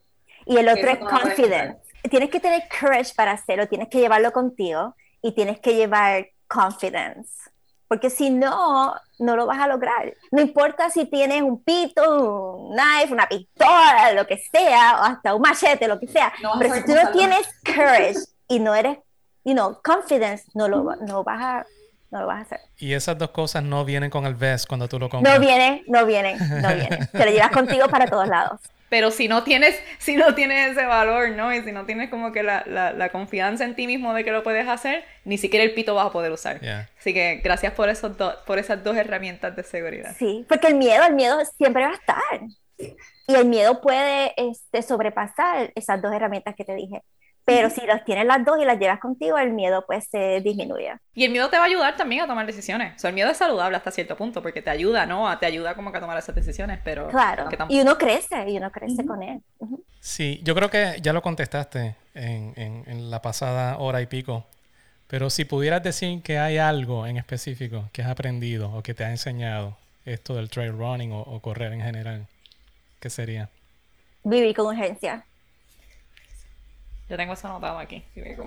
Y 0.44 0.58
el 0.58 0.68
otro 0.68 0.90
es 0.90 0.98
confidence. 0.98 1.80
Tienes 2.08 2.30
que 2.30 2.38
tener 2.38 2.62
courage 2.68 3.14
para 3.16 3.32
hacerlo, 3.32 3.66
tienes 3.66 3.88
que 3.88 3.98
llevarlo 3.98 4.30
contigo 4.32 4.94
y 5.22 5.32
tienes 5.32 5.58
que 5.58 5.74
llevar 5.74 6.28
confidence. 6.46 7.50
Porque 7.88 8.08
si 8.08 8.30
no, 8.30 8.94
no 9.18 9.36
lo 9.36 9.46
vas 9.46 9.58
a 9.58 9.66
lograr. 9.66 10.14
No 10.30 10.40
importa 10.40 10.90
si 10.90 11.06
tienes 11.06 11.42
un 11.42 11.62
pito, 11.62 12.56
un 12.56 12.76
knife, 12.76 13.12
una 13.12 13.26
pistola, 13.26 14.12
lo 14.12 14.26
que 14.26 14.36
sea, 14.36 15.00
o 15.00 15.02
hasta 15.02 15.34
un 15.34 15.42
machete, 15.42 15.88
lo 15.88 15.98
que 15.98 16.06
sea. 16.06 16.32
No 16.42 16.52
Pero 16.58 16.74
si 16.74 16.84
tú 16.84 16.92
no 16.94 17.10
tienes 17.10 17.48
courage 17.64 18.20
y 18.48 18.60
no 18.60 18.74
eres, 18.74 18.98
you 19.44 19.54
know, 19.54 19.80
confidence, 19.82 20.44
no 20.54 20.68
lo, 20.68 20.94
no 20.96 21.24
vas 21.24 21.42
a, 21.42 21.66
no 22.10 22.20
lo 22.20 22.26
vas 22.26 22.38
a 22.38 22.42
hacer. 22.42 22.60
Y 22.78 22.92
esas 22.92 23.18
dos 23.18 23.30
cosas 23.30 23.62
no 23.62 23.84
vienen 23.84 24.10
con 24.10 24.26
el 24.26 24.34
vest 24.34 24.66
cuando 24.66 24.88
tú 24.88 24.98
lo 24.98 25.08
compras. 25.08 25.34
No 25.34 25.40
vienen, 25.40 25.82
no 25.86 26.04
vienen, 26.06 26.38
no 26.38 26.68
vienen. 26.74 27.08
Te 27.12 27.24
lo 27.24 27.30
llevas 27.30 27.50
contigo 27.50 27.88
para 27.88 28.06
todos 28.06 28.28
lados. 28.28 28.60
Pero 28.88 29.12
si 29.12 29.28
no 29.28 29.44
tienes, 29.44 29.80
si 29.98 30.16
no 30.16 30.34
tienes 30.34 30.72
ese 30.72 30.84
valor, 30.84 31.30
¿no? 31.30 31.54
Y 31.54 31.62
si 31.62 31.70
no 31.70 31.86
tienes 31.86 32.10
como 32.10 32.32
que 32.32 32.42
la, 32.42 32.64
la, 32.66 32.92
la 32.92 33.08
confianza 33.10 33.64
en 33.64 33.76
ti 33.76 33.86
mismo 33.86 34.12
de 34.14 34.24
que 34.24 34.32
lo 34.32 34.42
puedes 34.42 34.68
hacer, 34.68 35.04
ni 35.24 35.38
siquiera 35.38 35.64
el 35.64 35.74
pito 35.74 35.94
vas 35.94 36.08
a 36.08 36.12
poder 36.12 36.32
usar. 36.32 36.60
Yeah. 36.60 36.90
Así 36.98 37.14
que 37.14 37.36
gracias 37.36 37.72
por 37.72 37.88
esos 37.88 38.16
dos, 38.18 38.34
por 38.46 38.58
esas 38.58 38.82
dos 38.82 38.96
herramientas 38.96 39.54
de 39.54 39.62
seguridad. 39.62 40.16
Sí, 40.18 40.44
porque 40.48 40.66
el 40.66 40.74
miedo, 40.74 41.04
el 41.04 41.14
miedo 41.14 41.38
siempre 41.56 41.84
va 41.84 41.90
a 41.90 41.94
estar. 41.94 42.40
Y 43.28 43.34
el 43.34 43.44
miedo 43.44 43.80
puede 43.80 44.32
este, 44.36 44.82
sobrepasar 44.82 45.70
esas 45.76 46.02
dos 46.02 46.12
herramientas 46.12 46.56
que 46.56 46.64
te 46.64 46.74
dije. 46.74 47.00
Pero 47.50 47.70
si 47.70 47.80
las 47.86 48.04
tienes 48.04 48.26
las 48.26 48.44
dos 48.44 48.58
y 48.60 48.64
las 48.64 48.78
llevas 48.78 49.00
contigo, 49.00 49.38
el 49.38 49.52
miedo 49.52 49.84
pues 49.86 50.08
se 50.10 50.40
disminuye. 50.40 50.92
Y 51.14 51.24
el 51.24 51.32
miedo 51.32 51.48
te 51.50 51.56
va 51.56 51.64
a 51.64 51.66
ayudar 51.66 51.96
también 51.96 52.22
a 52.22 52.26
tomar 52.26 52.46
decisiones. 52.46 52.94
O 52.96 52.98
sea, 52.98 53.08
el 53.08 53.14
miedo 53.14 53.30
es 53.30 53.36
saludable 53.36 53.76
hasta 53.76 53.90
cierto 53.90 54.16
punto 54.16 54.42
porque 54.42 54.62
te 54.62 54.70
ayuda, 54.70 55.06
¿no? 55.06 55.36
Te 55.38 55.46
ayuda 55.46 55.74
como 55.74 55.90
que 55.92 55.98
a 55.98 56.00
tomar 56.00 56.16
esas 56.18 56.34
decisiones, 56.34 56.78
pero... 56.84 57.08
Claro. 57.08 57.48
Y 57.68 57.80
uno 57.80 57.98
crece, 57.98 58.48
y 58.50 58.56
uno 58.56 58.70
crece 58.70 59.04
con 59.04 59.22
él. 59.22 59.40
Sí, 60.00 60.40
yo 60.44 60.54
creo 60.54 60.70
que 60.70 60.96
ya 61.02 61.12
lo 61.12 61.22
contestaste 61.22 61.96
en, 62.14 62.52
en- 62.56 62.84
en 62.86 63.10
la 63.10 63.20
pasada 63.22 63.78
hora 63.78 64.00
y 64.00 64.06
pico. 64.06 64.46
Pero 65.08 65.28
si 65.28 65.44
pudieras 65.44 65.82
decir 65.82 66.22
que 66.22 66.38
hay 66.38 66.58
algo 66.58 67.06
en 67.06 67.16
específico 67.16 67.88
que 67.92 68.02
has 68.02 68.08
aprendido 68.10 68.72
o 68.72 68.82
que 68.82 68.94
te 68.94 69.04
ha 69.04 69.10
enseñado 69.10 69.76
esto 70.04 70.34
del 70.34 70.48
trail 70.48 70.72
running 70.72 71.12
o, 71.12 71.20
o 71.20 71.40
correr 71.40 71.72
en 71.72 71.80
general, 71.82 72.26
¿qué 73.00 73.10
sería? 73.10 73.48
Vivir 74.22 74.54
con 74.54 74.66
urgencia. 74.66 75.24
Yo 77.10 77.16
tengo 77.16 77.32
eso 77.34 77.48
anotado 77.48 77.78
aquí. 77.78 78.04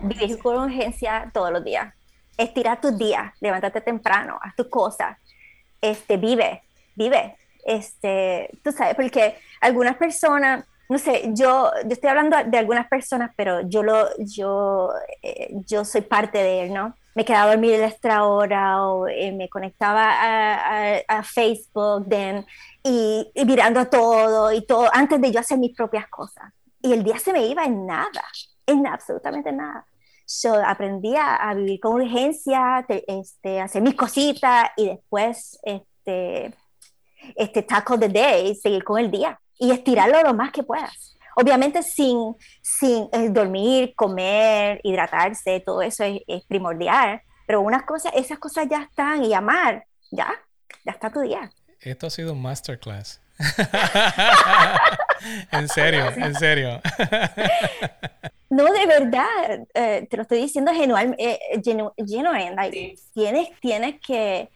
Vivir 0.08 0.40
con 0.40 0.56
urgencia 0.58 1.30
todos 1.34 1.52
los 1.52 1.64
días. 1.64 1.94
Estira 2.38 2.80
tus 2.80 2.98
días, 2.98 3.34
levántate 3.42 3.82
temprano, 3.82 4.40
haz 4.42 4.56
tus 4.56 4.68
cosas. 4.70 5.18
Este, 5.82 6.18
vive, 6.18 6.64
vive. 6.96 7.36
Este, 7.66 8.50
tú 8.64 8.72
sabes, 8.72 8.96
porque 8.96 9.36
algunas 9.62 9.98
personas, 9.98 10.66
no 10.90 10.98
sé, 10.98 11.24
yo, 11.34 11.72
yo 11.84 11.90
estoy 11.92 12.10
hablando 12.10 12.38
de 12.44 12.58
algunas 12.58 12.88
personas, 12.88 13.32
pero 13.36 13.62
yo 13.70 13.84
lo, 13.84 14.08
yo, 14.18 14.90
eh, 15.22 15.50
yo 15.68 15.86
soy 15.86 16.02
parte 16.02 16.38
de 16.40 16.64
él, 16.64 16.74
¿no? 16.74 16.96
Me 17.16 17.24
quedaba 17.26 17.44
a 17.52 17.54
dormir 17.54 17.80
extra 17.82 18.26
hora 18.26 18.82
o 18.84 19.08
eh, 19.08 19.32
me 19.32 19.48
conectaba 19.48 20.04
a, 20.10 20.96
a- 20.96 21.02
a 21.08 21.24
Facebook 21.24 22.08
then, 22.10 22.46
y, 22.84 23.30
y 23.36 23.46
mirando 23.46 23.86
todo 23.88 24.52
y 24.52 24.66
todo 24.66 24.90
antes 24.92 25.22
de 25.22 25.32
yo 25.32 25.40
hacer 25.42 25.58
mis 25.60 25.76
propias 25.76 26.08
cosas. 26.08 26.52
Y 26.82 26.92
el 26.92 27.04
día 27.04 27.18
se 27.20 27.32
me 27.32 27.46
iba 27.46 27.64
en 27.64 27.86
nada, 27.86 28.24
en 28.66 28.88
absolutamente 28.88 29.52
nada. 29.52 29.86
So, 30.26 30.56
aprendí 30.56 31.16
a, 31.16 31.36
a 31.36 31.54
vivir 31.54 31.80
con 31.80 31.94
urgencia, 32.02 32.84
te- 32.88 33.04
este, 33.08 33.60
hacer 33.60 33.82
mis 33.82 33.96
cositas 33.96 34.70
y 34.78 34.88
después 34.88 35.60
este, 35.64 36.54
este 37.36 37.62
tackle 37.64 37.98
the 38.00 38.10
day, 38.10 38.56
seguir 38.56 38.84
con 38.84 39.00
el 39.00 39.12
día 39.12 39.40
y 39.60 39.72
estirarlo 39.72 40.22
lo 40.24 40.34
más 40.34 40.52
que 40.52 40.64
puedas. 40.64 41.18
Obviamente 41.36 41.82
sin, 41.84 42.36
sin 42.62 43.10
eh, 43.12 43.30
dormir, 43.30 43.94
comer, 43.96 44.80
hidratarse, 44.84 45.60
todo 45.62 45.82
eso 45.82 46.04
es, 46.04 46.22
es 46.28 46.44
primordial, 46.46 47.22
pero 47.48 47.60
unas 47.62 47.84
cosas, 47.84 48.14
esas 48.16 48.40
cosas 48.40 48.68
ya 48.70 48.84
están 48.84 49.26
y 49.26 49.34
amar, 49.34 49.84
ya, 50.12 50.34
ya 50.86 50.92
está 50.92 51.10
tu 51.10 51.20
día. 51.22 51.52
Esto 51.82 52.08
ha 52.08 52.10
sido 52.10 52.32
un 52.34 52.42
masterclass. 52.42 53.20
en 55.52 55.68
serio, 55.70 56.06
en 56.18 56.36
serio. 56.36 56.82
No, 58.50 58.66
de 58.72 58.86
verdad, 58.86 59.66
eh, 59.74 60.06
te 60.08 60.16
lo 60.16 60.22
estoy 60.22 60.38
diciendo 60.42 60.72
genual, 60.74 61.16
eh, 61.18 61.40
genu- 61.66 61.92
genuine, 61.98 62.54
like, 62.56 62.78
Sí. 62.78 62.96
tienes, 63.16 63.50
tienes 63.60 63.96
que, 64.06 64.48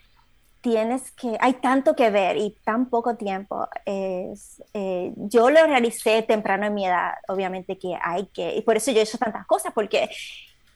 tienes 0.61 1.11
que, 1.14 1.35
hay 1.39 1.53
tanto 1.53 1.95
que 1.95 2.11
ver 2.11 2.38
y 2.38 2.56
tan 2.64 2.91
poco 2.91 3.18
tiempo. 3.18 3.68
Es, 3.85 4.61
eh, 4.76 5.14
yo 5.15 5.49
lo 5.49 5.65
realicé 5.65 6.22
temprano 6.22 6.68
en 6.68 6.76
mi 6.76 6.85
edad, 6.85 7.14
obviamente 7.27 7.80
que 7.80 7.98
hay 7.99 8.27
que, 8.27 8.56
y 8.56 8.61
por 8.61 8.77
eso 8.77 8.91
yo 8.91 8.99
he 8.99 9.03
hecho 9.03 9.18
tantas 9.18 9.48
cosas, 9.48 9.73
porque 9.73 10.10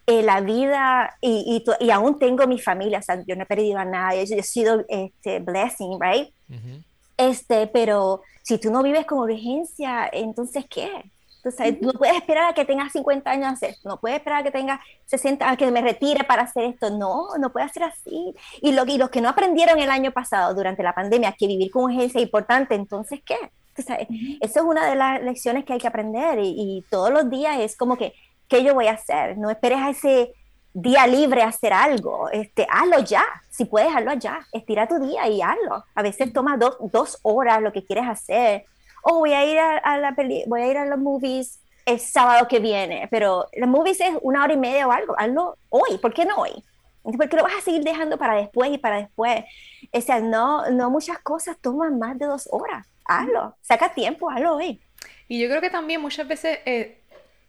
eh, 0.08 0.24
la 0.24 0.42
vida, 0.42 1.16
y, 1.22 1.64
y, 1.80 1.86
y 1.86 1.92
aún 1.92 2.18
tengo 2.18 2.48
mi 2.48 2.58
familia, 2.60 2.98
o 3.00 3.04
sea, 3.04 3.24
yo 3.28 3.36
no 3.36 3.44
he 3.44 3.46
perdido 3.46 3.78
a 3.78 3.86
nadie, 3.86 4.26
yo 4.26 4.36
he 4.36 4.42
sido 4.42 4.84
este, 4.90 5.40
blessing, 5.42 6.00
right? 6.02 6.34
Ujú. 6.50 6.82
Este, 7.22 7.68
pero 7.68 8.22
si 8.42 8.58
tú 8.58 8.72
no 8.72 8.82
vives 8.82 9.06
con 9.06 9.20
urgencia, 9.20 10.10
entonces 10.12 10.66
¿qué? 10.68 11.12
Sabes, 11.56 11.82
no 11.82 11.94
puedes 11.94 12.16
esperar 12.16 12.52
a 12.52 12.54
que 12.54 12.66
tengas 12.66 12.92
50 12.92 13.30
años 13.30 13.46
a 13.48 13.50
hacer 13.52 13.72
esto, 13.72 13.90
no 13.90 14.00
puedes 14.00 14.18
esperar 14.18 14.42
a 14.42 14.44
que 14.44 14.52
tengas 14.52 14.80
60, 15.06 15.50
a 15.50 15.58
que 15.58 15.72
me 15.72 15.82
retire 15.82 16.24
para 16.24 16.44
hacer 16.44 16.66
esto, 16.66 16.92
no, 16.92 17.30
no 17.40 17.52
puede 17.52 17.68
ser 17.70 17.84
así. 17.84 18.34
Y, 18.62 18.72
lo, 18.74 18.86
y 18.86 18.98
los 18.98 19.10
que 19.10 19.22
no 19.22 19.30
aprendieron 19.30 19.80
el 19.80 19.90
año 19.90 20.12
pasado 20.12 20.54
durante 20.54 20.84
la 20.84 20.94
pandemia 20.94 21.36
que 21.38 21.48
vivir 21.48 21.72
con 21.72 21.86
urgencia 21.86 22.20
es 22.20 22.26
importante, 22.26 22.76
entonces 22.76 23.22
¿qué? 23.26 23.38
Sabes, 23.82 24.08
eso 24.42 24.60
es 24.60 24.66
una 24.66 24.88
de 24.88 24.96
las 24.96 25.22
lecciones 25.24 25.66
que 25.66 25.74
hay 25.74 25.80
que 25.80 25.88
aprender 25.88 26.40
y, 26.40 26.54
y 26.56 26.86
todos 26.92 27.10
los 27.10 27.30
días 27.30 27.60
es 27.60 27.76
como 27.76 27.98
que, 27.98 28.14
¿qué 28.48 28.64
yo 28.64 28.76
voy 28.76 28.88
a 28.88 28.94
hacer? 28.94 29.38
No 29.38 29.50
esperes 29.50 29.80
a 29.80 29.90
ese 29.90 30.34
día 30.74 31.08
libre 31.08 31.42
a 31.42 31.48
hacer 31.48 31.74
algo, 31.74 32.30
este, 32.30 32.66
hazlo 32.70 33.00
ya, 33.00 33.24
si 33.50 33.66
puedes 33.66 33.94
hazlo 33.94 34.14
ya, 34.14 34.46
estira 34.52 34.88
tu 34.88 35.00
día 35.00 35.28
y 35.28 35.42
hazlo. 35.42 35.84
A 35.96 36.02
veces 36.02 36.32
toma 36.32 36.58
dos, 36.58 36.78
dos 36.92 37.20
horas 37.24 37.62
lo 37.62 37.72
que 37.72 37.84
quieres 37.84 38.08
hacer. 38.08 38.66
Oh, 39.04 39.20
voy 39.20 39.34
a 39.34 39.46
ir 39.46 39.60
a, 39.60 39.78
a 39.78 39.98
la 39.98 40.16
peli, 40.16 40.44
voy 40.48 40.62
a 40.62 40.68
ir 40.68 40.78
a 40.78 40.86
los 40.86 41.00
movies 41.00 41.60
el 41.86 42.00
sábado 42.00 42.48
que 42.48 42.60
viene, 42.60 43.08
pero 43.10 43.48
los 43.54 43.70
movies 43.70 44.00
es 44.02 44.12
una 44.22 44.44
hora 44.44 44.54
y 44.54 44.58
media 44.58 44.88
o 44.88 44.92
algo, 44.92 45.16
hazlo 45.18 45.58
hoy, 45.70 45.98
¿por 45.98 46.14
qué 46.14 46.26
no 46.26 46.36
hoy? 46.36 46.64
¿Por 47.04 47.28
qué 47.28 47.36
lo 47.36 47.44
vas 47.44 47.58
a 47.58 47.62
seguir 47.62 47.84
dejando 47.84 48.18
para 48.18 48.36
después 48.36 48.72
y 48.72 48.78
para 48.78 48.98
después? 48.98 49.44
O 49.92 50.02
sea, 50.02 50.20
no, 50.20 50.70
no 50.70 50.90
muchas 50.92 51.18
cosas 51.20 51.58
toman 51.60 51.98
más 51.98 52.18
de 52.20 52.28
dos 52.28 52.48
horas, 52.52 52.86
hazlo, 53.06 53.56
saca 53.62 53.94
tiempo, 53.94 54.30
hazlo 54.30 54.58
hoy. 54.58 54.80
Y 55.28 55.42
yo 55.42 55.48
creo 55.48 55.62
que 55.62 55.70
también 55.70 56.02
muchas 56.02 56.28
veces, 56.28 56.60
eh, 56.66 57.01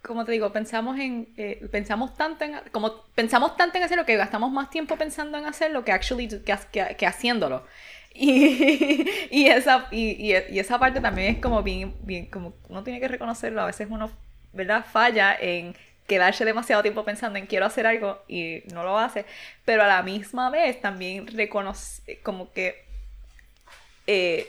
como 0.03 0.25
te 0.25 0.33
digo, 0.33 0.53
pensamos 0.53 0.99
en, 0.99 1.29
eh, 1.37 1.67
pensamos 1.71 2.15
tanto 2.17 2.45
en, 2.45 2.55
como 2.73 3.03
pensamos 3.15 3.57
tanto 3.57 3.79
en 3.79 3.85
hacerlo 3.85 4.05
que 4.05 4.17
gastamos 4.17 4.51
más 4.51 4.69
tiempo 4.71 4.97
pensando 4.97 5.39
en 5.39 5.47
hacerlo 5.47 5.85
que 5.85 5.93
actually 5.93 6.29
que, 6.29 6.57
que- 6.73 6.97
que 6.97 7.07
haciéndolo. 7.07 7.65
Y, 8.15 9.07
y 9.31 9.47
esa, 9.49 9.87
y, 9.91 10.33
y- 10.33 10.59
esa 10.59 10.79
parte 10.79 11.01
también 11.01 11.37
es 11.37 11.41
como 11.41 11.63
bien, 11.63 11.95
bien, 12.03 12.27
como 12.27 12.53
uno 12.69 12.83
tiene 12.83 13.01
que 13.01 13.09
reconocerlo, 13.09 13.63
a 13.63 13.67
veces 13.67 13.87
uno, 13.91 14.11
¿verdad? 14.53 14.85
Falla 14.91 15.37
en 15.41 15.75
quedarse 16.07 16.45
demasiado 16.45 16.83
tiempo 16.83 17.05
pensando 17.05 17.39
en 17.39 17.47
quiero 17.47 17.65
hacer 17.67 17.87
algo 17.87 18.23
y 18.29 18.63
no 18.73 18.83
lo 18.83 18.99
hace, 18.99 19.25
pero 19.65 19.83
a 19.85 19.87
la 19.87 20.03
misma 20.03 20.51
vez 20.51 20.81
también 20.81 21.27
reconoce, 21.29 22.19
como 22.23 22.53
que, 22.53 22.85
eh, 24.07 24.47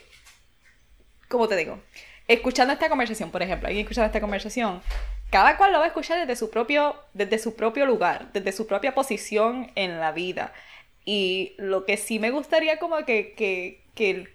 ¿cómo 1.28 1.48
te 1.48 1.56
digo? 1.56 1.80
Escuchando 2.28 2.74
esta 2.74 2.90
conversación, 2.90 3.32
por 3.32 3.42
ejemplo, 3.42 3.68
alguien 3.68 3.84
escuchando 3.84 4.08
esta 4.08 4.22
conversación, 4.22 4.82
cada 5.30 5.58
cual 5.58 5.74
lo 5.74 5.80
va 5.80 5.86
a 5.86 5.88
escuchar 5.88 6.20
desde 6.20 6.36
su 6.38 6.50
propio, 6.50 6.96
desde 7.14 7.38
su 7.38 7.56
propio 7.56 7.86
lugar, 7.86 8.32
desde 8.34 8.52
su 8.52 8.66
propia 8.66 8.96
posición 8.96 9.72
en 9.76 10.00
la 10.00 10.12
vida. 10.12 10.54
Y 11.06 11.54
lo 11.58 11.86
que 11.86 11.98
sí 11.98 12.20
me 12.20 12.32
gustaría 12.32 12.80
como 12.80 13.04
que, 13.06 13.34
que, 13.34 13.82
que 13.94 14.30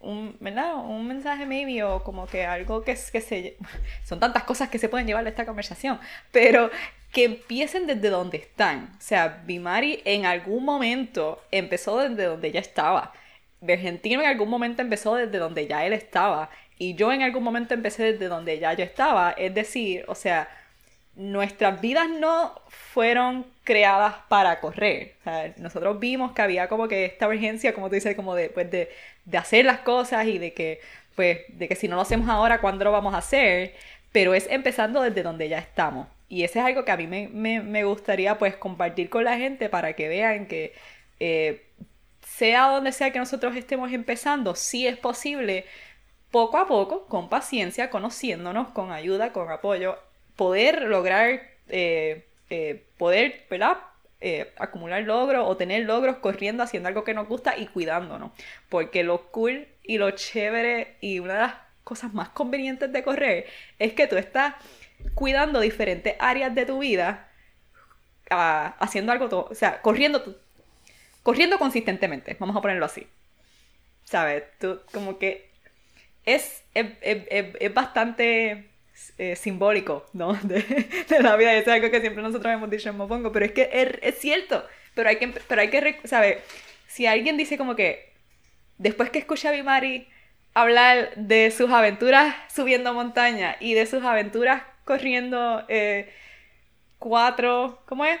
un, 0.00 0.36
¿verdad? 0.40 0.76
un 0.76 1.06
mensaje 1.06 1.44
maybe 1.46 1.82
o 1.82 2.02
como 2.02 2.26
que 2.26 2.46
algo 2.46 2.82
que, 2.84 2.96
que 3.12 3.20
se... 3.20 3.56
Son 4.04 4.18
tantas 4.18 4.44
cosas 4.44 4.68
que 4.68 4.78
se 4.78 4.88
pueden 4.88 5.06
llevar 5.06 5.24
de 5.24 5.30
esta 5.30 5.44
conversación, 5.44 6.00
pero 6.32 6.70
que 7.12 7.24
empiecen 7.24 7.86
desde 7.86 8.08
donde 8.08 8.38
están. 8.38 8.92
O 8.98 9.00
sea, 9.00 9.42
Bimari 9.46 10.00
en 10.04 10.26
algún 10.26 10.64
momento 10.64 11.42
empezó 11.50 11.98
desde 11.98 12.24
donde 12.24 12.48
ella 12.48 12.60
estaba. 12.60 13.12
Argentino 13.62 14.20
en 14.20 14.28
algún 14.28 14.48
momento 14.48 14.82
empezó 14.82 15.14
desde 15.14 15.38
donde 15.38 15.66
ya 15.66 15.84
él 15.86 15.92
estaba. 15.92 16.50
Y 16.78 16.94
yo 16.94 17.12
en 17.12 17.22
algún 17.22 17.42
momento 17.42 17.74
empecé 17.74 18.12
desde 18.12 18.28
donde 18.28 18.58
ya 18.58 18.74
yo 18.74 18.84
estaba. 18.84 19.32
Es 19.32 19.54
decir, 19.54 20.04
o 20.08 20.14
sea, 20.14 20.48
nuestras 21.14 21.80
vidas 21.80 22.08
no 22.10 22.60
fueron 22.68 23.46
creadas 23.64 24.16
para 24.28 24.60
correr. 24.60 25.14
O 25.20 25.24
sea, 25.24 25.54
nosotros 25.56 25.98
vimos 25.98 26.32
que 26.32 26.42
había 26.42 26.68
como 26.68 26.88
que 26.88 27.06
esta 27.06 27.28
urgencia, 27.28 27.74
como 27.74 27.88
tú 27.88 27.94
dices, 27.94 28.14
como 28.14 28.34
de, 28.34 28.50
pues 28.50 28.70
de, 28.70 28.90
de 29.24 29.38
hacer 29.38 29.64
las 29.64 29.80
cosas 29.80 30.26
y 30.26 30.38
de 30.38 30.52
que, 30.52 30.80
pues, 31.14 31.40
de 31.48 31.68
que 31.68 31.76
si 31.76 31.88
no 31.88 31.96
lo 31.96 32.02
hacemos 32.02 32.28
ahora, 32.28 32.60
¿cuándo 32.60 32.84
lo 32.84 32.92
vamos 32.92 33.14
a 33.14 33.18
hacer? 33.18 33.74
Pero 34.12 34.34
es 34.34 34.46
empezando 34.50 35.02
desde 35.02 35.22
donde 35.22 35.48
ya 35.48 35.58
estamos. 35.58 36.08
Y 36.28 36.44
ese 36.44 36.58
es 36.58 36.64
algo 36.64 36.84
que 36.84 36.92
a 36.92 36.96
mí 36.96 37.06
me, 37.06 37.28
me, 37.28 37.60
me 37.62 37.84
gustaría 37.84 38.38
pues 38.38 38.56
compartir 38.56 39.08
con 39.10 39.24
la 39.24 39.36
gente 39.38 39.68
para 39.68 39.94
que 39.94 40.08
vean 40.08 40.46
que 40.46 40.74
eh, 41.20 41.62
sea 42.26 42.68
donde 42.68 42.92
sea 42.92 43.12
que 43.12 43.18
nosotros 43.18 43.56
estemos 43.56 43.92
empezando, 43.92 44.54
sí 44.54 44.86
es 44.86 44.96
posible 44.98 45.64
poco 46.36 46.58
a 46.58 46.66
poco, 46.66 47.06
con 47.06 47.30
paciencia, 47.30 47.88
conociéndonos, 47.88 48.68
con 48.68 48.92
ayuda, 48.92 49.32
con 49.32 49.50
apoyo, 49.50 49.98
poder 50.36 50.82
lograr, 50.82 51.40
eh, 51.70 52.26
eh, 52.50 52.84
poder. 52.98 53.46
Eh, 54.20 54.52
acumular 54.58 55.02
logros 55.02 55.46
o 55.48 55.56
tener 55.56 55.86
logros 55.86 56.18
corriendo, 56.18 56.62
haciendo 56.62 56.90
algo 56.90 57.04
que 57.04 57.14
nos 57.14 57.26
gusta 57.26 57.56
y 57.56 57.68
cuidándonos. 57.68 58.32
Porque 58.68 59.02
lo 59.02 59.28
cool 59.30 59.66
y 59.82 59.96
lo 59.96 60.10
chévere 60.10 60.98
y 61.00 61.20
una 61.20 61.32
de 61.32 61.40
las 61.40 61.54
cosas 61.84 62.12
más 62.12 62.28
convenientes 62.28 62.92
de 62.92 63.02
correr 63.02 63.46
es 63.78 63.94
que 63.94 64.06
tú 64.06 64.18
estás 64.18 64.56
cuidando 65.14 65.60
diferentes 65.60 66.16
áreas 66.18 66.54
de 66.54 66.66
tu 66.66 66.80
vida, 66.80 67.30
ah, 68.28 68.76
haciendo 68.78 69.10
algo, 69.10 69.48
o 69.50 69.54
sea, 69.54 69.80
corriendo, 69.80 70.22
corriendo 71.22 71.58
consistentemente, 71.58 72.36
vamos 72.38 72.56
a 72.56 72.60
ponerlo 72.60 72.84
así. 72.84 73.06
¿Sabes? 74.04 74.44
Tú 74.58 74.82
como 74.92 75.18
que 75.18 75.45
es, 76.26 76.64
es, 76.74 76.86
es- 77.02 77.54
es- 77.60 77.74
bastante 77.74 78.70
eh, 79.18 79.36
simbólico, 79.36 80.06
¿no? 80.12 80.34
De, 80.42 80.64
la 81.20 81.36
vida. 81.36 81.54
Es 81.54 81.68
algo 81.68 81.90
que 81.90 82.00
siempre 82.00 82.22
nosotros 82.22 82.52
hemos 82.52 82.70
dicho 82.70 82.88
en 82.90 82.96
Mopongo, 82.96 83.32
pero 83.32 83.46
es 83.46 83.52
que 83.52 83.70
es, 84.02 84.18
cierto. 84.18 84.64
Pero 84.94 85.08
hay 85.10 85.16
que, 85.16 85.28
pero 85.48 85.60
hay 85.62 85.68
que. 85.70 86.00
Si 86.88 87.06
alguien 87.06 87.36
dice 87.36 87.58
como 87.58 87.76
que, 87.76 88.12
después 88.78 89.10
que 89.10 89.18
escucha 89.20 89.50
a 89.50 89.52
Bimari 89.52 90.08
hablar 90.54 91.14
de 91.16 91.50
sus 91.50 91.70
aventuras 91.70 92.34
subiendo 92.54 92.94
montaña 92.94 93.56
y 93.60 93.74
de 93.74 93.86
sus 93.86 94.04
aventuras 94.04 94.62
corriendo 94.84 95.64
eh, 95.68 96.12
cuatro, 96.98 97.82
¿cómo 97.86 98.04
es? 98.04 98.18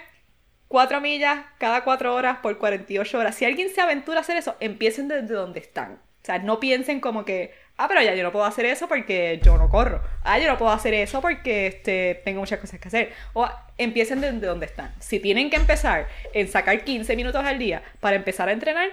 Cuatro 0.68 1.00
millas 1.00 1.44
cada 1.58 1.84
cuatro 1.84 2.14
horas 2.14 2.38
por 2.38 2.58
48 2.58 3.18
horas. 3.18 3.34
Si 3.36 3.44
alguien 3.44 3.70
se 3.74 3.80
aventura 3.80 4.18
a 4.18 4.22
hacer 4.22 4.36
eso, 4.36 4.56
empiecen 4.60 5.08
desde 5.08 5.34
donde 5.34 5.60
están. 5.60 5.94
O 6.22 6.26
sea, 6.26 6.38
no 6.40 6.60
piensen 6.60 7.00
como 7.00 7.24
que, 7.24 7.54
ah, 7.76 7.88
pero 7.88 8.02
ya 8.02 8.14
yo 8.14 8.22
no 8.22 8.32
puedo 8.32 8.44
hacer 8.44 8.66
eso 8.66 8.88
porque 8.88 9.40
yo 9.42 9.56
no 9.58 9.68
corro. 9.68 10.02
Ah, 10.24 10.38
yo 10.38 10.46
no 10.46 10.58
puedo 10.58 10.72
hacer 10.72 10.94
eso 10.94 11.20
porque 11.20 11.66
este, 11.68 12.20
tengo 12.24 12.40
muchas 12.40 12.58
cosas 12.58 12.80
que 12.80 12.88
hacer. 12.88 13.12
O 13.32 13.48
empiecen 13.78 14.20
desde 14.20 14.46
donde 14.46 14.66
están. 14.66 14.94
Si 15.00 15.20
tienen 15.20 15.50
que 15.50 15.56
empezar 15.56 16.08
en 16.32 16.48
sacar 16.48 16.84
15 16.84 17.16
minutos 17.16 17.44
al 17.44 17.58
día 17.58 17.82
para 18.00 18.16
empezar 18.16 18.48
a 18.48 18.52
entrenar, 18.52 18.90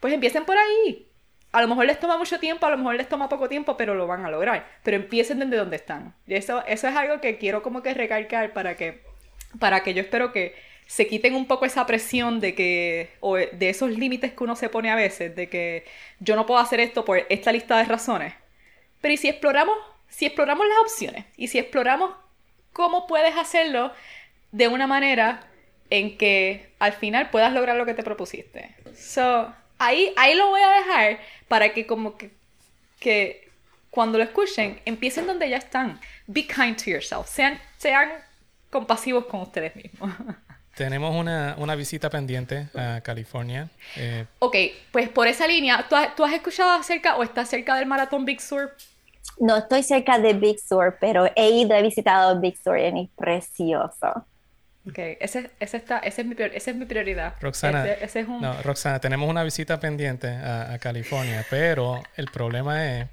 pues 0.00 0.12
empiecen 0.12 0.44
por 0.44 0.56
ahí. 0.56 1.08
A 1.52 1.60
lo 1.60 1.68
mejor 1.68 1.84
les 1.84 2.00
toma 2.00 2.16
mucho 2.16 2.40
tiempo, 2.40 2.64
a 2.66 2.70
lo 2.70 2.78
mejor 2.78 2.94
les 2.94 3.08
toma 3.08 3.28
poco 3.28 3.48
tiempo, 3.48 3.76
pero 3.76 3.94
lo 3.94 4.06
van 4.06 4.24
a 4.24 4.30
lograr. 4.30 4.66
Pero 4.82 4.96
empiecen 4.96 5.38
desde 5.38 5.56
donde 5.56 5.76
están. 5.76 6.14
Y 6.26 6.34
eso, 6.34 6.64
eso 6.66 6.88
es 6.88 6.96
algo 6.96 7.20
que 7.20 7.36
quiero 7.36 7.62
como 7.62 7.82
que 7.82 7.92
recalcar 7.92 8.52
para 8.52 8.76
que, 8.76 9.02
para 9.58 9.82
que 9.82 9.92
yo 9.92 10.00
espero 10.00 10.32
que 10.32 10.54
se 10.92 11.06
quiten 11.06 11.34
un 11.34 11.46
poco 11.46 11.64
esa 11.64 11.86
presión 11.86 12.38
de 12.38 12.54
que, 12.54 13.08
o 13.20 13.36
de 13.36 13.70
esos 13.70 13.88
límites 13.88 14.34
que 14.34 14.44
uno 14.44 14.56
se 14.56 14.68
pone 14.68 14.90
a 14.90 14.94
veces, 14.94 15.34
de 15.34 15.48
que 15.48 15.86
yo 16.20 16.36
no 16.36 16.44
puedo 16.44 16.60
hacer 16.60 16.80
esto 16.80 17.02
por 17.06 17.24
esta 17.30 17.50
lista 17.50 17.78
de 17.78 17.84
razones. 17.84 18.34
Pero 19.00 19.14
¿y 19.14 19.16
si 19.16 19.26
exploramos, 19.26 19.74
si 20.10 20.26
exploramos 20.26 20.66
las 20.68 20.76
opciones? 20.80 21.24
Y 21.38 21.48
si 21.48 21.58
exploramos 21.58 22.14
cómo 22.74 23.06
puedes 23.06 23.34
hacerlo 23.38 23.90
de 24.50 24.68
una 24.68 24.86
manera 24.86 25.48
en 25.88 26.18
que 26.18 26.68
al 26.78 26.92
final 26.92 27.30
puedas 27.30 27.54
lograr 27.54 27.78
lo 27.78 27.86
que 27.86 27.94
te 27.94 28.02
propusiste. 28.02 28.74
So, 28.94 29.50
ahí, 29.78 30.12
ahí 30.18 30.34
lo 30.34 30.48
voy 30.48 30.60
a 30.60 30.72
dejar 30.72 31.20
para 31.48 31.72
que 31.72 31.86
como 31.86 32.18
que, 32.18 32.32
que 33.00 33.48
cuando 33.88 34.18
lo 34.18 34.24
escuchen, 34.24 34.78
empiecen 34.84 35.26
donde 35.26 35.48
ya 35.48 35.56
están. 35.56 35.98
Be 36.26 36.46
kind 36.46 36.76
to 36.76 36.90
yourself. 36.90 37.30
Sean, 37.30 37.58
sean 37.78 38.10
compasivos 38.68 39.24
con 39.24 39.40
ustedes 39.40 39.74
mismos. 39.74 40.10
Tenemos 40.76 41.14
una, 41.14 41.54
una 41.58 41.74
visita 41.74 42.08
pendiente 42.08 42.68
a 42.74 43.00
California. 43.02 43.68
Eh, 43.96 44.24
ok, 44.38 44.56
pues 44.90 45.08
por 45.10 45.26
esa 45.28 45.46
línea, 45.46 45.86
¿tú 45.88 45.96
has, 45.96 46.14
tú 46.16 46.24
has 46.24 46.32
escuchado 46.32 46.70
acerca 46.70 47.16
o 47.16 47.22
estás 47.22 47.48
cerca 47.50 47.76
del 47.76 47.86
maratón 47.86 48.24
Big 48.24 48.40
Sur? 48.40 48.74
No 49.38 49.56
estoy 49.56 49.82
cerca 49.82 50.18
de 50.18 50.32
Big 50.32 50.58
Sur, 50.60 50.96
pero 51.00 51.30
he 51.36 51.50
ido, 51.50 51.74
he 51.74 51.82
visitado 51.82 52.40
Big 52.40 52.56
Sur 52.62 52.78
y 52.78 52.84
es 52.84 53.08
precioso. 53.16 54.26
Ok, 54.88 54.98
ese, 55.20 55.50
ese, 55.60 55.76
está, 55.76 55.98
ese, 55.98 56.22
es, 56.22 56.26
mi 56.26 56.34
prior- 56.34 56.50
esa 56.54 56.70
es 56.72 56.76
mi 56.76 56.86
prioridad. 56.86 57.34
Roxana, 57.40 57.84
Ese, 57.84 58.04
ese 58.04 58.20
es 58.20 58.28
un... 58.28 58.40
no, 58.40 58.60
Roxana, 58.62 58.98
tenemos 58.98 59.28
una 59.30 59.44
visita 59.44 59.78
pendiente 59.78 60.28
a, 60.28 60.72
a 60.72 60.78
California, 60.78 61.44
pero 61.50 62.02
el 62.16 62.26
problema 62.26 62.84
es 62.98 63.06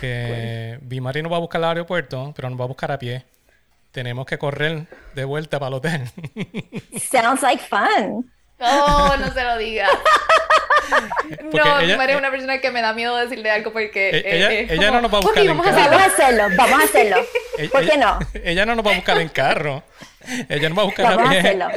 que 0.00 0.78
Bimari 0.80 1.22
nos 1.22 1.30
va 1.32 1.36
a 1.36 1.40
buscar 1.40 1.62
al 1.62 1.70
aeropuerto, 1.70 2.32
pero 2.34 2.48
nos 2.48 2.58
va 2.58 2.64
a 2.64 2.68
buscar 2.68 2.90
a 2.92 2.98
pie. 2.98 3.24
Tenemos 3.94 4.26
que 4.26 4.38
correr 4.38 4.86
de 5.14 5.24
vuelta 5.24 5.60
para 5.60 5.68
el 5.68 5.74
hotel. 5.74 6.02
Sounds 7.12 7.42
like 7.42 7.62
fun. 7.64 8.28
No, 8.58 9.16
no 9.16 9.32
se 9.32 9.42
lo. 9.44 9.54
Porque 11.50 11.68
no, 11.68 11.80
ella- 11.80 11.96
Mari 11.96 12.12
es 12.12 12.18
una 12.18 12.30
persona 12.32 12.58
que 12.58 12.70
me 12.72 12.82
da 12.82 12.92
miedo 12.92 13.16
decirle 13.16 13.50
algo 13.50 13.72
porque... 13.72 14.10
Eh, 14.10 14.66
ella- 14.70 14.90
no 14.90 15.00
nos 15.00 15.12
va 15.14 15.18
a 15.18 15.20
"Ok, 15.20 15.26
buscar 15.26 15.42
en 15.44 15.48
vamos 15.56 15.66
a 15.66 15.70
casa". 15.70 16.04
hacerlo". 16.06 16.42
Vamos 16.56 16.80
a 16.80 16.84
hacerlo, 16.84 17.16
hacerlo. 17.16 17.28
Ella- 17.58 17.70
¿Por 17.70 17.88
qué 17.88 17.96
no? 17.96 18.18
Ella 18.44 18.66
no 18.66 18.74
nos 18.74 18.84
va 18.86 18.90
a 18.90 18.94
buscar 18.96 19.18
en 19.20 19.28
carro. 19.28 19.82
Ella 20.48 20.68
nos 20.68 20.78
va 20.78 20.82
a 20.82 20.84
buscar 20.86 21.16
Vamos 21.16 21.34
a 21.34 21.38
hacerlo. 21.38 21.68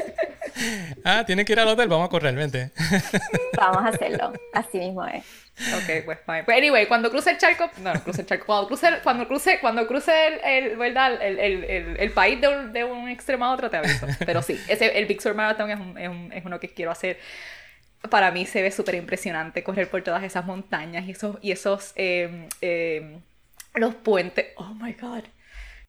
Ah, 1.06 1.24
tienen 1.26 1.46
que 1.46 1.54
ir 1.54 1.60
al 1.60 1.68
hotel, 1.70 1.88
vamos 1.88 2.08
a 2.08 2.10
correr, 2.10 2.34
vente. 2.36 2.72
Vamos 3.56 3.86
a 3.86 3.90
hacerlo. 3.90 4.34
Así 4.54 4.80
mismo 4.80 5.06
es. 5.06 5.24
Ok, 5.70 5.90
pues 6.06 6.20
fine. 6.26 6.44
Pues 6.46 6.58
anyway, 6.58 6.88
cuando 6.88 7.10
cruce 7.10 7.32
el 7.32 7.38
charco, 7.38 7.70
no, 7.78 7.94
no 7.94 8.02
cruce 8.04 8.22
el 8.22 8.28
charco, 8.28 8.46
cuando 8.46 8.68
cruce, 8.68 8.88
cuando 9.04 9.28
cruce, 9.28 9.60
cuando 9.60 9.88
cruce 9.88 10.28
el. 10.28 10.40
El, 10.44 10.82
el, 11.40 11.64
el, 11.66 11.98
el 12.00 12.12
país 12.14 12.40
de 12.40 12.48
un, 12.48 12.72
de 12.72 12.84
un 12.86 13.10
extremo 13.10 13.46
a 13.46 13.54
otro 13.54 13.70
te 13.70 13.76
aviso. 13.78 14.14
Pero 14.24 14.42
sí, 14.42 14.64
ese, 14.68 14.98
el 14.98 15.06
Big 15.08 15.22
Sur 15.22 15.34
Marathon 15.36 15.70
es, 15.72 15.80
un- 15.80 15.98
es, 15.98 16.10
un- 16.10 16.32
es 16.32 16.46
uno 16.46 16.60
que 16.60 16.70
quiero 16.74 16.92
hacer. 16.92 17.20
Para 18.10 18.32
mí 18.32 18.46
se 18.46 18.62
ve 18.62 18.72
súper 18.72 18.96
impresionante 18.96 19.64
correr 19.64 19.90
por 19.90 20.04
todas 20.04 20.24
esas 20.24 20.46
montañas 20.46 21.06
y 21.08 21.12
esos, 21.12 21.38
y 21.42 21.52
esos 21.52 21.94
eh, 21.96 22.48
eh, 22.62 23.20
los 23.76 23.96
puentes. 23.96 24.48
Oh 24.58 24.74
my 24.76 24.94
god. 24.94 25.24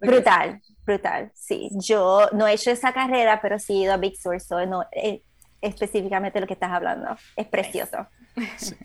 Brutal, 0.01 0.61
brutal. 0.87 1.31
Sí, 1.35 1.71
yo 1.81 2.29
no 2.33 2.47
he 2.47 2.55
hecho 2.55 2.71
esa 2.71 2.93
carrera, 2.93 3.41
pero 3.43 3.59
sí 3.59 3.75
he 3.75 3.83
ido 3.85 3.95
a 3.95 3.97
Big 3.97 4.17
Sur, 4.17 4.41
so 4.41 4.65
no, 4.67 4.85
eh, 4.93 5.23
específicamente 5.61 6.41
lo 6.41 6.47
que 6.47 6.55
estás 6.55 6.71
hablando. 6.71 7.17
Es 7.37 7.47
precioso. 7.47 8.07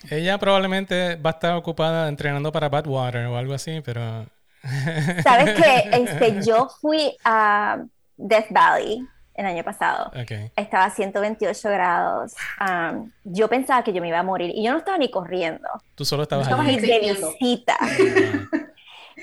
Ella 0.09 0.37
probablemente 0.37 1.15
va 1.15 1.31
a 1.31 1.33
estar 1.33 1.55
ocupada 1.55 2.07
entrenando 2.07 2.51
para 2.51 2.69
Badwater 2.69 3.25
o 3.27 3.37
algo 3.37 3.53
así, 3.53 3.81
pero... 3.81 4.25
¿Sabes 5.23 5.61
qué? 5.61 5.89
Este, 5.93 6.41
yo 6.43 6.69
fui 6.81 7.15
a 7.23 7.83
Death 8.17 8.47
Valley 8.49 9.05
el 9.35 9.45
año 9.45 9.63
pasado. 9.63 10.07
Ok. 10.09 10.51
Estaba 10.55 10.85
a 10.85 10.89
128 10.89 11.69
grados. 11.69 12.33
Um, 12.59 13.11
yo 13.23 13.47
pensaba 13.47 13.83
que 13.83 13.91
yo 13.93 14.01
me 14.01 14.09
iba 14.09 14.19
a 14.19 14.23
morir 14.23 14.51
y 14.53 14.63
yo 14.63 14.71
no 14.71 14.79
estaba 14.79 14.97
ni 14.97 15.09
corriendo. 15.09 15.67
Tú 15.95 16.05
solo 16.05 16.23
estabas 16.23 16.47
Estaba 16.47 16.63
allí. 16.63 16.75
ahí 16.75 17.01
de 17.01 17.13
visita. 17.13 17.77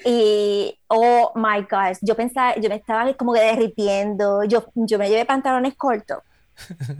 Y, 0.04 0.78
oh 0.86 1.32
my 1.34 1.62
gosh, 1.68 1.98
yo 2.00 2.14
pensaba, 2.14 2.54
yo 2.56 2.68
me 2.68 2.76
estaba 2.76 3.12
como 3.14 3.34
que 3.34 3.40
derritiendo. 3.40 4.44
Yo, 4.44 4.64
yo 4.74 4.98
me 4.98 5.08
llevé 5.08 5.24
pantalones 5.26 5.74
cortos. 5.74 6.18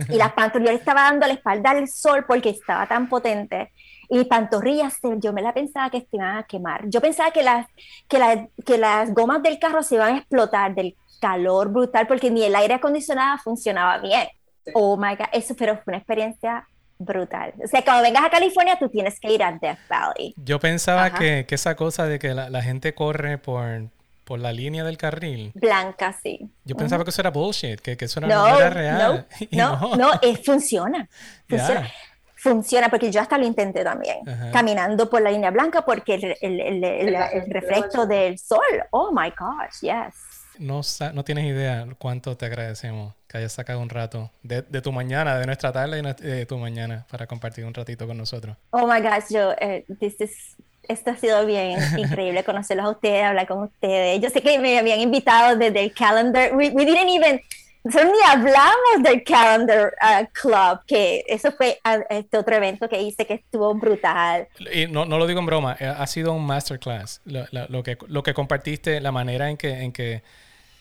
Y 0.09 0.17
las 0.17 0.33
pantorrillas, 0.33 0.75
estaba 0.77 1.03
dando 1.03 1.27
la 1.27 1.35
espalda 1.35 1.71
al 1.71 1.89
sol 1.89 2.25
porque 2.27 2.51
estaba 2.51 2.87
tan 2.87 3.09
potente. 3.09 3.73
Y 4.09 4.19
mis 4.19 4.27
pantorrillas, 4.27 4.99
yo 5.19 5.33
me 5.33 5.43
la 5.43 5.55
pensaba 5.55 5.91
que 5.91 6.01
se 6.01 6.17
iban 6.17 6.37
a 6.37 6.43
quemar. 6.43 6.89
Yo 6.89 7.01
pensaba 7.01 7.31
que 7.31 7.43
las, 7.43 7.67
que, 8.09 8.19
las, 8.19 8.39
que 8.67 8.79
las 8.79 9.15
gomas 9.15 9.43
del 9.43 9.59
carro 9.59 9.83
se 9.83 9.95
iban 9.95 10.15
a 10.15 10.19
explotar 10.19 10.75
del 10.75 10.97
calor 11.21 11.71
brutal 11.71 12.07
porque 12.07 12.31
ni 12.31 12.43
el 12.43 12.57
aire 12.57 12.75
acondicionado 12.75 13.39
funcionaba 13.39 13.99
bien. 13.99 14.29
Oh 14.75 14.97
my 14.97 15.15
God, 15.17 15.29
eso, 15.33 15.55
pero 15.57 15.75
fue 15.77 15.93
una 15.93 15.99
experiencia 15.99 16.67
brutal. 16.99 17.55
O 17.63 17.67
sea, 17.67 17.83
cuando 17.83 18.03
vengas 18.03 18.25
a 18.25 18.31
California, 18.31 18.77
tú 18.79 18.89
tienes 18.89 19.19
que 19.21 19.33
ir 19.33 19.43
a 19.43 19.53
Death 19.53 19.79
Valley. 19.89 20.35
Yo 20.37 20.59
pensaba 20.61 21.13
que, 21.13 21.47
que 21.47 21.55
esa 21.55 21.77
cosa 21.77 22.07
de 22.07 22.19
que 22.19 22.35
la, 22.35 22.51
la 22.51 22.63
gente 22.63 22.95
corre 22.95 23.39
por, 23.39 23.91
por 24.31 24.39
la 24.39 24.53
línea 24.53 24.85
del 24.85 24.97
carril, 24.97 25.51
Blanca, 25.57 26.17
sí. 26.23 26.49
yo 26.65 26.77
pensaba 26.77 27.03
que 27.03 27.11
eso 27.11 27.21
era 27.21 27.31
bullshit, 27.31 27.81
que, 27.81 27.97
que 27.97 28.05
eso 28.05 28.21
no, 28.21 28.29
No, 28.29 28.49
no 28.49 28.57
era 28.61 28.69
no, 28.69 28.75
real. 28.77 29.27
Y 29.51 29.57
no, 29.57 29.97
no, 29.97 30.11
eh, 30.23 30.37
funciona. 30.37 31.09
Funciona. 31.49 31.91
Funciona, 32.37 32.89
porque 32.89 33.11
yo 33.11 33.21
hasta 33.21 33.37
lo 33.39 33.45
intenté 33.45 33.83
también, 33.83 34.19
Ajá. 34.29 34.53
caminando 34.53 35.11
por 35.11 35.21
la 35.21 35.33
línea 35.33 35.51
blanca, 35.51 35.85
porque 35.85 36.15
el, 36.15 36.37
el, 36.41 36.61
el, 36.61 36.85
el- 36.85 37.15
el 37.17 37.51
reflejo 37.51 38.07
del 38.07 38.39
sol, 38.39 38.61
oh 38.93 39.11
my 39.13 39.31
gosh, 39.37 39.81
yes. 39.81 40.15
No, 40.61 40.83
no 41.13 41.25
tienes 41.25 41.47
idea 41.47 41.89
cuánto 41.99 42.37
te 42.37 42.47
agradecemos 42.47 43.15
que 43.27 43.39
hayas 43.39 43.51
sacado 43.53 43.81
un 43.81 43.89
rato 43.89 44.31
de, 44.45 44.63
de 44.63 44.81
tu 44.81 44.93
mañana, 44.93 45.39
de 45.41 45.47
nuestra 45.47 45.73
tarde 45.73 45.99
y 45.99 46.03
nues- 46.03 46.19
de 46.21 46.47
tu 46.47 46.57
mañana 46.57 47.05
para 47.11 47.27
compartir 47.27 47.65
un 47.65 47.75
ratito 47.75 48.07
con 48.07 48.17
nosotros. 48.17 48.57
Oh 48.71 48.87
my 48.87 49.01
gosh, 49.01 49.25
yo, 49.31 49.51
eh, 49.61 49.85
this 49.99 50.21
is- 50.21 50.57
esto 50.91 51.11
ha 51.11 51.17
sido 51.17 51.47
bien 51.47 51.79
increíble 51.97 52.45
conocerlos 52.45 52.87
a 52.87 52.91
ustedes, 52.91 53.25
hablar 53.25 53.47
con 53.47 53.63
ustedes. 53.63 54.21
Yo 54.21 54.29
sé 54.31 54.43
que 54.43 54.59
me 54.59 54.79
habían 54.79 55.01
invitado 55.01 55.57
desde 55.57 55.81
el 55.83 55.93
calendar, 55.93 56.55
we, 56.55 56.71
we 56.71 56.85
didn't 56.85 57.09
even, 57.09 57.41
nosotros 57.83 58.13
ni 58.13 58.31
hablamos 58.31 59.03
del 59.03 59.25
calendar 59.25 59.95
uh, 60.03 60.27
club, 60.33 60.81
que 60.87 61.25
eso 61.27 61.51
fue 61.53 61.79
uh, 61.87 62.03
este 62.11 62.37
otro 62.37 62.55
evento 62.57 62.89
que 62.89 63.01
hice 63.01 63.25
que 63.27 63.35
estuvo 63.35 63.75
brutal. 63.75 64.49
Y 64.73 64.87
no, 64.87 65.05
no 65.07 65.17
lo 65.19 65.27
digo 65.27 65.41
en 65.41 65.47
broma, 65.47 65.77
eh, 65.81 65.87
ha 65.87 66.07
sido 66.07 66.33
un 66.35 66.45
masterclass. 66.45 67.23
Lo, 67.25 67.47
la- 67.53 67.67
lo 67.69 67.83
que, 67.83 67.97
lo 68.09 68.23
que 68.23 68.35
compartiste, 68.35 69.01
la 69.01 69.13
manera 69.13 69.49
en 69.49 69.57
que, 69.57 69.71
en, 69.71 69.93
que, 69.93 70.23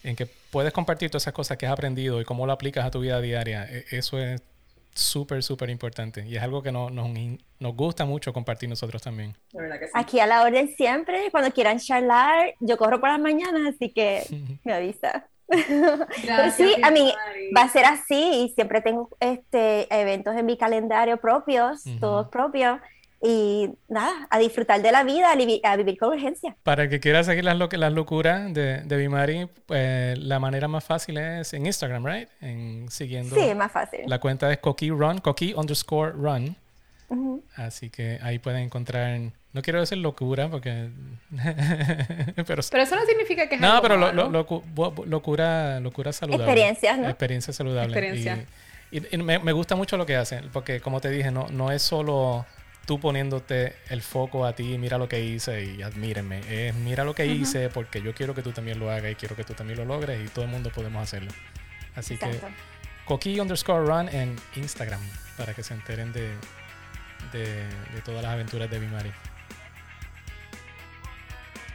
en 0.04 0.16
que 0.16 0.28
puedes 0.52 0.74
compartir 0.74 1.10
todas 1.10 1.24
esas 1.24 1.34
cosas 1.34 1.58
que 1.58 1.68
has 1.68 1.72
aprendido 1.72 2.20
y 2.20 2.26
cómo 2.26 2.46
lo 2.46 2.52
aplicas 2.52 2.86
a 2.86 2.92
tu 2.92 3.00
vida 3.00 3.22
diaria, 3.22 3.66
eh, 3.70 3.86
eso 3.92 4.20
es 4.20 4.42
súper, 5.00 5.42
súper 5.44 5.70
importante. 5.70 6.26
Y 6.28 6.36
es 6.36 6.44
algo 6.44 6.62
que 6.62 6.72
no- 6.72 6.90
nos, 6.90 7.10
nos 7.60 7.76
gusta 7.76 8.06
mucho 8.06 8.34
compartir 8.34 8.70
nosotros 8.70 9.02
también. 9.02 9.36
De 9.54 9.62
verdad 9.62 9.80
que 9.80 9.86
sí. 9.88 9.92
Aquí 9.96 10.20
a 10.20 10.28
la 10.28 10.44
orden 10.44 10.68
siempre, 10.76 11.30
cuando 11.32 11.52
quieran 11.52 11.80
charlar, 11.80 12.54
yo 12.60 12.78
corro 12.78 13.00
por 13.00 13.10
las 13.10 13.20
mañanas, 13.20 13.74
así 13.76 13.92
que 13.92 14.24
me 14.64 14.74
avisa. 14.74 15.28
Pero 15.48 16.52
sí, 16.56 16.76
a 16.84 16.92
mí 16.92 17.12
Mari. 17.16 17.52
va 17.58 17.64
a 17.64 17.70
ser 17.70 17.86
así 17.86 18.44
y 18.46 18.50
siempre 18.54 18.82
tengo 18.82 19.10
este 19.20 19.88
eventos 19.94 20.36
en 20.36 20.46
mi 20.46 20.58
calendario 20.58 21.18
propios, 21.18 21.84
todos 22.00 22.28
propios 22.30 22.80
y 23.22 23.70
nada, 23.88 24.28
a 24.30 24.40
disfrutar 24.40 24.82
de 24.82 24.92
la 24.92 25.04
vida, 25.04 25.30
a, 25.32 25.72
a 25.72 25.76
vivir 25.78 25.98
con 25.98 26.10
urgencia. 26.14 26.56
Para 26.64 26.84
el 26.84 26.90
que 26.90 27.00
quiera 27.00 27.24
seguir 27.24 27.44
las, 27.44 27.58
lo- 27.58 27.68
las 27.70 27.94
locuras 27.94 28.54
de, 28.54 28.78
de 28.84 28.98
Bimari, 28.98 29.48
pues 29.66 30.18
la 30.18 30.40
manera 30.40 30.68
más 30.68 30.84
fácil 30.84 31.18
es 31.18 31.54
en 31.54 31.66
Instagram, 31.66 32.06
¿right? 32.06 32.30
En 32.42 32.90
siguiendo. 32.90 33.36
Sí, 33.36 33.42
es 33.42 33.56
más 33.56 33.72
fácil. 33.72 34.02
La 34.08 34.20
cuenta 34.20 34.52
es 34.52 34.60
coqui 34.60 34.90
run, 34.90 35.18
coqui 35.20 35.54
underscore 35.54 36.12
run. 36.14 36.56
Ujú. 37.10 37.44
Así 37.56 37.90
que 37.90 38.20
ahí 38.22 38.40
pueden 38.40 38.62
encontrar 38.62 39.20
no 39.52 39.64
quiero 39.64 39.80
decir 39.80 39.98
locura 39.98 40.48
porque... 40.48 40.90
pero, 42.46 42.62
Pero 42.70 42.84
eso 42.84 42.96
no 42.96 43.06
significa 43.06 43.48
que 43.50 43.56
es 43.56 43.62
no, 43.62 43.68
algo 43.72 43.82
pero 43.82 43.98
lo- 43.98 44.12
lo- 44.14 44.30
locu- 44.30 45.06
locura, 45.06 45.80
locura 45.80 46.14
saludable. 46.14 46.46
Experiencias, 46.46 46.98
¿no? 47.00 47.10
Experiencia 47.10 47.52
saludable. 47.54 47.88
Experiencia. 47.98 48.46
Y, 48.92 49.00
y- 49.00 49.08
y 49.12 49.18
me, 49.18 49.40
me 49.40 49.52
gusta 49.52 49.76
mucho 49.76 49.98
lo 49.98 50.06
que 50.06 50.16
hacen, 50.16 50.50
porque 50.54 50.80
como 50.82 51.02
te 51.02 51.10
dije, 51.10 51.32
no, 51.32 51.48
no 51.50 51.72
es 51.72 51.82
solo 51.82 52.46
tú 52.90 53.00
poniéndote 53.00 53.76
el 53.90 54.02
foco 54.02 54.48
a 54.48 54.54
ti, 54.54 54.80
mira 54.80 54.98
lo 54.98 55.08
que 55.08 55.24
hice 55.24 55.64
y 55.64 55.84
admírenme. 55.84 56.42
Es 56.50 56.74
mira 56.74 57.04
lo 57.04 57.14
que 57.14 57.28
hice 57.28 57.70
porque 57.70 58.02
yo 58.02 58.16
quiero 58.16 58.34
que 58.34 58.42
tú 58.42 58.52
también 58.52 58.80
lo 58.80 58.90
hagas 58.90 59.12
y 59.12 59.14
quiero 59.14 59.36
que 59.36 59.44
tú 59.44 59.54
también 59.54 59.78
lo 59.78 59.86
logres 59.86 60.26
y 60.26 60.28
todo 60.28 60.46
el 60.46 60.50
mundo 60.50 60.72
podemos 60.72 61.04
hacerlo. 61.04 61.30
Así 61.96 62.16
Exacto. 62.16 62.48
que 62.48 62.54
Coqui 63.06 63.40
underscore 63.40 63.86
run 63.86 64.10
en 64.10 64.36
Instagram 64.56 65.00
para 65.38 65.54
que 65.54 65.62
se 65.62 65.76
enteren 65.76 66.12
de, 66.14 66.32
de, 67.32 67.64
de 67.94 68.02
todas 68.04 68.24
las 68.24 68.34
aventuras 68.34 68.68
de 68.72 68.80
Bimari. 68.80 69.12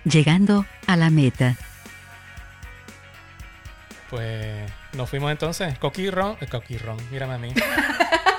Llegando 0.03 0.67
a 0.89 0.97
la 0.97 1.11
meta. 1.11 1.55
Pues 4.11 4.69
nos 4.95 5.09
fuimos 5.09 5.31
entonces. 5.31 5.79
Coqui 5.79 6.11
Ron. 6.11 6.37
eh, 6.41 6.49
Coqui 6.49 6.77
Ron, 6.77 6.97
mírame 7.13 7.35
a 7.35 7.39
mí. 7.39 7.55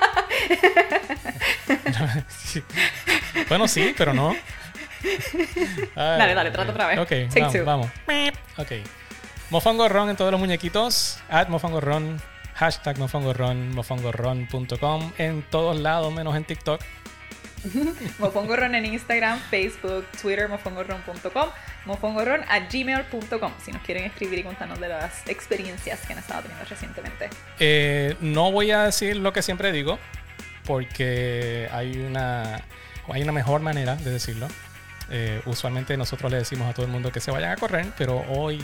Bueno, 3.49 3.67
sí, 3.67 3.93
pero 3.97 4.13
no. 4.13 4.35
Ay, 5.03 5.89
Dale, 5.95 6.33
dale, 6.33 6.51
trata 6.51 6.71
otra 6.71 6.87
vez. 6.87 6.99
Ok, 6.99 7.09
Take 7.29 7.39
vamos, 7.41 7.53
two. 7.53 7.65
vamos. 7.65 7.87
Ok. 8.57 8.71
Mofongo 9.49 9.87
Ron 9.87 10.09
en 10.09 10.15
todos 10.15 10.31
los 10.31 10.39
muñequitos. 10.39 11.19
At 11.29 11.47
Mofongo 11.49 11.81
Ron. 11.81 12.19
Hashtag 12.55 12.97
Mofongo 12.97 13.33
Ron. 13.33 13.75
Mofongoron.com. 13.75 15.11
En 15.17 15.43
todos 15.43 15.79
lados, 15.79 16.11
menos 16.13 16.35
en 16.35 16.45
TikTok. 16.45 16.81
Mofongorron 18.19 18.75
en 18.75 18.85
Instagram, 18.85 19.39
Facebook, 19.49 20.05
Twitter, 20.21 20.47
mofongorron.com, 20.49 21.49
mofongorron 21.85 22.41
a 22.47 22.59
gmail.com 22.59 23.51
si 23.63 23.71
nos 23.71 23.81
quieren 23.81 24.05
escribir 24.05 24.39
y 24.39 24.43
contarnos 24.43 24.79
de 24.79 24.89
las 24.89 25.27
experiencias 25.27 26.01
que 26.05 26.13
han 26.13 26.19
estado 26.19 26.43
teniendo 26.43 26.65
recientemente. 26.65 27.29
Eh, 27.59 28.15
no 28.19 28.51
voy 28.51 28.71
a 28.71 28.83
decir 28.83 29.17
lo 29.17 29.33
que 29.33 29.41
siempre 29.41 29.71
digo, 29.71 29.97
porque 30.65 31.69
hay 31.71 31.97
una, 31.97 32.61
hay 33.11 33.21
una 33.23 33.31
mejor 33.31 33.61
manera 33.61 33.95
de 33.95 34.11
decirlo. 34.11 34.47
Eh, 35.09 35.41
usualmente 35.45 35.95
nosotros 35.97 36.31
le 36.31 36.37
decimos 36.39 36.69
a 36.69 36.73
todo 36.73 36.85
el 36.85 36.91
mundo 36.91 37.11
que 37.11 37.19
se 37.19 37.31
vayan 37.31 37.51
a 37.51 37.55
correr, 37.57 37.85
pero 37.97 38.23
hoy 38.29 38.63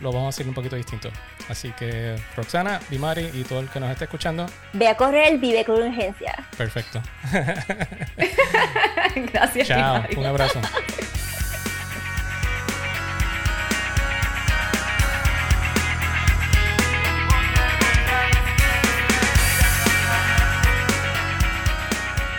lo 0.00 0.12
vamos 0.12 0.26
a 0.26 0.28
hacer 0.30 0.46
un 0.48 0.54
poquito 0.54 0.76
distinto. 0.76 1.10
Así 1.48 1.70
que 1.72 2.16
Roxana, 2.36 2.80
Bimari 2.90 3.30
y 3.34 3.44
todo 3.44 3.60
el 3.60 3.68
que 3.68 3.80
nos 3.80 3.90
esté 3.90 4.04
escuchando, 4.04 4.46
Ve 4.72 4.88
a 4.88 4.96
correr, 4.96 5.38
vive 5.38 5.64
con 5.64 5.82
urgencia. 5.82 6.34
perfecto. 6.56 7.02
Gracias, 9.32 9.68
Chao, 9.68 10.00
Mari. 10.00 10.16
un 10.16 10.26
abrazo. 10.26 10.60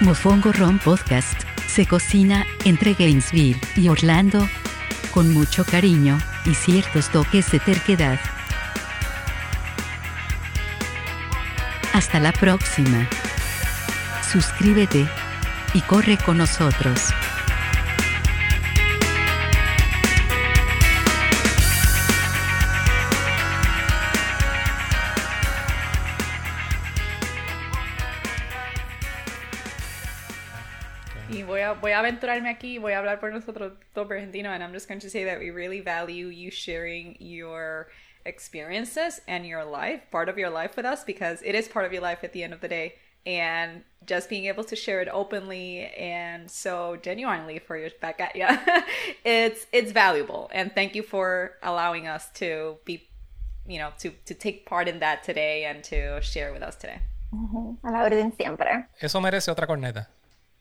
Mofongo 0.01 0.51
Ron 0.51 0.79
Podcast 0.79 1.43
se 1.67 1.85
cocina 1.85 2.43
entre 2.65 2.95
Gainesville 2.95 3.61
y 3.75 3.87
Orlando 3.87 4.49
con 5.13 5.31
mucho 5.31 5.63
cariño 5.63 6.17
y 6.43 6.55
ciertos 6.55 7.09
toques 7.11 7.51
de 7.51 7.59
terquedad. 7.59 8.19
Hasta 11.93 12.19
la 12.19 12.31
próxima. 12.31 13.07
Suscríbete 14.31 15.07
y 15.75 15.81
corre 15.81 16.17
con 16.17 16.39
nosotros. 16.39 17.13
A, 31.71 31.73
voy 31.75 31.91
a 31.91 31.99
aventurarme 31.99 32.49
aquí, 32.49 32.77
voy 32.77 32.93
a 32.93 32.99
hablar 32.99 33.19
por 33.19 33.31
nosotros 33.31 33.73
dos 33.93 34.09
argentinos, 34.09 34.53
and 34.53 34.63
I'm 34.63 34.73
just 34.73 34.87
going 34.87 34.99
to 35.01 35.09
say 35.09 35.23
that 35.25 35.39
we 35.39 35.49
really 35.51 35.81
value 35.81 36.27
you 36.27 36.51
sharing 36.51 37.17
your 37.19 37.87
experiences 38.25 39.21
and 39.27 39.45
your 39.45 39.63
life, 39.65 40.01
part 40.11 40.29
of 40.29 40.37
your 40.37 40.49
life 40.49 40.75
with 40.75 40.85
us, 40.85 41.03
because 41.03 41.41
it 41.43 41.55
is 41.55 41.67
part 41.67 41.85
of 41.85 41.93
your 41.93 42.01
life 42.01 42.23
at 42.23 42.33
the 42.33 42.43
end 42.43 42.53
of 42.53 42.61
the 42.61 42.67
day. 42.67 42.95
And 43.25 43.83
just 44.05 44.29
being 44.29 44.45
able 44.45 44.63
to 44.63 44.75
share 44.75 44.99
it 44.99 45.07
openly 45.11 45.85
and 45.95 46.49
so 46.49 46.97
genuinely 47.03 47.59
for 47.59 47.77
your 47.77 47.91
back 48.01 48.19
at 48.19 48.35
you, 48.35 48.47
it's 49.23 49.67
it's 49.71 49.91
valuable. 49.91 50.49
And 50.51 50.73
thank 50.73 50.95
you 50.95 51.03
for 51.03 51.51
allowing 51.61 52.07
us 52.07 52.29
to 52.35 52.77
be, 52.83 53.07
you 53.67 53.77
know, 53.77 53.91
to 53.99 54.09
to 54.25 54.33
take 54.33 54.65
part 54.65 54.87
in 54.87 54.99
that 54.99 55.23
today 55.23 55.65
and 55.65 55.83
to 55.83 56.19
share 56.21 56.51
with 56.51 56.63
us 56.63 56.75
today. 56.75 56.99
Ujú, 57.31 57.77
A 57.83 57.91
la 57.91 58.03
orden 58.03 58.33
siempre. 58.35 58.87
Eso 58.99 59.21
merece 59.21 59.51
otra 59.51 59.67
corneta. 59.67 60.09